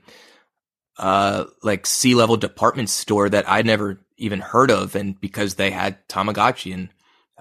uh 0.97 1.45
like 1.64 1.86
sea 1.86 2.14
level 2.16 2.38
department 2.38 2.89
store 2.89 3.30
that 3.30 3.49
I'd 3.49 3.66
never 3.66 3.99
even 4.18 4.39
heard 4.41 4.70
of 4.72 4.95
and 4.95 5.20
because 5.20 5.55
they 5.55 5.72
had 5.72 6.07
Tamagotchi 6.07 6.74
and 6.74 6.89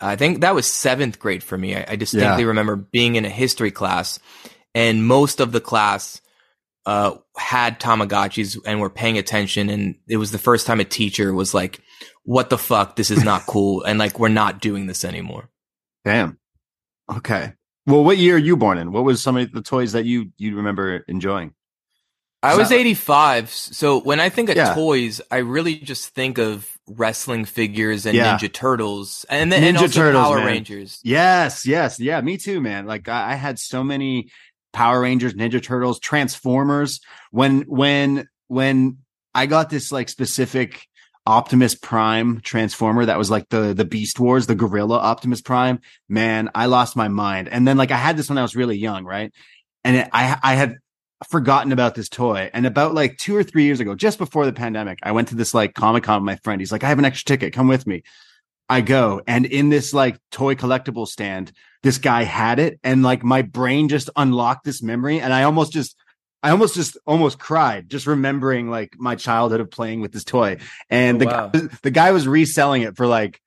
I 0.00 0.14
think 0.16 0.40
that 0.42 0.54
was 0.54 0.66
seventh 0.70 1.18
grade 1.18 1.42
for 1.42 1.58
me. 1.58 1.74
I, 1.74 1.84
I 1.88 1.96
distinctly 1.96 2.42
Yeah. 2.44 2.48
remember 2.48 2.76
being 2.76 3.16
in 3.16 3.24
a 3.24 3.30
history 3.30 3.72
class 3.72 4.18
and 4.74 5.04
most 5.04 5.40
of 5.40 5.50
the 5.52 5.60
class 5.60 6.20
uh, 6.86 7.16
had 7.36 7.80
Tamagotchis 7.80 8.56
and 8.64 8.80
were 8.80 8.88
paying 8.88 9.18
attention. 9.18 9.68
And 9.68 9.96
it 10.08 10.16
was 10.16 10.30
the 10.30 10.38
first 10.38 10.66
time 10.66 10.80
a 10.80 10.84
teacher 10.84 11.34
was 11.34 11.52
like, 11.52 11.80
what 12.22 12.48
the 12.48 12.56
fuck? 12.56 12.96
This 12.96 13.10
is 13.10 13.22
not 13.24 13.44
cool. 13.46 13.82
And 13.82 13.98
like, 13.98 14.18
we're 14.18 14.28
not 14.28 14.60
doing 14.60 14.86
this 14.86 15.04
anymore. 15.04 15.50
Damn. 16.06 16.38
Okay. 17.14 17.52
Well, 17.88 18.04
what 18.04 18.18
year 18.18 18.36
are 18.36 18.38
you 18.38 18.56
born 18.56 18.76
in? 18.76 18.92
What 18.92 19.04
was 19.04 19.22
some 19.22 19.36
of 19.38 19.50
the 19.50 19.62
toys 19.62 19.92
that 19.92 20.04
you 20.04 20.30
you 20.36 20.56
remember 20.56 21.04
enjoying? 21.08 21.54
I 22.42 22.54
was 22.54 22.70
85. 22.70 23.50
So 23.50 23.98
when 24.00 24.20
I 24.20 24.28
think 24.28 24.48
of 24.48 24.56
Yeah. 24.56 24.72
toys, 24.74 25.20
I 25.30 25.38
really 25.38 25.74
just 25.74 26.10
think 26.14 26.38
of 26.38 26.78
wrestling 26.86 27.44
figures 27.46 28.06
and 28.06 28.14
Yeah. 28.14 28.36
Ninja 28.36 28.52
Turtles 28.52 29.26
and 29.28 29.50
then 29.50 29.64
and 29.64 29.76
Ninja 29.76 29.80
also 29.82 30.00
Turtles, 30.00 30.22
Power 30.24 30.36
man. 30.36 30.46
Rangers. 30.46 31.00
Yes, 31.02 31.66
yes, 31.66 31.98
yeah, 31.98 32.20
me 32.20 32.36
too, 32.36 32.60
man. 32.60 32.86
Like 32.86 33.08
I, 33.08 33.32
I 33.32 33.34
had 33.34 33.58
so 33.58 33.82
many 33.82 34.30
Power 34.72 35.00
Rangers, 35.00 35.34
Ninja 35.34 35.60
Turtles, 35.62 35.98
Transformers. 35.98 37.00
When 37.32 37.62
when 37.62 38.28
when 38.48 38.98
I 39.34 39.46
got 39.46 39.70
this 39.70 39.90
like 39.90 40.08
specific 40.08 40.86
Optimus 41.28 41.74
Prime 41.74 42.40
Transformer 42.40 43.04
that 43.04 43.18
was 43.18 43.30
like 43.30 43.50
the 43.50 43.74
the 43.74 43.84
Beast 43.84 44.18
Wars, 44.18 44.46
the 44.46 44.54
Gorilla 44.54 44.98
Optimus 44.98 45.42
Prime, 45.42 45.80
man, 46.08 46.48
I 46.54 46.66
lost 46.66 46.96
my 46.96 47.08
mind. 47.08 47.50
And 47.50 47.68
then 47.68 47.76
like 47.76 47.90
I 47.90 47.98
had 47.98 48.16
this 48.16 48.30
when 48.30 48.38
I 48.38 48.42
was 48.42 48.56
really 48.56 48.78
young, 48.78 49.04
right? 49.04 49.30
And 49.84 49.96
it, 49.96 50.08
I 50.10 50.38
I 50.42 50.54
had 50.54 50.78
forgotten 51.28 51.70
about 51.70 51.94
this 51.94 52.08
toy. 52.08 52.50
And 52.54 52.64
about 52.64 52.94
like 52.94 53.18
two 53.18 53.36
or 53.36 53.42
three 53.42 53.64
years 53.64 53.78
ago, 53.78 53.94
just 53.94 54.16
before 54.16 54.46
the 54.46 54.54
pandemic, 54.54 55.00
I 55.02 55.12
went 55.12 55.28
to 55.28 55.34
this 55.34 55.52
like 55.52 55.74
Comic 55.74 56.04
Con 56.04 56.22
with 56.22 56.26
my 56.26 56.36
friend. 56.36 56.62
He's 56.62 56.72
like, 56.72 56.82
I 56.82 56.88
have 56.88 56.98
an 56.98 57.04
extra 57.04 57.36
ticket, 57.36 57.52
come 57.52 57.68
with 57.68 57.86
me. 57.86 58.04
I 58.70 58.80
go 58.80 59.20
and 59.26 59.44
in 59.44 59.68
this 59.68 59.92
like 59.92 60.18
toy 60.30 60.54
collectible 60.54 61.06
stand, 61.06 61.52
this 61.82 61.98
guy 61.98 62.22
had 62.22 62.58
it 62.58 62.80
and 62.82 63.02
like 63.02 63.22
my 63.22 63.42
brain 63.42 63.90
just 63.90 64.08
unlocked 64.16 64.64
this 64.64 64.82
memory 64.82 65.20
and 65.20 65.34
I 65.34 65.42
almost 65.42 65.74
just 65.74 65.94
I 66.42 66.50
almost 66.50 66.74
just 66.74 66.96
almost 67.06 67.38
cried 67.38 67.90
just 67.90 68.06
remembering 68.06 68.70
like 68.70 68.94
my 68.98 69.16
childhood 69.16 69.60
of 69.60 69.70
playing 69.70 70.00
with 70.00 70.12
this 70.12 70.24
toy. 70.24 70.58
And 70.88 71.16
Oh, 71.16 71.18
the 71.20 71.26
wow. 71.26 71.48
guy, 71.48 71.60
the 71.82 71.90
guy 71.90 72.12
was 72.12 72.28
reselling 72.28 72.82
it 72.82 72.96
for 72.96 73.06
like 73.06 73.40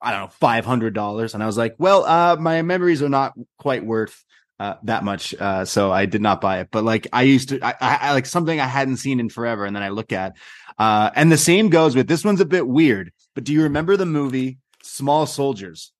I 0.00 0.10
don't 0.10 0.20
know, 0.22 0.28
five 0.40 0.64
hundred 0.64 0.94
dollars. 0.94 1.34
And 1.34 1.42
I 1.42 1.46
was 1.46 1.56
like, 1.56 1.76
well, 1.78 2.04
uh, 2.04 2.36
my 2.36 2.62
memories 2.62 3.02
are 3.02 3.08
not 3.08 3.34
quite 3.58 3.84
worth 3.84 4.24
uh, 4.58 4.74
that 4.82 5.04
much. 5.04 5.32
Uh, 5.32 5.64
so 5.64 5.92
I 5.92 6.06
did 6.06 6.20
not 6.20 6.40
buy 6.40 6.58
it. 6.58 6.68
But 6.72 6.82
like 6.82 7.06
I 7.12 7.22
used 7.22 7.50
to 7.50 7.60
I, 7.64 7.74
I, 7.80 7.98
I 8.08 8.12
like 8.12 8.26
something 8.26 8.58
I 8.58 8.66
hadn't 8.66 8.96
seen 8.96 9.20
in 9.20 9.28
forever, 9.28 9.64
and 9.64 9.74
then 9.76 9.82
I 9.82 9.90
look 9.90 10.12
at 10.12 10.36
uh 10.78 11.10
and 11.14 11.30
the 11.30 11.38
same 11.38 11.68
goes 11.68 11.94
with 11.94 12.08
this 12.08 12.24
one's 12.24 12.40
a 12.40 12.46
bit 12.46 12.66
weird, 12.66 13.12
but 13.34 13.44
do 13.44 13.52
you 13.52 13.62
remember 13.62 13.96
the 13.96 14.06
movie 14.06 14.58
Small 14.82 15.26
Soldiers? 15.26 15.92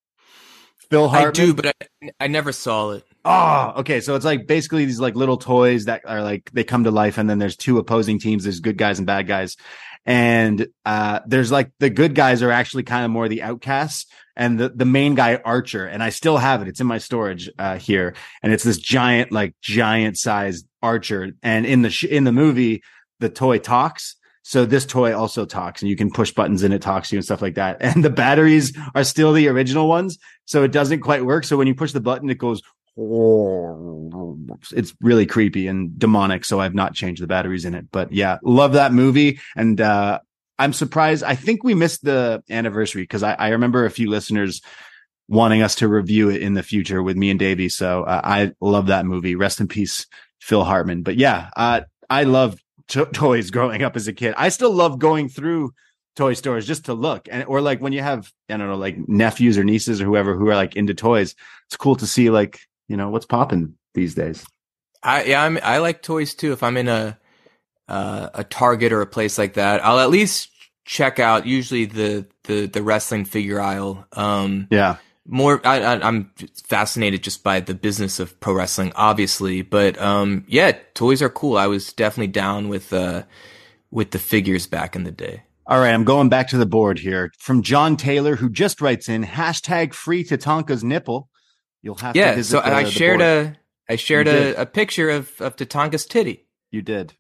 Phil 0.91 1.09
Hartman. 1.09 1.43
I 1.43 1.47
do, 1.47 1.55
but 1.55 1.67
I, 2.03 2.11
I 2.21 2.27
never 2.27 2.53
saw 2.53 2.91
it. 2.91 3.05
Oh, 3.25 3.75
okay. 3.79 4.01
So 4.01 4.17
it's 4.17 4.25
like 4.25 4.47
basically 4.47 4.85
these 4.85 4.99
like 4.99 5.15
little 5.15 5.37
toys 5.37 5.85
that 5.85 6.03
are 6.07 6.23
like 6.23 6.51
they 6.53 6.65
come 6.65 6.85
to 6.85 6.91
life, 6.91 7.19
and 7.19 7.31
then 7.31 7.39
there's 7.39 7.57
two 7.57 7.79
opposing 7.79 8.19
teams. 8.19 8.43
There's 8.43 8.61
good 8.61 8.77
guys 8.77 8.99
and 8.99 9.07
bad 9.07 9.29
guys, 9.29 9.57
and 10.05 10.67
uh, 10.85 11.21
there's 11.27 11.53
like 11.53 11.71
the 11.79 11.91
good 11.91 12.15
guys 12.15 12.43
are 12.43 12.51
actually 12.51 12.83
kind 12.83 13.05
of 13.05 13.11
more 13.13 13.29
the 13.29 13.43
outcasts, 13.43 14.07
and 14.35 14.59
the 14.59 14.71
the 14.71 14.85
main 14.85 15.15
guy 15.15 15.37
Archer. 15.37 15.87
And 15.87 16.03
I 16.03 16.11
still 16.11 16.37
have 16.37 16.63
it. 16.63 16.69
It's 16.69 16.81
in 16.81 16.87
my 16.89 16.99
storage 16.99 17.49
uh, 17.59 17.79
here, 17.79 18.15
and 18.43 18.53
it's 18.53 18.65
this 18.65 18.79
giant 18.79 19.31
like 19.31 19.55
giant 19.61 20.19
sized 20.19 20.67
Archer. 20.83 21.31
And 21.45 21.65
in 21.65 21.83
the 21.83 21.91
sh- 21.91 22.05
in 22.05 22.25
the 22.25 22.33
movie, 22.33 22.83
the 23.21 23.29
toy 23.29 23.59
talks. 23.59 24.17
So 24.45 24.67
this 24.67 24.85
toy 24.85 25.17
also 25.17 25.45
talks, 25.45 25.83
and 25.83 25.89
you 25.89 25.95
can 25.95 26.11
push 26.11 26.33
buttons 26.33 26.65
and 26.65 26.75
it 26.75 26.83
talks 26.83 27.11
to 27.11 27.15
you 27.15 27.19
and 27.19 27.25
stuff 27.25 27.43
like 27.43 27.55
that. 27.55 27.77
And 27.81 28.05
the 28.05 28.11
batteries 28.11 28.77
are 28.97 29.05
still 29.05 29.33
the 29.33 29.47
original 29.47 29.87
ones, 29.89 30.19
so 30.47 30.65
it 30.65 30.73
doesn't 30.73 31.01
quite 31.01 31.25
work. 31.25 31.45
So 31.45 31.57
when 31.57 31.69
you 31.69 31.77
push 31.77 31.93
the 31.93 32.01
button, 32.01 32.29
it 32.29 32.39
goes 32.39 32.61
it's 34.73 34.95
really 35.01 35.25
creepy 35.27 35.67
and 35.67 35.99
demonic 35.99 36.45
so 36.45 36.61
i've 36.61 36.75
not 36.75 36.95
changed 36.95 37.23
the 37.23 37.27
batteries 37.27 37.65
in 37.65 37.75
it 37.75 37.87
but 37.91 38.13
yeah 38.13 38.39
love 38.43 38.75
that 38.75 38.93
movie 38.93 39.41
and 39.57 39.81
uh 39.81 40.19
i'm 40.59 40.73
surprised 40.73 41.25
i 41.25 41.35
think 41.35 41.65
we 41.65 41.75
missed 41.75 42.05
the 42.05 42.43
anniversary 42.51 43.03
because 43.03 43.23
I, 43.23 43.33
I 43.35 43.49
remember 43.49 43.85
a 43.87 43.91
few 43.91 44.11
listeners 44.11 44.61
wanting 45.29 45.63
us 45.63 45.77
to 45.77 45.89
review 45.89 46.29
it 46.29 46.43
in 46.43 46.53
the 46.55 46.63
future 46.63 47.03
with 47.03 47.17
me 47.17 47.31
and 47.31 47.39
davey 47.39 47.71
so 47.71 48.03
uh, 48.03 48.21
i 48.23 48.53
love 48.61 48.89
that 48.89 49.07
movie. 49.07 49.37
Rest 49.37 49.61
in 49.61 49.69
peace 49.69 50.07
phil 50.41 50.65
hartman 50.65 51.03
but 51.03 51.17
yeah 51.17 51.49
uh 51.57 51.81
i 52.11 52.25
love 52.25 52.59
to- 52.89 53.07
toys 53.07 53.51
growing 53.51 53.83
up 53.83 53.97
as 53.97 54.07
a 54.07 54.13
kid. 54.13 54.35
I 54.37 54.51
still 54.51 54.73
love 54.73 54.99
going 54.99 55.29
through 55.29 55.73
toy 56.15 56.35
stores 56.35 56.67
just 56.67 56.85
to 56.87 56.95
look 56.95 57.27
and 57.31 57.45
or 57.45 57.63
like 57.63 57.81
when 57.81 57.95
you 57.95 58.03
have 58.03 58.31
i 58.51 58.57
don't 58.59 58.69
know 58.69 58.77
like 58.77 58.97
nephews 59.09 59.57
or 59.57 59.65
nieces 59.65 59.99
or 60.03 60.05
whoever 60.05 60.37
who 60.37 60.47
are 60.49 60.55
like 60.55 60.77
into 60.77 60.93
toys 60.93 61.35
it's 61.67 61.77
cool 61.79 61.97
to 61.97 62.07
see 62.07 62.29
like 62.29 62.61
you 62.89 62.97
know 62.97 63.11
what's 63.11 63.27
popping 63.27 63.75
these 63.95 64.15
days 64.15 64.45
I 65.03 65.25
yeah, 65.25 65.43
I'm, 65.45 65.59
I 65.63 65.79
like 65.79 66.03
toys 66.03 66.35
too. 66.35 66.53
If 66.53 66.63
I'm 66.63 66.77
in 66.77 66.89
a 66.89 67.19
uh, 67.89 68.31
a 68.35 68.45
Target 68.45 68.93
or 68.93 69.03
a 69.03 69.07
place 69.07 69.39
like 69.39 69.55
that, 69.55 69.85
I'll 69.85 69.99
at 69.99 70.11
least 70.11 70.51
check 70.85 71.19
out 71.19 71.47
usually 71.47 71.87
the 71.87 72.27
the 72.45 72.67
the 72.67 72.83
wrestling 72.83 73.25
figure 73.25 73.61
aisle. 73.61 74.07
Um, 74.13 74.69
yeah 74.71 74.97
more, 75.27 75.61
I, 75.65 75.81
I, 75.81 76.09
I'm 76.09 76.33
fascinated 76.65 77.23
just 77.23 77.45
by 77.45 77.61
the 77.61 77.75
business 77.75 78.19
of 78.21 78.39
pro 78.41 78.55
wrestling, 78.55 78.93
obviously, 78.97 79.63
but 79.63 80.01
um, 80.01 80.45
yeah, 80.49 80.73
toys 80.95 81.23
are 81.23 81.29
cool. 81.29 81.57
I 81.57 81.69
was 81.69 81.93
definitely 81.93 82.33
down 82.33 82.69
with 82.69 82.93
uh 82.93 83.25
with 83.91 84.11
the 84.13 84.19
figures 84.19 84.67
back 84.67 84.97
in 84.97 85.05
the 85.05 85.13
day. 85.13 85.43
all 85.67 85.79
right 85.81 85.95
i'm 85.95 86.05
going 86.05 86.29
back 86.29 86.49
to 86.49 86.59
the 86.59 86.67
board 86.67 86.99
here 86.99 87.31
from 87.39 87.63
john 87.63 87.97
taylor 87.97 88.37
who 88.37 88.51
just 88.51 88.81
writes 88.81 89.09
in 89.09 89.25
hashtag 89.25 89.95
free 89.95 90.25
tatanka's 90.25 90.83
nipple 90.83 91.29
you'll 91.83 91.97
have 91.97 92.15
to 92.15 92.19
Yeah, 92.19 92.35
visit 92.35 92.51
so 92.53 92.61
the- 92.61 92.67
I 92.75 92.85
the 92.85 92.91
shared 92.91 93.21
a 93.21 93.57
I 93.89 93.97
shared 93.97 94.27
You 94.29 94.33
did. 94.33 94.55
a, 94.57 94.63
a 94.63 94.67
picture 94.67 95.11
of 95.11 95.31
of 95.41 95.57
Tatanka's 95.57 96.07
titty. 96.07 96.47
you 96.71 96.83
did 96.83 97.15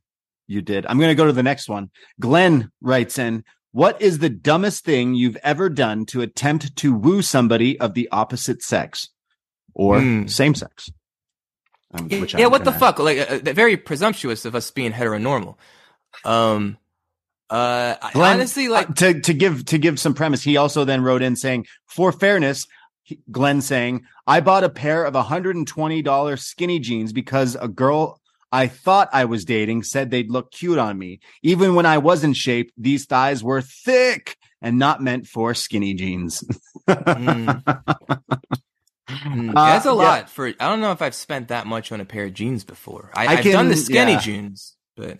you 0.48 0.60
did 0.62 0.84
i'm 0.86 0.98
going 0.98 1.08
to 1.10 1.14
go 1.14 1.26
to 1.26 1.32
the 1.32 1.42
next 1.42 1.68
one 1.68 1.90
glenn 2.20 2.70
writes 2.80 3.16
in 3.18 3.44
what 3.70 4.00
is 4.02 4.18
the 4.18 4.28
dumbest 4.28 4.84
thing 4.84 5.14
you've 5.14 5.36
ever 5.42 5.68
done 5.70 6.04
to 6.06 6.20
attempt 6.20 6.76
to 6.76 6.94
woo 6.94 7.22
somebody 7.22 7.78
of 7.80 7.94
the 7.94 8.08
opposite 8.12 8.62
sex 8.62 9.08
or 9.74 9.96
Mm. 9.98 10.28
same 10.28 10.54
sex. 10.54 10.90
Um, 11.94 12.08
which 12.08 12.34
yeah, 12.34 12.46
what 12.48 12.64
the 12.64 12.70
gonna- 12.70 12.78
fuck? 12.78 12.98
Like, 12.98 13.18
uh, 13.18 13.38
uh, 13.50 13.52
very 13.54 13.76
presumptuous 13.78 14.44
of 14.44 14.54
us 14.54 14.70
being 14.70 14.92
heteronormal. 14.92 15.56
Um, 16.24 16.76
uh, 17.50 17.94
Glenn, 18.12 18.34
honestly, 18.36 18.68
like, 18.68 18.90
uh, 18.90 18.94
to 18.94 19.20
to 19.20 19.32
give 19.34 19.64
to 19.66 19.78
give 19.78 19.98
some 20.00 20.12
premise, 20.14 20.42
he 20.42 20.56
also 20.58 20.84
then 20.84 21.02
wrote 21.02 21.22
in 21.22 21.36
saying, 21.36 21.64
for 21.86 22.12
fairness, 22.12 22.66
he- 23.02 23.20
Glenn 23.30 23.60
saying, 23.62 24.04
I 24.27 24.41
bought 24.41 24.64
a 24.64 24.68
pair 24.68 25.05
of 25.05 25.14
$120 25.14 26.39
skinny 26.39 26.79
jeans 26.79 27.12
because 27.12 27.57
a 27.57 27.68
girl 27.68 28.20
I 28.53 28.68
thought 28.68 29.09
I 29.12 29.25
was 29.25 29.45
dating 29.45 29.83
said 29.83 30.11
they'd 30.11 30.31
look 30.31 30.53
cute 30.53 30.79
on 30.79 30.99
me. 30.99 31.20
Even 31.43 31.75
when 31.75 31.87
I 31.87 31.99
was 31.99 32.23
in 32.23 32.35
shape, 32.35 32.70
these 32.77 33.07
thighs 33.07 33.43
were 33.43 33.62
thick 33.62 34.37
and 34.61 34.79
not 34.79 35.03
meant 35.03 35.27
for 35.27 35.55
skinny 35.55 35.95
jeans. 35.95 36.45
Mm. 36.89 37.64
mm, 37.64 38.33
Uh, 39.09 39.66
that's 39.66 39.85
a 39.85 39.89
yeah. 39.89 39.95
lot 39.95 40.31
for. 40.31 40.47
I 40.47 40.68
don't 40.68 40.81
know 40.81 40.93
if 40.93 41.03
I've 41.03 41.14
spent 41.14 41.49
that 41.49 41.66
much 41.66 41.93
on 41.93 42.01
a 42.01 42.05
pair 42.05 42.25
of 42.25 42.35
jeans 42.35 42.64
before. 42.64 43.11
I, 43.14 43.27
I've 43.27 43.45
done 43.45 43.68
the 43.68 43.77
skinny 43.77 44.12
yeah. 44.12 44.20
jeans, 44.20 44.75
but 44.97 45.18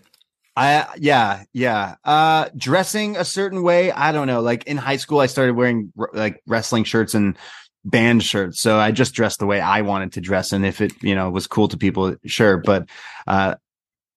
I 0.55 0.87
yeah 0.97 1.43
yeah 1.53 1.95
uh 2.03 2.49
dressing 2.55 3.17
a 3.17 3.25
certain 3.25 3.63
way 3.63 3.91
I 3.91 4.11
don't 4.11 4.27
know 4.27 4.41
like 4.41 4.65
in 4.65 4.77
high 4.77 4.97
school 4.97 5.19
I 5.19 5.25
started 5.25 5.55
wearing 5.55 5.91
r- 5.97 6.11
like 6.13 6.41
wrestling 6.45 6.83
shirts 6.83 7.15
and 7.15 7.37
band 7.85 8.23
shirts. 8.23 8.59
So 8.59 8.77
I 8.77 8.91
just 8.91 9.13
dressed 9.13 9.39
the 9.39 9.45
way 9.45 9.59
I 9.59 9.81
wanted 9.81 10.13
to 10.13 10.21
dress 10.21 10.51
and 10.53 10.65
if 10.65 10.81
it 10.81 10.91
you 11.01 11.15
know 11.15 11.29
was 11.29 11.47
cool 11.47 11.67
to 11.69 11.77
people 11.77 12.15
sure. 12.25 12.57
But 12.57 12.89
uh 13.27 13.55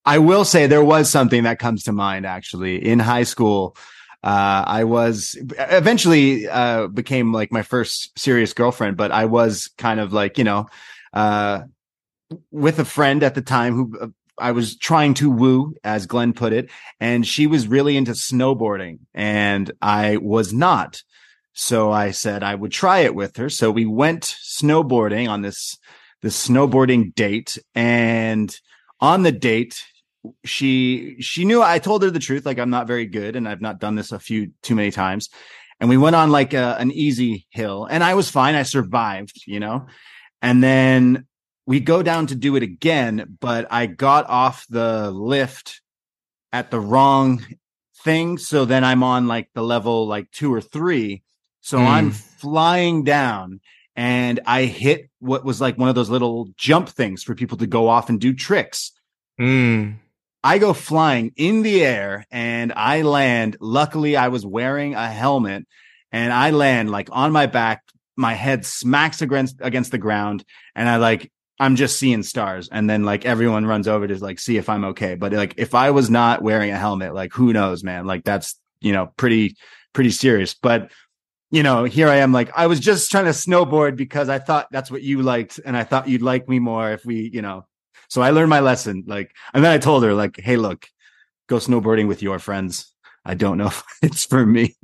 I 0.05 0.19
will 0.19 0.45
say 0.45 0.67
there 0.67 0.83
was 0.83 1.09
something 1.09 1.43
that 1.43 1.59
comes 1.59 1.83
to 1.83 1.91
mind 1.91 2.25
actually. 2.25 2.85
In 2.85 2.99
high 2.99 3.23
school 3.23 3.75
uh 4.23 4.63
I 4.65 4.85
was 4.85 5.37
eventually 5.57 6.47
uh 6.47 6.87
became 6.87 7.33
like 7.33 7.51
my 7.51 7.61
first 7.61 8.17
serious 8.17 8.53
girlfriend 8.53 8.97
but 8.97 9.11
I 9.11 9.25
was 9.25 9.69
kind 9.77 9.99
of 9.99 10.13
like 10.13 10.37
you 10.37 10.43
know 10.43 10.67
uh 11.13 11.63
with 12.51 12.79
a 12.79 12.85
friend 12.85 13.23
at 13.23 13.35
the 13.35 13.41
time 13.41 13.73
who 13.73 13.99
uh, 13.99 14.07
I 14.39 14.51
was 14.51 14.77
trying 14.77 15.15
to 15.15 15.31
woo, 15.31 15.73
as 15.83 16.05
Glenn 16.05 16.33
put 16.33 16.53
it, 16.53 16.69
and 16.99 17.25
she 17.25 17.47
was 17.47 17.67
really 17.67 17.97
into 17.97 18.11
snowboarding 18.11 18.99
and 19.13 19.71
I 19.81 20.17
was 20.17 20.53
not. 20.53 21.01
So 21.59 21.91
I 21.91 22.11
said 22.11 22.43
I 22.43 22.53
would 22.53 22.71
try 22.71 22.99
it 22.99 23.15
with 23.15 23.37
her. 23.37 23.49
So 23.49 23.71
we 23.71 23.87
went 23.87 24.21
snowboarding 24.21 25.27
on 25.27 25.41
this, 25.41 25.79
this 26.21 26.47
snowboarding 26.47 27.15
date. 27.15 27.57
And 27.73 28.55
on 28.99 29.23
the 29.23 29.31
date, 29.31 29.83
she, 30.45 31.19
she 31.19 31.45
knew 31.45 31.63
I 31.63 31.79
told 31.79 32.03
her 32.03 32.11
the 32.11 32.19
truth. 32.19 32.45
Like 32.45 32.59
I'm 32.59 32.69
not 32.69 32.85
very 32.85 33.07
good 33.07 33.35
and 33.35 33.49
I've 33.49 33.59
not 33.59 33.79
done 33.79 33.95
this 33.95 34.11
a 34.11 34.19
few 34.19 34.51
too 34.61 34.75
many 34.75 34.91
times. 34.91 35.29
And 35.79 35.89
we 35.89 35.97
went 35.97 36.15
on 36.15 36.29
like 36.29 36.53
a, 36.53 36.77
an 36.77 36.91
easy 36.91 37.47
hill 37.49 37.87
and 37.89 38.03
I 38.03 38.13
was 38.13 38.29
fine. 38.29 38.53
I 38.53 38.61
survived, 38.61 39.41
you 39.47 39.59
know, 39.59 39.87
and 40.43 40.63
then 40.63 41.25
we 41.65 41.79
go 41.79 42.03
down 42.03 42.27
to 42.27 42.35
do 42.35 42.55
it 42.55 42.61
again, 42.61 43.35
but 43.39 43.65
I 43.71 43.87
got 43.87 44.29
off 44.29 44.67
the 44.69 45.09
lift 45.09 45.81
at 46.53 46.69
the 46.69 46.79
wrong 46.79 47.43
thing. 48.03 48.37
So 48.37 48.65
then 48.65 48.83
I'm 48.83 49.01
on 49.01 49.25
like 49.25 49.49
the 49.55 49.63
level 49.63 50.05
like 50.05 50.29
two 50.29 50.53
or 50.53 50.61
three. 50.61 51.23
So 51.67 51.79
Mm. 51.79 51.85
I'm 51.85 52.11
flying 52.11 53.03
down 53.03 53.59
and 53.93 54.39
I 54.45 54.63
hit 54.63 55.09
what 55.19 55.43
was 55.43 55.59
like 55.59 55.77
one 55.77 55.89
of 55.89 55.95
those 55.95 56.09
little 56.09 56.47
jump 56.55 56.87
things 56.87 57.23
for 57.23 57.35
people 57.35 57.57
to 57.57 57.67
go 57.67 57.89
off 57.89 58.07
and 58.07 58.21
do 58.21 58.33
tricks. 58.33 58.93
mm, 59.37 59.95
I 60.45 60.59
go 60.59 60.71
flying 60.71 61.33
in 61.35 61.63
the 61.63 61.83
air 61.83 62.25
and 62.31 62.71
I 62.73 63.01
land. 63.01 63.57
Luckily, 63.59 64.15
I 64.15 64.29
was 64.29 64.45
wearing 64.45 64.95
a 64.95 65.09
helmet 65.09 65.67
and 66.09 66.31
I 66.31 66.51
land 66.51 66.89
like 66.89 67.09
on 67.11 67.33
my 67.33 67.47
back. 67.47 67.83
My 68.15 68.33
head 68.33 68.65
smacks 68.65 69.21
against 69.21 69.57
against 69.59 69.91
the 69.91 69.97
ground, 69.97 70.45
and 70.73 70.87
I 70.87 70.95
like 70.97 71.29
I'm 71.59 71.75
just 71.75 71.99
seeing 71.99 72.23
stars. 72.23 72.69
And 72.71 72.89
then 72.89 73.03
like 73.03 73.25
everyone 73.25 73.65
runs 73.65 73.89
over 73.89 74.07
to 74.07 74.15
like 74.23 74.39
see 74.39 74.55
if 74.55 74.69
I'm 74.69 74.85
okay. 74.85 75.15
But 75.15 75.33
like 75.33 75.55
if 75.57 75.75
I 75.75 75.91
was 75.91 76.09
not 76.09 76.41
wearing 76.41 76.71
a 76.71 76.77
helmet, 76.77 77.13
like 77.13 77.33
who 77.33 77.51
knows, 77.51 77.83
man? 77.83 78.05
Like 78.07 78.23
that's 78.23 78.55
you 78.79 78.93
know 78.93 79.11
pretty 79.17 79.57
pretty 79.93 80.11
serious. 80.11 80.53
But 80.53 80.91
you 81.51 81.63
know, 81.63 81.83
here 81.85 82.09
I 82.09 82.17
am. 82.17 82.31
Like 82.33 82.51
I 82.55 82.67
was 82.67 82.79
just 82.79 83.09
trying 83.11 83.25
to 83.25 83.31
snowboard 83.31 83.95
because 83.95 84.29
I 84.29 84.39
thought 84.39 84.67
that's 84.71 84.91
what 84.91 85.01
you 85.03 85.21
liked, 85.21 85.59
and 85.65 85.75
I 85.77 85.83
thought 85.83 86.07
you'd 86.07 86.21
like 86.21 86.47
me 86.49 86.59
more 86.59 86.91
if 86.91 87.05
we, 87.05 87.29
you 87.33 87.41
know. 87.41 87.65
So 88.09 88.21
I 88.21 88.29
learned 88.31 88.49
my 88.49 88.59
lesson. 88.61 89.03
Like, 89.07 89.31
and 89.53 89.63
then 89.63 89.71
I 89.71 89.77
told 89.77 90.03
her, 90.03 90.13
like, 90.13 90.39
hey, 90.39 90.55
look, 90.57 90.87
go 91.47 91.57
snowboarding 91.57 92.07
with 92.07 92.21
your 92.21 92.39
friends. 92.39 92.93
I 93.25 93.33
don't 93.33 93.57
know 93.57 93.67
if 93.67 93.83
it's 94.01 94.25
for 94.25 94.45
me, 94.45 94.75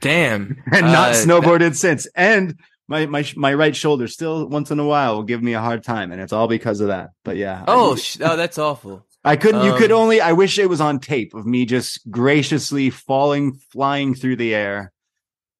damn, 0.00 0.62
and 0.72 0.86
not 0.86 1.10
Uh, 1.10 1.14
snowboarded 1.14 1.74
since. 1.76 2.06
And 2.14 2.58
my 2.88 3.06
my 3.06 3.24
my 3.36 3.52
right 3.54 3.74
shoulder 3.76 4.08
still 4.08 4.46
once 4.48 4.70
in 4.70 4.78
a 4.78 4.84
while 4.86 5.16
will 5.16 5.22
give 5.24 5.42
me 5.42 5.54
a 5.54 5.60
hard 5.60 5.82
time, 5.84 6.12
and 6.12 6.20
it's 6.20 6.32
all 6.32 6.48
because 6.48 6.80
of 6.80 6.88
that. 6.88 7.10
But 7.24 7.36
yeah, 7.36 7.64
Oh, 7.68 7.96
sh- 7.96 8.18
oh, 8.22 8.36
that's 8.36 8.58
awful. 8.58 9.04
I 9.24 9.36
couldn't. 9.36 9.64
you 9.64 9.74
could 9.74 9.92
um, 9.92 9.98
only. 9.98 10.20
I 10.20 10.32
wish 10.32 10.58
it 10.58 10.68
was 10.68 10.80
on 10.80 11.00
tape 11.00 11.34
of 11.34 11.44
me 11.44 11.66
just 11.66 12.08
graciously 12.10 12.88
falling, 12.90 13.54
flying 13.72 14.14
through 14.14 14.36
the 14.36 14.54
air 14.54 14.92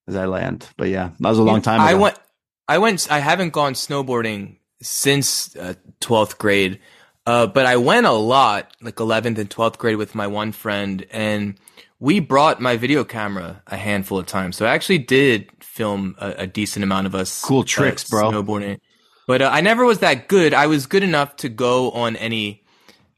as 0.09 0.17
I 0.17 0.25
land. 0.25 0.67
But 0.77 0.89
yeah, 0.89 1.11
that 1.21 1.29
was 1.29 1.39
a 1.39 1.43
long 1.43 1.63
time. 1.63 1.81
Ago. 1.81 1.89
I 1.89 1.95
went. 1.95 2.19
I 2.67 2.79
went. 2.79 3.11
I 3.11 3.21
haven't 3.21 3.51
gone 3.51 3.75
snowboarding 3.75 4.57
since 4.83 5.55
uh, 5.57 5.75
twelfth 6.01 6.39
grade, 6.39 6.81
uh, 7.27 7.47
but 7.47 7.67
I 7.67 7.77
went 7.77 8.07
a 8.07 8.13
lot, 8.13 8.73
like 8.81 8.99
eleventh 8.99 9.39
and 9.39 9.51
twelfth 9.51 9.79
grade, 9.79 9.97
with 9.97 10.15
my 10.15 10.27
one 10.27 10.53
friend, 10.53 11.07
and 11.11 11.59
we 12.01 12.21
brought 12.21 12.61
my 12.61 12.77
video 12.77 13.05
camera 13.05 13.63
a 13.67 13.77
handful 13.77 14.19
of 14.19 14.27
times. 14.27 14.57
So 14.57 14.67
I 14.67 14.71
actually 14.71 14.99
did 14.99 15.51
film 15.61 16.17
a, 16.19 16.31
a 16.39 16.47
decent 16.47 16.83
amount 16.83 17.07
of 17.07 17.15
us. 17.15 17.43
Cool 17.43 17.65
tricks, 17.65 18.05
uh, 18.05 18.09
bro. 18.11 18.31
Snowboarding, 18.33 18.81
but 19.27 19.43
uh, 19.43 19.51
I 19.53 19.61
never 19.61 19.85
was 19.85 20.01
that 20.01 20.29
good. 20.29 20.55
I 20.55 20.67
was 20.67 20.87
good 20.87 21.03
enough 21.03 21.37
to 21.37 21.49
go 21.49 21.91
on 21.93 22.17
any 22.17 22.65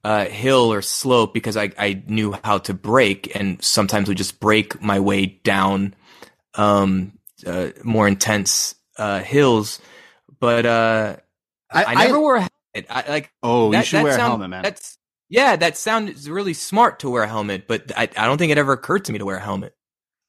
uh, 0.04 0.24
hill 0.26 0.72
or 0.72 0.82
slope 0.82 1.34
because 1.34 1.56
I, 1.56 1.70
I 1.78 2.02
knew 2.06 2.34
how 2.42 2.58
to 2.58 2.74
break 2.74 3.34
and 3.36 3.62
sometimes 3.62 4.08
would 4.08 4.16
just 4.16 4.40
break 4.40 4.80
my 4.82 4.98
way 4.98 5.26
down 5.26 5.94
um, 6.54 7.12
uh, 7.46 7.70
more 7.82 8.06
intense 8.08 8.74
uh, 8.96 9.20
hills. 9.20 9.80
But 10.38 10.66
uh, 10.66 11.16
I, 11.70 11.84
I- 11.84 11.94
never 12.06 12.16
I- 12.16 12.20
wore 12.20 12.36
a 12.36 12.40
helmet. 12.40 12.86
I, 12.88 13.04
like 13.08 13.32
Oh, 13.42 13.72
you 13.72 13.82
should 13.82 13.98
that 13.98 14.04
wear 14.04 14.14
a 14.16 14.20
helmet, 14.20 14.50
man. 14.50 14.62
That's 14.62 14.96
yeah, 15.28 15.56
that 15.56 15.76
sounds 15.76 16.28
really 16.28 16.54
smart 16.54 17.00
to 17.00 17.10
wear 17.10 17.22
a 17.22 17.28
helmet, 17.28 17.68
but 17.68 17.92
I, 17.96 18.02
I 18.16 18.26
don't 18.26 18.38
think 18.38 18.50
it 18.52 18.58
ever 18.58 18.72
occurred 18.72 19.04
to 19.06 19.12
me 19.12 19.18
to 19.18 19.24
wear 19.24 19.36
a 19.36 19.40
helmet. 19.40 19.74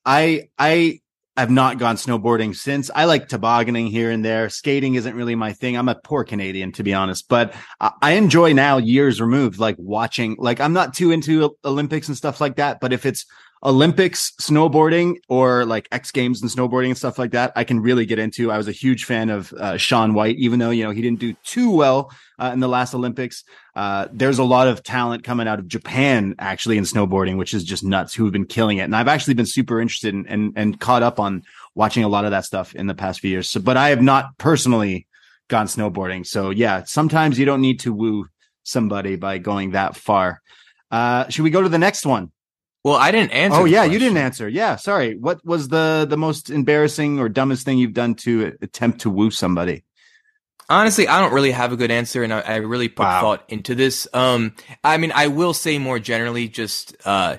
I 0.05 0.49
I 0.57 0.99
have 1.37 1.49
not 1.49 1.79
gone 1.79 1.95
snowboarding 1.95 2.55
since. 2.55 2.91
I 2.93 3.05
like 3.05 3.27
tobogganing 3.27 3.87
here 3.87 4.11
and 4.11 4.23
there. 4.23 4.49
Skating 4.49 4.95
isn't 4.95 5.15
really 5.15 5.33
my 5.35 5.53
thing. 5.53 5.75
I'm 5.77 5.87
a 5.89 5.95
poor 5.95 6.23
Canadian, 6.23 6.71
to 6.73 6.83
be 6.83 6.93
honest, 6.93 7.29
but 7.29 7.53
I, 7.79 7.91
I 8.01 8.11
enjoy 8.13 8.53
now 8.53 8.77
years 8.77 9.21
removed, 9.21 9.57
like 9.59 9.75
watching, 9.79 10.35
like 10.39 10.59
I'm 10.59 10.73
not 10.73 10.93
too 10.93 11.11
into 11.11 11.55
Olympics 11.63 12.07
and 12.07 12.17
stuff 12.17 12.41
like 12.41 12.57
that, 12.57 12.79
but 12.81 12.91
if 12.91 13.05
it's 13.05 13.25
Olympics 13.63 14.33
snowboarding 14.41 15.17
or 15.29 15.65
like 15.65 15.87
X 15.91 16.11
Games 16.11 16.41
and 16.41 16.49
snowboarding 16.49 16.87
and 16.87 16.97
stuff 16.97 17.19
like 17.19 17.31
that, 17.31 17.51
I 17.55 17.63
can 17.63 17.79
really 17.79 18.07
get 18.07 18.17
into. 18.17 18.51
I 18.51 18.57
was 18.57 18.67
a 18.67 18.71
huge 18.71 19.05
fan 19.05 19.29
of 19.29 19.53
uh, 19.53 19.77
Shaun 19.77 20.15
White, 20.15 20.37
even 20.37 20.57
though, 20.57 20.71
you 20.71 20.83
know, 20.83 20.89
he 20.89 21.01
didn't 21.01 21.19
do 21.19 21.33
too 21.43 21.69
well 21.69 22.11
uh, 22.39 22.49
in 22.53 22.59
the 22.59 22.67
last 22.67 22.95
Olympics. 22.95 23.43
Uh, 23.75 24.07
there's 24.11 24.39
a 24.39 24.43
lot 24.43 24.67
of 24.67 24.81
talent 24.81 25.23
coming 25.23 25.47
out 25.47 25.59
of 25.59 25.67
Japan 25.67 26.33
actually 26.39 26.77
in 26.77 26.85
snowboarding, 26.85 27.37
which 27.37 27.53
is 27.53 27.63
just 27.63 27.83
nuts, 27.83 28.15
who 28.15 28.23
have 28.23 28.33
been 28.33 28.47
killing 28.47 28.79
it. 28.79 28.83
And 28.83 28.95
I've 28.95 29.07
actually 29.07 29.35
been 29.35 29.45
super 29.45 29.79
interested 29.79 30.15
in, 30.15 30.25
and, 30.27 30.53
and 30.55 30.79
caught 30.79 31.03
up 31.03 31.19
on 31.19 31.43
watching 31.75 32.03
a 32.03 32.09
lot 32.09 32.25
of 32.25 32.31
that 32.31 32.45
stuff 32.45 32.73
in 32.73 32.87
the 32.87 32.95
past 32.95 33.19
few 33.19 33.29
years. 33.29 33.47
So, 33.47 33.59
but 33.59 33.77
I 33.77 33.89
have 33.89 34.01
not 34.01 34.37
personally 34.39 35.07
gone 35.49 35.67
snowboarding. 35.67 36.25
So 36.25 36.49
yeah, 36.49 36.83
sometimes 36.85 37.37
you 37.37 37.45
don't 37.45 37.61
need 37.61 37.81
to 37.81 37.93
woo 37.93 38.25
somebody 38.63 39.17
by 39.17 39.37
going 39.37 39.71
that 39.71 39.95
far. 39.95 40.41
Uh, 40.89 41.29
should 41.29 41.43
we 41.43 41.51
go 41.51 41.61
to 41.61 41.69
the 41.69 41.77
next 41.77 42.07
one? 42.07 42.31
Well, 42.83 42.95
I 42.95 43.11
didn't 43.11 43.31
answer. 43.31 43.59
Oh 43.59 43.65
yeah, 43.65 43.83
you 43.83 43.99
didn't 43.99 44.17
answer. 44.17 44.49
Yeah, 44.49 44.75
sorry. 44.75 45.15
What 45.15 45.45
was 45.45 45.67
the 45.67 46.05
the 46.09 46.17
most 46.17 46.49
embarrassing 46.49 47.19
or 47.19 47.29
dumbest 47.29 47.63
thing 47.63 47.77
you've 47.77 47.93
done 47.93 48.15
to 48.15 48.57
attempt 48.61 49.01
to 49.01 49.09
woo 49.09 49.29
somebody? 49.29 49.83
Honestly, 50.69 51.07
I 51.07 51.19
don't 51.19 51.33
really 51.33 51.51
have 51.51 51.73
a 51.73 51.75
good 51.77 51.91
answer, 51.91 52.23
and 52.23 52.33
I, 52.33 52.39
I 52.39 52.55
really 52.57 52.87
put 52.87 53.03
Wow. 53.03 53.21
thought 53.21 53.43
into 53.49 53.75
this. 53.75 54.07
Um, 54.13 54.55
I 54.83 54.97
mean, 54.97 55.11
I 55.13 55.27
will 55.27 55.53
say 55.53 55.77
more 55.77 55.99
generally, 55.99 56.47
just 56.47 56.95
uh, 57.05 57.37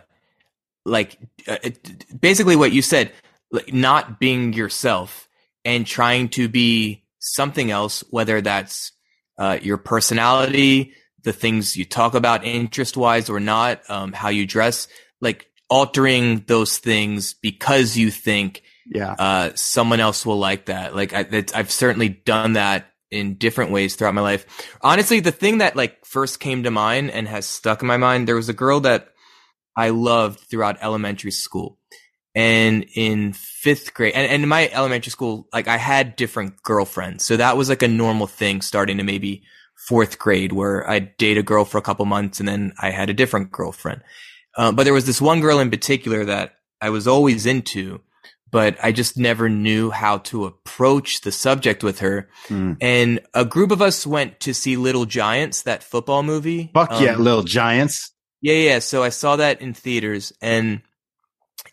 like 0.85 1.19
uh, 1.49 1.57
it, 1.63 2.21
basically 2.21 2.57
what 2.57 2.73
you 2.73 2.83
said, 2.83 3.11
like 3.51 3.73
not 3.73 4.21
being 4.21 4.53
yourself 4.53 5.29
and 5.65 5.87
trying 5.87 6.29
to 6.31 6.49
be 6.49 7.05
something 7.19 7.71
else, 7.71 8.05
whether 8.11 8.41
that's 8.41 8.93
uh, 9.39 9.59
your 9.63 9.79
personality, 9.79 10.93
the 11.23 11.33
things 11.33 11.77
you 11.77 11.85
talk 11.85 12.15
about 12.15 12.45
interest 12.45 12.97
wise 12.97 13.31
or 13.31 13.41
not, 13.41 13.81
um, 13.89 14.13
how 14.13 14.29
you 14.29 14.47
dress, 14.47 14.89
like 15.23 15.51
altering 15.71 16.45
those 16.47 16.77
things 16.77 17.33
because 17.33 17.97
you 17.97 18.11
think 18.11 18.63
Yeah. 18.95 19.13
uh, 19.19 19.51
someone 19.55 20.01
else 20.01 20.27
will 20.27 20.39
like 20.39 20.67
that. 20.67 20.95
Like 20.95 21.15
I, 21.15 21.45
I've 21.55 21.71
certainly 21.71 22.11
done 22.11 22.55
that 22.55 22.91
in 23.11 23.35
different 23.37 23.71
ways 23.71 23.95
throughout 23.95 24.15
my 24.15 24.21
life. 24.21 24.45
Honestly, 24.83 25.21
the 25.21 25.33
thing 25.33 25.59
that 25.59 25.77
like 25.77 26.05
first 26.05 26.41
came 26.41 26.65
to 26.65 26.71
mind 26.71 27.11
and 27.11 27.27
has 27.29 27.47
stuck 27.47 27.81
in 27.81 27.89
my 27.89 27.97
mind, 27.97 28.29
there 28.29 28.37
was 28.37 28.51
a 28.51 28.55
girl 28.55 28.81
that 28.81 29.09
I 29.77 29.89
loved 29.91 30.41
throughout 30.41 30.77
elementary 30.83 31.31
school. 31.31 31.79
And 32.35 32.87
in 32.95 33.35
fifth 33.35 33.93
grade, 33.93 34.15
and, 34.15 34.27
and 34.31 34.43
in 34.43 34.49
my 34.49 34.69
elementary 34.73 35.11
school, 35.11 35.47
like 35.53 35.69
I 35.69 35.77
had 35.77 36.17
different 36.17 36.63
girlfriends. 36.63 37.25
So 37.25 37.37
that 37.37 37.57
was 37.59 37.69
like 37.69 37.83
a 37.83 37.89
normal 37.89 38.27
thing 38.27 38.63
starting 38.63 38.97
to 38.97 39.03
maybe 39.05 39.43
fourth 39.87 40.19
grade 40.19 40.53
where 40.53 40.89
I'd 40.89 41.17
date 41.19 41.37
a 41.37 41.43
girl 41.43 41.65
for 41.67 41.77
a 41.79 41.83
couple 41.83 42.07
months 42.07 42.41
and 42.41 42.49
then 42.49 42.73
I 42.81 42.91
had 42.91 43.11
a 43.11 43.15
different 43.15 43.53
girlfriend. 43.53 44.03
Uh, 44.57 44.73
but 44.73 44.85
there 44.85 44.93
was 44.95 45.07
this 45.07 45.21
one 45.21 45.41
girl 45.41 45.59
in 45.61 45.71
particular 45.71 46.25
that 46.27 46.55
I 46.81 46.91
was 46.91 47.07
always 47.09 47.47
into, 47.47 48.01
but 48.51 48.77
I 48.83 48.93
just 48.93 49.17
never 49.17 49.49
knew 49.49 49.91
how 49.91 50.19
to 50.19 50.45
approach 50.45 51.23
the 51.23 51.33
subject 51.33 51.83
with 51.83 52.01
her. 52.01 52.29
Mm. 52.49 52.77
And 52.81 53.21
a 53.35 53.45
group 53.45 53.71
of 53.71 53.81
us 53.81 54.07
went 54.07 54.41
to 54.41 54.53
see 54.53 54.77
Little 54.77 55.07
Giants, 55.07 55.63
that 55.63 55.83
football 55.83 56.23
movie. 56.23 56.71
Fuck 56.75 57.01
yeah, 57.01 57.15
Um, 57.15 57.23
little 57.25 57.45
giants. 57.45 58.13
yeah, 58.43 58.55
yeah. 58.55 58.79
So 58.81 59.03
I 59.03 59.09
saw 59.09 59.37
that 59.37 59.63
in 59.63 59.73
theaters, 59.73 60.33
and 60.43 60.83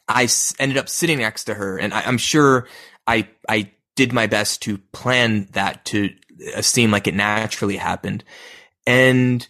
I 0.07 0.23
s- 0.23 0.53
ended 0.59 0.77
up 0.77 0.87
sitting 0.89 1.17
next 1.19 1.45
to 1.45 1.53
her, 1.55 1.77
and 1.77 1.93
I, 1.93 2.01
I'm 2.01 2.17
sure 2.17 2.67
I 3.05 3.27
I 3.49 3.71
did 3.95 4.13
my 4.13 4.27
best 4.27 4.61
to 4.61 4.77
plan 4.93 5.49
that 5.51 5.83
to 5.85 6.11
uh, 6.55 6.61
seem 6.61 6.91
like 6.91 7.07
it 7.07 7.13
naturally 7.15 7.75
happened. 7.75 8.23
And 8.87 9.45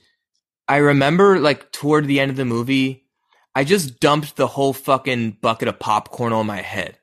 I 0.68 0.78
remember, 0.78 1.40
like 1.40 1.72
toward 1.72 2.08
the 2.08 2.20
end 2.20 2.32
of 2.32 2.38
the 2.38 2.46
movie, 2.46 3.06
I 3.56 3.64
just 3.64 4.00
dumped 4.00 4.36
the 4.36 4.48
whole 4.48 4.74
fucking 4.74 5.38
bucket 5.42 5.68
of 5.68 5.80
popcorn 5.80 6.34
on 6.34 6.46
my 6.46 6.62
head, 6.62 6.98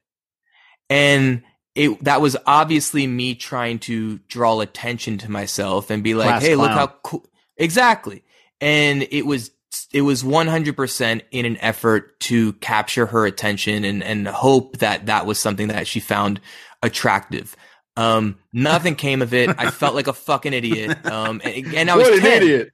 and 0.89 1.43
it 1.75 2.03
that 2.05 2.21
was 2.21 2.37
obviously 2.47 3.07
me 3.07 3.35
trying 3.35 3.79
to 3.81 4.19
draw 4.29 4.61
attention 4.61 5.19
to 5.19 5.31
myself 5.31 5.91
and 5.91 6.03
be 6.03 6.15
like, 6.15 6.29
Class 6.29 6.43
"Hey, 6.43 6.55
look 6.57 6.71
how 6.71 6.87
cool!" 7.03 7.25
Exactly, 7.57 8.23
and 8.61 9.07
it 9.11 9.27
was 9.27 9.51
it 9.93 10.03
was 10.03 10.23
100% 10.23 11.23
in 11.31 11.45
an 11.45 11.57
effort 11.59 12.19
to 12.21 12.55
capture 12.55 13.07
her 13.07 13.27
attention 13.27 13.85
and 13.85 14.03
and 14.03 14.27
hope 14.27 14.79
that 14.79 15.07
that 15.07 15.27
was 15.27 15.39
something 15.39 15.69
that 15.69 15.87
she 15.87 16.01
found 16.01 16.41
attractive. 16.83 17.57
Um, 17.97 18.39
nothing 18.53 18.95
came 19.07 19.23
of 19.23 19.35
it. 19.35 19.51
I 19.59 19.71
felt 19.71 19.95
like 19.95 20.07
a 20.07 20.13
fucking 20.13 20.53
idiot. 20.53 21.05
Um, 21.07 21.41
and, 21.45 21.75
and 21.75 21.91
I 21.91 21.97
was 21.97 22.05
what 22.07 22.15
an 22.15 22.21
10 22.21 22.43
idiot. 22.43 22.71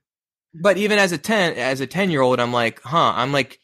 but 0.55 0.77
even 0.77 0.99
as 0.99 1.13
a 1.13 1.19
10 1.19 1.55
as 1.55 1.81
a 1.81 1.87
10 1.87 2.11
year 2.11 2.21
old 2.21 2.39
i'm 2.39 2.53
like 2.53 2.81
huh 2.83 3.13
i'm 3.17 3.33
like 3.33 3.59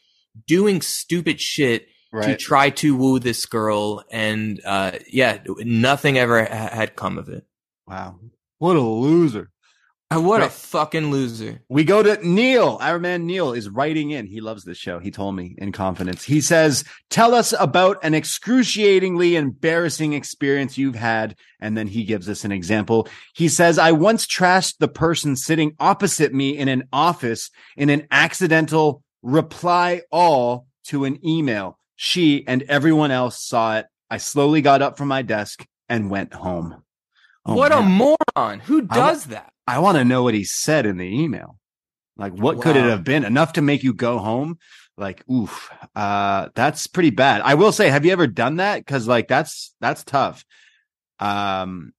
doing 0.47 0.81
stupid 0.81 1.39
shit 1.41 1.87
to 2.23 2.35
try 2.35 2.71
to 2.71 2.95
woo 2.97 3.19
this 3.19 3.45
girl 3.45 4.03
and 4.09 4.59
uh 4.65 4.91
yeah 5.11 5.37
nothing 5.59 6.17
ever 6.17 6.43
ha- 6.43 6.69
had 6.71 6.95
come 6.95 7.17
of 7.17 7.29
it 7.29 7.45
Wow. 7.89 8.19
What 8.59 8.75
a 8.75 8.81
loser. 8.81 9.49
Uh, 10.11 10.19
what 10.19 10.41
a 10.41 10.49
fucking 10.49 11.11
loser 11.11 11.61
We 11.69 11.83
go 11.83 12.01
to 12.01 12.17
Neil. 12.27 12.79
Our 12.81 12.97
man 12.97 13.27
Neil 13.27 13.53
is 13.53 13.69
writing 13.69 14.09
in. 14.09 14.25
He 14.25 14.41
loves 14.41 14.63
this 14.63 14.77
show. 14.77 14.97
He 14.97 15.11
told 15.11 15.35
me 15.35 15.55
in 15.59 15.71
confidence. 15.71 16.23
He 16.23 16.41
says, 16.41 16.83
Tell 17.11 17.35
us 17.35 17.53
about 17.59 17.97
an 18.03 18.15
excruciatingly 18.15 19.35
embarrassing 19.35 20.13
experience 20.13 20.79
you've 20.79 20.95
had. 20.95 21.35
And 21.59 21.77
then 21.77 21.87
he 21.87 22.05
gives 22.05 22.27
us 22.27 22.43
an 22.43 22.51
example. 22.51 23.07
He 23.35 23.49
says, 23.49 23.77
I 23.77 23.91
once 23.91 24.25
trashed 24.25 24.77
the 24.79 24.87
person 24.87 25.35
sitting 25.35 25.75
opposite 25.79 26.33
me 26.33 26.57
in 26.57 26.69
an 26.69 26.83
office 26.91 27.51
in 27.77 27.89
an 27.91 28.07
accidental 28.09 29.03
reply 29.21 30.01
all 30.11 30.67
to 30.85 31.05
an 31.05 31.25
email. 31.25 31.77
She 31.95 32.45
and 32.47 32.63
everyone 32.63 33.11
else 33.11 33.41
saw 33.41 33.77
it. 33.77 33.87
I 34.09 34.17
slowly 34.17 34.61
got 34.61 34.81
up 34.81 34.97
from 34.97 35.07
my 35.07 35.21
desk 35.21 35.65
and 35.87 36.09
went 36.09 36.33
home. 36.33 36.83
Oh, 37.45 37.55
what 37.55 37.71
a 37.71 37.81
moron 37.81 38.59
who 38.59 38.87
I 38.89 38.95
does 38.95 39.25
that 39.25 39.51
I 39.69 39.79
want 39.79 39.97
to 39.97 40.03
know 40.03 40.23
what 40.23 40.33
he 40.33 40.43
said 40.45 40.87
in 40.87 40.97
the 40.97 41.05
email. 41.05 41.59
Like, 42.17 42.33
what 42.33 42.59
could 42.59 42.75
it 42.75 42.85
have 42.85 43.03
been? 43.03 43.23
Enough 43.23 43.53
to 43.53 43.61
make 43.61 43.83
you 43.83 43.93
go 43.93 44.17
home? 44.17 44.57
Like, 44.97 45.23
oof, 45.29 45.71
uh, 45.95 46.49
that's 46.55 46.87
pretty 46.87 47.11
bad. 47.11 47.41
I 47.41 47.53
will 47.53 47.71
say, 47.71 47.87
have 47.89 48.03
you 48.03 48.11
ever 48.11 48.27
done 48.27 48.57
that? 48.57 48.85
Cause 48.87 49.07
like, 49.07 49.27
that's, 49.27 49.73
that's 49.79 50.03
tough. 50.03 50.43
Um, 51.19 51.93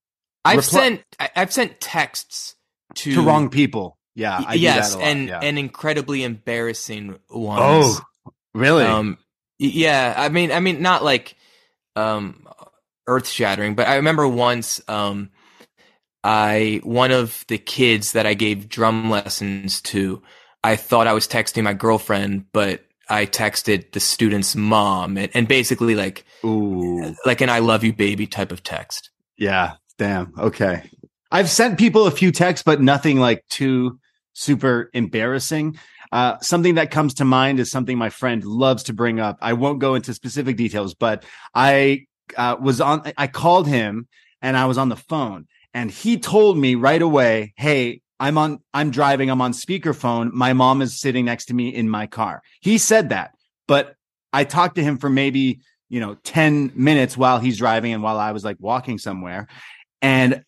i've 0.44 0.58
reply- 0.58 0.80
sent 0.80 1.02
I- 1.18 1.30
i've 1.36 1.52
sent 1.52 1.78
texts 1.80 2.56
to, 2.94 3.14
to 3.14 3.22
wrong 3.22 3.50
people. 3.50 3.98
Yeah. 4.20 4.44
I 4.46 4.54
do 4.54 4.60
yes 4.60 4.90
that 4.90 4.96
a 4.96 4.98
lot, 4.98 5.08
and 5.08 5.28
yeah. 5.28 5.40
and 5.42 5.58
incredibly 5.58 6.24
embarrassing 6.24 7.18
ones 7.30 7.60
oh, 7.62 8.00
really? 8.52 8.84
Um, 8.84 9.16
yeah, 9.58 10.14
I 10.14 10.28
mean, 10.28 10.52
I 10.52 10.60
mean, 10.60 10.82
not 10.82 11.02
like 11.02 11.36
um, 11.96 12.46
earth 13.06 13.28
shattering, 13.28 13.74
but 13.74 13.88
I 13.88 13.96
remember 13.96 14.28
once, 14.28 14.80
um, 14.88 15.30
I 16.22 16.80
one 16.82 17.12
of 17.12 17.46
the 17.48 17.56
kids 17.56 18.12
that 18.12 18.26
I 18.26 18.34
gave 18.34 18.68
drum 18.68 19.08
lessons 19.08 19.80
to, 19.82 20.22
I 20.62 20.76
thought 20.76 21.06
I 21.06 21.14
was 21.14 21.26
texting 21.26 21.62
my 21.62 21.72
girlfriend, 21.72 22.44
but 22.52 22.84
I 23.08 23.24
texted 23.24 23.92
the 23.92 24.00
student's 24.00 24.54
mom, 24.54 25.16
and, 25.16 25.30
and 25.32 25.48
basically 25.48 25.94
like 25.94 26.26
Ooh, 26.44 27.14
like 27.24 27.40
an 27.40 27.48
"I 27.48 27.60
love 27.60 27.84
you, 27.84 27.94
baby" 27.94 28.26
type 28.26 28.52
of 28.52 28.62
text. 28.62 29.08
yeah. 29.38 29.76
Damn. 29.96 30.32
Okay. 30.38 30.88
I've 31.30 31.50
sent 31.50 31.78
people 31.78 32.06
a 32.06 32.10
few 32.10 32.32
texts, 32.32 32.64
but 32.64 32.80
nothing 32.80 33.20
like 33.20 33.46
too 33.50 33.98
super 34.40 34.90
embarrassing. 34.94 35.78
Uh, 36.12 36.38
something 36.40 36.76
that 36.76 36.90
comes 36.90 37.14
to 37.14 37.24
mind 37.24 37.60
is 37.60 37.70
something 37.70 37.96
my 37.96 38.10
friend 38.10 38.42
loves 38.44 38.84
to 38.84 38.92
bring 38.92 39.20
up. 39.20 39.38
I 39.40 39.52
won't 39.52 39.78
go 39.78 39.94
into 39.94 40.14
specific 40.14 40.56
details, 40.56 40.94
but 40.94 41.24
I 41.54 42.06
uh, 42.36 42.56
was 42.60 42.80
on, 42.80 43.12
I 43.16 43.26
called 43.26 43.68
him 43.68 44.08
and 44.42 44.56
I 44.56 44.66
was 44.66 44.78
on 44.78 44.88
the 44.88 44.96
phone 44.96 45.46
and 45.74 45.90
he 45.90 46.18
told 46.18 46.58
me 46.58 46.74
right 46.74 47.00
away, 47.00 47.52
Hey, 47.56 48.00
I'm 48.18 48.36
on, 48.38 48.60
I'm 48.74 48.90
driving. 48.90 49.30
I'm 49.30 49.40
on 49.40 49.52
speakerphone. 49.52 50.32
My 50.32 50.52
mom 50.52 50.82
is 50.82 51.00
sitting 51.00 51.24
next 51.24 51.46
to 51.46 51.54
me 51.54 51.68
in 51.68 51.88
my 51.88 52.06
car. 52.06 52.42
He 52.60 52.76
said 52.76 53.10
that, 53.10 53.34
but 53.66 53.94
I 54.32 54.44
talked 54.44 54.74
to 54.76 54.82
him 54.82 54.98
for 54.98 55.08
maybe, 55.08 55.60
you 55.88 56.00
know, 56.00 56.16
10 56.24 56.72
minutes 56.74 57.16
while 57.16 57.38
he's 57.38 57.58
driving 57.58 57.92
and 57.92 58.02
while 58.02 58.18
I 58.18 58.32
was 58.32 58.44
like 58.44 58.56
walking 58.60 58.98
somewhere. 58.98 59.48
And 60.02 60.44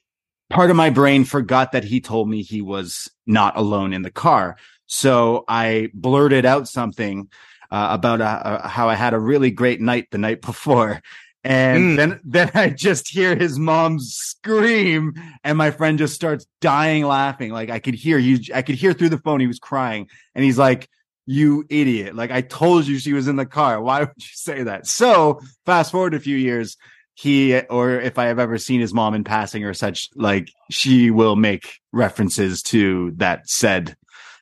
part 0.53 0.71
of 0.71 0.77
my 0.77 0.91
brain 0.91 1.25
forgot 1.25 1.73
that 1.73 1.85
he 1.85 2.01
told 2.01 2.29
me 2.29 2.43
he 2.43 2.61
was 2.63 3.11
not 3.27 3.57
alone 3.57 3.93
in 3.93 4.03
the 4.03 4.11
car. 4.11 4.57
So 4.87 5.45
I 5.49 5.91
blurted 5.95 6.45
out 6.45 6.69
something 6.69 7.29
uh, 7.71 7.89
about 7.91 8.21
uh, 8.21 8.25
uh, 8.25 8.69
how 8.69 8.89
I 8.89 8.95
had 8.95 9.15
a 9.15 9.19
really 9.19 9.51
great 9.51 9.81
night 9.81 10.09
the 10.11 10.19
night 10.19 10.43
before. 10.43 11.01
And 11.45 11.85
Mm. 11.85 11.97
then, 11.97 12.21
then 12.23 12.51
I 12.55 12.69
just 12.69 13.09
hear 13.09 13.35
his 13.35 13.59
mom 13.59 13.99
scream 13.99 15.15
and 15.43 15.59
my 15.59 15.71
friend 15.71 15.99
just 15.99 16.15
starts 16.15 16.47
dying 16.61 17.05
laughing. 17.05 17.51
Like 17.51 17.71
I 17.71 17.79
could 17.81 17.95
hear 17.95 18.19
he, 18.19 18.49
I 18.55 18.63
could 18.63 18.77
hear 18.77 18.93
through 18.93 19.09
the 19.09 19.19
phone. 19.19 19.41
He 19.41 19.47
was 19.47 19.59
crying 19.59 20.09
and 20.35 20.45
he's 20.45 20.59
like, 20.59 20.89
you 21.27 21.65
idiot. 21.71 22.15
Like 22.15 22.31
I 22.31 22.43
told 22.43 22.87
you 22.87 22.99
she 22.99 23.13
was 23.13 23.27
in 23.27 23.37
the 23.37 23.47
car. 23.47 23.81
Why 23.81 24.01
would 24.01 24.11
you 24.17 24.29
say 24.35 24.65
that? 24.65 24.87
So 24.87 25.41
fast 25.67 25.93
forward 25.93 26.15
a 26.15 26.21
few 26.21 26.37
years, 26.37 26.77
he 27.15 27.59
or 27.59 28.01
if 28.01 28.19
I 28.19 28.27
have 28.27 28.39
ever 28.39 28.59
seen 28.59 28.81
his 28.81 28.95
mom 28.95 29.15
in 29.15 29.25
passing 29.25 29.65
or 29.65 29.75
such, 29.75 30.09
like 30.15 30.51
she 30.71 31.11
will 31.11 31.37
make 31.37 31.79
references 31.93 32.63
to 32.65 33.13
that 33.17 33.49
said. 33.49 33.97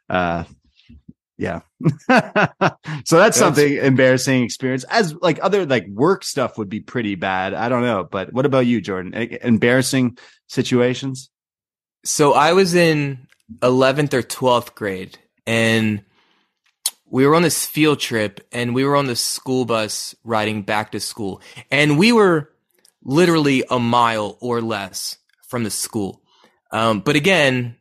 Uh, 0.09 0.45
yeah. 1.37 1.61
so 3.05 3.17
that's 3.17 3.39
something 3.39 3.77
embarrassing 3.77 4.43
experience. 4.43 4.85
As 4.85 5.15
like 5.15 5.39
other 5.43 5.65
like 5.65 5.87
work 5.89 6.23
stuff 6.23 6.59
would 6.59 6.69
be 6.69 6.81
pretty 6.81 7.15
bad. 7.15 7.55
I 7.55 7.69
don't 7.69 7.83
know, 7.83 8.05
but 8.05 8.33
what 8.33 8.45
about 8.45 8.67
you, 8.67 8.81
Jordan? 8.81 9.17
E- 9.17 9.39
embarrassing 9.41 10.19
situations? 10.49 11.31
So 12.05 12.35
I 12.35 12.53
was 12.53 12.75
in 12.75 13.27
11th 13.61 14.13
or 14.13 14.23
12th 14.23 14.75
grade 14.75 15.19
and 15.47 16.03
we 17.07 17.27
were 17.27 17.35
on 17.35 17.43
this 17.43 17.67
field 17.67 18.01
trip 18.01 18.47
and 18.53 18.75
we 18.75 18.85
were 18.85 18.97
on 18.97 19.07
the 19.07 19.17
school 19.17 19.65
bus 19.65 20.15
riding 20.25 20.63
back 20.63 20.93
to 20.93 21.01
school 21.01 21.41
and 21.71 21.99
we 21.99 22.13
were 22.13 22.51
literally 23.03 23.65
a 23.71 23.79
mile 23.79 24.37
or 24.41 24.61
less 24.61 25.19
from 25.49 25.65
the 25.65 25.71
school. 25.71 26.23
Um, 26.73 27.01
but 27.01 27.17
again, 27.17 27.77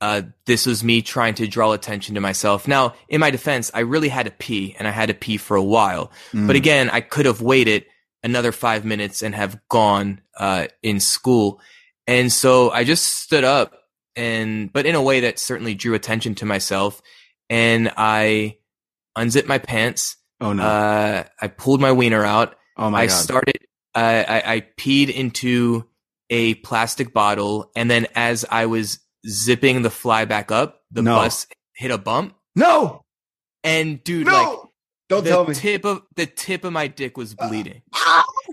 uh, 0.00 0.22
this 0.46 0.66
was 0.66 0.84
me 0.84 1.02
trying 1.02 1.34
to 1.34 1.46
draw 1.46 1.72
attention 1.72 2.16
to 2.16 2.20
myself. 2.20 2.68
Now, 2.68 2.94
in 3.08 3.20
my 3.20 3.30
defense, 3.30 3.70
I 3.72 3.80
really 3.80 4.08
had 4.08 4.26
to 4.26 4.32
pee 4.32 4.74
and 4.78 4.86
I 4.86 4.90
had 4.90 5.06
to 5.06 5.14
pee 5.14 5.36
for 5.36 5.56
a 5.56 5.62
while. 5.62 6.12
Mm. 6.32 6.46
But 6.46 6.56
again, 6.56 6.90
I 6.90 7.00
could 7.00 7.26
have 7.26 7.40
waited 7.40 7.86
another 8.22 8.52
five 8.52 8.84
minutes 8.84 9.22
and 9.22 9.34
have 9.34 9.60
gone 9.68 10.20
uh, 10.36 10.66
in 10.82 11.00
school. 11.00 11.60
And 12.06 12.32
so 12.32 12.70
I 12.70 12.84
just 12.84 13.06
stood 13.06 13.44
up 13.44 13.74
and, 14.16 14.72
but 14.72 14.84
in 14.86 14.94
a 14.94 15.02
way 15.02 15.20
that 15.20 15.38
certainly 15.38 15.74
drew 15.74 15.94
attention 15.94 16.34
to 16.36 16.46
myself. 16.46 17.00
And 17.48 17.92
I 17.96 18.58
unzipped 19.16 19.48
my 19.48 19.58
pants. 19.58 20.16
oh 20.40 20.52
no. 20.52 20.62
Uh, 20.64 21.24
I 21.40 21.48
pulled 21.48 21.80
my 21.80 21.92
wiener 21.92 22.24
out. 22.24 22.56
oh 22.76 22.90
my 22.90 23.02
I 23.02 23.06
God. 23.06 23.14
started, 23.14 23.58
I, 23.94 24.24
I, 24.24 24.52
I 24.54 24.60
peed 24.78 25.08
into 25.12 25.86
a 26.30 26.54
plastic 26.56 27.12
bottle. 27.12 27.70
And 27.76 27.90
then 27.90 28.06
as 28.14 28.44
I 28.50 28.66
was 28.66 28.98
zipping 29.28 29.82
the 29.82 29.90
fly 29.90 30.24
back 30.24 30.50
up, 30.50 30.82
the 30.90 31.02
No. 31.02 31.16
bus 31.16 31.46
hit 31.74 31.90
a 31.90 31.98
bump. 31.98 32.34
no, 32.56 33.02
And 33.62 34.02
dude, 34.04 34.26
no, 34.26 34.32
like 34.32 34.58
don't 35.08 35.24
the 35.24 35.30
tell 35.30 35.46
me. 35.46 35.54
tip 35.54 35.84
of 35.84 36.02
the 36.16 36.26
tip 36.26 36.64
of 36.64 36.72
my 36.72 36.86
dick 36.88 37.16
was 37.16 37.34
uh, 37.38 37.48
bleeding. 37.48 37.82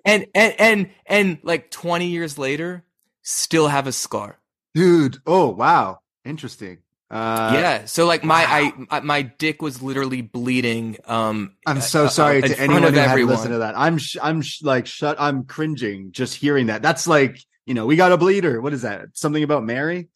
and 0.06 0.26
and 0.36 0.56
and 0.60 0.90
and 1.06 1.38
like 1.44 1.72
20 1.72 2.08
years 2.08 2.38
later, 2.38 2.84
still 3.24 3.68
have 3.68 3.88
a 3.88 3.92
scar. 3.92 4.40
Dude. 4.74 5.18
Oh, 5.26 5.50
wow. 5.50 6.00
Interesting. 6.26 6.80
Uh, 7.12 7.52
yeah. 7.54 7.86
So 7.86 8.06
like 8.06 8.24
my 8.24 8.46
I 8.48 8.72
I- 8.90 9.00
my 9.02 9.22
dick 9.24 9.62
was 9.62 9.82
literally 9.82 10.22
bleeding. 10.22 10.98
Um, 11.06 11.56
I'm 11.68 11.82
so 11.82 12.06
uh, 12.06 12.10
sorry 12.10 12.38
in 12.38 12.44
to 12.44 12.60
anyone 12.60 12.84
who 12.84 12.92
had 13.00 13.16
to 13.16 13.26
listen 13.26 13.52
to 13.52 13.58
that. 13.60 13.78
I'm 13.78 13.98
sh- 13.98 14.18
I'm 14.22 14.42
sh- 14.42 14.64
like 14.64 14.88
shut. 14.88 15.18
I'm 15.20 15.44
cringing 15.44 16.14
just 16.14 16.36
hearing 16.36 16.68
that. 16.68 16.82
That's 16.82 17.08
like 17.08 17.38
you 17.66 17.74
know 17.74 17.86
we 17.86 17.98
got 17.98 18.14
a 18.14 18.18
bleeder. 18.18 18.62
What 18.62 18.72
is 18.74 18.84
that? 18.84 19.08
Something 19.14 19.44
about 19.44 19.64
Mary? 19.66 20.08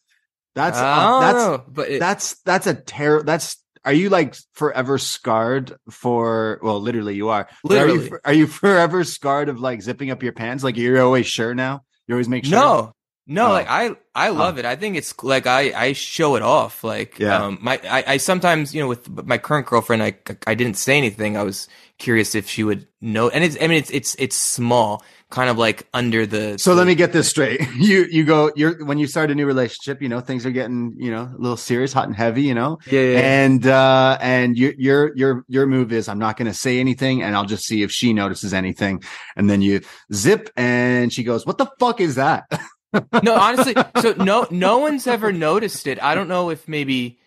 That's 0.54 0.78
uh, 0.78 1.20
that's 1.20 1.36
know, 1.38 1.64
but 1.68 1.90
it, 1.90 2.00
that's 2.00 2.40
that's 2.44 2.66
a 2.66 2.72
terror. 2.74 3.22
That's 3.22 3.62
are 3.84 3.92
you 3.92 4.08
like 4.08 4.34
forever 4.54 4.96
scarred 4.96 5.76
for? 5.90 6.58
Well, 6.62 6.80
literally 6.80 7.14
you 7.14 7.28
are. 7.28 7.46
But 7.62 7.76
Are 7.78 7.86
you, 7.88 7.92
Literally. 8.00 8.20
are 8.24 8.32
you 8.32 8.46
forever 8.48 9.04
scarred 9.04 9.50
of 9.50 9.60
like 9.60 9.82
zipping 9.82 10.10
up 10.10 10.22
your 10.22 10.32
pants? 10.32 10.64
Like 10.64 10.78
you're 10.78 11.02
always 11.02 11.26
sure 11.26 11.54
now. 11.54 11.84
You 12.08 12.14
always 12.14 12.28
make 12.28 12.46
sure. 12.46 12.58
no. 12.58 12.92
No, 13.28 13.48
Oh. 13.48 13.52
like 13.52 13.66
I, 13.68 13.96
I 14.14 14.28
love 14.28 14.58
it. 14.58 14.64
I 14.64 14.76
think 14.76 14.96
it's 14.96 15.12
like 15.22 15.46
I, 15.46 15.72
I 15.88 15.92
show 15.94 16.36
it 16.36 16.42
off. 16.42 16.84
Like, 16.84 17.18
Yeah. 17.18 17.42
um, 17.44 17.58
my, 17.60 17.80
I, 17.88 18.04
I 18.06 18.16
sometimes, 18.18 18.74
you 18.74 18.80
know, 18.80 18.88
with 18.88 19.08
my 19.26 19.36
current 19.38 19.66
girlfriend, 19.66 20.02
I, 20.02 20.14
I 20.46 20.54
didn't 20.54 20.76
say 20.76 20.96
anything. 20.96 21.36
I 21.36 21.42
was 21.42 21.68
curious 21.98 22.34
if 22.34 22.48
she 22.48 22.62
would 22.62 22.86
know. 23.00 23.28
And 23.28 23.42
it's, 23.42 23.56
I 23.60 23.66
mean, 23.66 23.78
it's, 23.78 23.90
it's, 23.90 24.14
it's 24.18 24.36
small, 24.36 25.02
kind 25.30 25.50
of 25.50 25.58
like 25.58 25.88
under 25.92 26.24
the. 26.24 26.56
So 26.58 26.70
the- 26.70 26.76
let 26.76 26.86
me 26.86 26.94
get 26.94 27.12
this 27.12 27.28
straight. 27.28 27.60
You 27.76 28.06
you 28.10 28.24
go. 28.24 28.52
You're 28.56 28.84
when 28.86 28.98
you 28.98 29.06
start 29.08 29.30
a 29.30 29.34
new 29.34 29.44
relationship. 29.44 30.00
You 30.00 30.08
know 30.08 30.20
things 30.20 30.46
are 30.46 30.50
getting 30.52 30.94
you 30.96 31.10
know 31.10 31.22
a 31.24 31.36
little 31.36 31.56
serious, 31.58 31.92
hot 31.92 32.06
and 32.06 32.16
heavy. 32.16 32.42
You 32.42 32.54
know. 32.54 32.78
Yeah, 32.90 33.00
yeah, 33.00 33.10
yeah. 33.12 33.44
and 33.44 33.66
uh 33.66 34.18
and 34.20 34.56
your 34.56 34.72
your 34.78 35.16
your 35.16 35.44
your 35.48 35.66
move 35.66 35.92
is 35.92 36.08
i'm 36.08 36.18
not 36.18 36.36
going 36.36 36.46
to 36.46 36.54
say 36.54 36.78
anything 36.80 37.22
and 37.22 37.34
i'll 37.36 37.44
just 37.44 37.64
see 37.66 37.82
if 37.82 37.90
she 37.92 38.12
notices 38.14 38.54
anything 38.54 39.02
and 39.36 39.50
then 39.50 39.60
you 39.62 39.80
zip 40.14 40.48
and 40.56 41.12
she 41.12 41.22
goes 41.22 41.44
what 41.44 41.58
the 41.58 41.66
fuck 41.78 42.00
is 42.00 42.14
that 42.14 42.44
no, 43.22 43.34
honestly, 43.34 43.74
so 44.00 44.12
no, 44.14 44.46
no 44.50 44.78
one's 44.78 45.06
ever 45.06 45.32
noticed 45.32 45.86
it. 45.86 46.02
I 46.02 46.14
don't 46.14 46.28
know 46.28 46.50
if 46.50 46.66
maybe 46.68 47.18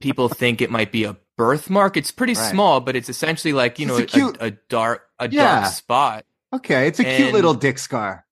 people 0.00 0.28
think 0.28 0.60
it 0.60 0.70
might 0.70 0.92
be 0.92 1.04
a 1.04 1.16
birthmark. 1.36 1.96
It's 1.96 2.10
pretty 2.10 2.34
Right. 2.34 2.50
small, 2.50 2.80
but 2.80 2.96
it's 2.96 3.08
essentially 3.08 3.52
like 3.52 3.78
you 3.78 3.86
know 3.86 3.96
a 3.96 4.04
cute- 4.04 4.36
a, 4.40 4.46
a 4.46 4.50
dark 4.68 5.06
a 5.18 5.28
Yeah. 5.28 5.60
dark 5.60 5.72
spot. 5.72 6.24
okay 6.54 6.86
it's 6.88 6.98
a 7.00 7.04
cute 7.04 7.32
little 7.32 7.54
dick 7.54 7.78
scar 7.78 8.26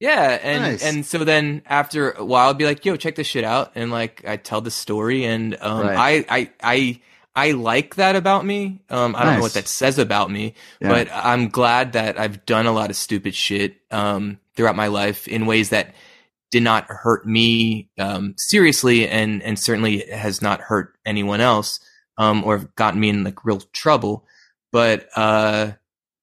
Yeah, 0.00 0.38
and 0.42 0.62
Nice. 0.62 0.82
and 0.84 1.06
so 1.06 1.18
then 1.24 1.62
after 1.66 2.10
a 2.12 2.24
while, 2.24 2.50
I'd 2.50 2.58
be 2.58 2.64
like, 2.64 2.84
"Yo, 2.84 2.96
check 2.96 3.14
this 3.14 3.26
shit 3.28 3.44
out," 3.44 3.72
and 3.76 3.90
like 3.90 4.22
I 4.26 4.36
tell 4.36 4.60
the 4.60 4.70
story, 4.70 5.24
and 5.24 5.56
um, 5.60 5.86
Right. 5.86 6.24
I 6.28 6.38
I 6.40 6.50
I 6.62 7.00
I 7.36 7.50
like 7.52 7.94
that 7.96 8.14
about 8.16 8.44
me. 8.44 8.80
Um, 8.90 9.14
I 9.16 9.24
don't 9.24 9.34
know 9.36 9.40
what 9.40 9.54
that 9.54 9.66
says 9.68 9.98
about 9.98 10.30
me, 10.30 10.54
Yeah. 10.80 10.88
but 10.88 11.08
I'm 11.12 11.48
glad 11.48 11.92
that 11.94 12.18
I've 12.18 12.44
done 12.44 12.66
a 12.66 12.72
lot 12.72 12.90
of 12.90 12.96
stupid 12.96 13.34
shit 13.34 13.76
um 13.90 14.38
throughout 14.56 14.76
my 14.76 14.88
life 14.88 15.26
in 15.28 15.46
ways 15.46 15.70
that 15.70 15.94
did 16.54 16.62
not 16.62 16.86
hurt 16.88 17.26
me 17.26 17.88
um 17.98 18.34
seriously, 18.38 19.08
and 19.08 19.42
and 19.42 19.58
certainly 19.58 20.04
has 20.10 20.40
not 20.40 20.60
hurt 20.60 20.94
anyone 21.04 21.40
else 21.40 21.80
um 22.16 22.44
or 22.44 22.58
gotten 22.76 23.00
me 23.00 23.08
in 23.10 23.24
like 23.24 23.44
real 23.44 23.60
trouble, 23.72 24.24
but 24.72 25.08
uh. 25.16 25.72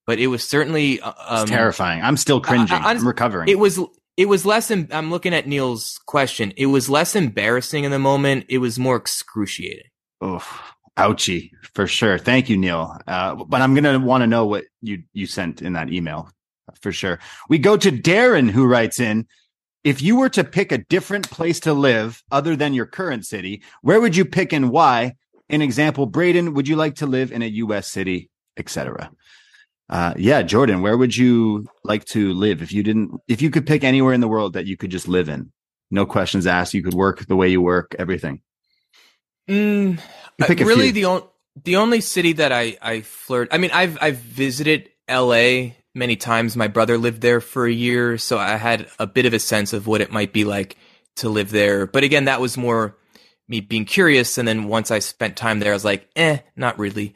But 0.07 0.17
it 0.19 0.27
was 0.27 0.43
certainly 0.43 0.99
uh, 0.99 1.13
um, 1.27 1.47
terrifying. 1.47 2.01
I'm 2.01 2.17
still 2.17 2.41
cringing. 2.41 2.67
I- 2.71 2.89
i'm 2.91 3.07
recovering. 3.07 3.47
it 3.47 3.59
was 3.59 3.79
it 4.17 4.25
was 4.25 4.45
less 4.45 4.69
em- 4.71 4.87
i'm 4.91 5.09
looking 5.11 5.33
at 5.33 5.47
neil's 5.47 5.99
question. 6.07 6.51
It 6.57 6.65
was 6.65 6.89
less 6.89 7.15
embarrassing 7.15 7.83
in 7.85 7.91
the 7.91 7.99
moment. 7.99 8.45
It 8.49 8.57
was 8.57 8.79
more 8.79 8.95
excruciating. 8.97 9.89
Oof. 10.25 10.59
ouchie. 10.97 11.51
For 11.75 11.87
sure. 11.87 12.17
Thank 12.17 12.49
you 12.49 12.57
neil. 12.57 12.97
Uh 13.07 13.35
but 13.35 13.61
i'm 13.61 13.73
gonna 13.75 13.99
want 13.99 14.21
to 14.23 14.27
know 14.27 14.45
what 14.47 14.65
you 14.81 15.03
you 15.13 15.27
sent 15.27 15.61
in 15.61 15.73
that 15.73 15.93
email 15.93 16.29
for 16.81 16.91
sure. 16.91 17.19
We 17.47 17.57
go 17.59 17.77
to 17.77 17.91
darren 17.91 18.49
who 18.49 18.65
writes 18.65 18.99
in 18.99 19.27
if 19.83 20.01
you 20.01 20.15
were 20.15 20.29
to 20.29 20.43
pick 20.43 20.71
a 20.71 20.77
different 20.77 21.29
place 21.29 21.59
to 21.61 21.73
live 21.73 22.23
other 22.31 22.55
than 22.55 22.73
your 22.73 22.85
current 22.85 23.25
city, 23.25 23.63
where 23.81 23.99
would 23.99 24.15
you 24.15 24.25
pick 24.25 24.53
and 24.53 24.69
why? 24.69 25.15
An 25.49 25.61
example, 25.61 26.05
Braden, 26.05 26.53
would 26.53 26.67
you 26.67 26.75
like 26.75 26.95
to 26.95 27.05
live 27.05 27.31
in 27.31 27.41
a 27.41 27.47
U.S. 27.47 27.87
city, 27.87 28.29
etc.? 28.57 29.11
Uh, 29.89 30.13
yeah, 30.17 30.41
Jordan, 30.41 30.81
where 30.81 30.97
would 30.97 31.15
you 31.15 31.67
like 31.83 32.05
to 32.05 32.31
live 32.33 32.61
if 32.61 32.71
you 32.71 32.83
didn't, 32.83 33.19
if 33.27 33.41
you 33.41 33.49
could 33.49 33.67
pick 33.67 33.83
anywhere 33.83 34.13
in 34.13 34.21
the 34.21 34.27
world 34.27 34.53
that 34.53 34.65
you 34.65 34.77
could 34.77 34.91
just 34.91 35.07
live 35.07 35.27
in? 35.27 35.51
No 35.89 36.05
questions 36.05 36.47
asked. 36.47 36.73
You 36.73 36.83
could 36.83 36.93
work 36.93 37.25
the 37.25 37.35
way 37.35 37.49
you 37.49 37.61
work, 37.61 37.95
everything. 37.99 38.41
mm, 39.49 39.99
pick 40.39 40.59
really 40.59 40.91
the 40.91 41.05
only 41.05 41.25
the 41.63 41.75
only 41.75 41.99
city 41.99 42.33
that 42.33 42.51
i 42.51 42.77
i 42.81 43.01
flirt 43.01 43.49
i 43.51 43.57
mean 43.57 43.71
i've 43.73 43.97
i've 44.01 44.17
visited 44.17 44.89
la 45.09 45.71
many 45.93 46.15
times 46.15 46.55
my 46.55 46.67
brother 46.67 46.97
lived 46.97 47.21
there 47.21 47.41
for 47.41 47.65
a 47.65 47.71
year 47.71 48.17
so 48.17 48.37
i 48.37 48.55
had 48.57 48.87
a 48.99 49.07
bit 49.07 49.25
of 49.25 49.33
a 49.33 49.39
sense 49.39 49.73
of 49.73 49.87
what 49.87 50.01
it 50.01 50.11
might 50.11 50.33
be 50.33 50.43
like 50.45 50.77
to 51.15 51.29
live 51.29 51.51
there 51.51 51.85
but 51.87 52.03
again 52.03 52.25
that 52.25 52.41
was 52.41 52.57
more 52.57 52.97
me 53.47 53.59
being 53.59 53.85
curious 53.85 54.37
and 54.37 54.47
then 54.47 54.65
once 54.65 54.91
i 54.91 54.99
spent 54.99 55.35
time 55.35 55.59
there 55.59 55.71
i 55.71 55.75
was 55.75 55.85
like 55.85 56.07
eh 56.15 56.39
not 56.55 56.79
really 56.79 57.15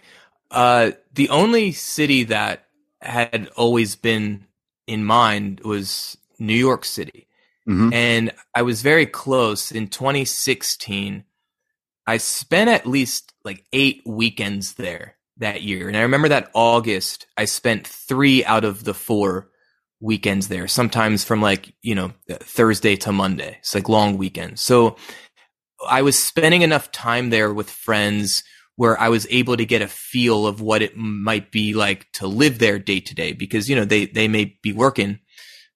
uh 0.52 0.92
the 1.14 1.30
only 1.30 1.72
city 1.72 2.24
that 2.26 2.66
had 3.02 3.50
always 3.56 3.96
been 3.96 4.46
in 4.88 5.04
mind 5.06 5.62
was 5.64 6.18
new 6.40 6.56
york 6.56 6.86
city 6.86 7.28
Mhm. 7.68 7.94
and 7.94 8.32
I 8.54 8.62
was 8.62 8.84
very 8.84 9.08
close 9.08 9.72
in 9.72 9.88
2016. 9.88 11.24
I 12.06 12.18
spent 12.18 12.70
at 12.70 12.86
least 12.86 13.34
like 13.44 13.66
eight 13.74 14.04
weekends 14.06 14.76
there 14.76 15.15
that 15.38 15.64
year. 15.64 15.88
And 15.88 15.98
I 15.98 16.02
remember 16.02 16.30
that 16.30 16.50
August, 16.54 17.28
I 17.38 17.46
spent 17.46 17.88
three 17.88 18.46
out 18.46 18.64
of 18.64 18.84
the 18.84 18.94
four 18.94 19.50
weekends 20.00 20.48
there, 20.48 20.68
sometimes 20.68 21.24
from 21.24 21.42
like, 21.42 21.74
you 21.82 21.96
know, 21.96 22.14
Thursday 22.30 22.96
to 22.98 23.12
Monday. 23.12 23.58
It's 23.60 23.76
like 23.76 23.90
long 23.90 24.18
weekends. 24.18 24.62
So 24.62 24.98
I 25.88 26.02
was 26.02 26.18
spending 26.18 26.62
enough 26.62 26.92
time 26.92 27.30
there 27.30 27.54
with 27.54 27.70
friends 27.70 28.44
where 28.78 29.00
I 29.00 29.10
was 29.10 29.26
able 29.30 29.56
to 29.58 29.66
get 29.66 29.82
a 29.82 29.88
feel 29.88 30.48
of 30.48 30.62
what 30.62 30.82
it 30.82 30.98
might 30.98 31.52
be 31.52 31.74
like 31.74 32.12
to 32.14 32.28
live 32.28 32.60
there 32.60 32.78
day 32.78 33.00
to 33.00 33.16
day 33.16 33.32
because, 33.34 33.70
you 33.70 33.76
know, 33.76 33.86
they, 33.86 34.06
they 34.06 34.28
may 34.28 34.58
be 34.62 34.74
working 34.74 35.20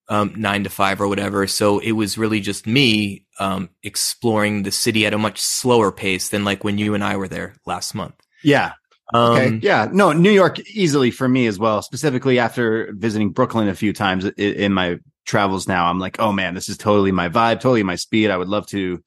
um, 0.09 0.33
nine 0.35 0.63
to 0.63 0.69
five 0.69 0.99
or 0.99 1.07
whatever. 1.07 1.47
So 1.47 1.79
it 1.79 1.91
was 1.93 2.17
really 2.17 2.41
just 2.41 2.67
me 2.67 3.25
um, 3.39 3.69
exploring 3.83 4.63
the 4.63 4.71
city 4.71 5.05
at 5.05 5.13
a 5.13 5.17
much 5.17 5.39
slower 5.39 5.91
pace 5.91 6.29
than 6.29 6.43
like 6.43 6.63
when 6.63 6.77
you 6.77 6.93
and 6.93 7.03
I 7.03 7.15
were 7.15 7.27
there 7.27 7.55
last 7.65 7.93
month. 7.95 8.15
Yeah. 8.43 8.73
Um, 9.13 9.31
Okay. 9.37 9.59
yeah. 9.61 9.87
No, 9.91 10.11
New 10.11 10.31
York 10.31 10.59
easily 10.69 11.11
for 11.11 11.27
me 11.27 11.47
as 11.47 11.57
well, 11.57 11.81
specifically 11.81 12.39
after 12.39 12.91
visiting 12.93 13.31
Brooklyn 13.31 13.67
a 13.67 13.75
few 13.75 13.93
times 13.93 14.25
i- 14.25 14.31
in 14.37 14.73
my 14.73 14.97
travels 15.25 15.67
now. 15.67 15.87
I'm 15.87 15.99
like, 15.99 16.19
oh 16.19 16.31
man, 16.31 16.53
this 16.53 16.69
is 16.69 16.77
totally 16.77 17.11
my 17.11 17.29
vibe, 17.29 17.55
totally 17.55 17.83
my 17.83 17.95
speed. 17.95 18.29
I 18.29 18.37
would 18.37 18.47
love 18.49 18.67
to, 18.67 19.01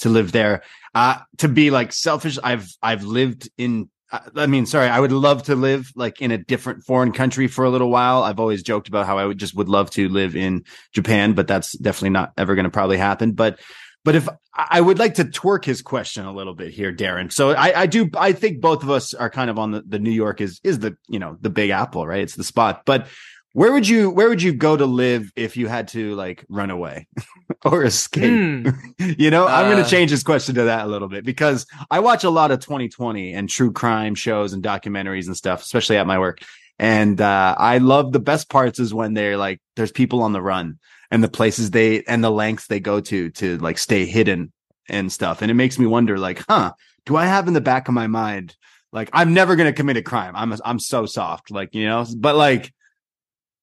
to 0.00 0.08
live 0.08 0.32
there. 0.32 0.62
Uh, 0.94 1.18
to 1.38 1.48
be 1.48 1.70
like 1.70 1.92
selfish, 1.92 2.38
I've, 2.42 2.68
I've 2.82 3.04
lived 3.04 3.48
in, 3.58 3.90
uh, 4.12 4.20
I 4.36 4.46
mean, 4.46 4.66
sorry, 4.66 4.88
I 4.88 5.00
would 5.00 5.12
love 5.12 5.42
to 5.44 5.54
live 5.56 5.90
like 5.96 6.20
in 6.22 6.30
a 6.30 6.38
different 6.38 6.84
foreign 6.84 7.12
country 7.12 7.48
for 7.48 7.64
a 7.64 7.70
little 7.70 7.90
while. 7.90 8.22
I've 8.22 8.40
always 8.40 8.62
joked 8.62 8.88
about 8.88 9.06
how 9.06 9.18
I 9.18 9.24
would 9.26 9.38
just 9.38 9.54
would 9.54 9.68
love 9.68 9.90
to 9.92 10.08
live 10.08 10.36
in 10.36 10.64
Japan, 10.92 11.32
but 11.34 11.46
that's 11.48 11.72
definitely 11.76 12.10
not 12.10 12.32
ever 12.38 12.54
going 12.54 12.64
to 12.64 12.70
probably 12.70 12.98
happen. 12.98 13.32
But, 13.32 13.58
but 14.06 14.14
if 14.14 14.28
I 14.54 14.80
would 14.80 15.00
like 15.00 15.14
to 15.14 15.24
twerk 15.24 15.64
his 15.64 15.82
question 15.82 16.26
a 16.26 16.32
little 16.32 16.54
bit 16.54 16.72
here, 16.72 16.92
Darren. 16.94 17.32
So 17.32 17.50
I, 17.50 17.80
I 17.80 17.86
do, 17.86 18.08
I 18.16 18.30
think 18.30 18.60
both 18.60 18.84
of 18.84 18.88
us 18.90 19.14
are 19.14 19.28
kind 19.28 19.50
of 19.50 19.58
on 19.58 19.72
the, 19.72 19.82
the 19.84 19.98
New 19.98 20.12
York 20.12 20.40
is, 20.40 20.60
is 20.62 20.78
the, 20.78 20.96
you 21.08 21.18
know, 21.18 21.36
the 21.40 21.50
big 21.50 21.70
apple, 21.70 22.06
right? 22.06 22.20
It's 22.20 22.36
the 22.36 22.44
spot. 22.44 22.82
But 22.86 23.08
where 23.52 23.72
would 23.72 23.88
you, 23.88 24.08
where 24.10 24.28
would 24.28 24.40
you 24.40 24.52
go 24.54 24.76
to 24.76 24.86
live 24.86 25.32
if 25.34 25.56
you 25.56 25.66
had 25.66 25.88
to 25.88 26.14
like 26.14 26.46
run 26.48 26.70
away 26.70 27.08
or 27.64 27.82
escape? 27.82 28.30
hmm. 28.30 28.68
you 29.18 29.32
know, 29.32 29.44
I'm 29.48 29.68
going 29.68 29.80
Uh, 29.80 29.84
to 29.84 29.90
change 29.90 30.12
his 30.12 30.22
question 30.22 30.54
to 30.54 30.62
that 30.62 30.86
a 30.86 30.88
little 30.88 31.08
bit 31.08 31.24
because 31.24 31.66
I 31.90 31.98
watch 31.98 32.22
a 32.22 32.30
lot 32.30 32.52
of 32.52 32.60
2020 32.60 33.34
and 33.34 33.48
true 33.48 33.72
crime 33.72 34.14
shows 34.14 34.52
and 34.52 34.62
documentaries 34.62 35.26
and 35.26 35.36
stuff, 35.36 35.62
especially 35.62 35.96
at 35.96 36.06
my 36.06 36.20
work. 36.20 36.38
And, 36.78 37.20
uh, 37.20 37.56
I 37.58 37.78
love 37.78 38.12
the 38.12 38.20
best 38.20 38.48
parts 38.48 38.78
is 38.78 38.94
when 38.94 39.14
they're 39.14 39.36
like, 39.36 39.60
there's 39.74 39.90
people 39.90 40.22
on 40.22 40.32
the 40.32 40.40
run 40.40 40.78
and 41.10 41.22
the 41.22 41.28
places 41.28 41.70
they, 41.70 42.02
and 42.04 42.22
the 42.22 42.30
lengths 42.30 42.66
they 42.66 42.80
go 42.80 43.00
to, 43.00 43.30
to 43.30 43.58
like 43.58 43.78
stay 43.78 44.06
hidden 44.06 44.52
and 44.88 45.12
stuff. 45.12 45.42
And 45.42 45.50
it 45.50 45.54
makes 45.54 45.78
me 45.78 45.86
wonder 45.86 46.18
like, 46.18 46.44
huh, 46.48 46.72
do 47.04 47.16
I 47.16 47.26
have 47.26 47.48
in 47.48 47.54
the 47.54 47.60
back 47.60 47.88
of 47.88 47.94
my 47.94 48.06
mind, 48.06 48.56
like, 48.92 49.10
I'm 49.12 49.34
never 49.34 49.56
going 49.56 49.68
to 49.68 49.76
commit 49.76 49.96
a 49.96 50.02
crime. 50.02 50.34
I'm, 50.34 50.54
I'm 50.64 50.78
so 50.78 51.06
soft, 51.06 51.50
like, 51.50 51.74
you 51.74 51.86
know, 51.86 52.06
but 52.16 52.36
like, 52.36 52.72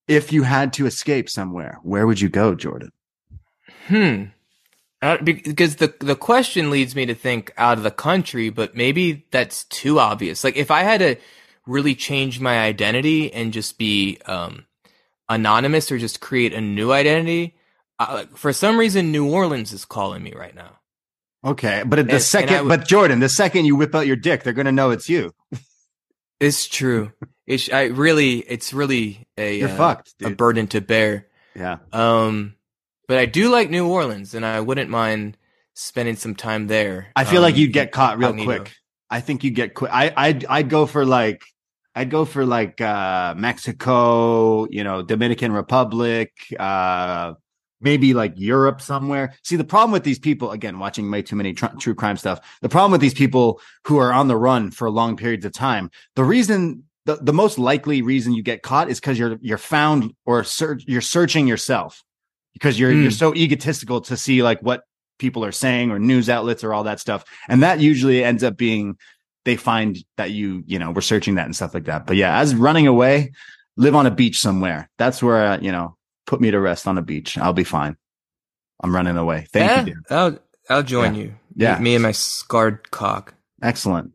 if 0.06 0.32
you 0.32 0.42
had 0.42 0.74
to 0.74 0.86
escape 0.86 1.30
somewhere, 1.30 1.78
where 1.82 2.06
would 2.06 2.20
you 2.20 2.28
go, 2.28 2.54
Jordan? 2.54 2.92
Hmm. 3.86 4.24
Uh, 5.02 5.18
because 5.18 5.76
the 5.76 5.94
the 6.00 6.16
question 6.16 6.70
leads 6.70 6.96
me 6.96 7.04
to 7.04 7.14
think 7.14 7.52
out 7.58 7.76
of 7.76 7.84
the 7.84 7.90
country, 7.90 8.48
but 8.48 8.74
maybe 8.74 9.26
that's 9.30 9.64
too 9.64 9.98
obvious. 9.98 10.42
Like 10.42 10.56
if 10.56 10.70
I 10.70 10.82
had 10.82 11.00
to 11.00 11.16
really 11.66 11.94
change 11.94 12.40
my 12.40 12.58
identity 12.58 13.30
and 13.30 13.52
just 13.52 13.76
be 13.76 14.18
um, 14.24 14.64
anonymous 15.28 15.90
or 15.92 15.98
just 15.98 16.20
create 16.20 16.52
a 16.52 16.60
new 16.60 16.92
identity, 16.92 17.56
uh, 17.98 18.24
for 18.34 18.52
some 18.52 18.76
reason 18.78 19.10
New 19.12 19.30
Orleans 19.30 19.72
is 19.72 19.84
calling 19.84 20.22
me 20.22 20.32
right 20.32 20.54
now. 20.54 20.78
Okay, 21.44 21.82
but 21.86 21.98
at 21.98 22.06
the 22.06 22.12
And- 22.12 22.14
and 22.14 22.22
second, 22.22 22.68
would- 22.68 22.68
but 22.80 22.88
Jordan, 22.88 23.20
the 23.20 23.28
second 23.28 23.66
you 23.66 23.76
whip 23.76 23.94
out 23.94 24.06
your 24.06 24.16
dick, 24.16 24.42
they're 24.42 24.52
gonna 24.52 24.72
know 24.72 24.90
it's 24.90 25.08
you. 25.08 25.32
It's 26.40 26.66
true. 26.66 27.12
It's 27.46 27.70
I 27.72 27.84
really 27.84 28.38
it's 28.38 28.72
really 28.72 29.26
a 29.38 29.58
You're 29.60 29.68
uh, 29.68 29.76
fucked, 29.76 30.14
a 30.22 30.30
burden 30.30 30.66
to 30.68 30.80
bear. 30.80 31.28
Yeah, 31.54 31.78
Um, 31.92 32.54
but 33.06 33.18
I 33.18 33.26
do 33.26 33.48
like 33.50 33.70
New 33.70 33.86
Orleans, 33.86 34.34
and 34.34 34.44
I 34.44 34.60
wouldn't 34.60 34.90
mind 34.90 35.36
spending 35.74 36.16
some 36.16 36.34
time 36.34 36.66
there. 36.66 37.08
I 37.14 37.24
feel 37.24 37.42
like 37.42 37.54
Um, 37.54 37.60
you'd 37.60 37.72
get 37.72 37.92
caught 37.92 38.18
real 38.18 38.34
quick. 38.34 38.72
I 39.10 39.20
think 39.20 39.44
you'd 39.44 39.54
get 39.54 39.74
quick. 39.74 39.90
I 39.92 40.12
I'd 40.16 40.44
I'd 40.46 40.68
go 40.70 40.86
for 40.86 41.04
like 41.06 41.44
I'd 41.94 42.10
go 42.10 42.24
for 42.24 42.44
like 42.44 42.80
uh 42.80 43.34
Mexico, 43.36 44.66
you 44.70 44.84
know, 44.84 45.02
Dominican 45.02 45.52
Republic, 45.52 46.32
uh 46.58 47.34
maybe 47.80 48.14
like 48.14 48.32
Europe 48.36 48.80
somewhere. 48.80 49.34
See, 49.42 49.56
the 49.56 49.64
problem 49.64 49.92
with 49.92 50.04
these 50.04 50.18
people, 50.18 50.52
again, 50.52 50.78
watching 50.78 51.10
way 51.10 51.20
too 51.22 51.36
many 51.36 51.52
tr- 51.52 51.66
true 51.78 51.94
crime 51.94 52.16
stuff, 52.16 52.40
the 52.62 52.68
problem 52.68 52.92
with 52.92 53.02
these 53.02 53.12
people 53.14 53.60
who 53.86 53.98
are 53.98 54.12
on 54.12 54.26
the 54.28 54.36
run 54.36 54.70
for 54.70 54.90
long 54.90 55.16
periods 55.16 55.44
of 55.44 55.52
time, 55.52 55.90
the 56.16 56.24
reason, 56.24 56.84
the, 57.04 57.16
the 57.16 57.32
most 57.34 57.58
likely 57.58 58.00
reason 58.00 58.32
you 58.32 58.42
get 58.42 58.62
caught 58.62 58.88
is 58.88 59.00
because 59.00 59.18
you're, 59.18 59.36
you're 59.42 59.58
found 59.58 60.14
or 60.24 60.44
search, 60.44 60.84
you're 60.86 61.02
searching 61.02 61.46
yourself 61.46 62.02
because 62.54 62.78
you're, 62.78 62.92
Hmm. 62.92 63.02
you're 63.02 63.10
so 63.10 63.34
egotistical 63.34 64.00
to 64.02 64.16
see 64.16 64.42
like 64.42 64.60
what 64.62 64.84
people 65.18 65.44
are 65.44 65.52
saying 65.52 65.90
or 65.90 65.98
news 65.98 66.30
outlets 66.30 66.64
or 66.64 66.72
all 66.72 66.84
that 66.84 67.00
stuff. 67.00 67.24
And 67.48 67.62
that 67.62 67.80
usually 67.80 68.24
ends 68.24 68.42
up 68.42 68.56
being, 68.56 68.96
they 69.44 69.56
find 69.56 69.98
that 70.16 70.30
you, 70.30 70.62
you 70.66 70.78
know, 70.78 70.90
we're 70.90 71.00
searching 71.00 71.34
that 71.36 71.44
and 71.46 71.54
stuff 71.56 71.74
like 71.74 71.84
that. 71.84 72.06
But 72.06 72.16
yeah, 72.16 72.38
as 72.38 72.54
running 72.54 72.86
away, 72.86 73.32
live 73.76 73.94
on 73.94 74.06
a 74.06 74.10
beach 74.10 74.38
somewhere. 74.40 74.88
That's 74.98 75.22
where, 75.22 75.46
uh, 75.52 75.58
you 75.60 75.72
know, 75.72 75.96
put 76.26 76.40
me 76.40 76.50
to 76.50 76.60
rest 76.60 76.86
on 76.88 76.96
a 76.98 77.02
beach. 77.02 77.36
I'll 77.38 77.52
be 77.52 77.64
fine. 77.64 77.96
I'm 78.82 78.94
running 78.94 79.16
away. 79.16 79.46
Thank 79.52 79.70
yeah, 79.70 79.84
you. 79.94 80.02
I'll 80.10 80.38
I'll 80.70 80.82
join 80.82 81.14
Yeah. 81.14 81.20
you. 81.22 81.34
Yeah. 81.56 81.78
me, 81.78 81.94
and 81.94 82.02
my 82.02 82.12
scarred 82.12 82.90
cock. 82.90 83.34
Excellent. 83.62 84.12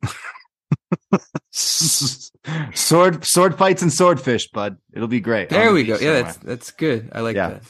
sword, 1.51 3.23
sword 3.26 3.57
fights 3.57 3.81
and 3.81 3.91
swordfish, 3.91 4.49
bud. 4.49 4.77
It'll 4.93 5.07
be 5.07 5.19
great. 5.22 5.49
There 5.49 5.72
we 5.73 5.84
go. 5.84 5.93
Yeah, 5.93 5.99
somewhere. 5.99 6.23
that's 6.23 6.38
that's 6.38 6.72
good. 6.72 7.10
I 7.14 7.22
like 7.22 7.35
Yeah. 7.35 7.49
that. 7.49 7.64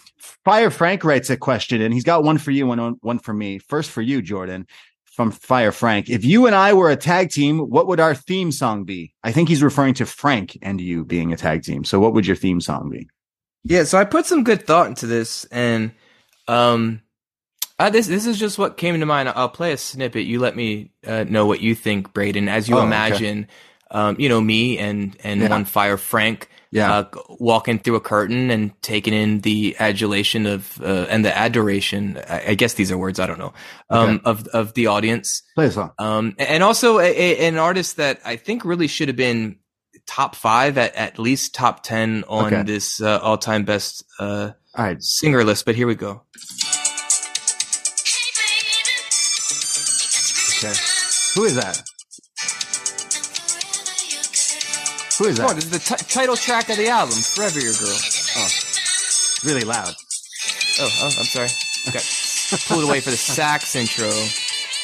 Fire 0.45 0.69
Frank 0.69 1.03
writes 1.03 1.30
a 1.30 1.38
question 1.38 1.81
and 1.81 1.94
he's 1.94 2.03
got 2.03 2.23
one 2.23 2.38
for 2.38 2.52
you 2.52 2.72
and 2.72 2.98
one 3.02 3.19
for 3.19 3.34
me. 3.34 3.60
First 3.60 3.91
for 3.91 4.02
you, 4.02 4.22
Jordan, 4.22 4.68
from 5.20 5.32
Fire 5.32 5.74
Frank. 5.74 6.10
If 6.10 6.24
you 6.24 6.46
and 6.46 6.56
I 6.56 6.72
were 6.72 6.90
a 6.90 6.96
tag 6.96 7.30
team, 7.30 7.60
what 7.60 7.88
would 7.88 8.00
our 8.00 8.16
theme 8.16 8.54
song 8.54 8.86
be? 8.86 9.14
I 9.22 9.34
think 9.34 9.50
he's 9.50 9.62
referring 9.62 9.94
to 9.96 10.06
Frank 10.06 10.58
and 10.62 10.80
you 10.80 11.04
being 11.04 11.34
a 11.34 11.36
tag 11.36 11.62
team. 11.64 11.84
So 11.84 12.00
what 12.00 12.14
would 12.14 12.26
your 12.26 12.38
theme 12.38 12.62
song 12.62 12.90
be? 12.90 13.10
Yeah, 13.66 13.84
so 13.84 13.98
I 13.98 14.06
put 14.06 14.26
some 14.26 14.46
good 14.46 14.66
thought 14.66 14.88
into 14.88 15.08
this, 15.08 15.44
and 15.52 15.91
um, 16.48 17.02
uh, 17.78 17.90
this 17.90 18.08
this 18.08 18.26
is 18.26 18.40
just 18.40 18.58
what 18.58 18.78
came 18.78 18.98
to 18.98 19.06
mind. 19.06 19.28
I'll 19.28 19.50
play 19.50 19.74
a 19.74 19.78
snippet. 19.78 20.24
You 20.24 20.40
let 20.40 20.56
me 20.56 20.91
uh, 21.06 21.26
know 21.28 21.46
what 21.46 21.60
you 21.60 21.76
think, 21.76 22.14
Braden, 22.14 22.48
as 22.48 22.70
you 22.70 22.76
Oh, 22.76 22.80
okay. 22.80 22.88
imagine. 22.88 23.48
Um, 23.91 24.16
you 24.18 24.30
know 24.30 24.40
me 24.40 24.78
and 24.78 25.18
and 25.22 25.41
Yeah. 25.41 25.50
one 25.50 25.66
fire 25.66 25.98
Frank. 25.98 26.48
Yeah. 26.72 26.94
Uh, 27.00 27.06
walking 27.40 27.80
through 27.80 27.96
a 27.96 28.00
curtain 28.00 28.52
and 28.52 28.80
taking 28.84 29.14
in 29.14 29.40
the 29.41 29.76
adulation 29.80 30.46
of 30.46 30.80
uh, 30.82 31.08
and 31.10 31.26
the 31.26 31.36
adoration. 31.36 32.20
I, 32.30 32.50
I 32.50 32.54
guess 32.56 32.76
these 32.76 32.91
are 32.91 32.98
words 32.98 33.20
I 33.20 33.26
don't 33.26 33.40
know. 33.40 33.54
Um, 33.90 34.10
Okay. 34.10 34.22
of 34.26 34.48
of 34.50 34.74
the 34.76 34.86
audience. 34.88 35.41
Play 35.56 35.66
a 35.66 35.72
song. 35.72 35.91
Um, 35.98 36.36
and 36.38 36.62
also 36.62 37.00
a, 37.00 37.06
a, 37.10 37.48
an 37.48 37.58
artist 37.58 37.98
that 37.98 38.20
I 38.24 38.36
think 38.36 38.66
really 38.66 38.86
should 38.88 39.08
have 39.08 39.18
been 39.18 39.58
top 40.06 40.36
five 40.36 40.78
at, 40.78 40.94
at 40.96 41.18
least 41.20 41.56
top 41.56 41.82
10 41.84 42.24
on 42.28 42.46
Okay. 42.54 42.64
this 42.64 43.02
uh, 43.02 43.18
all 43.20 43.38
time 43.40 43.64
best 43.66 44.04
uh, 44.20 44.52
All 44.76 44.86
right. 44.86 44.98
singer 45.02 45.44
list. 45.44 45.66
But 45.66 45.74
here 45.76 45.88
we 45.88 45.96
go. 45.96 46.22
Okay. 50.62 50.74
Who 51.36 51.46
is 51.46 51.56
that? 51.56 51.82
Who 55.20 55.26
is 55.26 55.38
Come 55.38 55.50
on, 55.50 55.56
this 55.56 55.66
is 55.66 55.72
the 55.72 55.80
ti- 55.80 56.06
title 56.08 56.38
track 56.38 56.70
of 56.70 56.78
the 56.78 56.88
album, 56.88 57.14
Forever 57.16 57.60
Your 57.60 57.74
Girl. 57.74 57.98
Oh, 58.38 58.48
Really 59.44 59.66
loud. 59.66 59.94
Oh, 60.80 60.90
oh 61.02 61.06
I'm 61.06 61.26
sorry. 61.26 61.50
Got 61.91 62.62
pulled 62.70 62.86
away 62.86 63.02
for 63.02 63.10
the 63.10 63.18
sax 63.18 63.76
intro. 63.76 64.08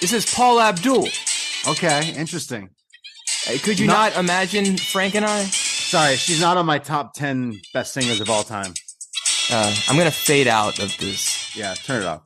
This 0.02 0.12
is 0.12 0.26
Paula 0.26 0.66
Abdul. 0.66 1.07
Okay. 1.70 2.14
Interesting. 2.18 2.70
Uh, 3.48 3.57
Could 3.64 3.80
you 3.80 3.88
Not- 3.88 4.14
not 4.14 4.20
imagine 4.20 4.76
Frank 4.76 5.16
and 5.16 5.24
I? 5.24 5.44
Sorry, 5.44 6.18
she's 6.18 6.41
not 6.41 6.57
on 6.57 6.66
my 6.66 6.80
top 6.80 7.14
10 7.14 7.62
best 7.74 7.94
singers 7.94 8.20
of 8.20 8.30
all 8.30 8.44
time. 8.44 8.74
Uh, 9.49 9.74
I'm 9.88 9.98
gonna 9.98 10.12
fade 10.12 10.48
out 10.48 10.80
of 10.80 10.98
this. 10.98 11.56
Yeah, 11.56 11.76
turn 11.76 12.02
it 12.02 12.07
off. 12.07 12.24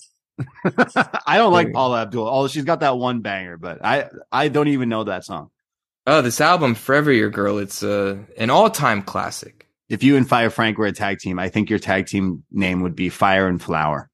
I 1.28 1.38
don't 1.38 1.54
like. 1.54 1.74
Paula 1.74 2.02
Abdul. 2.04 2.28
Although 2.28 2.48
she's 2.48 2.64
got 2.64 2.80
that 2.80 2.98
one 2.98 3.20
banger, 3.20 3.58
but 3.58 3.84
I 3.86 4.08
I 4.32 4.48
don't 4.48 4.70
even 4.70 4.88
know 4.90 5.04
that 5.04 5.26
song. 5.26 5.52
Oh, 6.08 6.22
this 6.22 6.42
album, 6.42 6.76
Forever 6.76 7.12
Your 7.12 7.30
Girl, 7.30 7.58
it's 7.60 7.84
uh, 7.84 8.18
an 8.38 8.50
all 8.50 8.70
time 8.70 9.04
classic. 9.04 9.68
If 9.90 10.04
you 10.04 10.18
and 10.18 10.28
Fire 10.28 10.50
Frank 10.50 10.78
were 10.78 10.86
a 10.86 10.92
tag 10.92 11.20
team, 11.20 11.40
I 11.40 11.50
think 11.50 11.70
your 11.70 11.80
tag 11.80 12.08
team 12.08 12.44
name 12.52 12.82
would 12.82 12.96
be 12.96 13.10
Fire 13.10 13.48
and 13.48 13.62
Flower. 13.62 14.10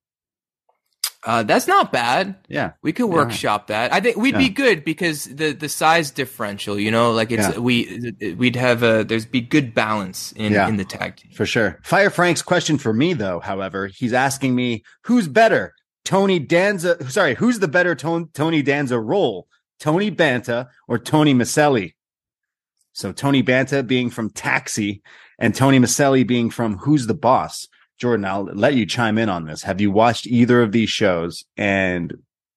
Uh, 1.23 1.41
that's 1.41 1.67
not 1.67 1.91
bad. 1.91 2.35
Yeah. 2.47 2.73
We 2.83 2.93
could 2.93 3.07
Yeah. 3.09 3.15
workshop 3.15 3.67
that. 3.67 3.91
I 3.91 3.99
think 3.99 4.15
we'd 4.15 4.37
be 4.37 4.49
good 4.49 4.83
because 4.85 5.23
the 5.25 5.53
the 5.53 5.67
size 5.69 6.11
differential, 6.11 6.79
you 6.79 6.91
know, 6.91 7.11
like 7.13 7.31
it's 7.31 7.49
Yeah. 7.49 7.57
we 7.59 8.13
we'd 8.37 8.55
have 8.55 8.83
a 8.83 9.03
there's 9.03 9.25
be 9.25 9.41
good 9.41 9.73
balance 9.73 10.33
in 10.33 10.53
Yeah. 10.53 10.67
in 10.67 10.77
the 10.77 10.85
tag 10.85 11.15
team. 11.15 11.31
For 11.33 11.47
sure. 11.47 11.79
Fire 11.83 12.11
Frank's 12.11 12.43
question 12.43 12.77
for 12.77 12.93
me, 12.93 13.13
though, 13.13 13.39
however, 13.39 13.87
he's 13.87 14.13
asking 14.13 14.53
me 14.53 14.83
who's 15.05 15.27
better, 15.27 15.73
Tony 16.03 16.37
Danza. 16.37 17.09
Sorry, 17.09 17.33
who's 17.33 17.57
the 17.57 17.67
better 17.67 17.95
Ton- 17.95 18.29
Tony 18.35 18.61
Danza 18.61 18.99
role, 18.99 19.47
Tony 19.79 20.09
Banta 20.09 20.69
or 20.87 20.97
Tony 20.99 21.33
Micelli? 21.33 21.93
So 22.93 23.11
Tony 23.11 23.41
Banta 23.41 23.83
being 23.83 24.09
from 24.09 24.29
Taxi 24.29 25.01
and 25.37 25.53
Tony 25.53 25.79
Micelli 25.79 26.25
being 26.25 26.49
from 26.49 26.77
Who's 26.77 27.07
the 27.07 27.13
Boss. 27.13 27.67
Jordan, 27.99 28.25
I'll 28.25 28.43
let 28.43 28.73
you 28.75 28.85
chime 28.85 29.17
in 29.17 29.29
on 29.29 29.45
this. 29.45 29.63
Have 29.63 29.79
you 29.81 29.91
watched 29.91 30.27
either 30.27 30.61
of 30.61 30.71
these 30.71 30.89
shows? 30.89 31.45
And, 31.57 32.13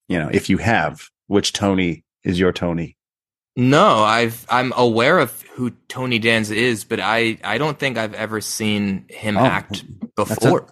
you 0.09 0.19
know, 0.19 0.28
if 0.32 0.49
you 0.51 0.59
have, 0.59 1.09
which 1.27 1.53
Tony 1.53 2.05
is 2.24 2.39
your 2.40 2.53
Tony? 2.53 2.97
No, 3.57 3.99
I've 4.05 4.47
I'm 4.49 4.73
aware 4.77 5.19
of 5.19 5.43
who 5.55 5.70
Tony 5.89 6.20
Danza 6.20 6.55
is, 6.55 6.85
but 6.85 7.01
I 7.01 7.39
I 7.43 7.59
don't 7.59 7.77
think 7.78 7.99
I've 7.99 8.15
ever 8.15 8.40
seen 8.40 9.07
him 9.09 9.36
Oh, 9.36 9.45
act 9.45 9.85
that's 10.16 10.31
a- 10.31 10.35
before. 10.35 10.69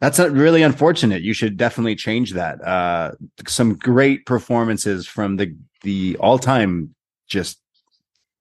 That's 0.00 0.18
a 0.18 0.30
really 0.30 0.62
unfortunate. 0.62 1.22
You 1.22 1.32
should 1.32 1.56
definitely 1.56 1.96
change 1.96 2.32
that. 2.32 2.62
Uh, 2.62 3.12
some 3.46 3.74
great 3.74 4.26
performances 4.26 5.06
from 5.06 5.36
the 5.36 5.56
the 5.82 6.16
all 6.18 6.38
time 6.38 6.94
just 7.28 7.58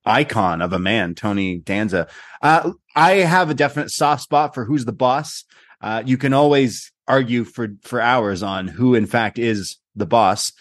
icon 0.06 0.62
of 0.62 0.74
a 0.74 0.80
man, 0.80 1.16
Tony 1.16 1.58
Danza. 1.58 2.08
Uh, 2.42 2.72
I 2.96 3.14
have 3.14 3.50
a 3.50 3.56
definite 3.56 3.90
soft 3.92 4.24
spot 4.24 4.54
for 4.54 4.66
who's 4.66 4.86
the 4.86 4.94
boss. 4.94 5.44
Uh, 5.82 6.04
you 6.06 6.18
can 6.18 6.34
always 6.34 6.92
argue 7.08 7.44
for 7.44 7.70
for 7.84 8.02
hours 8.02 8.44
on 8.44 8.68
who, 8.68 8.96
in 8.96 9.06
fact, 9.06 9.40
is 9.40 9.78
the 9.96 10.06
boss, 10.06 10.52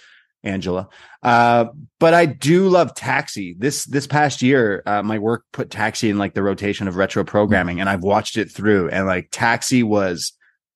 Angela. 0.43 0.89
Uh, 1.23 1.66
but 1.99 2.15
I 2.15 2.27
do 2.27 2.69
love 2.69 2.95
Taxi. 2.95 3.55
This 3.59 3.85
this 3.85 4.07
past 4.07 4.43
year, 4.43 4.83
uh, 4.87 5.03
my 5.03 5.19
work 5.19 5.45
put 5.53 5.71
Taxi 5.71 6.11
in 6.11 6.19
like 6.19 6.35
the 6.35 6.43
rotation 6.43 6.89
of 6.89 6.97
retro 6.97 7.25
programming, 7.25 7.81
and 7.81 7.89
I've 7.89 8.03
watched 8.03 8.37
it 8.37 8.51
through. 8.51 8.91
And 8.91 9.07
like 9.07 9.29
Taxi 9.31 9.83
was 9.83 10.33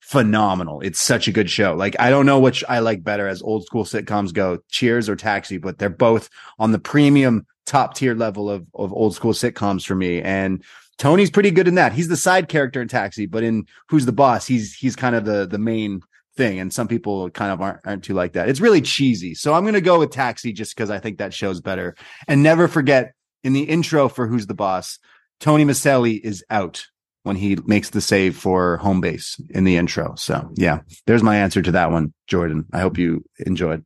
phenomenal. 0.09 0.81
It's 0.81 0.99
such 0.99 1.29
a 1.29 1.33
good 1.33 1.51
show. 1.51 1.75
Like 1.75 1.95
I 2.01 2.09
don't 2.09 2.25
know 2.25 2.41
which 2.41 2.65
I 2.67 2.79
like 2.79 3.05
better 3.05 3.29
as 3.29 3.43
old 3.43 3.67
school 3.67 3.85
sitcoms 3.85 4.33
go, 4.33 4.59
Cheers 4.71 5.07
or 5.07 5.17
Taxi, 5.17 5.59
but 5.59 5.77
they're 5.77 5.91
both 5.91 6.31
on 6.59 6.73
the 6.73 6.79
premium 6.79 7.47
top 7.67 7.95
tier 7.95 8.15
level 8.15 8.51
of 8.51 8.67
of 8.75 8.91
old 8.95 9.15
school 9.15 9.35
sitcoms 9.35 9.85
for 9.85 9.95
me. 9.95 10.23
And 10.23 10.65
Tony's 10.97 11.31
pretty 11.31 11.51
good 11.51 11.69
in 11.69 11.75
that. 11.75 11.93
He's 11.93 12.09
the 12.09 12.17
side 12.17 12.49
character 12.49 12.81
in 12.81 12.89
Taxi, 12.89 13.27
but 13.27 13.43
in 13.43 13.67
Who's 13.91 14.07
the 14.07 14.13
Boss, 14.13 14.47
he's 14.47 14.75
he's 14.75 14.97
kind 14.97 15.15
of 15.15 15.27
the 15.27 15.47
the 15.47 15.59
main 15.59 16.01
thing. 16.39 16.59
And 16.59 16.73
some 16.73 16.89
people 16.89 17.29
kind 17.29 17.53
of 17.53 17.61
aren't 17.61 17.81
aren't 17.85 18.05
too 18.05 18.15
like 18.15 18.33
that. 18.33 18.49
It's 18.49 18.61
really 18.61 18.81
cheesy. 18.81 19.35
So 19.35 19.53
I'm 19.53 19.67
gonna 19.67 19.83
go 19.83 19.99
with 19.99 20.11
Taxi 20.11 20.55
just 20.55 20.75
because 20.75 20.89
I 20.91 21.01
think 21.01 21.19
that 21.19 21.35
show's 21.35 21.61
better. 21.61 21.95
And 22.27 22.43
never 22.43 22.67
forget 22.67 23.13
in 23.45 23.53
the 23.53 23.65
intro 23.65 24.09
for 24.09 24.27
Who's 24.27 24.47
the 24.47 24.55
Boss, 24.55 25.01
Tony 25.39 25.67
Micelli 25.67 26.19
is 26.19 26.43
out 26.49 26.87
when 27.29 27.37
he 27.37 27.57
makes 27.67 27.91
the 27.91 28.01
save 28.01 28.37
for 28.37 28.79
home 28.79 29.01
base 29.01 29.41
in 29.51 29.63
the 29.63 29.77
intro. 29.77 30.15
So 30.17 30.51
yeah, 30.57 30.81
there's 31.07 31.23
my 31.23 31.37
answer 31.37 31.63
to 31.63 31.71
that 31.73 31.93
one, 31.93 32.13
Jordan. 32.27 32.67
I 32.73 32.81
hope 32.81 32.99
you 32.99 33.25
enjoyed. 33.47 33.85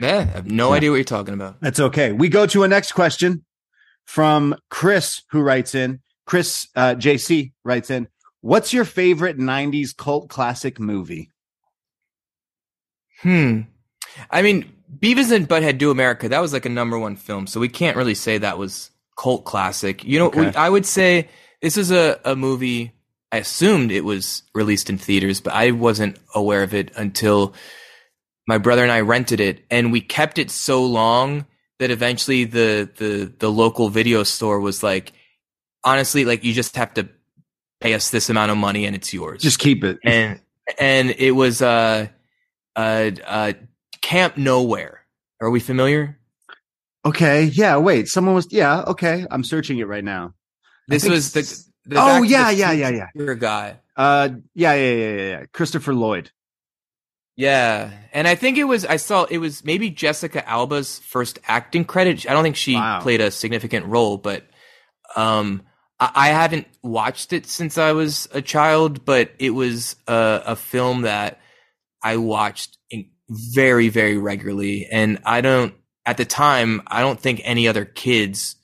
Yeah, 0.00 0.18
I 0.18 0.22
have 0.22 0.46
no 0.50 0.70
Yeah. 0.70 0.76
idea 0.76 0.90
what 0.90 0.96
you're 0.96 1.04
talking 1.04 1.34
about. 1.34 1.60
That's 1.60 1.80
okay. 1.80 2.12
We 2.12 2.28
go 2.30 2.46
to 2.46 2.62
a 2.62 2.68
next 2.68 2.92
question 2.92 3.44
from 4.06 4.54
Chris, 4.70 5.22
who 5.30 5.40
writes 5.42 5.74
in. 5.74 6.00
Chris 6.24 6.68
uh, 6.76 6.94
JC 6.94 7.52
writes 7.64 7.90
in. 7.90 8.08
What's 8.40 8.72
your 8.72 8.84
favorite 8.84 9.36
'90s 9.38 9.94
cult 9.96 10.28
classic 10.30 10.78
movie? 10.78 11.30
Hmm. 13.22 13.62
I 14.30 14.42
mean, 14.42 14.72
Beavis 14.98 15.32
and 15.32 15.48
Butthead 15.48 15.78
Do 15.78 15.90
America. 15.90 16.28
That 16.28 16.40
was 16.40 16.52
like 16.52 16.66
a 16.66 16.70
number 16.70 16.98
one 16.98 17.16
film, 17.16 17.46
so 17.46 17.60
we 17.60 17.68
can't 17.68 17.96
really 17.96 18.14
say 18.14 18.38
that 18.38 18.58
was 18.58 18.90
cult 19.18 19.44
classic. 19.44 20.04
You 20.04 20.18
know, 20.20 20.26
Okay. 20.28 20.40
we, 20.50 20.54
I 20.54 20.68
would 20.68 20.86
say 20.86 21.28
this 21.62 21.76
is 21.76 21.90
a, 21.90 22.20
a 22.24 22.36
movie. 22.36 22.92
I 23.30 23.38
assumed 23.38 23.90
it 23.92 24.04
was 24.04 24.42
released 24.54 24.88
in 24.90 24.96
theaters, 24.98 25.40
but 25.40 25.52
I 25.52 25.72
wasn't 25.72 26.18
aware 26.34 26.62
of 26.62 26.72
it 26.74 26.90
until 26.96 27.54
my 28.46 28.58
brother 28.58 28.82
and 28.82 28.92
I 28.92 29.00
rented 29.00 29.40
it, 29.40 29.64
and 29.70 29.92
we 29.92 30.00
kept 30.00 30.38
it 30.38 30.50
so 30.50 30.84
long 30.84 31.44
that 31.78 31.90
eventually 31.90 32.44
the 32.44 32.88
the 32.96 33.32
the 33.38 33.50
local 33.50 33.88
video 33.90 34.22
store 34.22 34.60
was 34.60 34.82
like, 34.82 35.12
honestly, 35.84 36.24
like 36.24 36.42
you 36.44 36.52
just 36.54 36.76
have 36.76 36.94
to 36.94 37.08
pay 37.80 37.94
us 37.94 38.10
this 38.10 38.28
amount 38.30 38.50
of 38.50 38.56
money 38.56 38.86
and 38.86 38.96
it's 38.96 39.12
yours 39.14 39.40
Just 39.40 39.60
keep 39.60 39.84
it. 39.84 39.98
and 40.02 40.40
and 40.80 41.10
it 41.10 41.30
was 41.30 41.62
uh 41.62 42.08
uh 42.74 43.10
uh 43.26 43.52
Camp 44.02 44.36
Nowhere. 44.36 45.02
Are 45.40 45.50
we 45.50 45.60
familiar? 45.60 46.18
Okay. 47.04 47.44
Yeah. 47.44 47.76
Wait. 47.76 48.08
Someone 48.08 48.34
was. 48.34 48.48
Yeah. 48.50 48.82
Okay. 48.88 49.24
I'm 49.30 49.44
searching 49.44 49.78
it 49.78 49.86
right 49.86 50.02
now. 50.02 50.34
This 50.88 51.08
was 51.08 51.32
the. 51.32 51.42
the 51.86 51.96
Oh, 51.96 52.04
Back 52.06 52.16
to 52.16 52.20
the 52.22 52.28
yeah, 52.32 52.50
yeah, 52.50 52.72
yeah, 52.72 52.88
yeah. 52.90 53.06
Future 53.14 53.34
guy. 53.34 53.76
Uh. 53.96 54.30
Yeah. 54.54 54.74
Yeah. 54.74 54.92
Yeah. 54.94 55.10
Yeah. 55.14 55.28
yeah. 55.40 55.44
Christopher 55.52 55.94
Lloyd. 55.94 56.30
Yeah, 57.36 57.92
and 58.12 58.26
I 58.26 58.34
think 58.34 58.58
it 58.58 58.64
was 58.64 58.84
I 58.84 58.96
saw 58.96 59.22
it 59.24 59.38
was 59.38 59.64
maybe 59.64 59.90
Jessica 59.90 60.46
Alba's 60.48 60.98
first 60.98 61.38
acting 61.46 61.84
credit. 61.84 62.28
I 62.28 62.32
don't 62.32 62.42
think 62.42 62.56
she 62.56 62.74
Wow. 62.74 63.00
played 63.00 63.20
a 63.20 63.30
significant 63.30 63.86
role, 63.86 64.16
but 64.18 64.44
um, 65.14 65.62
I, 66.00 66.10
I 66.14 66.28
haven't 66.30 66.66
watched 66.82 67.32
it 67.32 67.46
since 67.46 67.78
I 67.78 67.92
was 67.92 68.28
a 68.32 68.42
child. 68.42 69.04
But 69.04 69.30
it 69.38 69.50
was 69.50 69.94
a, 70.08 70.42
a 70.46 70.56
film 70.56 71.02
that 71.02 71.40
I 72.02 72.16
watched 72.16 72.76
in 72.90 73.10
very, 73.28 73.88
very 73.88 74.18
regularly, 74.18 74.88
and 74.90 75.20
I 75.24 75.40
don't 75.40 75.74
at 76.04 76.16
the 76.16 76.24
time 76.24 76.82
I 76.88 77.02
don't 77.02 77.20
think 77.20 77.40
any 77.44 77.68
other 77.68 77.84
kids 77.84 78.56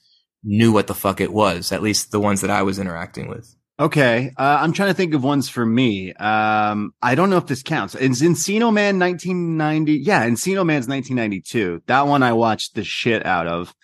knew 0.44 0.72
what 0.72 0.86
the 0.86 0.94
fuck 0.94 1.20
it 1.20 1.32
was. 1.32 1.72
At 1.72 1.82
least 1.82 2.10
the 2.12 2.20
ones 2.20 2.42
that 2.42 2.50
I 2.50 2.62
was 2.62 2.78
interacting 2.78 3.28
with. 3.28 3.54
Okay. 3.80 4.30
Uh, 4.38 4.58
I'm 4.60 4.72
trying 4.72 4.90
to 4.90 4.94
think 4.94 5.14
of 5.14 5.24
ones 5.24 5.48
for 5.48 5.66
me. 5.66 6.12
Um, 6.12 6.94
I 7.02 7.16
don't 7.16 7.28
know 7.30 7.38
if 7.38 7.46
this 7.46 7.62
counts. 7.64 7.94
Is 7.96 8.22
Encino 8.22 8.72
Man 8.72 8.98
1990? 9.00 9.94
Yeah, 9.94 10.24
Encino 10.28 10.64
Man's 10.64 10.86
1992. 10.86 11.82
That 11.86 12.06
one 12.06 12.22
I 12.22 12.34
watched 12.34 12.74
the 12.76 12.84
shit 12.84 13.26
out 13.26 13.46
of. 13.48 13.74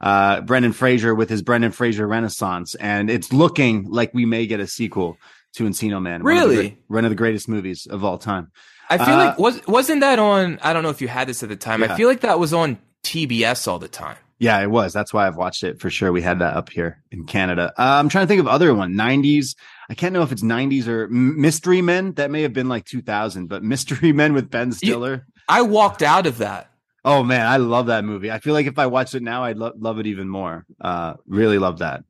Uh, 0.00 0.40
Brendan 0.40 0.72
Fraser 0.72 1.14
with 1.14 1.28
his 1.28 1.42
Brendan 1.42 1.72
Fraser 1.72 2.06
Renaissance, 2.06 2.74
and 2.76 3.10
it's 3.10 3.32
looking 3.34 3.84
like 3.90 4.14
we 4.14 4.24
may 4.24 4.46
get 4.46 4.58
a 4.60 4.66
sequel 4.66 5.18
to 5.56 5.64
Encino 5.64 6.00
Man. 6.00 6.22
One 6.22 6.36
of 6.38 6.48
the 6.48 6.56
Really? 6.56 6.78
one 6.88 7.04
of 7.04 7.10
the 7.10 7.16
greatest 7.16 7.48
movies 7.50 7.86
of 7.90 8.02
all 8.02 8.16
time. 8.16 8.50
I 8.88 8.96
feel 8.96 9.14
Uh, 9.14 9.16
like 9.26 9.38
was 9.38 9.60
wasn't 9.66 10.00
that 10.00 10.18
on? 10.18 10.58
I 10.62 10.72
don't 10.72 10.82
know 10.84 10.88
if 10.88 11.02
you 11.02 11.08
had 11.08 11.28
this 11.28 11.42
at 11.42 11.50
the 11.50 11.56
time. 11.56 11.82
Yeah. 11.82 11.92
I 11.92 11.96
feel 11.98 12.08
like 12.08 12.20
that 12.20 12.38
was 12.38 12.54
on 12.54 12.78
TBS 13.04 13.68
all 13.68 13.78
the 13.78 13.88
time. 13.88 14.16
Yeah, 14.40 14.58
it 14.62 14.70
was. 14.70 14.92
That's 14.94 15.12
why 15.12 15.26
I've 15.26 15.36
watched 15.36 15.62
it 15.64 15.80
for 15.80 15.90
sure. 15.90 16.10
We 16.10 16.22
had 16.22 16.38
that 16.40 16.56
up 16.56 16.70
here 16.70 17.02
in 17.12 17.26
Canada. 17.26 17.72
Uh, 17.78 17.82
I'm 18.00 18.08
trying 18.08 18.24
to 18.24 18.26
think 18.26 18.40
of 18.40 18.48
other 18.48 18.74
one. 18.74 18.94
90s. 18.94 19.54
I 19.90 19.94
can't 19.94 20.14
know 20.14 20.22
if 20.22 20.32
it's 20.32 20.42
90s 20.42 20.86
or 20.88 21.08
Mystery 21.08 21.82
Men. 21.82 22.14
That 22.14 22.30
may 22.30 22.40
have 22.42 22.54
been 22.54 22.68
like 22.68 22.86
2000, 22.86 23.48
but 23.48 23.62
Mystery 23.74 24.12
Men 24.12 24.32
with 24.32 24.50
Ben 24.50 24.72
Stiller. 24.72 25.26
I 25.48 25.62
walked 25.62 26.02
out 26.02 26.26
of 26.26 26.38
that. 26.38 26.70
Oh 27.04 27.22
man, 27.22 27.46
I 27.46 27.58
love 27.58 27.86
that 27.86 28.04
movie. 28.04 28.30
I 28.30 28.38
feel 28.40 28.52
like 28.54 28.66
if 28.66 28.78
I 28.78 28.86
watched 28.86 29.14
it 29.14 29.22
now, 29.22 29.44
I'd 29.44 29.56
lo- 29.56 29.72
love 29.78 29.98
it 29.98 30.06
even 30.06 30.28
more. 30.28 30.66
Uh, 30.80 31.14
really 31.26 31.58
love 31.58 31.78
that. 31.78 32.04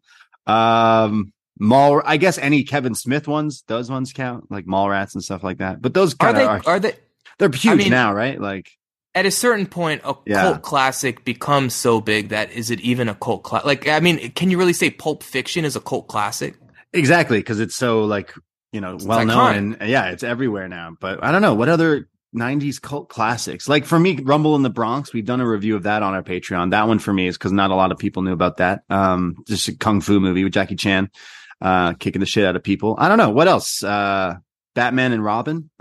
Um, 0.47 1.32
Mall. 1.59 2.02
I 2.05 2.16
guess 2.16 2.39
any 2.39 2.65
Kevin 2.65 2.94
Smith 2.94 3.28
ones, 3.28 3.62
those 3.66 3.90
ones 3.90 4.12
count, 4.12 4.51
like 4.51 4.66
Mallrats 4.66 5.15
and 5.15 5.23
stuff 5.23 5.43
like 5.44 5.59
that. 5.59 5.81
But 5.82 5.94
those 5.94 6.15
Are 6.20 6.32
they? 6.32 6.44
are, 6.44 6.62
Are 6.66 6.81
they? 6.81 6.94
they're 7.39 7.51
huge 7.51 7.78
mean- 7.78 7.90
now, 7.90 8.12
right? 8.12 8.40
Like, 8.40 8.70
At 9.15 9.27
a 9.27 9.31
certain 9.31 9.66
point, 9.66 10.03
a 10.05 10.15
Yeah. 10.24 10.43
cult 10.43 10.62
classic 10.62 11.24
becomes 11.24 11.74
so 11.74 12.01
big 12.01 12.28
that 12.28 12.53
is 12.53 12.70
it 12.70 12.81
even 12.81 13.09
a 13.09 13.15
cult 13.15 13.43
classic? 13.43 13.66
Like, 13.66 13.89
I 13.89 13.99
mean, 14.01 14.31
can 14.32 14.51
you 14.51 14.59
really 14.59 14.73
say 14.73 14.91
Pulp 14.91 15.23
Fiction 15.24 15.65
is 15.65 15.74
a 15.74 15.81
cult 15.81 16.07
classic? 16.07 16.55
Exactly, 16.93 17.39
because 17.39 17.59
it's 17.61 17.74
so 17.77 18.05
like 18.05 18.32
you 18.73 18.81
know 18.81 18.97
well 19.05 19.24
known 19.27 19.77
and 19.81 19.89
yeah, 19.91 20.11
it's 20.11 20.23
everywhere 20.23 20.69
now. 20.69 20.97
But 21.01 21.24
I 21.24 21.32
don't 21.32 21.43
know 21.43 21.55
what 21.55 21.69
other 21.69 22.09
'90s 22.37 22.81
cult 22.81 23.09
classics. 23.09 23.69
Like 23.69 23.85
for 23.85 23.99
me, 23.99 24.16
Rumble 24.23 24.55
in 24.55 24.62
the 24.62 24.70
Bronx. 24.70 25.12
We've 25.12 25.24
done 25.27 25.41
a 25.41 25.49
review 25.49 25.74
of 25.74 25.82
that 25.85 26.05
on 26.05 26.15
our 26.15 26.23
Patreon. 26.23 26.70
That 26.70 26.87
one 26.87 27.01
for 27.01 27.12
me 27.12 27.27
is 27.27 27.37
because 27.37 27.51
not 27.53 27.73
a 27.73 27.74
lot 27.74 27.91
of 27.91 27.99
people 27.99 28.23
knew 28.23 28.32
about 28.32 28.59
that. 28.59 28.82
Um, 28.89 29.37
just 29.49 29.66
a 29.66 29.77
kung 29.77 30.01
fu 30.01 30.20
movie 30.20 30.45
with 30.45 30.53
Jackie 30.53 30.77
Chan, 30.77 31.11
uh, 31.61 31.95
kicking 31.95 32.20
the 32.20 32.27
shit 32.27 32.45
out 32.45 32.55
of 32.55 32.62
people. 32.62 32.95
I 32.97 33.09
don't 33.09 33.19
know 33.19 33.31
what 33.31 33.49
else. 33.49 33.82
Uh, 33.82 34.37
Batman 34.77 35.12
and 35.12 35.24
Robin. 35.24 35.69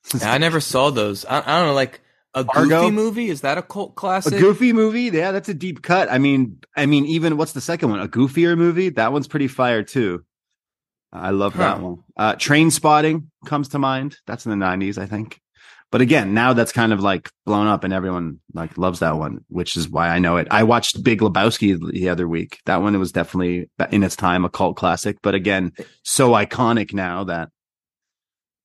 Yeah, 0.20 0.32
I 0.32 0.38
never 0.38 0.60
saw 0.60 0.90
those. 0.90 1.24
I, 1.24 1.40
I 1.40 1.58
don't 1.58 1.68
know, 1.68 1.74
like 1.74 2.00
a 2.34 2.44
Fargo? 2.44 2.82
goofy 2.82 2.90
movie. 2.90 3.28
Is 3.30 3.42
that 3.42 3.58
a 3.58 3.62
cult 3.62 3.94
classic? 3.94 4.34
a 4.34 4.38
goofy 4.38 4.72
movie. 4.72 5.02
Yeah, 5.04 5.32
that's 5.32 5.48
a 5.48 5.54
deep 5.54 5.82
cut. 5.82 6.10
I 6.10 6.18
mean, 6.18 6.58
I 6.76 6.86
mean, 6.86 7.04
even 7.06 7.36
what's 7.36 7.52
the 7.52 7.60
second 7.60 7.90
one? 7.90 8.00
A 8.00 8.08
goofier 8.08 8.56
movie. 8.56 8.90
That 8.90 9.12
one's 9.12 9.28
pretty 9.28 9.48
fire 9.48 9.82
too. 9.82 10.24
I 11.12 11.30
love 11.30 11.56
that 11.56 11.80
one. 11.80 12.04
Uh, 12.16 12.34
Trainspotting 12.34 13.26
comes 13.46 13.68
to 13.68 13.78
mind. 13.78 14.16
That's 14.26 14.46
in 14.46 14.58
the 14.58 14.64
'90s, 14.64 14.98
I 14.98 15.06
think. 15.06 15.40
But 15.90 16.02
again, 16.02 16.34
now 16.34 16.52
that's 16.52 16.72
kind 16.72 16.92
of 16.92 17.00
like 17.00 17.30
blown 17.46 17.66
up, 17.66 17.82
and 17.82 17.94
everyone 17.94 18.40
like 18.52 18.76
loves 18.76 18.98
that 19.00 19.16
one, 19.16 19.44
which 19.48 19.74
is 19.76 19.88
why 19.88 20.08
I 20.08 20.18
know 20.18 20.36
it. 20.36 20.48
I 20.50 20.64
watched 20.64 21.02
Big 21.02 21.20
Lebowski 21.20 21.78
the 21.92 22.10
other 22.10 22.28
week. 22.28 22.58
That 22.66 22.82
one 22.82 22.98
was 22.98 23.10
definitely 23.10 23.70
in 23.90 24.02
its 24.02 24.16
time 24.16 24.44
a 24.44 24.50
cult 24.50 24.76
classic, 24.76 25.16
but 25.22 25.34
again, 25.34 25.72
so 26.02 26.32
iconic 26.32 26.92
now 26.92 27.24
that 27.24 27.48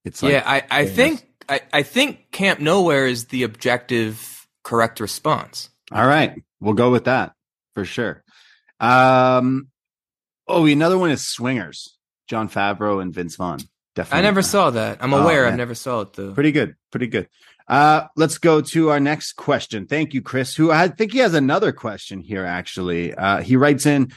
it's 0.05 0.21
like 0.23 0.34
yeah, 0.34 0.43
I, 0.45 0.63
I 0.69 0.85
think 0.85 1.25
I, 1.49 1.61
I 1.71 1.84
think 1.84 2.31
Camp 2.31 2.59
Nowhere 2.59 3.05
is 3.07 3.25
the 3.25 3.43
objective 3.43 4.47
correct 4.63 4.99
response. 4.99 5.69
All 5.91 6.05
right, 6.07 6.41
we'll 6.59 6.73
go 6.73 6.91
with 6.91 7.05
that 7.05 7.34
for 7.73 7.85
sure. 7.85 8.23
Um, 8.80 9.69
oh, 10.47 10.65
another 10.65 10.97
one 10.97 11.11
is 11.11 11.27
Swingers, 11.27 11.97
Jon 12.27 12.49
Favreau 12.49 13.01
and 13.01 13.13
Vince 13.13 13.35
Vaughn. 13.35 13.59
Definitely, 13.95 14.19
I 14.19 14.21
never 14.23 14.41
saw 14.41 14.69
that. 14.71 14.97
I'm 15.01 15.13
Oh, 15.13 15.21
aware. 15.21 15.45
I 15.45 15.49
man. 15.49 15.57
never 15.57 15.75
saw 15.75 16.01
it 16.01 16.13
though. 16.13 16.34
Pretty 16.34 16.51
good, 16.51 16.75
pretty 16.91 17.07
good. 17.07 17.27
Uh, 17.67 18.07
let's 18.17 18.39
go 18.39 18.59
to 18.59 18.89
our 18.89 18.99
next 18.99 19.34
question. 19.34 19.85
Thank 19.88 20.13
you, 20.13 20.21
Chris. 20.21 20.55
Who 20.55 20.71
I 20.71 20.88
think 20.89 21.13
he 21.13 21.19
has 21.19 21.34
another 21.34 21.71
question 21.71 22.19
here. 22.19 22.43
Actually, 22.45 23.13
uh, 23.13 23.41
he 23.41 23.55
writes 23.55 23.85
in. 23.85 24.11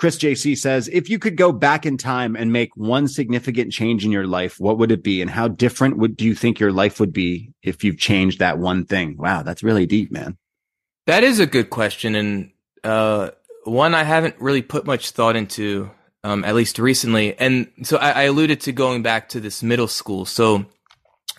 Chris 0.00 0.16
JC 0.16 0.56
says, 0.56 0.88
if 0.88 1.10
you 1.10 1.18
could 1.18 1.36
go 1.36 1.52
back 1.52 1.84
in 1.84 1.98
time 1.98 2.34
and 2.34 2.50
make 2.50 2.74
one 2.74 3.06
significant 3.06 3.70
change 3.70 4.02
in 4.02 4.10
your 4.10 4.26
life, 4.26 4.58
what 4.58 4.78
would 4.78 4.90
it 4.90 5.02
be? 5.02 5.20
And 5.20 5.30
how 5.30 5.46
different 5.46 5.98
would 5.98 6.16
do 6.16 6.24
you 6.24 6.34
think 6.34 6.58
your 6.58 6.72
life 6.72 7.00
would 7.00 7.12
be 7.12 7.52
if 7.62 7.84
you've 7.84 7.98
changed 7.98 8.38
that 8.38 8.58
one 8.58 8.86
thing? 8.86 9.18
Wow, 9.18 9.42
that's 9.42 9.62
really 9.62 9.84
deep, 9.84 10.10
man. 10.10 10.38
That 11.06 11.22
is 11.22 11.38
a 11.38 11.44
good 11.44 11.68
question, 11.68 12.14
and 12.14 12.50
uh, 12.82 13.32
one 13.64 13.94
I 13.94 14.04
haven't 14.04 14.36
really 14.40 14.62
put 14.62 14.86
much 14.86 15.10
thought 15.10 15.36
into, 15.36 15.90
um, 16.24 16.46
at 16.46 16.54
least 16.54 16.78
recently. 16.78 17.38
And 17.38 17.70
so 17.82 17.98
I, 17.98 18.10
I 18.10 18.22
alluded 18.22 18.62
to 18.62 18.72
going 18.72 19.02
back 19.02 19.28
to 19.30 19.40
this 19.40 19.62
middle 19.62 19.88
school. 19.88 20.24
So 20.24 20.64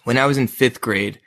when 0.03 0.19
I 0.19 0.27
was 0.27 0.37
in 0.37 0.45
fifth 0.45 0.81
grade, 0.81 1.19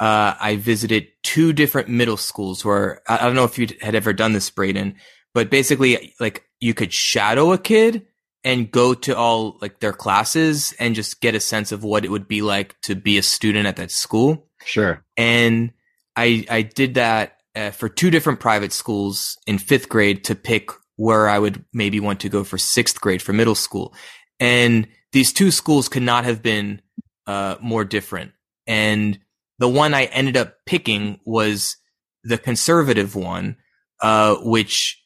uh, 0.00 0.34
I 0.40 0.56
visited 0.56 1.06
two 1.22 1.52
different 1.52 1.88
middle 1.88 2.16
schools 2.16 2.64
where 2.64 3.00
I, 3.06 3.18
I 3.18 3.26
don't 3.26 3.36
know 3.36 3.44
if 3.44 3.60
you 3.60 3.68
had 3.80 3.94
ever 3.94 4.12
done 4.12 4.32
this, 4.32 4.50
Braden, 4.50 4.96
but 5.34 5.50
basically, 5.50 6.14
like 6.20 6.44
you 6.60 6.72
could 6.74 6.92
shadow 6.92 7.52
a 7.52 7.58
kid 7.58 8.06
and 8.42 8.70
go 8.70 8.94
to 8.94 9.16
all 9.16 9.58
like 9.60 9.80
their 9.80 9.92
classes 9.92 10.74
and 10.78 10.94
just 10.94 11.20
get 11.20 11.34
a 11.34 11.40
sense 11.40 11.72
of 11.72 11.82
what 11.84 12.04
it 12.04 12.10
would 12.10 12.28
be 12.28 12.42
like 12.42 12.80
to 12.82 12.94
be 12.94 13.18
a 13.18 13.22
student 13.22 13.66
at 13.66 13.76
that 13.76 13.90
school 13.90 14.48
Sure. 14.64 15.04
and 15.16 15.72
I 16.16 16.46
I 16.48 16.62
did 16.62 16.94
that 16.94 17.38
uh, 17.56 17.70
for 17.70 17.88
two 17.88 18.10
different 18.10 18.40
private 18.40 18.72
schools 18.72 19.36
in 19.46 19.58
fifth 19.58 19.88
grade 19.88 20.24
to 20.24 20.34
pick 20.34 20.70
where 20.96 21.28
I 21.28 21.38
would 21.38 21.64
maybe 21.72 22.00
want 22.00 22.20
to 22.20 22.28
go 22.28 22.44
for 22.44 22.56
sixth 22.58 23.00
grade 23.00 23.20
for 23.22 23.32
middle 23.32 23.54
school, 23.56 23.94
and 24.38 24.86
these 25.12 25.32
two 25.32 25.50
schools 25.50 25.88
could 25.88 26.02
not 26.02 26.24
have 26.24 26.42
been 26.42 26.80
uh, 27.26 27.56
more 27.60 27.84
different. 27.84 28.32
And 28.66 29.18
the 29.58 29.68
one 29.68 29.92
I 29.94 30.04
ended 30.04 30.36
up 30.36 30.54
picking 30.66 31.18
was 31.24 31.76
the 32.22 32.38
conservative 32.38 33.14
one, 33.14 33.56
uh, 34.00 34.36
which 34.36 35.00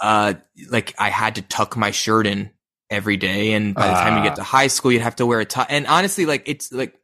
uh, 0.00 0.34
like 0.70 0.94
I 0.98 1.10
had 1.10 1.36
to 1.36 1.42
tuck 1.42 1.76
my 1.76 1.90
shirt 1.90 2.26
in 2.26 2.50
every 2.90 3.16
day, 3.16 3.52
and 3.52 3.74
by 3.74 3.86
the 3.88 3.94
time 3.94 4.14
you 4.14 4.20
Ah. 4.20 4.24
get 4.24 4.36
to 4.36 4.42
high 4.42 4.68
school, 4.68 4.92
you'd 4.92 5.02
have 5.02 5.16
to 5.16 5.26
wear 5.26 5.40
a 5.40 5.44
tie. 5.44 5.66
And 5.68 5.86
honestly, 5.86 6.26
like 6.26 6.44
it's 6.46 6.72
like 6.72 6.94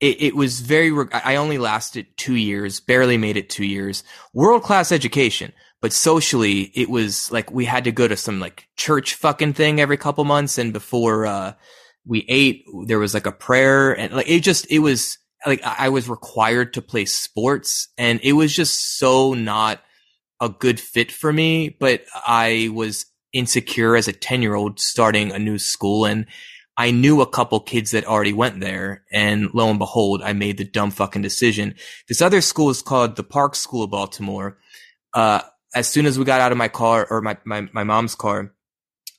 it, 0.00 0.20
it 0.22 0.36
was 0.36 0.60
very 0.60 0.90
re- 0.90 1.06
i 1.12 1.36
only 1.36 1.56
lasted 1.56 2.06
two 2.16 2.34
years 2.34 2.80
barely 2.80 3.16
made 3.16 3.36
it 3.36 3.48
two 3.48 3.64
years 3.64 4.02
world 4.32 4.64
class 4.64 4.90
education 4.90 5.52
but 5.80 5.92
socially 5.92 6.62
it 6.74 6.90
was 6.90 7.30
like 7.30 7.52
we 7.52 7.64
had 7.64 7.84
to 7.84 7.92
go 7.92 8.08
to 8.08 8.16
some 8.16 8.40
like 8.40 8.66
church 8.76 9.14
fucking 9.14 9.52
thing 9.52 9.80
every 9.80 9.96
couple 9.96 10.24
months 10.24 10.58
and 10.58 10.72
before 10.72 11.26
uh 11.26 11.52
we 12.04 12.24
ate 12.28 12.64
there 12.86 12.98
was 12.98 13.14
like 13.14 13.24
a 13.24 13.32
prayer 13.32 13.92
and 13.92 14.12
like 14.12 14.28
it 14.28 14.40
just 14.40 14.66
it 14.68 14.80
was 14.80 15.16
like 15.46 15.62
I 15.62 15.90
was 15.90 16.08
required 16.08 16.74
to 16.74 16.82
play 16.82 17.04
sports 17.04 17.88
and 17.96 18.18
it 18.24 18.32
was 18.32 18.54
just 18.54 18.98
so 18.98 19.32
not 19.34 19.80
a 20.40 20.48
good 20.48 20.80
fit 20.80 21.10
for 21.12 21.32
me 21.32 21.76
but 21.80 22.04
i 22.26 22.68
was 22.72 23.06
insecure 23.32 23.96
as 23.96 24.08
a 24.08 24.12
10 24.12 24.42
year 24.42 24.54
old 24.54 24.78
starting 24.78 25.32
a 25.32 25.38
new 25.38 25.58
school 25.58 26.04
and 26.04 26.26
I 26.76 26.90
knew 26.90 27.20
a 27.20 27.26
couple 27.26 27.60
kids 27.60 27.92
that 27.92 28.04
already 28.04 28.32
went 28.32 28.60
there, 28.60 29.04
and 29.12 29.52
lo 29.54 29.70
and 29.70 29.78
behold, 29.78 30.22
I 30.22 30.32
made 30.32 30.58
the 30.58 30.64
dumb 30.64 30.90
fucking 30.90 31.22
decision. 31.22 31.76
This 32.08 32.20
other 32.20 32.40
school 32.40 32.68
is 32.70 32.82
called 32.82 33.14
the 33.14 33.22
Park 33.22 33.54
School 33.54 33.84
of 33.84 33.90
Baltimore. 33.90 34.58
Uh, 35.12 35.42
as 35.74 35.88
soon 35.88 36.06
as 36.06 36.18
we 36.18 36.24
got 36.24 36.40
out 36.40 36.52
of 36.52 36.58
my 36.58 36.68
car 36.68 37.06
or 37.08 37.20
my, 37.20 37.36
my, 37.44 37.68
my 37.72 37.84
mom's 37.84 38.16
car, 38.16 38.52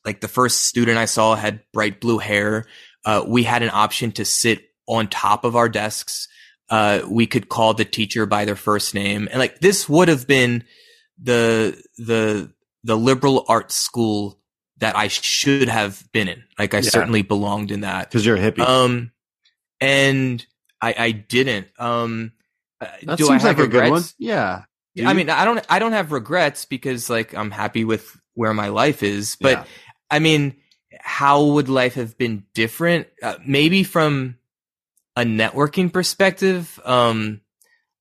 like 0.03 0.19
the 0.21 0.27
first 0.27 0.65
student 0.65 0.97
I 0.97 1.05
saw 1.05 1.35
had 1.35 1.61
bright 1.71 2.01
blue 2.01 2.17
hair. 2.17 2.65
Uh, 3.05 3.23
we 3.25 3.43
had 3.43 3.63
an 3.63 3.71
option 3.71 4.11
to 4.13 4.25
sit 4.25 4.69
on 4.87 5.07
top 5.07 5.45
of 5.45 5.55
our 5.55 5.69
desks. 5.69 6.27
Uh, 6.69 7.01
we 7.09 7.25
could 7.25 7.47
call 7.49 7.73
the 7.73 7.85
teacher 7.85 8.25
by 8.25 8.45
their 8.45 8.55
first 8.55 8.93
name. 8.93 9.27
And 9.31 9.39
like 9.39 9.59
this 9.59 9.87
would 9.87 10.09
have 10.09 10.27
been 10.27 10.63
the, 11.21 11.81
the, 11.97 12.51
the 12.83 12.95
liberal 12.97 13.45
arts 13.47 13.75
school 13.75 14.39
that 14.77 14.95
I 14.95 15.07
should 15.07 15.69
have 15.69 16.03
been 16.11 16.27
in. 16.27 16.43
Like 16.59 16.73
I 16.73 16.77
Yeah. 16.79 16.89
certainly 16.89 17.21
belonged 17.21 17.71
in 17.71 17.81
that. 17.81 18.09
Because 18.09 18.25
you're 18.25 18.35
a 18.35 18.39
hippie. 18.39 18.59
Um, 18.59 19.11
and 19.79 20.45
I, 20.81 20.95
I 20.97 21.11
didn't. 21.11 21.67
Um, 21.79 22.33
Uh, 22.81 22.87
That 23.03 23.17
do 23.17 23.25
I 23.25 23.27
seems 23.29 23.43
have 23.43 23.57
like 23.57 23.67
a 23.67 23.69
good 23.69 23.89
one. 23.89 24.03
Yeah. 24.17 24.63
I 25.05 25.13
mean, 25.13 25.29
I 25.29 25.45
don't, 25.45 25.65
I 25.69 25.79
don't 25.79 25.93
have 25.93 26.11
regrets 26.11 26.65
because 26.65 27.09
like 27.09 27.33
I'm 27.33 27.51
happy 27.51 27.83
with 27.85 28.19
where 28.33 28.53
my 28.53 28.67
life 28.67 29.01
is. 29.03 29.37
But 29.39 29.59
Yeah. 29.59 29.65
I 30.11 30.19
mean, 30.19 30.55
how 30.99 31.43
would 31.43 31.69
life 31.69 31.95
have 31.95 32.17
been 32.17 32.45
different? 32.53 33.07
Uh, 33.21 33.35
maybe 33.45 33.83
from 33.83 34.37
a 35.15 35.21
networking 35.23 35.91
perspective. 35.91 36.79
Um, 36.85 37.41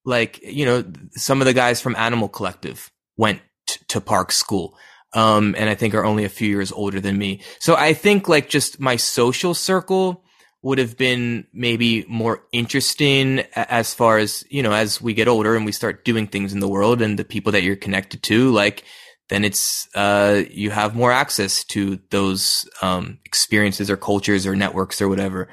like 0.04 0.40
you 0.42 0.66
know, 0.66 0.84
some 1.12 1.40
of 1.40 1.46
the 1.46 1.54
guys 1.54 1.80
from 1.80 1.96
Animal 1.96 2.28
Collective 2.28 2.90
went 3.16 3.40
t- 3.66 3.80
to 3.88 4.00
Park 4.00 4.32
School. 4.32 4.76
Um, 5.12 5.54
and 5.56 5.70
I 5.70 5.76
think 5.76 5.94
are 5.94 6.04
only 6.04 6.24
a 6.24 6.28
few 6.28 6.48
years 6.48 6.72
older 6.72 7.00
than 7.00 7.16
me. 7.16 7.40
So 7.60 7.76
I 7.76 7.94
think 7.94 8.28
like 8.28 8.48
just 8.48 8.80
my 8.80 8.96
social 8.96 9.54
circle 9.54 10.24
would 10.62 10.78
have 10.78 10.96
been 10.96 11.46
maybe 11.52 12.04
more 12.08 12.42
interesting 12.50 13.44
as 13.54 13.94
far 13.94 14.18
as, 14.18 14.42
you 14.50 14.62
know, 14.62 14.72
as 14.72 15.00
we 15.00 15.14
get 15.14 15.28
older 15.28 15.54
and 15.54 15.66
we 15.66 15.72
start 15.72 16.04
doing 16.04 16.26
things 16.26 16.52
in 16.52 16.58
the 16.58 16.66
world 16.66 17.00
and 17.00 17.18
the 17.18 17.24
people 17.24 17.52
that 17.52 17.62
you're 17.62 17.76
connected 17.76 18.22
to, 18.24 18.50
like, 18.50 18.82
then 19.28 19.44
it's, 19.44 19.86
uh, 19.94 20.42
you 20.50 20.70
have 20.70 20.96
more 20.96 21.12
access 21.12 21.64
to 21.64 22.00
those, 22.10 22.68
um, 22.82 23.18
experiences 23.24 23.90
or 23.90 23.96
cultures 23.96 24.46
or 24.46 24.56
networks 24.56 25.00
or 25.00 25.08
whatever. 25.08 25.48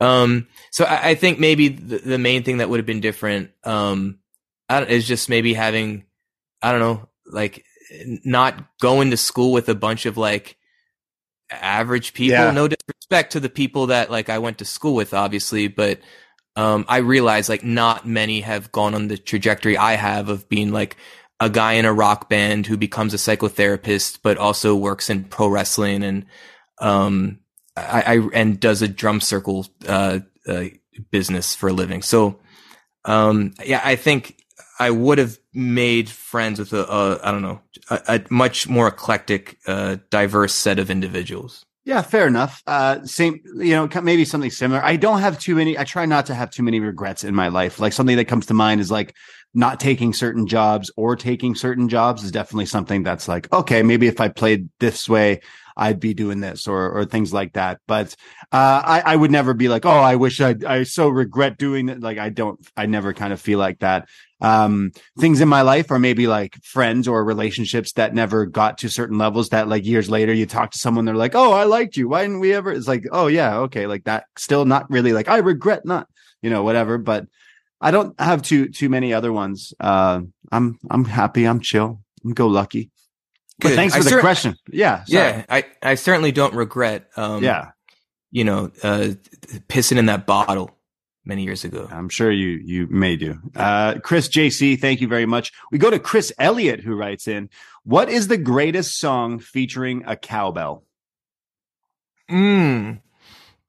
Um, 0.00 0.48
so 0.72 0.84
I, 0.84 1.10
I 1.10 1.14
think 1.14 1.38
maybe 1.38 1.68
the, 1.68 1.98
the 1.98 2.18
main 2.18 2.42
thing 2.42 2.58
that 2.58 2.68
would 2.68 2.80
have 2.80 2.86
been 2.86 3.00
different, 3.00 3.52
um, 3.64 4.18
is 4.68 5.06
just 5.06 5.28
maybe 5.28 5.54
having, 5.54 6.04
I 6.62 6.72
don't 6.72 6.80
know, 6.80 7.08
like 7.26 7.64
not 8.24 8.64
going 8.80 9.10
to 9.10 9.16
school 9.16 9.52
with 9.52 9.68
a 9.68 9.74
bunch 9.74 10.06
of 10.06 10.16
like 10.16 10.56
average 11.50 12.14
people. 12.14 12.38
Yeah. 12.38 12.50
No 12.50 12.68
disrespect 12.68 13.32
to 13.32 13.40
the 13.40 13.48
people 13.48 13.88
that 13.88 14.10
like 14.10 14.28
I 14.28 14.38
went 14.38 14.58
to 14.58 14.64
school 14.64 14.94
with, 14.94 15.14
obviously, 15.14 15.68
but 15.68 16.00
um, 16.56 16.84
I 16.88 16.98
realize 16.98 17.48
like 17.48 17.64
not 17.64 18.06
many 18.06 18.40
have 18.40 18.72
gone 18.72 18.94
on 18.94 19.08
the 19.08 19.18
trajectory 19.18 19.76
I 19.76 19.94
have 19.94 20.28
of 20.28 20.48
being 20.48 20.72
like 20.72 20.96
a 21.38 21.50
guy 21.50 21.74
in 21.74 21.84
a 21.84 21.92
rock 21.92 22.28
band 22.28 22.66
who 22.66 22.76
becomes 22.76 23.12
a 23.12 23.18
psychotherapist, 23.18 24.20
but 24.22 24.38
also 24.38 24.74
works 24.74 25.10
in 25.10 25.24
pro 25.24 25.48
wrestling 25.48 26.02
and 26.02 26.26
um, 26.80 27.40
I, 27.76 28.02
I 28.06 28.28
and 28.32 28.58
does 28.58 28.80
a 28.82 28.88
drum 28.88 29.20
circle 29.20 29.66
uh, 29.86 30.20
uh, 30.48 30.64
business 31.10 31.54
for 31.54 31.68
a 31.68 31.72
living. 31.72 32.02
So 32.02 32.40
um, 33.04 33.54
yeah, 33.64 33.82
I 33.84 33.96
think 33.96 34.42
I 34.78 34.90
would 34.90 35.18
have 35.18 35.38
made 35.56 36.08
friends 36.08 36.58
with 36.58 36.72
a, 36.72 36.84
a 36.84 37.20
I 37.26 37.32
don't 37.32 37.42
know 37.42 37.60
a, 37.90 38.00
a 38.08 38.20
much 38.30 38.68
more 38.68 38.88
eclectic, 38.88 39.58
uh, 39.66 39.96
diverse 40.10 40.54
set 40.54 40.78
of 40.78 40.90
individuals. 40.90 41.64
Yeah, 41.86 42.02
fair 42.02 42.26
enough. 42.26 42.64
Uh, 42.66 43.04
same, 43.04 43.40
you 43.58 43.70
know, 43.70 43.88
maybe 44.02 44.24
something 44.24 44.50
similar. 44.50 44.84
I 44.84 44.96
don't 44.96 45.20
have 45.20 45.38
too 45.38 45.54
many. 45.54 45.78
I 45.78 45.84
try 45.84 46.04
not 46.04 46.26
to 46.26 46.34
have 46.34 46.50
too 46.50 46.64
many 46.64 46.80
regrets 46.80 47.22
in 47.22 47.32
my 47.32 47.46
life. 47.46 47.78
Like 47.78 47.92
something 47.92 48.16
that 48.16 48.24
comes 48.24 48.46
to 48.46 48.54
mind 48.54 48.80
is 48.80 48.90
like 48.90 49.14
not 49.54 49.78
taking 49.78 50.12
certain 50.12 50.48
jobs 50.48 50.90
or 50.96 51.14
taking 51.14 51.54
certain 51.54 51.88
jobs 51.88 52.24
is 52.24 52.32
definitely 52.32 52.66
something 52.66 53.04
that's 53.04 53.28
like, 53.28 53.52
okay, 53.52 53.84
maybe 53.84 54.08
if 54.08 54.20
I 54.20 54.28
played 54.28 54.68
this 54.80 55.08
way, 55.08 55.42
I'd 55.76 56.00
be 56.00 56.12
doing 56.12 56.40
this 56.40 56.66
or, 56.66 56.90
or 56.90 57.04
things 57.04 57.32
like 57.32 57.52
that. 57.52 57.78
But, 57.86 58.16
uh, 58.50 58.82
I, 58.84 59.02
I 59.06 59.14
would 59.14 59.30
never 59.30 59.54
be 59.54 59.68
like, 59.68 59.86
oh, 59.86 59.90
I 59.90 60.16
wish 60.16 60.40
I, 60.40 60.56
I 60.66 60.82
so 60.82 61.08
regret 61.08 61.56
doing 61.56 61.88
it. 61.88 62.00
Like 62.00 62.18
I 62.18 62.30
don't, 62.30 62.58
I 62.76 62.86
never 62.86 63.14
kind 63.14 63.32
of 63.32 63.40
feel 63.40 63.60
like 63.60 63.78
that. 63.78 64.08
Um, 64.40 64.92
things 65.18 65.40
in 65.40 65.48
my 65.48 65.62
life 65.62 65.90
are 65.90 65.98
maybe 65.98 66.26
like 66.26 66.56
friends 66.62 67.08
or 67.08 67.24
relationships 67.24 67.92
that 67.92 68.14
never 68.14 68.44
got 68.44 68.78
to 68.78 68.88
certain 68.90 69.16
levels 69.16 69.48
that 69.48 69.66
like 69.68 69.86
years 69.86 70.10
later 70.10 70.32
you 70.34 70.44
talk 70.44 70.72
to 70.72 70.78
someone, 70.78 71.06
they're 71.06 71.14
like, 71.14 71.34
Oh, 71.34 71.52
I 71.52 71.64
liked 71.64 71.96
you. 71.96 72.08
Why 72.08 72.22
didn't 72.22 72.40
we 72.40 72.52
ever? 72.52 72.70
It's 72.70 72.86
like, 72.88 73.04
Oh 73.10 73.28
yeah. 73.28 73.58
Okay. 73.60 73.86
Like 73.86 74.04
that 74.04 74.26
still 74.36 74.66
not 74.66 74.90
really 74.90 75.12
like, 75.14 75.28
I 75.28 75.38
regret 75.38 75.86
not, 75.86 76.06
you 76.42 76.50
know, 76.50 76.62
whatever, 76.64 76.98
but 76.98 77.26
I 77.80 77.90
don't 77.90 78.18
have 78.20 78.42
too, 78.42 78.68
too 78.68 78.88
many 78.90 79.14
other 79.14 79.32
ones. 79.32 79.72
Uh, 79.80 80.20
I'm, 80.52 80.78
I'm 80.90 81.04
happy. 81.06 81.46
I'm 81.46 81.60
chill. 81.60 82.00
I'm 82.24 82.32
go 82.34 82.46
lucky. 82.48 82.90
But 83.58 83.68
Good. 83.68 83.76
thanks 83.76 83.94
I 83.94 83.98
for 83.98 84.04
the 84.04 84.10
cer- 84.10 84.20
question. 84.20 84.56
Yeah. 84.70 85.04
sorry. 85.04 85.28
Yeah, 85.30 85.44
I, 85.48 85.64
I 85.82 85.94
certainly 85.94 86.30
don't 86.32 86.54
regret. 86.54 87.08
Um, 87.16 87.42
Yeah. 87.42 87.70
you 88.30 88.44
know, 88.44 88.70
uh, 88.82 89.12
pissing 89.68 89.96
in 89.96 90.06
that 90.06 90.26
bottle 90.26 90.75
many 91.26 91.42
years 91.42 91.64
ago. 91.64 91.88
I'm 91.90 92.08
sure 92.08 92.30
you 92.30 92.60
you 92.64 92.86
may 92.88 93.16
do. 93.16 93.38
Uh, 93.54 93.98
Chris 94.02 94.28
JC, 94.28 94.80
thank 94.80 95.00
you 95.02 95.08
very 95.08 95.26
much. 95.26 95.52
We 95.70 95.78
go 95.78 95.90
to 95.90 95.98
Chris 95.98 96.32
Elliott 96.38 96.80
who 96.80 96.94
writes 96.94 97.28
in, 97.28 97.50
"What 97.84 98.08
is 98.08 98.28
the 98.28 98.38
greatest 98.38 98.98
song 98.98 99.38
featuring 99.40 100.04
a 100.06 100.16
cowbell?" 100.16 100.84
Mm. 102.30 103.00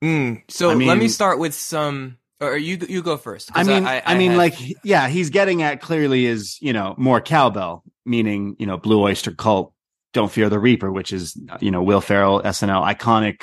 Mm. 0.03 0.43
So 0.49 0.69
I 0.69 0.73
let 0.75 0.97
me 0.97 1.07
start 1.07 1.39
with 1.39 1.53
some. 1.53 2.17
Or 2.39 2.55
you 2.55 2.77
you 2.87 3.01
go 3.01 3.17
first. 3.17 3.49
I 3.51 3.59
'cause 3.61 3.67
mean, 3.67 3.85
I, 3.87 4.15
mean, 4.15 4.31
had- 4.31 4.37
like, 4.37 4.53
yeah, 4.83 5.07
he's 5.07 5.31
getting 5.31 5.63
at 5.63 5.81
clearly 5.81 6.27
is 6.27 6.57
you 6.61 6.71
know 6.71 6.93
more 6.97 7.19
cowbell, 7.19 7.83
meaning 8.05 8.55
you 8.59 8.67
know 8.67 8.77
Blue 8.77 9.01
Oyster 9.01 9.31
Cult, 9.31 9.73
Don't 10.13 10.31
Fear 10.31 10.49
the 10.49 10.59
Reaper, 10.59 10.91
which 10.91 11.11
is 11.11 11.35
you 11.61 11.71
know 11.71 11.81
Will 11.81 11.99
Ferrell 12.01 12.41
SNL 12.43 12.83
iconic 12.85 13.41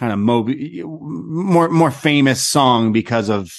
kind 0.00 0.14
of 0.14 0.18
Moby, 0.18 0.82
more 0.82 1.68
more 1.68 1.90
famous 1.90 2.40
song 2.40 2.90
because 2.92 3.28
of 3.28 3.52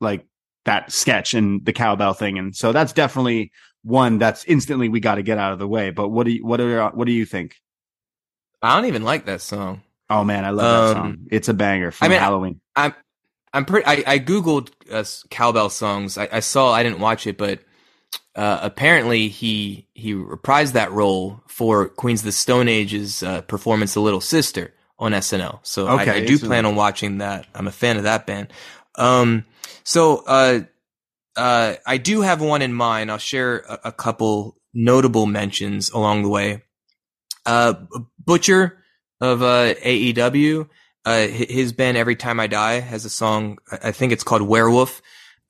like 0.00 0.24
that 0.64 0.92
sketch 0.92 1.34
and 1.34 1.64
the 1.64 1.72
cowbell 1.72 2.14
thing, 2.14 2.38
and 2.38 2.54
so 2.54 2.70
that's 2.70 2.92
definitely 2.92 3.50
one 3.82 4.18
that's 4.18 4.44
instantly 4.44 4.88
we 4.88 5.00
got 5.00 5.16
to 5.16 5.22
get 5.22 5.36
out 5.36 5.52
of 5.52 5.58
the 5.58 5.66
way. 5.66 5.90
But 5.90 6.10
what 6.10 6.26
do 6.26 6.32
you 6.32 6.46
what 6.46 6.60
are 6.60 6.90
what 6.90 7.06
do 7.06 7.12
you 7.12 7.26
think? 7.26 7.56
I 8.62 8.76
don't 8.76 8.86
even 8.86 9.02
like 9.02 9.26
that 9.26 9.40
song. 9.40 9.82
Oh 10.08 10.22
man, 10.22 10.44
I 10.44 10.50
love 10.50 10.94
that 10.94 11.00
Um, 11.00 11.02
song. 11.02 11.26
It's 11.32 11.48
a 11.48 11.54
banger 11.54 11.90
from 11.90 12.06
I 12.06 12.08
mean, 12.08 12.20
Halloween. 12.20 12.60
I'm 12.76 12.94
I'm 13.52 13.64
pretty. 13.64 13.84
I, 13.86 14.04
I 14.14 14.18
googled 14.20 14.70
uh, 14.92 15.04
cowbell 15.28 15.70
songs. 15.70 16.16
I, 16.16 16.28
I 16.30 16.40
saw. 16.40 16.72
I 16.72 16.84
didn't 16.84 17.00
watch 17.00 17.26
it, 17.26 17.36
but 17.36 17.60
uh, 18.36 18.60
apparently 18.62 19.26
he 19.28 19.88
he 19.94 20.14
reprised 20.14 20.72
that 20.72 20.92
role 20.92 21.40
for 21.48 21.88
Queens 21.88 22.20
of 22.20 22.26
the 22.26 22.32
Stone 22.32 22.68
Age's 22.68 23.22
uh, 23.24 23.42
performance, 23.42 23.94
"The 23.94 24.00
Little 24.00 24.20
Sister" 24.20 24.72
on 24.98 25.12
SNL. 25.12 25.60
So 25.62 25.86
I, 25.86 26.02
Okay, 26.02 26.10
I 26.22 26.26
do 26.26 26.36
so- 26.36 26.46
plan 26.46 26.66
on 26.66 26.74
watching 26.76 27.18
that. 27.18 27.46
I'm 27.54 27.66
a 27.66 27.72
fan 27.72 27.96
of 27.96 28.04
that 28.04 28.26
band. 28.26 28.48
Um, 28.96 29.44
so 29.82 30.22
uh, 30.26 30.60
uh, 31.36 31.74
I 31.86 31.96
do 31.98 32.20
have 32.20 32.40
one 32.40 32.62
in 32.62 32.72
mind. 32.72 33.10
I'll 33.10 33.18
share 33.18 33.58
a, 33.68 33.80
a 33.86 33.92
couple 33.92 34.56
notable 34.72 35.26
mentions 35.26 35.90
along 35.90 36.22
the 36.22 36.28
way. 36.28 36.62
Uh, 37.46 37.74
Butcher 38.24 38.78
of 39.20 39.42
uh, 39.42 39.74
AEW. 39.74 40.68
Uh, 41.04 41.26
his 41.26 41.72
band 41.74 41.96
Every 41.98 42.16
Time 42.16 42.40
I 42.40 42.46
Die 42.46 42.80
has 42.80 43.04
a 43.04 43.10
song. 43.10 43.58
I 43.70 43.88
I 43.88 43.92
think 43.92 44.12
it's 44.12 44.24
called 44.24 44.42
Werewolf. 44.42 45.02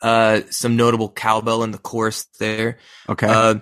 Uh, 0.02 0.40
some 0.50 0.74
notable 0.76 1.08
cowbell 1.08 1.62
in 1.62 1.70
the 1.70 1.78
chorus 1.78 2.24
there. 2.40 2.78
Okay, 3.08 3.26
Uh, 3.28 3.54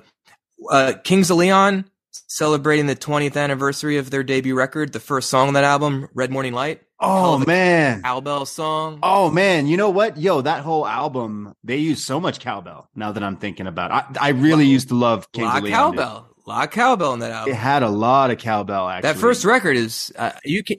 uh, 0.70 0.92
Kings 1.04 1.30
of 1.30 1.36
Leon 1.36 1.84
celebrating 2.32 2.86
the 2.86 2.96
20th 2.96 3.36
anniversary 3.36 3.98
of 3.98 4.10
their 4.10 4.22
debut 4.22 4.54
record. 4.54 4.92
The 4.92 5.00
first 5.00 5.28
song 5.28 5.48
on 5.48 5.54
that 5.54 5.64
album, 5.64 6.08
Red 6.14 6.30
Morning 6.30 6.54
Light, 6.54 6.82
oh 6.98 7.42
a- 7.42 7.46
man, 7.46 8.02
cowbell 8.02 8.46
song. 8.46 9.00
Oh 9.02 9.30
man, 9.30 9.66
you 9.66 9.76
know 9.76 9.90
what? 9.90 10.16
Yo, 10.16 10.40
that 10.40 10.62
whole 10.62 10.86
album, 10.86 11.54
they 11.62 11.76
use 11.76 12.02
so 12.02 12.18
much 12.18 12.40
cowbell 12.40 12.88
now 12.94 13.12
that 13.12 13.22
I'm 13.22 13.36
thinking 13.36 13.66
about 13.66 13.90
it. 13.90 14.18
I, 14.18 14.28
I 14.28 14.30
really 14.30 14.66
used 14.66 14.88
to 14.88 14.94
love 14.94 15.30
Kings 15.32 15.44
lot 15.46 15.58
of 15.58 15.58
of 15.58 15.64
Leon. 15.64 15.96
cowbell, 15.96 16.28
lot 16.46 16.64
of 16.64 16.70
cowbell 16.70 17.12
in 17.14 17.20
that 17.20 17.32
album. 17.32 17.52
It 17.52 17.56
had 17.56 17.82
a 17.82 17.90
lot 17.90 18.30
of 18.30 18.38
cowbell 18.38 18.88
actually. 18.88 19.12
that 19.12 19.18
first 19.20 19.44
record 19.44 19.76
is 19.76 20.12
uh, 20.16 20.32
you 20.44 20.64
can. 20.64 20.78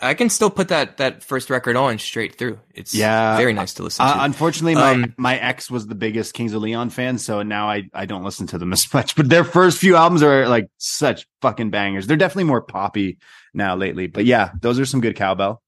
I 0.00 0.14
can 0.14 0.28
still 0.30 0.50
put 0.50 0.68
that 0.68 0.98
that 0.98 1.24
first 1.24 1.50
record 1.50 1.74
on 1.74 1.98
straight 1.98 2.36
through. 2.38 2.60
It's 2.72 2.94
Yeah. 2.94 3.36
very 3.36 3.52
nice 3.52 3.74
to 3.74 3.82
listen 3.82 4.04
Uh, 4.04 4.14
to. 4.14 4.22
unfortunately, 4.24 4.76
my 4.76 4.92
Um, 4.92 5.14
my 5.16 5.36
ex 5.38 5.70
was 5.70 5.86
the 5.88 5.96
biggest 5.96 6.34
Kings 6.34 6.52
of 6.54 6.62
Leon 6.62 6.90
fan, 6.90 7.18
so 7.18 7.42
now 7.42 7.68
I 7.68 7.84
I 7.92 8.06
don't 8.06 8.22
listen 8.22 8.46
to 8.48 8.58
them 8.58 8.72
as 8.72 8.92
much. 8.94 9.16
But 9.16 9.28
their 9.28 9.42
first 9.44 9.78
few 9.78 9.96
albums 9.96 10.22
are 10.22 10.48
like 10.48 10.66
such 10.78 11.26
fucking 11.42 11.70
bangers. 11.70 12.06
They're 12.06 12.16
definitely 12.16 12.44
more 12.44 12.62
poppy 12.62 13.18
now 13.54 13.74
lately. 13.74 14.06
But 14.06 14.24
yeah, 14.24 14.50
those 14.60 14.78
are 14.78 14.86
some 14.86 15.00
good 15.00 15.16
cowbell. 15.16 15.62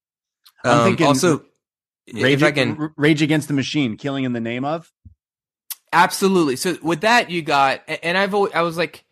I'm 0.65 0.79
Um, 0.79 0.85
thinking 0.85 1.07
also, 1.07 1.43
Rage, 2.13 2.41
can, 2.55 2.93
Rage 2.97 3.23
Against 3.23 3.49
the 3.49 3.55
Machine, 3.55 3.97
Killing 3.97 4.25
in 4.25 4.33
the 4.33 4.41
Name 4.41 4.65
of. 4.65 4.91
Absolutely. 5.93 6.55
So 6.57 6.77
with 6.83 7.01
that, 7.01 7.31
you 7.31 7.43
got, 7.43 7.81
and 8.03 8.17
I've 8.17 8.35
always, 8.35 8.53
I 8.53 8.63
was 8.63 8.77
like, 8.77 9.05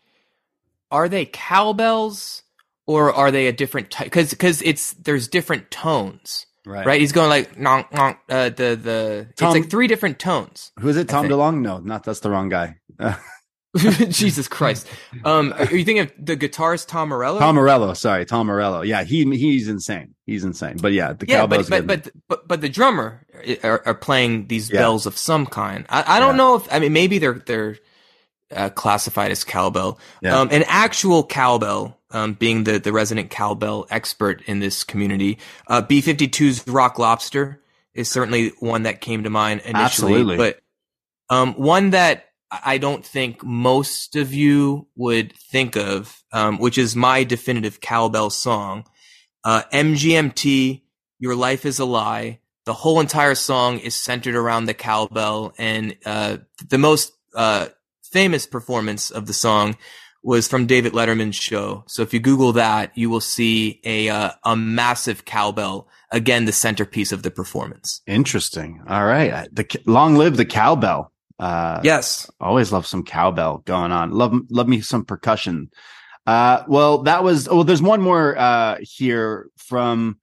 are 0.91 1.09
they 1.09 1.25
cowbells 1.25 2.43
or 2.89 3.13
are 3.13 3.29
they 3.29 3.45
a 3.45 3.53
different 3.53 3.91
type? 3.91 4.05
Because 4.07 4.31
because 4.31 4.61
it's 4.63 4.93
there's 4.93 5.27
different 5.27 5.69
tones, 5.69 6.47
right? 6.65 6.99
He's 6.99 7.11
going 7.11 7.29
like 7.29 7.55
nonk 7.55 7.91
nonk. 7.91 8.17
Uh, 8.27 8.49
the 8.49 8.75
the 8.75 9.27
Tom- 9.37 9.55
it's 9.55 9.61
like 9.61 9.69
three 9.69 9.85
different 9.87 10.17
tones. 10.17 10.71
Who 10.79 10.89
is 10.89 10.97
it? 10.97 11.07
Tom 11.07 11.27
think. 11.27 11.33
DeLonge? 11.33 11.61
No, 11.61 11.77
not 11.77 12.03
that's 12.03 12.21
the 12.21 12.31
wrong 12.31 12.49
guy. 12.49 12.77
Uh, 12.99 13.13
Jesus 13.77 14.47
Christ. 14.47 14.87
Um, 15.23 15.53
are 15.53 15.65
you 15.65 15.85
thinking 15.85 15.99
of 15.99 16.11
the 16.17 16.35
guitarist 16.35 16.87
Tom 16.87 17.09
Morello? 17.09 17.37
Tom 17.37 17.53
Morello, 17.53 17.93
sorry, 17.93 18.25
Tom 18.25 18.47
Morello. 18.47 18.81
Yeah, 18.81 19.03
he 19.03 19.23
he's 19.37 19.67
insane. 19.67 20.15
He's 20.25 20.43
insane. 20.43 20.77
But 20.81 20.93
yeah, 20.93 21.13
the 21.13 21.27
yeah, 21.27 21.41
cowbells. 21.41 21.69
but 21.69 21.85
but, 21.85 22.03
but 22.05 22.13
but 22.27 22.47
but 22.47 22.61
the 22.61 22.69
drummer 22.69 23.27
are, 23.63 23.83
are 23.85 23.93
playing 23.93 24.47
these 24.47 24.71
Yeah. 24.71 24.79
bells 24.79 25.05
of 25.05 25.15
some 25.15 25.45
kind. 25.45 25.85
I, 25.87 26.15
I 26.15 26.19
don't 26.19 26.33
Yeah. 26.33 26.37
know 26.37 26.55
if 26.55 26.73
I 26.73 26.79
mean 26.79 26.93
maybe 26.93 27.19
they're 27.19 27.43
they're 27.45 27.77
uh, 28.55 28.69
classified 28.69 29.29
as 29.29 29.43
cowbell. 29.43 29.99
Yeah. 30.23 30.39
Um, 30.39 30.49
an 30.51 30.63
actual 30.67 31.23
cowbell, 31.23 31.98
um, 32.11 32.33
being 32.33 32.63
the 32.63 32.79
the 32.79 32.91
resident 32.91 33.29
cowbell 33.29 33.85
expert 33.89 34.41
in 34.45 34.59
this 34.59 34.83
community, 34.83 35.37
uh, 35.67 35.81
B 35.81 36.01
52's 36.01 36.67
Rock 36.67 36.99
Lobster 36.99 37.61
is 37.93 38.09
certainly 38.09 38.49
one 38.59 38.83
that 38.83 39.01
came 39.01 39.23
to 39.23 39.29
mind 39.29 39.61
initially. 39.61 40.13
Absolutely. 40.13 40.37
But 40.37 40.59
Um, 41.29 41.53
one 41.53 41.91
that 41.91 42.25
I 42.51 42.79
don't 42.79 43.05
think 43.05 43.43
most 43.43 44.15
of 44.15 44.33
you 44.33 44.87
would 44.95 45.33
think 45.51 45.75
of, 45.75 46.23
um, 46.31 46.57
which 46.57 46.77
is 46.77 46.95
my 46.95 47.23
definitive 47.23 47.79
cowbell 47.79 48.31
song. 48.31 48.85
Uh, 49.43 49.61
MGMT, 49.71 50.81
Your 51.19 51.35
Life 51.35 51.65
is 51.65 51.79
a 51.79 51.85
Lie. 51.85 52.39
The 52.65 52.73
whole 52.73 52.99
entire 52.99 53.35
song 53.35 53.79
is 53.79 53.95
centered 53.95 54.35
around 54.35 54.65
the 54.65 54.73
cowbell 54.73 55.53
and, 55.57 55.95
uh, 56.05 56.37
the 56.67 56.77
most, 56.79 57.13
uh, 57.35 57.67
famous 58.01 58.47
performance 58.47 59.11
of 59.11 59.27
the 59.27 59.33
song 59.33 59.77
was 60.21 60.47
from 60.47 60.65
David 60.65 60.93
Letterman's 60.93 61.35
show. 61.35 61.83
So 61.87 62.01
if 62.01 62.13
you 62.13 62.19
Google 62.19 62.53
that, 62.53 62.97
you 62.97 63.09
will 63.09 63.21
see 63.21 63.79
a, 63.83 64.09
uh, 64.09 64.31
a 64.43 64.55
massive 64.55 65.25
cowbell. 65.25 65.87
Again, 66.11 66.45
the 66.45 66.51
centerpiece 66.51 67.11
of 67.11 67.23
the 67.23 67.31
performance. 67.31 68.01
Interesting. 68.07 68.81
All 68.87 69.05
right. 69.05 69.47
The 69.53 69.81
long 69.85 70.15
live 70.15 70.37
the 70.37 70.45
cowbell. 70.45 71.11
Uh, 71.37 71.79
yes. 71.83 72.29
Always 72.41 72.71
love 72.71 72.85
some 72.85 73.03
cowbell 73.03 73.59
going 73.59 73.91
on. 73.91 74.11
Love, 74.11 74.33
love 74.49 74.67
me 74.67 74.81
some 74.81 75.05
percussion. 75.05 75.69
Uh, 76.27 76.63
well, 76.67 77.03
that 77.03 77.23
was, 77.23 77.47
Well, 77.47 77.63
there's 77.63 77.81
one 77.81 78.01
more, 78.01 78.37
uh, 78.37 78.77
here 78.81 79.49
from, 79.57 80.19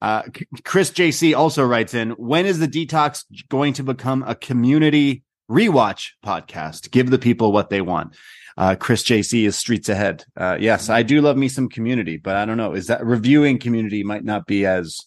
uh, 0.00 0.22
Chris 0.64 0.90
JC 0.90 1.36
also 1.36 1.64
writes 1.64 1.94
in, 1.94 2.10
when 2.12 2.46
is 2.46 2.58
the 2.58 2.68
detox 2.68 3.24
going 3.48 3.74
to 3.74 3.82
become 3.82 4.22
a 4.26 4.34
community 4.34 5.22
rewatch 5.50 6.10
podcast? 6.24 6.90
Give 6.90 7.10
the 7.10 7.18
people 7.18 7.52
what 7.52 7.70
they 7.70 7.80
want. 7.80 8.16
Uh, 8.56 8.76
Chris 8.76 9.02
JC 9.02 9.46
is 9.46 9.56
streets 9.56 9.88
ahead. 9.88 10.24
Uh, 10.36 10.56
yes, 10.60 10.88
I 10.88 11.02
do 11.02 11.20
love 11.20 11.36
me 11.36 11.48
some 11.48 11.68
community, 11.68 12.18
but 12.18 12.36
I 12.36 12.44
don't 12.44 12.56
know. 12.56 12.74
Is 12.74 12.86
that 12.86 13.04
reviewing 13.04 13.58
community 13.58 14.04
might 14.04 14.24
not 14.24 14.46
be 14.46 14.64
as 14.64 15.00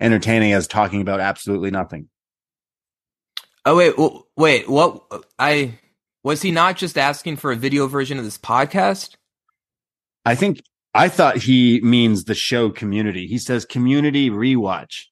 entertaining 0.00 0.52
as 0.52 0.66
talking 0.66 1.00
about 1.00 1.20
absolutely 1.20 1.70
nothing. 1.70 2.08
Oh 3.66 3.76
wait, 3.76 3.96
well, 3.96 4.26
wait. 4.36 4.68
What 4.68 5.02
I 5.38 5.78
was 6.22 6.42
he 6.42 6.50
not 6.50 6.76
just 6.76 6.98
asking 6.98 7.36
for 7.36 7.52
a 7.52 7.56
video 7.56 7.86
version 7.86 8.18
of 8.18 8.24
this 8.24 8.38
podcast? 8.38 9.16
I 10.24 10.34
think 10.34 10.62
I 10.94 11.08
thought 11.08 11.38
he 11.38 11.80
means 11.80 12.24
the 12.24 12.34
show 12.34 12.70
community. 12.70 13.26
He 13.26 13.38
says 13.38 13.64
community 13.64 14.30
rewatch. 14.30 15.06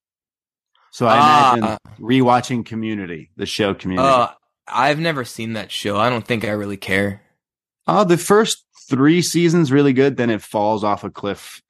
So 0.91 1.07
I 1.07 1.17
uh, 1.19 1.57
imagine 1.57 1.79
rewatching 1.99 2.67
community, 2.67 3.31
the 3.37 3.47
show 3.47 3.73
community. 3.73 4.07
Uh, 4.07 4.29
I've 4.69 4.99
never 4.99 5.25
seen 5.25 5.55
that 5.55 5.71
show. 5.71 5.97
I 5.97 6.11
don't 6.11 6.27
think 6.27 6.45
I 6.45 6.51
really 6.51 6.77
care. 6.77 7.22
Uh, 7.87 8.05
the 8.05 8.19
first 8.19 8.65
three 8.89 9.23
seasons 9.23 9.73
really 9.73 9.93
good, 9.93 10.17
then 10.17 10.31
it 10.31 10.43
falls 10.43 10.85
off 10.85 11.05
a 11.05 11.11
cliff 11.11 11.63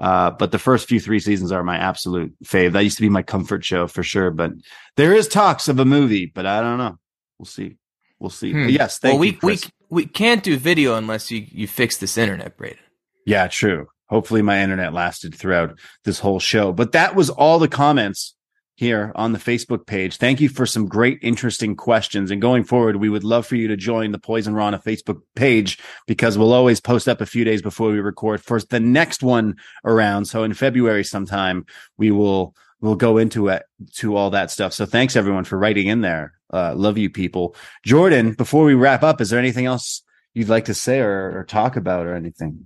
uh, 0.00 0.30
but 0.30 0.50
the 0.50 0.58
first 0.58 0.88
few 0.88 0.98
three 0.98 1.20
seasons 1.20 1.52
are 1.52 1.62
my 1.62 1.76
absolute 1.76 2.32
fave. 2.42 2.72
That 2.72 2.84
used 2.84 2.96
to 2.96 3.02
be 3.02 3.10
my 3.10 3.22
comfort 3.22 3.62
show 3.64 3.86
for 3.86 4.02
sure. 4.02 4.30
But 4.30 4.52
there 4.96 5.14
is 5.14 5.28
talks 5.28 5.68
of 5.68 5.78
a 5.78 5.84
movie, 5.84 6.24
but 6.24 6.46
I 6.46 6.62
don't 6.62 6.78
know. 6.78 6.98
We'll 7.38 7.46
see. 7.46 7.76
We'll 8.18 8.30
see. 8.30 8.52
Hmm. 8.52 8.70
Yes, 8.70 8.98
thank 8.98 9.12
well, 9.12 9.20
we, 9.20 9.26
you, 9.28 9.36
Chris. 9.36 9.70
we 9.90 10.02
we 10.02 10.06
can't 10.06 10.42
do 10.42 10.56
video 10.56 10.96
unless 10.96 11.30
you 11.30 11.46
you 11.50 11.66
fix 11.66 11.98
this 11.98 12.16
internet, 12.16 12.56
Braden. 12.56 12.78
Yeah, 13.26 13.46
true. 13.48 13.88
Hopefully, 14.08 14.40
my 14.40 14.62
internet 14.62 14.94
lasted 14.94 15.34
throughout 15.34 15.78
this 16.04 16.18
whole 16.18 16.40
show. 16.40 16.72
But 16.72 16.92
that 16.92 17.14
was 17.14 17.28
all 17.28 17.58
the 17.58 17.68
comments 17.68 18.34
here 18.80 19.12
on 19.14 19.32
the 19.32 19.38
Facebook 19.38 19.86
page. 19.86 20.16
Thank 20.16 20.40
you 20.40 20.48
for 20.48 20.64
some 20.64 20.86
great, 20.86 21.18
interesting 21.20 21.76
questions. 21.76 22.30
And 22.30 22.40
going 22.40 22.64
forward, 22.64 22.96
we 22.96 23.10
would 23.10 23.24
love 23.24 23.46
for 23.46 23.56
you 23.56 23.68
to 23.68 23.76
join 23.76 24.10
the 24.10 24.18
Poisonrana 24.18 24.82
Facebook 24.82 25.20
page 25.36 25.78
because 26.06 26.38
we'll 26.38 26.54
always 26.54 26.80
post 26.80 27.06
up 27.06 27.20
a 27.20 27.26
few 27.26 27.44
days 27.44 27.60
before 27.60 27.90
we 27.90 28.00
record 28.00 28.42
for 28.42 28.58
the 28.58 28.80
next 28.80 29.22
one 29.22 29.56
around. 29.84 30.24
So 30.24 30.44
in 30.44 30.54
February 30.54 31.04
sometime, 31.04 31.66
we 31.98 32.10
will 32.10 32.54
we'll 32.80 32.96
go 32.96 33.18
into 33.18 33.48
it 33.48 33.64
to 33.96 34.16
all 34.16 34.30
that 34.30 34.50
stuff. 34.50 34.72
So 34.72 34.86
thanks 34.86 35.14
everyone 35.14 35.44
for 35.44 35.58
writing 35.58 35.86
in 35.86 36.00
there. 36.00 36.32
Uh, 36.50 36.74
love 36.74 36.96
you 36.96 37.10
people. 37.10 37.54
Jordan, 37.84 38.32
before 38.32 38.64
we 38.64 38.72
wrap 38.72 39.02
up, 39.02 39.20
is 39.20 39.28
there 39.28 39.38
anything 39.38 39.66
else 39.66 40.02
you'd 40.32 40.48
like 40.48 40.64
to 40.64 40.74
say 40.74 41.00
or, 41.00 41.38
or 41.38 41.44
talk 41.44 41.76
about 41.76 42.06
or 42.06 42.14
anything? 42.14 42.64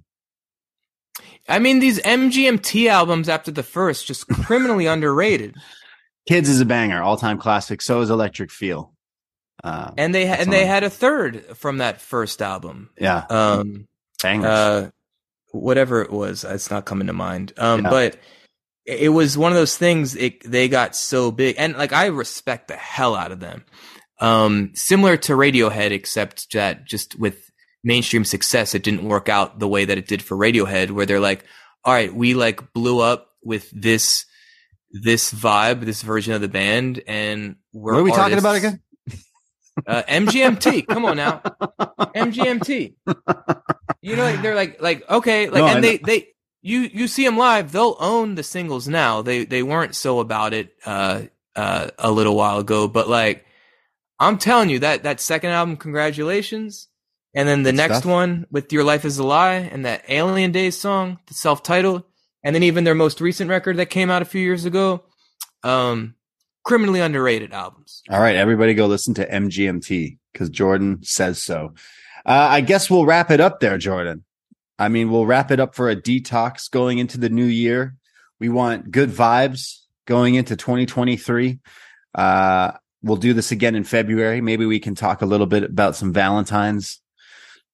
I 1.49 1.59
mean, 1.59 1.81
these 1.81 1.99
MGMT 2.03 2.89
albums 2.89 3.29
after 3.29 3.51
the 3.51 3.65
first 3.65 4.07
just 4.07 4.29
criminally 4.29 4.87
underrated. 4.97 5.57
Kids 6.27 6.49
is 6.49 6.61
a 6.61 6.65
banger, 6.65 7.03
all 7.03 7.17
time 7.17 7.39
classic. 7.39 7.83
So 7.83 8.01
is 8.01 8.11
Electric 8.11 8.51
Feel. 8.51 8.93
Uh, 9.63 9.93
and 9.97 10.15
they 10.15 10.27
and 10.27 10.53
they 10.53 10.67
had 10.67 10.85
a 10.85 10.91
third 10.91 11.57
from 11.57 11.79
that 11.79 12.01
first 12.01 12.43
album. 12.43 12.91
Yeah. 12.99 13.25
Um, 13.31 13.89
Bangers. 14.23 14.49
Uh, 14.49 14.91
whatever 15.53 16.03
it 16.03 16.11
was, 16.11 16.45
it's 16.45 16.71
not 16.71 16.85
coming 16.85 17.07
to 17.07 17.13
mind. 17.13 17.53
Um, 17.57 17.85
yeah. 17.85 17.91
but 17.91 18.17
it 18.85 19.09
was 19.11 19.39
one 19.39 19.53
of 19.53 19.57
those 19.57 19.77
things. 19.77 20.15
It, 20.17 20.43
they 20.51 20.69
got 20.69 20.95
so 20.95 21.31
big, 21.31 21.57
and 21.59 21.77
like 21.77 21.93
I 21.93 22.07
respect 22.07 22.69
the 22.69 22.77
hell 22.77 23.15
out 23.15 23.33
of 23.33 23.41
them. 23.41 23.65
Um, 24.21 24.73
similar 24.75 25.17
to 25.19 25.33
Radiohead, 25.33 25.91
except 25.91 26.53
that 26.53 26.87
just 26.87 27.19
with 27.19 27.51
mainstream 27.83 28.25
success, 28.25 28.75
it 28.75 28.83
didn't 28.83 29.09
work 29.09 29.29
out 29.29 29.59
the 29.59 29.69
way 29.69 29.85
that 29.85 29.99
it 29.99 30.07
did 30.07 30.23
for 30.23 30.37
Radiohead, 30.37 30.91
where 30.91 31.07
they're 31.07 31.21
like, 31.21 31.45
all 31.85 31.95
right, 31.95 32.15
we 32.15 32.35
like 32.35 32.73
blew 32.73 33.01
up 33.01 33.29
with 33.43 33.71
this 33.71 34.27
this 34.95 35.35
vibe, 35.35 35.81
this 35.81 36.03
version 36.03 36.35
of 36.35 36.41
the 36.41 36.49
band, 36.49 37.03
and 37.09 37.57
we're 37.73 37.95
what 37.95 37.99
are 37.99 38.03
we 38.05 38.11
artists. 38.13 38.23
talking 38.23 38.39
about 38.39 38.57
again? 38.57 38.81
Uh, 39.89 40.05
MGMT, 40.05 40.87
come 40.87 41.05
on 41.05 41.17
now, 41.17 41.41
MGMT. 42.15 42.95
You 44.03 44.15
know, 44.15 44.37
they're 44.37 44.55
like, 44.55 44.81
like 44.81 45.11
okay, 45.11 45.51
like, 45.51 45.63
no, 45.63 45.67
and 45.67 45.83
they, 45.83 45.97
they, 45.97 46.29
you, 46.63 46.83
you 46.93 47.09
see 47.09 47.25
them 47.25 47.37
live, 47.37 47.73
they'll 47.73 47.97
own 47.99 48.37
the 48.37 48.45
singles 48.45 48.87
now. 48.87 49.23
They, 49.23 49.45
they 49.45 49.65
weren't 49.65 49.97
so 49.97 50.21
about 50.21 50.55
it, 50.55 50.77
uh, 50.87 51.23
uh, 51.57 51.89
a 51.99 52.13
little 52.13 52.37
while 52.37 52.61
ago, 52.61 52.87
but 52.87 53.09
like, 53.09 53.45
I'm 54.21 54.39
telling 54.39 54.71
you 54.71 54.79
that 54.79 55.03
that 55.03 55.21
second 55.21 55.51
album, 55.51 55.77
congratulations, 55.77 56.87
and 57.35 57.49
then 57.49 57.65
the 57.65 57.73
Good 57.73 57.77
next 57.77 57.99
stuff. 57.99 58.13
one 58.13 58.47
with 58.53 58.73
Your 58.73 58.85
Life 58.85 59.05
Is 59.05 59.19
a 59.19 59.25
Lie 59.25 59.55
and 59.55 59.85
that 59.87 60.05
Alien 60.09 60.53
Days 60.53 60.79
song, 60.79 61.19
the 61.27 61.35
self-titled 61.35 62.05
and 62.45 62.55
then 62.55 62.63
even 62.63 62.85
their 62.85 62.95
most 62.95 63.21
recent 63.21 63.51
record 63.51 63.79
that 63.79 63.87
came 63.87 64.11
out 64.11 64.23
a 64.23 64.27
few 64.27 64.43
years 64.43 64.67
ago, 64.67 65.03
um, 65.65 66.15
criminally 66.63 67.01
underrated 67.01 67.53
albums. 67.53 68.03
All 68.11 68.21
right, 68.21 68.37
everybody 68.37 68.75
go 68.75 68.87
listen 68.87 69.15
to 69.15 69.29
MGMT 69.29 70.19
because 70.33 70.51
Jordan 70.51 71.03
says 71.03 71.43
so. 71.43 71.73
Uh, 72.27 72.49
I 72.51 72.61
guess 72.61 72.91
we'll 72.91 73.07
wrap 73.07 73.31
it 73.31 73.41
up 73.41 73.61
there, 73.61 73.79
Jordan. 73.79 74.25
I 74.79 74.89
mean, 74.89 75.11
we'll 75.11 75.27
wrap 75.27 75.51
it 75.51 75.61
up 75.61 75.75
for 75.75 75.89
a 75.89 75.97
detox 75.97 76.71
going 76.71 76.99
into 76.99 77.19
the 77.19 77.29
new 77.29 77.45
year. 77.45 77.97
We 78.41 78.49
want 78.49 78.91
good 78.91 79.11
vibes 79.11 79.81
going 80.07 80.35
into 80.35 80.57
2023. 80.57 81.61
Uh, 82.15 82.73
we'll 83.03 83.17
do 83.17 83.33
this 83.33 83.53
again 83.53 83.75
in 83.75 83.85
February. 83.85 84.41
Maybe 84.41 84.67
we 84.67 84.81
can 84.81 84.95
talk 84.95 85.23
a 85.23 85.27
little 85.27 85.47
bit 85.47 85.65
about 85.65 85.97
some 85.97 86.13
Valentine's, 86.13 87.01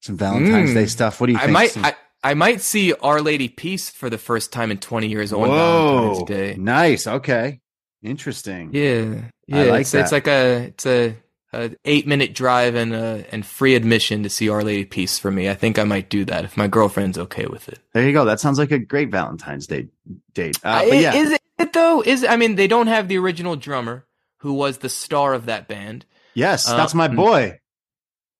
some 0.00 0.16
Valentine's 0.16 0.70
mm. 0.70 0.74
Day 0.74 0.86
stuff. 0.86 1.20
What 1.20 1.28
do 1.28 1.32
you 1.32 1.38
think? 1.38 1.50
I 1.50 1.52
might, 1.52 1.76
I, 1.78 1.94
I 2.22 2.34
might 2.34 2.60
see 2.60 2.92
Our 2.92 3.22
Lady 3.22 3.48
Peace 3.48 3.88
for 3.88 4.10
the 4.10 4.18
first 4.18 4.52
time 4.52 4.70
in 4.70 4.78
20 4.78 5.08
years 5.08 5.32
on 5.32 5.48
Valentine's 5.48 6.28
Day. 6.28 6.56
Nice. 6.58 7.06
Okay. 7.06 7.60
Interesting. 8.02 8.70
Yeah. 8.72 9.22
Yeah. 9.46 9.70
Like 9.70 9.82
it's, 9.82 9.94
it's, 9.94 10.12
like 10.12 10.26
a 10.26 10.64
it's 10.68 10.86
a, 10.86 11.16
a 11.52 11.70
eight 11.84 12.06
minute 12.06 12.34
drive 12.34 12.74
and 12.74 12.94
uh 12.94 13.18
and 13.32 13.44
free 13.44 13.74
admission 13.74 14.22
to 14.22 14.30
see 14.30 14.48
Our 14.48 14.62
Lady 14.62 14.84
Peace 14.84 15.18
for 15.18 15.30
me. 15.30 15.48
I 15.48 15.54
think 15.54 15.78
I 15.78 15.84
might 15.84 16.08
do 16.08 16.24
that 16.26 16.44
if 16.44 16.56
my 16.56 16.66
girlfriend's 16.66 17.18
okay 17.18 17.46
with 17.46 17.68
it. 17.68 17.78
There 17.92 18.06
you 18.06 18.12
go. 18.12 18.24
That 18.24 18.40
sounds 18.40 18.58
like 18.58 18.70
a 18.70 18.78
great 18.78 19.10
Valentine's 19.10 19.66
Day 19.66 19.88
date. 20.32 20.58
Uh, 20.62 20.84
but 20.88 20.98
yeah. 20.98 21.14
Is 21.14 21.38
it 21.58 21.72
though? 21.72 22.02
Is 22.02 22.24
I 22.24 22.36
mean 22.36 22.54
they 22.54 22.68
don't 22.68 22.86
have 22.86 23.08
the 23.08 23.18
original 23.18 23.56
drummer 23.56 24.06
who 24.38 24.54
was 24.54 24.78
the 24.78 24.88
star 24.88 25.34
of 25.34 25.46
that 25.46 25.68
band. 25.68 26.06
Yes, 26.34 26.66
that's 26.66 26.94
um, 26.94 26.98
my 26.98 27.08
boy. 27.08 27.58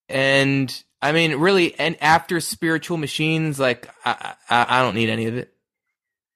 And 0.09 0.85
I 1.03 1.13
mean, 1.13 1.37
really, 1.37 1.79
and 1.79 1.97
after 2.03 2.41
spiritual 2.41 2.97
machines, 2.97 3.59
like 3.59 3.89
I, 4.05 4.35
I, 4.49 4.67
I 4.69 4.83
don't 4.83 4.95
need 4.95 5.09
any 5.09 5.27
of 5.27 5.37
it. 5.37 5.53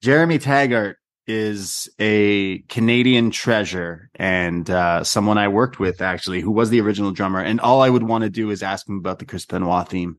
Jeremy 0.03 0.39
Taggart 0.39 0.99
is 1.27 1.89
a 1.99 2.59
Canadian 2.69 3.31
treasure 3.31 4.11
and 4.15 4.69
uh, 4.69 5.03
someone 5.05 5.39
I 5.39 5.49
worked 5.49 5.79
with 5.79 6.03
actually, 6.03 6.41
who 6.41 6.51
was 6.51 6.71
the 6.71 6.81
original 6.81 7.13
drummer. 7.13 7.41
And 7.41 7.61
all 7.61 7.83
I 7.83 7.89
would 7.89 8.03
want 8.03 8.25
to 8.25 8.31
do 8.31 8.51
is 8.51 8.63
ask 8.63 8.89
him 8.89 8.99
about 8.99 9.19
the 9.19 9.25
Chris 9.25 9.47
Benoit 9.47 9.89
theme. 9.89 10.19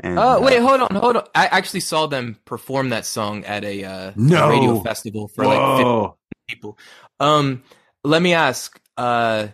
And, 0.00 0.18
oh 0.18 0.40
wait, 0.40 0.58
uh, 0.58 0.66
hold 0.66 0.80
on, 0.80 0.94
hold 0.96 1.16
on. 1.16 1.24
I 1.34 1.46
actually 1.46 1.80
saw 1.80 2.06
them 2.06 2.36
perform 2.44 2.88
that 2.90 3.06
song 3.06 3.44
at 3.44 3.64
a, 3.64 3.84
uh, 3.84 4.12
no. 4.16 4.50
radio 4.50 4.80
festival 4.80 5.28
for 5.28 5.44
Whoa. 5.44 6.02
like 6.02 6.12
50 6.48 6.54
people. 6.54 6.78
Um, 7.20 7.62
let 8.02 8.20
me 8.20 8.34
ask. 8.34 8.78
Uh, 8.96 9.48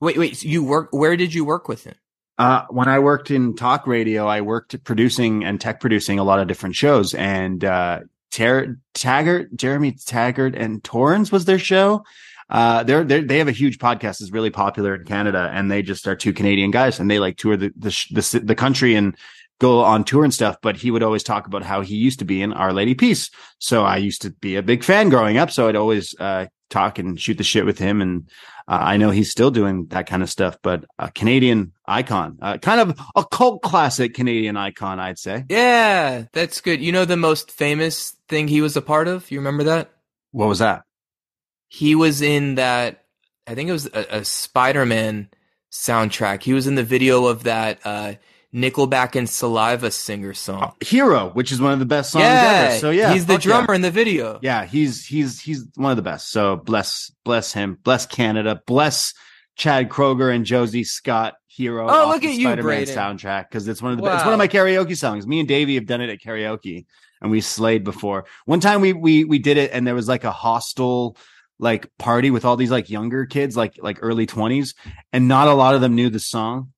wait, 0.00 0.16
wait. 0.16 0.42
you 0.44 0.64
work? 0.64 0.88
Where 0.92 1.16
did 1.16 1.34
you 1.34 1.44
work 1.44 1.68
with 1.68 1.84
him? 1.84 1.96
Uh, 2.36 2.64
when 2.70 2.88
I 2.88 2.98
worked 2.98 3.30
in 3.30 3.54
talk 3.54 3.86
radio, 3.86 4.26
I 4.26 4.40
worked 4.40 4.82
producing 4.84 5.44
and 5.44 5.60
tech 5.60 5.80
producing 5.80 6.18
a 6.18 6.24
lot 6.24 6.40
of 6.40 6.48
different 6.48 6.74
shows. 6.74 7.14
And 7.14 7.64
uh, 7.64 8.00
Ter- 8.30 8.78
Taggart, 8.94 9.54
Jeremy 9.56 9.92
Taggart, 9.92 10.56
and 10.56 10.82
Torrens 10.82 11.30
was 11.30 11.44
their 11.44 11.58
show. 11.58 12.04
Uh, 12.50 12.82
they're, 12.82 13.04
they're, 13.04 13.22
they 13.22 13.38
have 13.38 13.48
a 13.48 13.52
huge 13.52 13.78
podcast 13.78 14.18
that's 14.18 14.32
really 14.32 14.50
popular 14.50 14.94
in 14.96 15.04
Canada, 15.04 15.48
and 15.52 15.70
they 15.70 15.82
just 15.82 16.06
are 16.06 16.16
two 16.16 16.32
Canadian 16.32 16.70
guys, 16.70 16.98
and 17.00 17.10
they 17.10 17.18
like 17.18 17.36
tour 17.36 17.56
the 17.56 17.72
the 17.76 18.06
the, 18.10 18.40
the 18.44 18.54
country 18.54 18.94
and 18.94 19.16
go 19.60 19.80
on 19.80 20.04
tour 20.04 20.24
and 20.24 20.34
stuff. 20.34 20.56
But 20.60 20.76
he 20.76 20.90
would 20.90 21.02
always 21.02 21.22
talk 21.22 21.46
about 21.46 21.62
how 21.62 21.80
he 21.80 21.94
used 21.94 22.18
to 22.18 22.24
be 22.24 22.42
in 22.42 22.52
Our 22.52 22.72
Lady 22.72 22.94
Peace. 22.94 23.30
So 23.58 23.84
I 23.84 23.96
used 23.96 24.22
to 24.22 24.30
be 24.30 24.56
a 24.56 24.62
big 24.62 24.84
fan 24.84 25.08
growing 25.08 25.38
up, 25.38 25.50
so 25.50 25.68
I'd 25.68 25.76
always 25.76 26.14
uh, 26.20 26.46
talk 26.68 26.98
and 26.98 27.18
shoot 27.18 27.38
the 27.38 27.44
shit 27.44 27.64
with 27.64 27.78
him. 27.78 28.02
And 28.02 28.28
uh, 28.66 28.78
I 28.80 28.96
know 28.96 29.10
he's 29.10 29.30
still 29.30 29.50
doing 29.50 29.86
that 29.88 30.06
kind 30.06 30.22
of 30.22 30.30
stuff, 30.30 30.58
but 30.62 30.84
a 30.98 31.10
Canadian 31.10 31.72
icon, 31.86 32.38
uh, 32.40 32.58
kind 32.58 32.80
of 32.80 32.98
a 33.14 33.24
cult 33.24 33.62
classic 33.62 34.14
Canadian 34.14 34.56
icon, 34.56 34.98
I'd 34.98 35.18
say. 35.18 35.44
Yeah, 35.48 36.24
that's 36.32 36.60
good. 36.60 36.80
You 36.80 36.90
know 36.90 37.04
the 37.04 37.16
most 37.16 37.50
famous 37.50 38.16
thing 38.28 38.48
he 38.48 38.62
was 38.62 38.76
a 38.76 38.82
part 38.82 39.06
of? 39.06 39.30
You 39.30 39.38
remember 39.38 39.64
that? 39.64 39.90
What 40.30 40.48
was 40.48 40.60
that? 40.60 40.82
He 41.68 41.94
was 41.94 42.22
in 42.22 42.54
that, 42.54 43.04
I 43.46 43.54
think 43.54 43.68
it 43.68 43.72
was 43.72 43.86
a, 43.86 44.18
a 44.18 44.24
Spider 44.24 44.86
Man 44.86 45.28
soundtrack. 45.70 46.42
He 46.42 46.54
was 46.54 46.66
in 46.66 46.76
the 46.76 46.84
video 46.84 47.26
of 47.26 47.44
that 47.44 47.80
uh, 47.84 48.14
Nickelback 48.54 49.16
and 49.16 49.28
Saliva 49.28 49.90
singer 49.90 50.32
song. 50.32 50.62
Uh, 50.62 50.70
Hero, 50.80 51.30
which 51.30 51.50
is 51.50 51.60
one 51.60 51.72
of 51.72 51.80
the 51.80 51.86
best 51.86 52.12
songs 52.12 52.22
yeah, 52.22 52.68
ever. 52.68 52.78
So 52.78 52.90
yeah, 52.90 53.12
he's 53.12 53.26
the 53.26 53.36
drummer 53.36 53.72
yeah. 53.72 53.76
in 53.76 53.82
the 53.82 53.90
video. 53.90 54.38
Yeah, 54.42 54.64
he's 54.64 55.04
he's 55.04 55.40
he's 55.40 55.66
one 55.74 55.90
of 55.90 55.96
the 55.96 56.02
best. 56.02 56.30
So 56.30 56.56
bless 56.56 57.10
bless 57.24 57.52
him, 57.52 57.78
bless 57.82 58.06
Canada, 58.06 58.62
bless 58.66 59.12
Chad 59.56 59.88
Kroeger 59.88 60.32
and 60.32 60.44
Josie 60.44 60.84
Scott. 60.84 61.34
Hero. 61.46 61.86
Oh, 61.88 62.08
look 62.08 62.24
at 62.24 62.34
you, 62.34 62.46
Spider-Man 62.46 62.64
Braden. 62.64 62.96
soundtrack 62.96 63.48
because 63.48 63.68
it's 63.68 63.80
one 63.80 63.92
of 63.92 63.98
the 63.98 64.04
it's 64.12 64.24
one 64.24 64.32
of 64.32 64.38
my 64.38 64.48
karaoke 64.48 64.96
songs. 64.96 65.26
Me 65.26 65.38
and 65.38 65.48
Davey 65.48 65.76
have 65.76 65.86
done 65.86 66.00
it 66.00 66.10
at 66.10 66.20
karaoke, 66.20 66.86
and 67.20 67.30
we 67.30 67.40
slayed 67.40 67.84
before. 67.84 68.24
One 68.44 68.58
time 68.60 68.80
we 68.80 68.92
we 68.92 69.24
we 69.24 69.38
did 69.38 69.56
it, 69.56 69.70
and 69.72 69.86
there 69.86 69.94
was 69.94 70.08
like 70.08 70.24
a 70.24 70.32
hostel 70.32 71.16
like 71.60 71.96
party 71.96 72.32
with 72.32 72.44
all 72.44 72.56
these 72.56 72.72
like 72.72 72.90
younger 72.90 73.26
kids, 73.26 73.56
like 73.56 73.78
like 73.80 73.98
early 74.00 74.26
twenties, 74.26 74.74
and 75.12 75.28
not 75.28 75.46
a 75.46 75.54
lot 75.54 75.76
of 75.76 75.80
them 75.80 75.94
knew 75.94 76.10
the 76.10 76.18
song. 76.18 76.72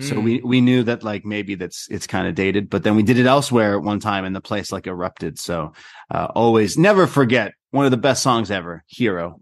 So 0.00 0.16
Mm. 0.16 0.22
we 0.22 0.40
we 0.40 0.60
knew 0.60 0.82
that 0.84 1.02
like 1.02 1.24
maybe 1.24 1.54
that's 1.54 1.86
it's 1.90 2.06
kind 2.06 2.26
of 2.26 2.34
dated, 2.34 2.70
but 2.70 2.82
then 2.82 2.96
we 2.96 3.02
did 3.02 3.18
it 3.18 3.26
elsewhere 3.26 3.76
at 3.76 3.82
one 3.82 4.00
time 4.00 4.24
and 4.24 4.34
the 4.34 4.40
place 4.40 4.72
like 4.72 4.86
erupted. 4.86 5.38
So 5.38 5.72
uh, 6.10 6.28
always 6.34 6.78
never 6.78 7.06
forget 7.06 7.52
one 7.70 7.84
of 7.84 7.90
the 7.90 7.96
best 7.96 8.22
songs 8.22 8.50
ever, 8.50 8.82
Hero. 8.86 9.40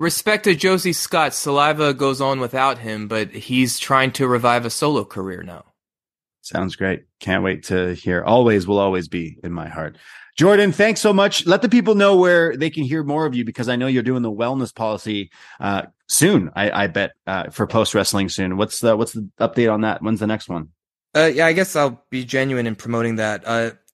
Respect 0.00 0.44
to 0.44 0.54
Josie 0.54 0.94
Scott. 0.94 1.34
Saliva 1.34 1.92
goes 1.94 2.20
on 2.20 2.40
without 2.40 2.78
him, 2.78 3.06
but 3.06 3.30
he's 3.32 3.78
trying 3.78 4.12
to 4.12 4.26
revive 4.26 4.64
a 4.64 4.70
solo 4.70 5.04
career 5.04 5.42
now. 5.42 5.64
Sounds 6.42 6.74
great. 6.74 7.04
Can't 7.20 7.44
wait 7.44 7.64
to 7.64 7.94
hear. 7.94 8.24
Always 8.24 8.66
will 8.66 8.78
always 8.78 9.08
be 9.08 9.36
in 9.44 9.52
my 9.52 9.68
heart. 9.68 9.96
Jordan, 10.36 10.72
thanks 10.72 11.00
so 11.00 11.12
much. 11.12 11.46
Let 11.46 11.62
the 11.62 11.68
people 11.68 11.94
know 11.94 12.16
where 12.16 12.56
they 12.56 12.70
can 12.70 12.84
hear 12.84 13.02
more 13.02 13.26
of 13.26 13.34
you 13.34 13.44
because 13.44 13.68
I 13.68 13.76
know 13.76 13.86
you're 13.86 14.02
doing 14.02 14.22
the 14.22 14.32
wellness 14.32 14.74
policy 14.74 15.30
uh, 15.58 15.82
soon. 16.08 16.50
I, 16.54 16.84
I 16.84 16.86
bet 16.86 17.12
uh, 17.26 17.50
for 17.50 17.66
post 17.66 17.94
wrestling 17.94 18.28
soon. 18.28 18.56
What's 18.56 18.80
the 18.80 18.96
what's 18.96 19.12
the 19.12 19.28
update 19.40 19.72
on 19.72 19.82
that? 19.82 20.02
When's 20.02 20.20
the 20.20 20.26
next 20.26 20.48
one? 20.48 20.68
Uh, 21.14 21.30
yeah, 21.32 21.46
I 21.46 21.52
guess 21.52 21.74
I'll 21.74 22.04
be 22.10 22.24
genuine 22.24 22.66
in 22.66 22.76
promoting 22.76 23.16
that. 23.16 23.44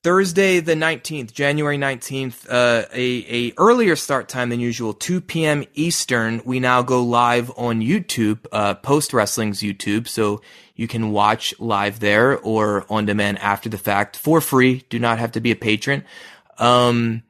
Thursday 0.07 0.61
the 0.61 0.75
19th, 0.75 1.33
January 1.33 1.77
19th, 1.77 2.49
uh, 2.49 2.87
a, 2.93 3.49
a 3.49 3.53
earlier 3.59 3.97
start 3.97 4.29
time 4.29 4.51
than 4.51 4.61
usual, 4.61 4.95
2 4.95 5.21
p.m. 5.21 5.65
Eastern. 5.75 6.41
We 6.45 6.61
now 6.61 6.83
go 6.83 7.03
live 7.03 7.51
on 7.57 7.81
YouTube, 7.81 8.47
uh, 8.53 8.75
Post 8.75 9.13
Wrestling's 9.13 9.63
YouTube. 9.63 10.07
So 10.07 10.43
you 10.77 10.87
can 10.87 11.11
watch 11.11 11.59
live 11.59 11.99
there 11.99 12.39
or 12.39 12.87
on 12.89 13.07
demand 13.07 13.41
after 13.41 13.69
the 13.69 13.79
fact 13.79 14.17
for 14.17 14.41
free. 14.41 14.85
Do 14.91 15.01
not 15.01 15.19
have 15.19 15.33
to 15.33 15.41
be 15.41 15.51
a 15.51 15.57
patron. 15.57 16.05
Um, 16.57 17.25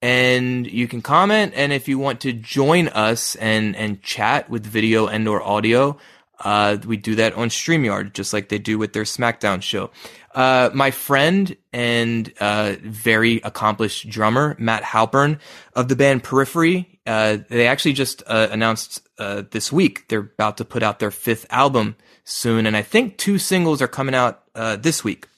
and 0.00 0.66
you 0.66 0.88
can 0.88 1.02
comment. 1.02 1.52
And 1.54 1.74
if 1.74 1.88
you 1.88 1.98
want 1.98 2.22
to 2.22 2.32
join 2.32 2.88
us 2.88 3.36
and, 3.36 3.76
and 3.76 4.00
chat 4.00 4.48
with 4.48 4.64
video 4.64 5.08
and 5.08 5.28
or 5.28 5.42
audio, 5.42 5.98
uh, 6.40 6.78
we 6.86 6.96
do 6.96 7.14
that 7.16 7.34
on 7.34 7.48
StreamYard, 7.48 8.12
just 8.12 8.32
like 8.32 8.48
they 8.48 8.58
do 8.58 8.78
with 8.78 8.92
their 8.92 9.04
SmackDown 9.04 9.62
show. 9.62 9.90
Uh, 10.34 10.68
my 10.74 10.90
friend 10.90 11.56
and 11.72 12.32
uh, 12.40 12.74
very 12.82 13.36
accomplished 13.42 14.08
drummer, 14.10 14.56
Matt 14.58 14.82
Halpern 14.82 15.38
of 15.74 15.88
the 15.88 15.96
band 15.96 16.24
Periphery, 16.24 17.00
uh, 17.06 17.38
they 17.48 17.68
actually 17.68 17.92
just 17.92 18.22
uh, 18.26 18.48
announced 18.50 19.06
uh, 19.18 19.42
this 19.52 19.70
week 19.70 20.08
they're 20.08 20.20
about 20.20 20.56
to 20.56 20.64
put 20.64 20.82
out 20.82 20.98
their 20.98 21.12
fifth 21.12 21.46
album 21.50 21.94
soon, 22.24 22.66
and 22.66 22.76
I 22.76 22.82
think 22.82 23.16
two 23.16 23.38
singles 23.38 23.80
are 23.80 23.88
coming 23.88 24.14
out 24.14 24.42
this 24.54 25.04
week. 25.04 25.28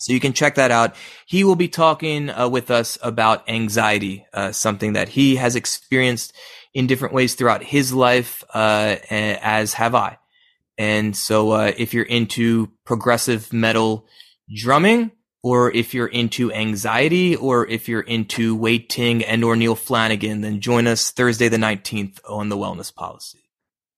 So 0.00 0.12
you 0.12 0.20
can 0.20 0.32
check 0.32 0.54
that 0.54 0.70
out. 0.70 0.94
He 1.26 1.42
will 1.42 1.56
be 1.56 1.66
talking 1.66 2.30
with 2.50 2.70
us 2.70 2.96
about 3.02 3.48
anxiety, 3.48 4.24
something 4.52 4.92
that 4.92 5.08
he 5.08 5.36
has 5.36 5.56
experienced 5.56 6.32
in 6.72 6.86
different 6.86 7.14
ways 7.14 7.34
throughout 7.34 7.64
his 7.64 7.92
life, 7.92 8.44
as 8.54 9.72
have 9.72 9.96
I. 9.96 10.18
And 10.78 11.16
so, 11.16 11.50
uh, 11.50 11.72
if 11.76 11.92
you're 11.92 12.04
into 12.04 12.70
progressive 12.86 13.52
metal 13.52 14.06
drumming, 14.54 15.10
or 15.42 15.72
if 15.72 15.92
you're 15.92 16.06
into 16.06 16.52
anxiety, 16.52 17.36
or 17.36 17.66
if 17.66 17.88
you're 17.88 18.00
into 18.00 18.56
Wei 18.56 18.78
Ting 18.78 19.24
and 19.24 19.44
or 19.44 19.56
Neil 19.56 19.74
Flanagan, 19.74 20.40
then 20.40 20.60
join 20.60 20.86
us 20.86 21.10
Thursday 21.10 21.48
the 21.48 21.56
19th 21.56 22.20
on 22.28 22.48
the 22.48 22.56
Wellness 22.56 22.94
Policy. 22.94 23.48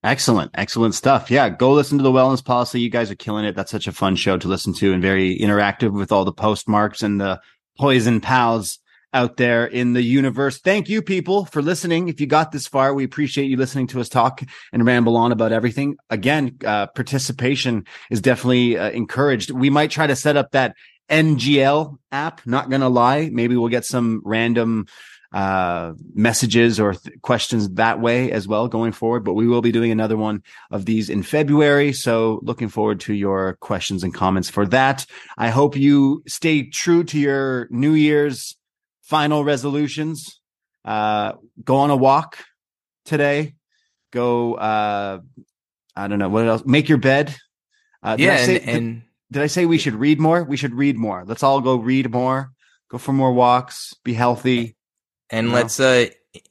Excellent, 0.02 0.50
excellent 0.54 0.94
stuff. 0.94 1.30
Yeah, 1.30 1.50
go 1.50 1.72
listen 1.72 1.98
to 1.98 2.04
the 2.04 2.10
wellness 2.10 2.42
policy. 2.42 2.80
You 2.80 2.88
guys 2.88 3.10
are 3.10 3.16
killing 3.16 3.44
it. 3.44 3.54
That's 3.54 3.70
such 3.70 3.86
a 3.86 3.92
fun 3.92 4.16
show 4.16 4.38
to 4.38 4.48
listen 4.48 4.72
to 4.74 4.94
and 4.94 5.02
very 5.02 5.38
interactive 5.38 5.92
with 5.92 6.10
all 6.10 6.24
the 6.24 6.32
postmarks 6.32 7.02
and 7.02 7.20
the 7.20 7.38
poison 7.78 8.22
pals 8.22 8.78
out 9.12 9.36
there 9.36 9.66
in 9.66 9.92
the 9.92 10.02
universe. 10.02 10.58
Thank 10.58 10.88
you, 10.88 11.02
people, 11.02 11.44
for 11.46 11.62
listening. 11.62 12.08
If 12.08 12.20
you 12.20 12.26
got 12.26 12.52
this 12.52 12.66
far, 12.66 12.94
we 12.94 13.04
appreciate 13.04 13.46
you 13.46 13.56
listening 13.56 13.86
to 13.88 14.00
us 14.00 14.08
talk 14.08 14.42
and 14.72 14.86
ramble 14.86 15.16
on 15.16 15.32
about 15.32 15.52
everything. 15.52 15.96
Again, 16.10 16.58
uh, 16.64 16.86
participation 16.88 17.86
is 18.10 18.20
definitely 18.20 18.78
uh, 18.78 18.90
encouraged. 18.90 19.50
We 19.50 19.70
might 19.70 19.90
try 19.90 20.06
to 20.06 20.16
set 20.16 20.36
up 20.36 20.52
that 20.52 20.76
NGL 21.08 21.98
app. 22.12 22.46
Not 22.46 22.70
gonna 22.70 22.88
lie, 22.88 23.30
maybe 23.32 23.56
we'll 23.56 23.68
get 23.68 23.84
some 23.84 24.22
random 24.24 24.86
uh 25.32 25.92
messages 26.12 26.80
or 26.80 26.94
th- 26.94 27.14
questions 27.22 27.68
that 27.74 28.00
way 28.00 28.32
as 28.32 28.48
well 28.48 28.66
going 28.66 28.90
forward 28.90 29.22
but 29.22 29.34
we 29.34 29.46
will 29.46 29.62
be 29.62 29.70
doing 29.70 29.92
another 29.92 30.16
one 30.16 30.42
of 30.72 30.86
these 30.86 31.08
in 31.08 31.22
february 31.22 31.92
so 31.92 32.40
looking 32.42 32.68
forward 32.68 32.98
to 32.98 33.14
your 33.14 33.54
questions 33.60 34.02
and 34.02 34.12
comments 34.12 34.50
for 34.50 34.66
that 34.66 35.06
i 35.38 35.48
hope 35.48 35.76
you 35.76 36.20
stay 36.26 36.68
true 36.68 37.04
to 37.04 37.16
your 37.16 37.68
new 37.70 37.92
year's 37.92 38.56
final 39.10 39.42
resolutions 39.44 40.40
uh 40.84 41.32
go 41.64 41.76
on 41.76 41.90
a 41.90 41.96
walk 41.96 42.38
today 43.04 43.54
go 44.12 44.54
uh 44.54 45.18
i 45.96 46.08
don't 46.08 46.18
know 46.20 46.28
what 46.28 46.46
else 46.46 46.62
make 46.64 46.88
your 46.88 46.98
bed 46.98 47.34
uh 48.02 48.16
did 48.16 48.28
I 48.28 48.32
yeah, 48.32 48.44
say- 48.46 48.60
and, 48.60 48.68
and 48.70 49.02
did 49.32 49.42
I 49.42 49.46
say 49.46 49.64
we 49.64 49.78
should 49.78 49.94
read 49.94 50.18
more? 50.18 50.42
We 50.42 50.56
should 50.56 50.74
read 50.74 50.96
more. 50.96 51.22
Let's 51.24 51.44
all 51.44 51.60
go 51.60 51.76
read 51.76 52.10
more, 52.10 52.50
go 52.90 52.98
for 52.98 53.12
more 53.12 53.32
walks, 53.32 53.94
be 54.02 54.12
healthy. 54.12 54.74
and 55.30 55.48
No. 55.50 55.54
let's 55.54 55.78
uh, 55.78 56.06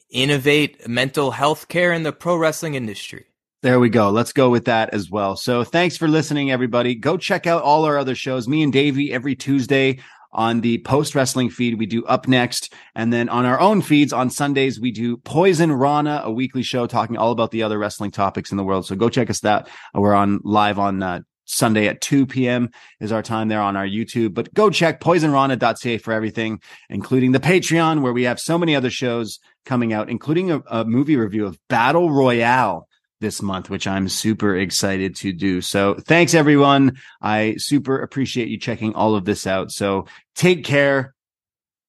innovate 0.10 0.88
mental 0.88 1.32
health 1.32 1.68
care 1.68 1.92
in 1.92 2.04
the 2.04 2.14
pro 2.14 2.38
wrestling 2.38 2.76
industry. 2.76 3.26
There 3.64 3.82
we 3.82 3.90
go. 3.90 4.12
Let's 4.12 4.32
go 4.32 4.50
with 4.50 4.64
that 4.72 4.94
as 4.94 5.10
well. 5.12 5.36
So 5.36 5.66
thanks 5.66 5.98
for 5.98 6.08
listening, 6.08 6.52
everybody. 6.52 6.96
Go 6.96 7.18
check 7.18 7.48
out 7.48 7.64
all 7.64 7.84
our 7.84 7.98
other 7.98 8.16
shows. 8.16 8.48
Me 8.48 8.64
and 8.64 8.72
Davey 8.72 9.12
every 9.12 9.36
Tuesday 9.36 10.00
on 10.32 10.62
the 10.62 10.78
post 10.80 11.16
wrestling 11.16 11.50
feed. 11.50 11.80
We 11.80 11.86
do 11.86 12.04
upNXT. 12.04 12.72
And 12.96 13.12
then 13.12 13.30
on 13.30 13.46
our 13.46 13.60
own 13.60 13.82
feeds 13.82 14.14
on 14.14 14.30
Sundays, 14.30 14.80
we 14.80 14.92
do 14.92 15.18
Poisonrana, 15.18 16.24
a 16.24 16.32
weekly 16.32 16.64
show 16.64 16.88
talking 16.88 17.18
all 17.18 17.32
about 17.32 17.52
the 17.52 17.64
other 17.64 17.80
wrestling 17.80 18.12
topics 18.12 18.52
in 18.52 18.58
the 18.58 18.64
world. 18.64 18.86
So 18.86 18.96
go 18.96 19.10
check 19.10 19.30
us 19.30 19.44
out. 19.44 19.70
We're 19.94 20.14
on 20.14 20.40
live 20.44 20.80
on, 20.80 21.02
uh, 21.02 21.20
Sunday 21.50 21.88
at 21.88 22.00
2 22.02 22.28
p.m. 22.28 22.70
is 23.00 23.12
our 23.12 23.24
time 23.24 23.48
there 23.48 23.62
on 23.62 23.76
our 23.76 23.88
YouTube, 23.88 24.36
but 24.36 24.54
go 24.54 24.70
check 24.70 25.02
poisonrana.ca 25.02 25.98
for 25.98 26.14
everything, 26.14 26.62
including 26.92 27.32
the 27.32 27.40
Patreon, 27.40 28.02
where 28.02 28.14
we 28.14 28.24
have 28.24 28.40
so 28.40 28.58
many 28.58 28.76
other 28.76 28.92
shows 28.92 29.40
coming 29.66 29.92
out, 29.92 30.12
including 30.12 30.52
a, 30.52 30.62
a 30.68 30.86
movie 30.86 31.18
review 31.18 31.48
of 31.48 31.58
Battle 31.68 32.12
Royale 32.12 32.88
this 33.20 33.42
month, 33.42 33.70
which 33.70 33.88
I'm 33.88 34.10
super 34.10 34.56
excited 34.56 35.16
to 35.18 35.34
do. 35.34 35.62
So 35.62 35.96
thanks 35.96 36.34
everyone. 36.34 36.98
I 37.22 37.56
super 37.58 38.00
appreciate 38.00 38.48
you 38.48 38.58
checking 38.58 38.96
all 38.96 39.16
of 39.16 39.26
this 39.26 39.46
out. 39.46 39.72
So 39.72 40.06
take 40.36 40.64
care. 40.64 41.14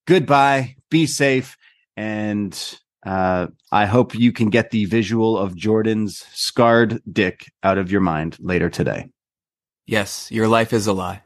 Goodbye. 0.07 0.75
Be 0.89 1.05
safe. 1.05 1.57
And, 1.95 2.57
uh, 3.05 3.47
I 3.71 3.85
hope 3.85 4.13
you 4.13 4.31
can 4.31 4.49
get 4.49 4.71
the 4.71 4.85
visual 4.85 5.37
of 5.37 5.55
Jordan's 5.55 6.25
scarred 6.33 7.01
dick 7.11 7.45
out 7.63 7.77
of 7.77 7.91
your 7.91 8.01
mind 8.01 8.37
later 8.39 8.69
today. 8.69 9.09
Yes, 9.85 10.31
your 10.31 10.47
life 10.47 10.73
is 10.73 10.87
a 10.87 10.93
lie. 10.93 11.23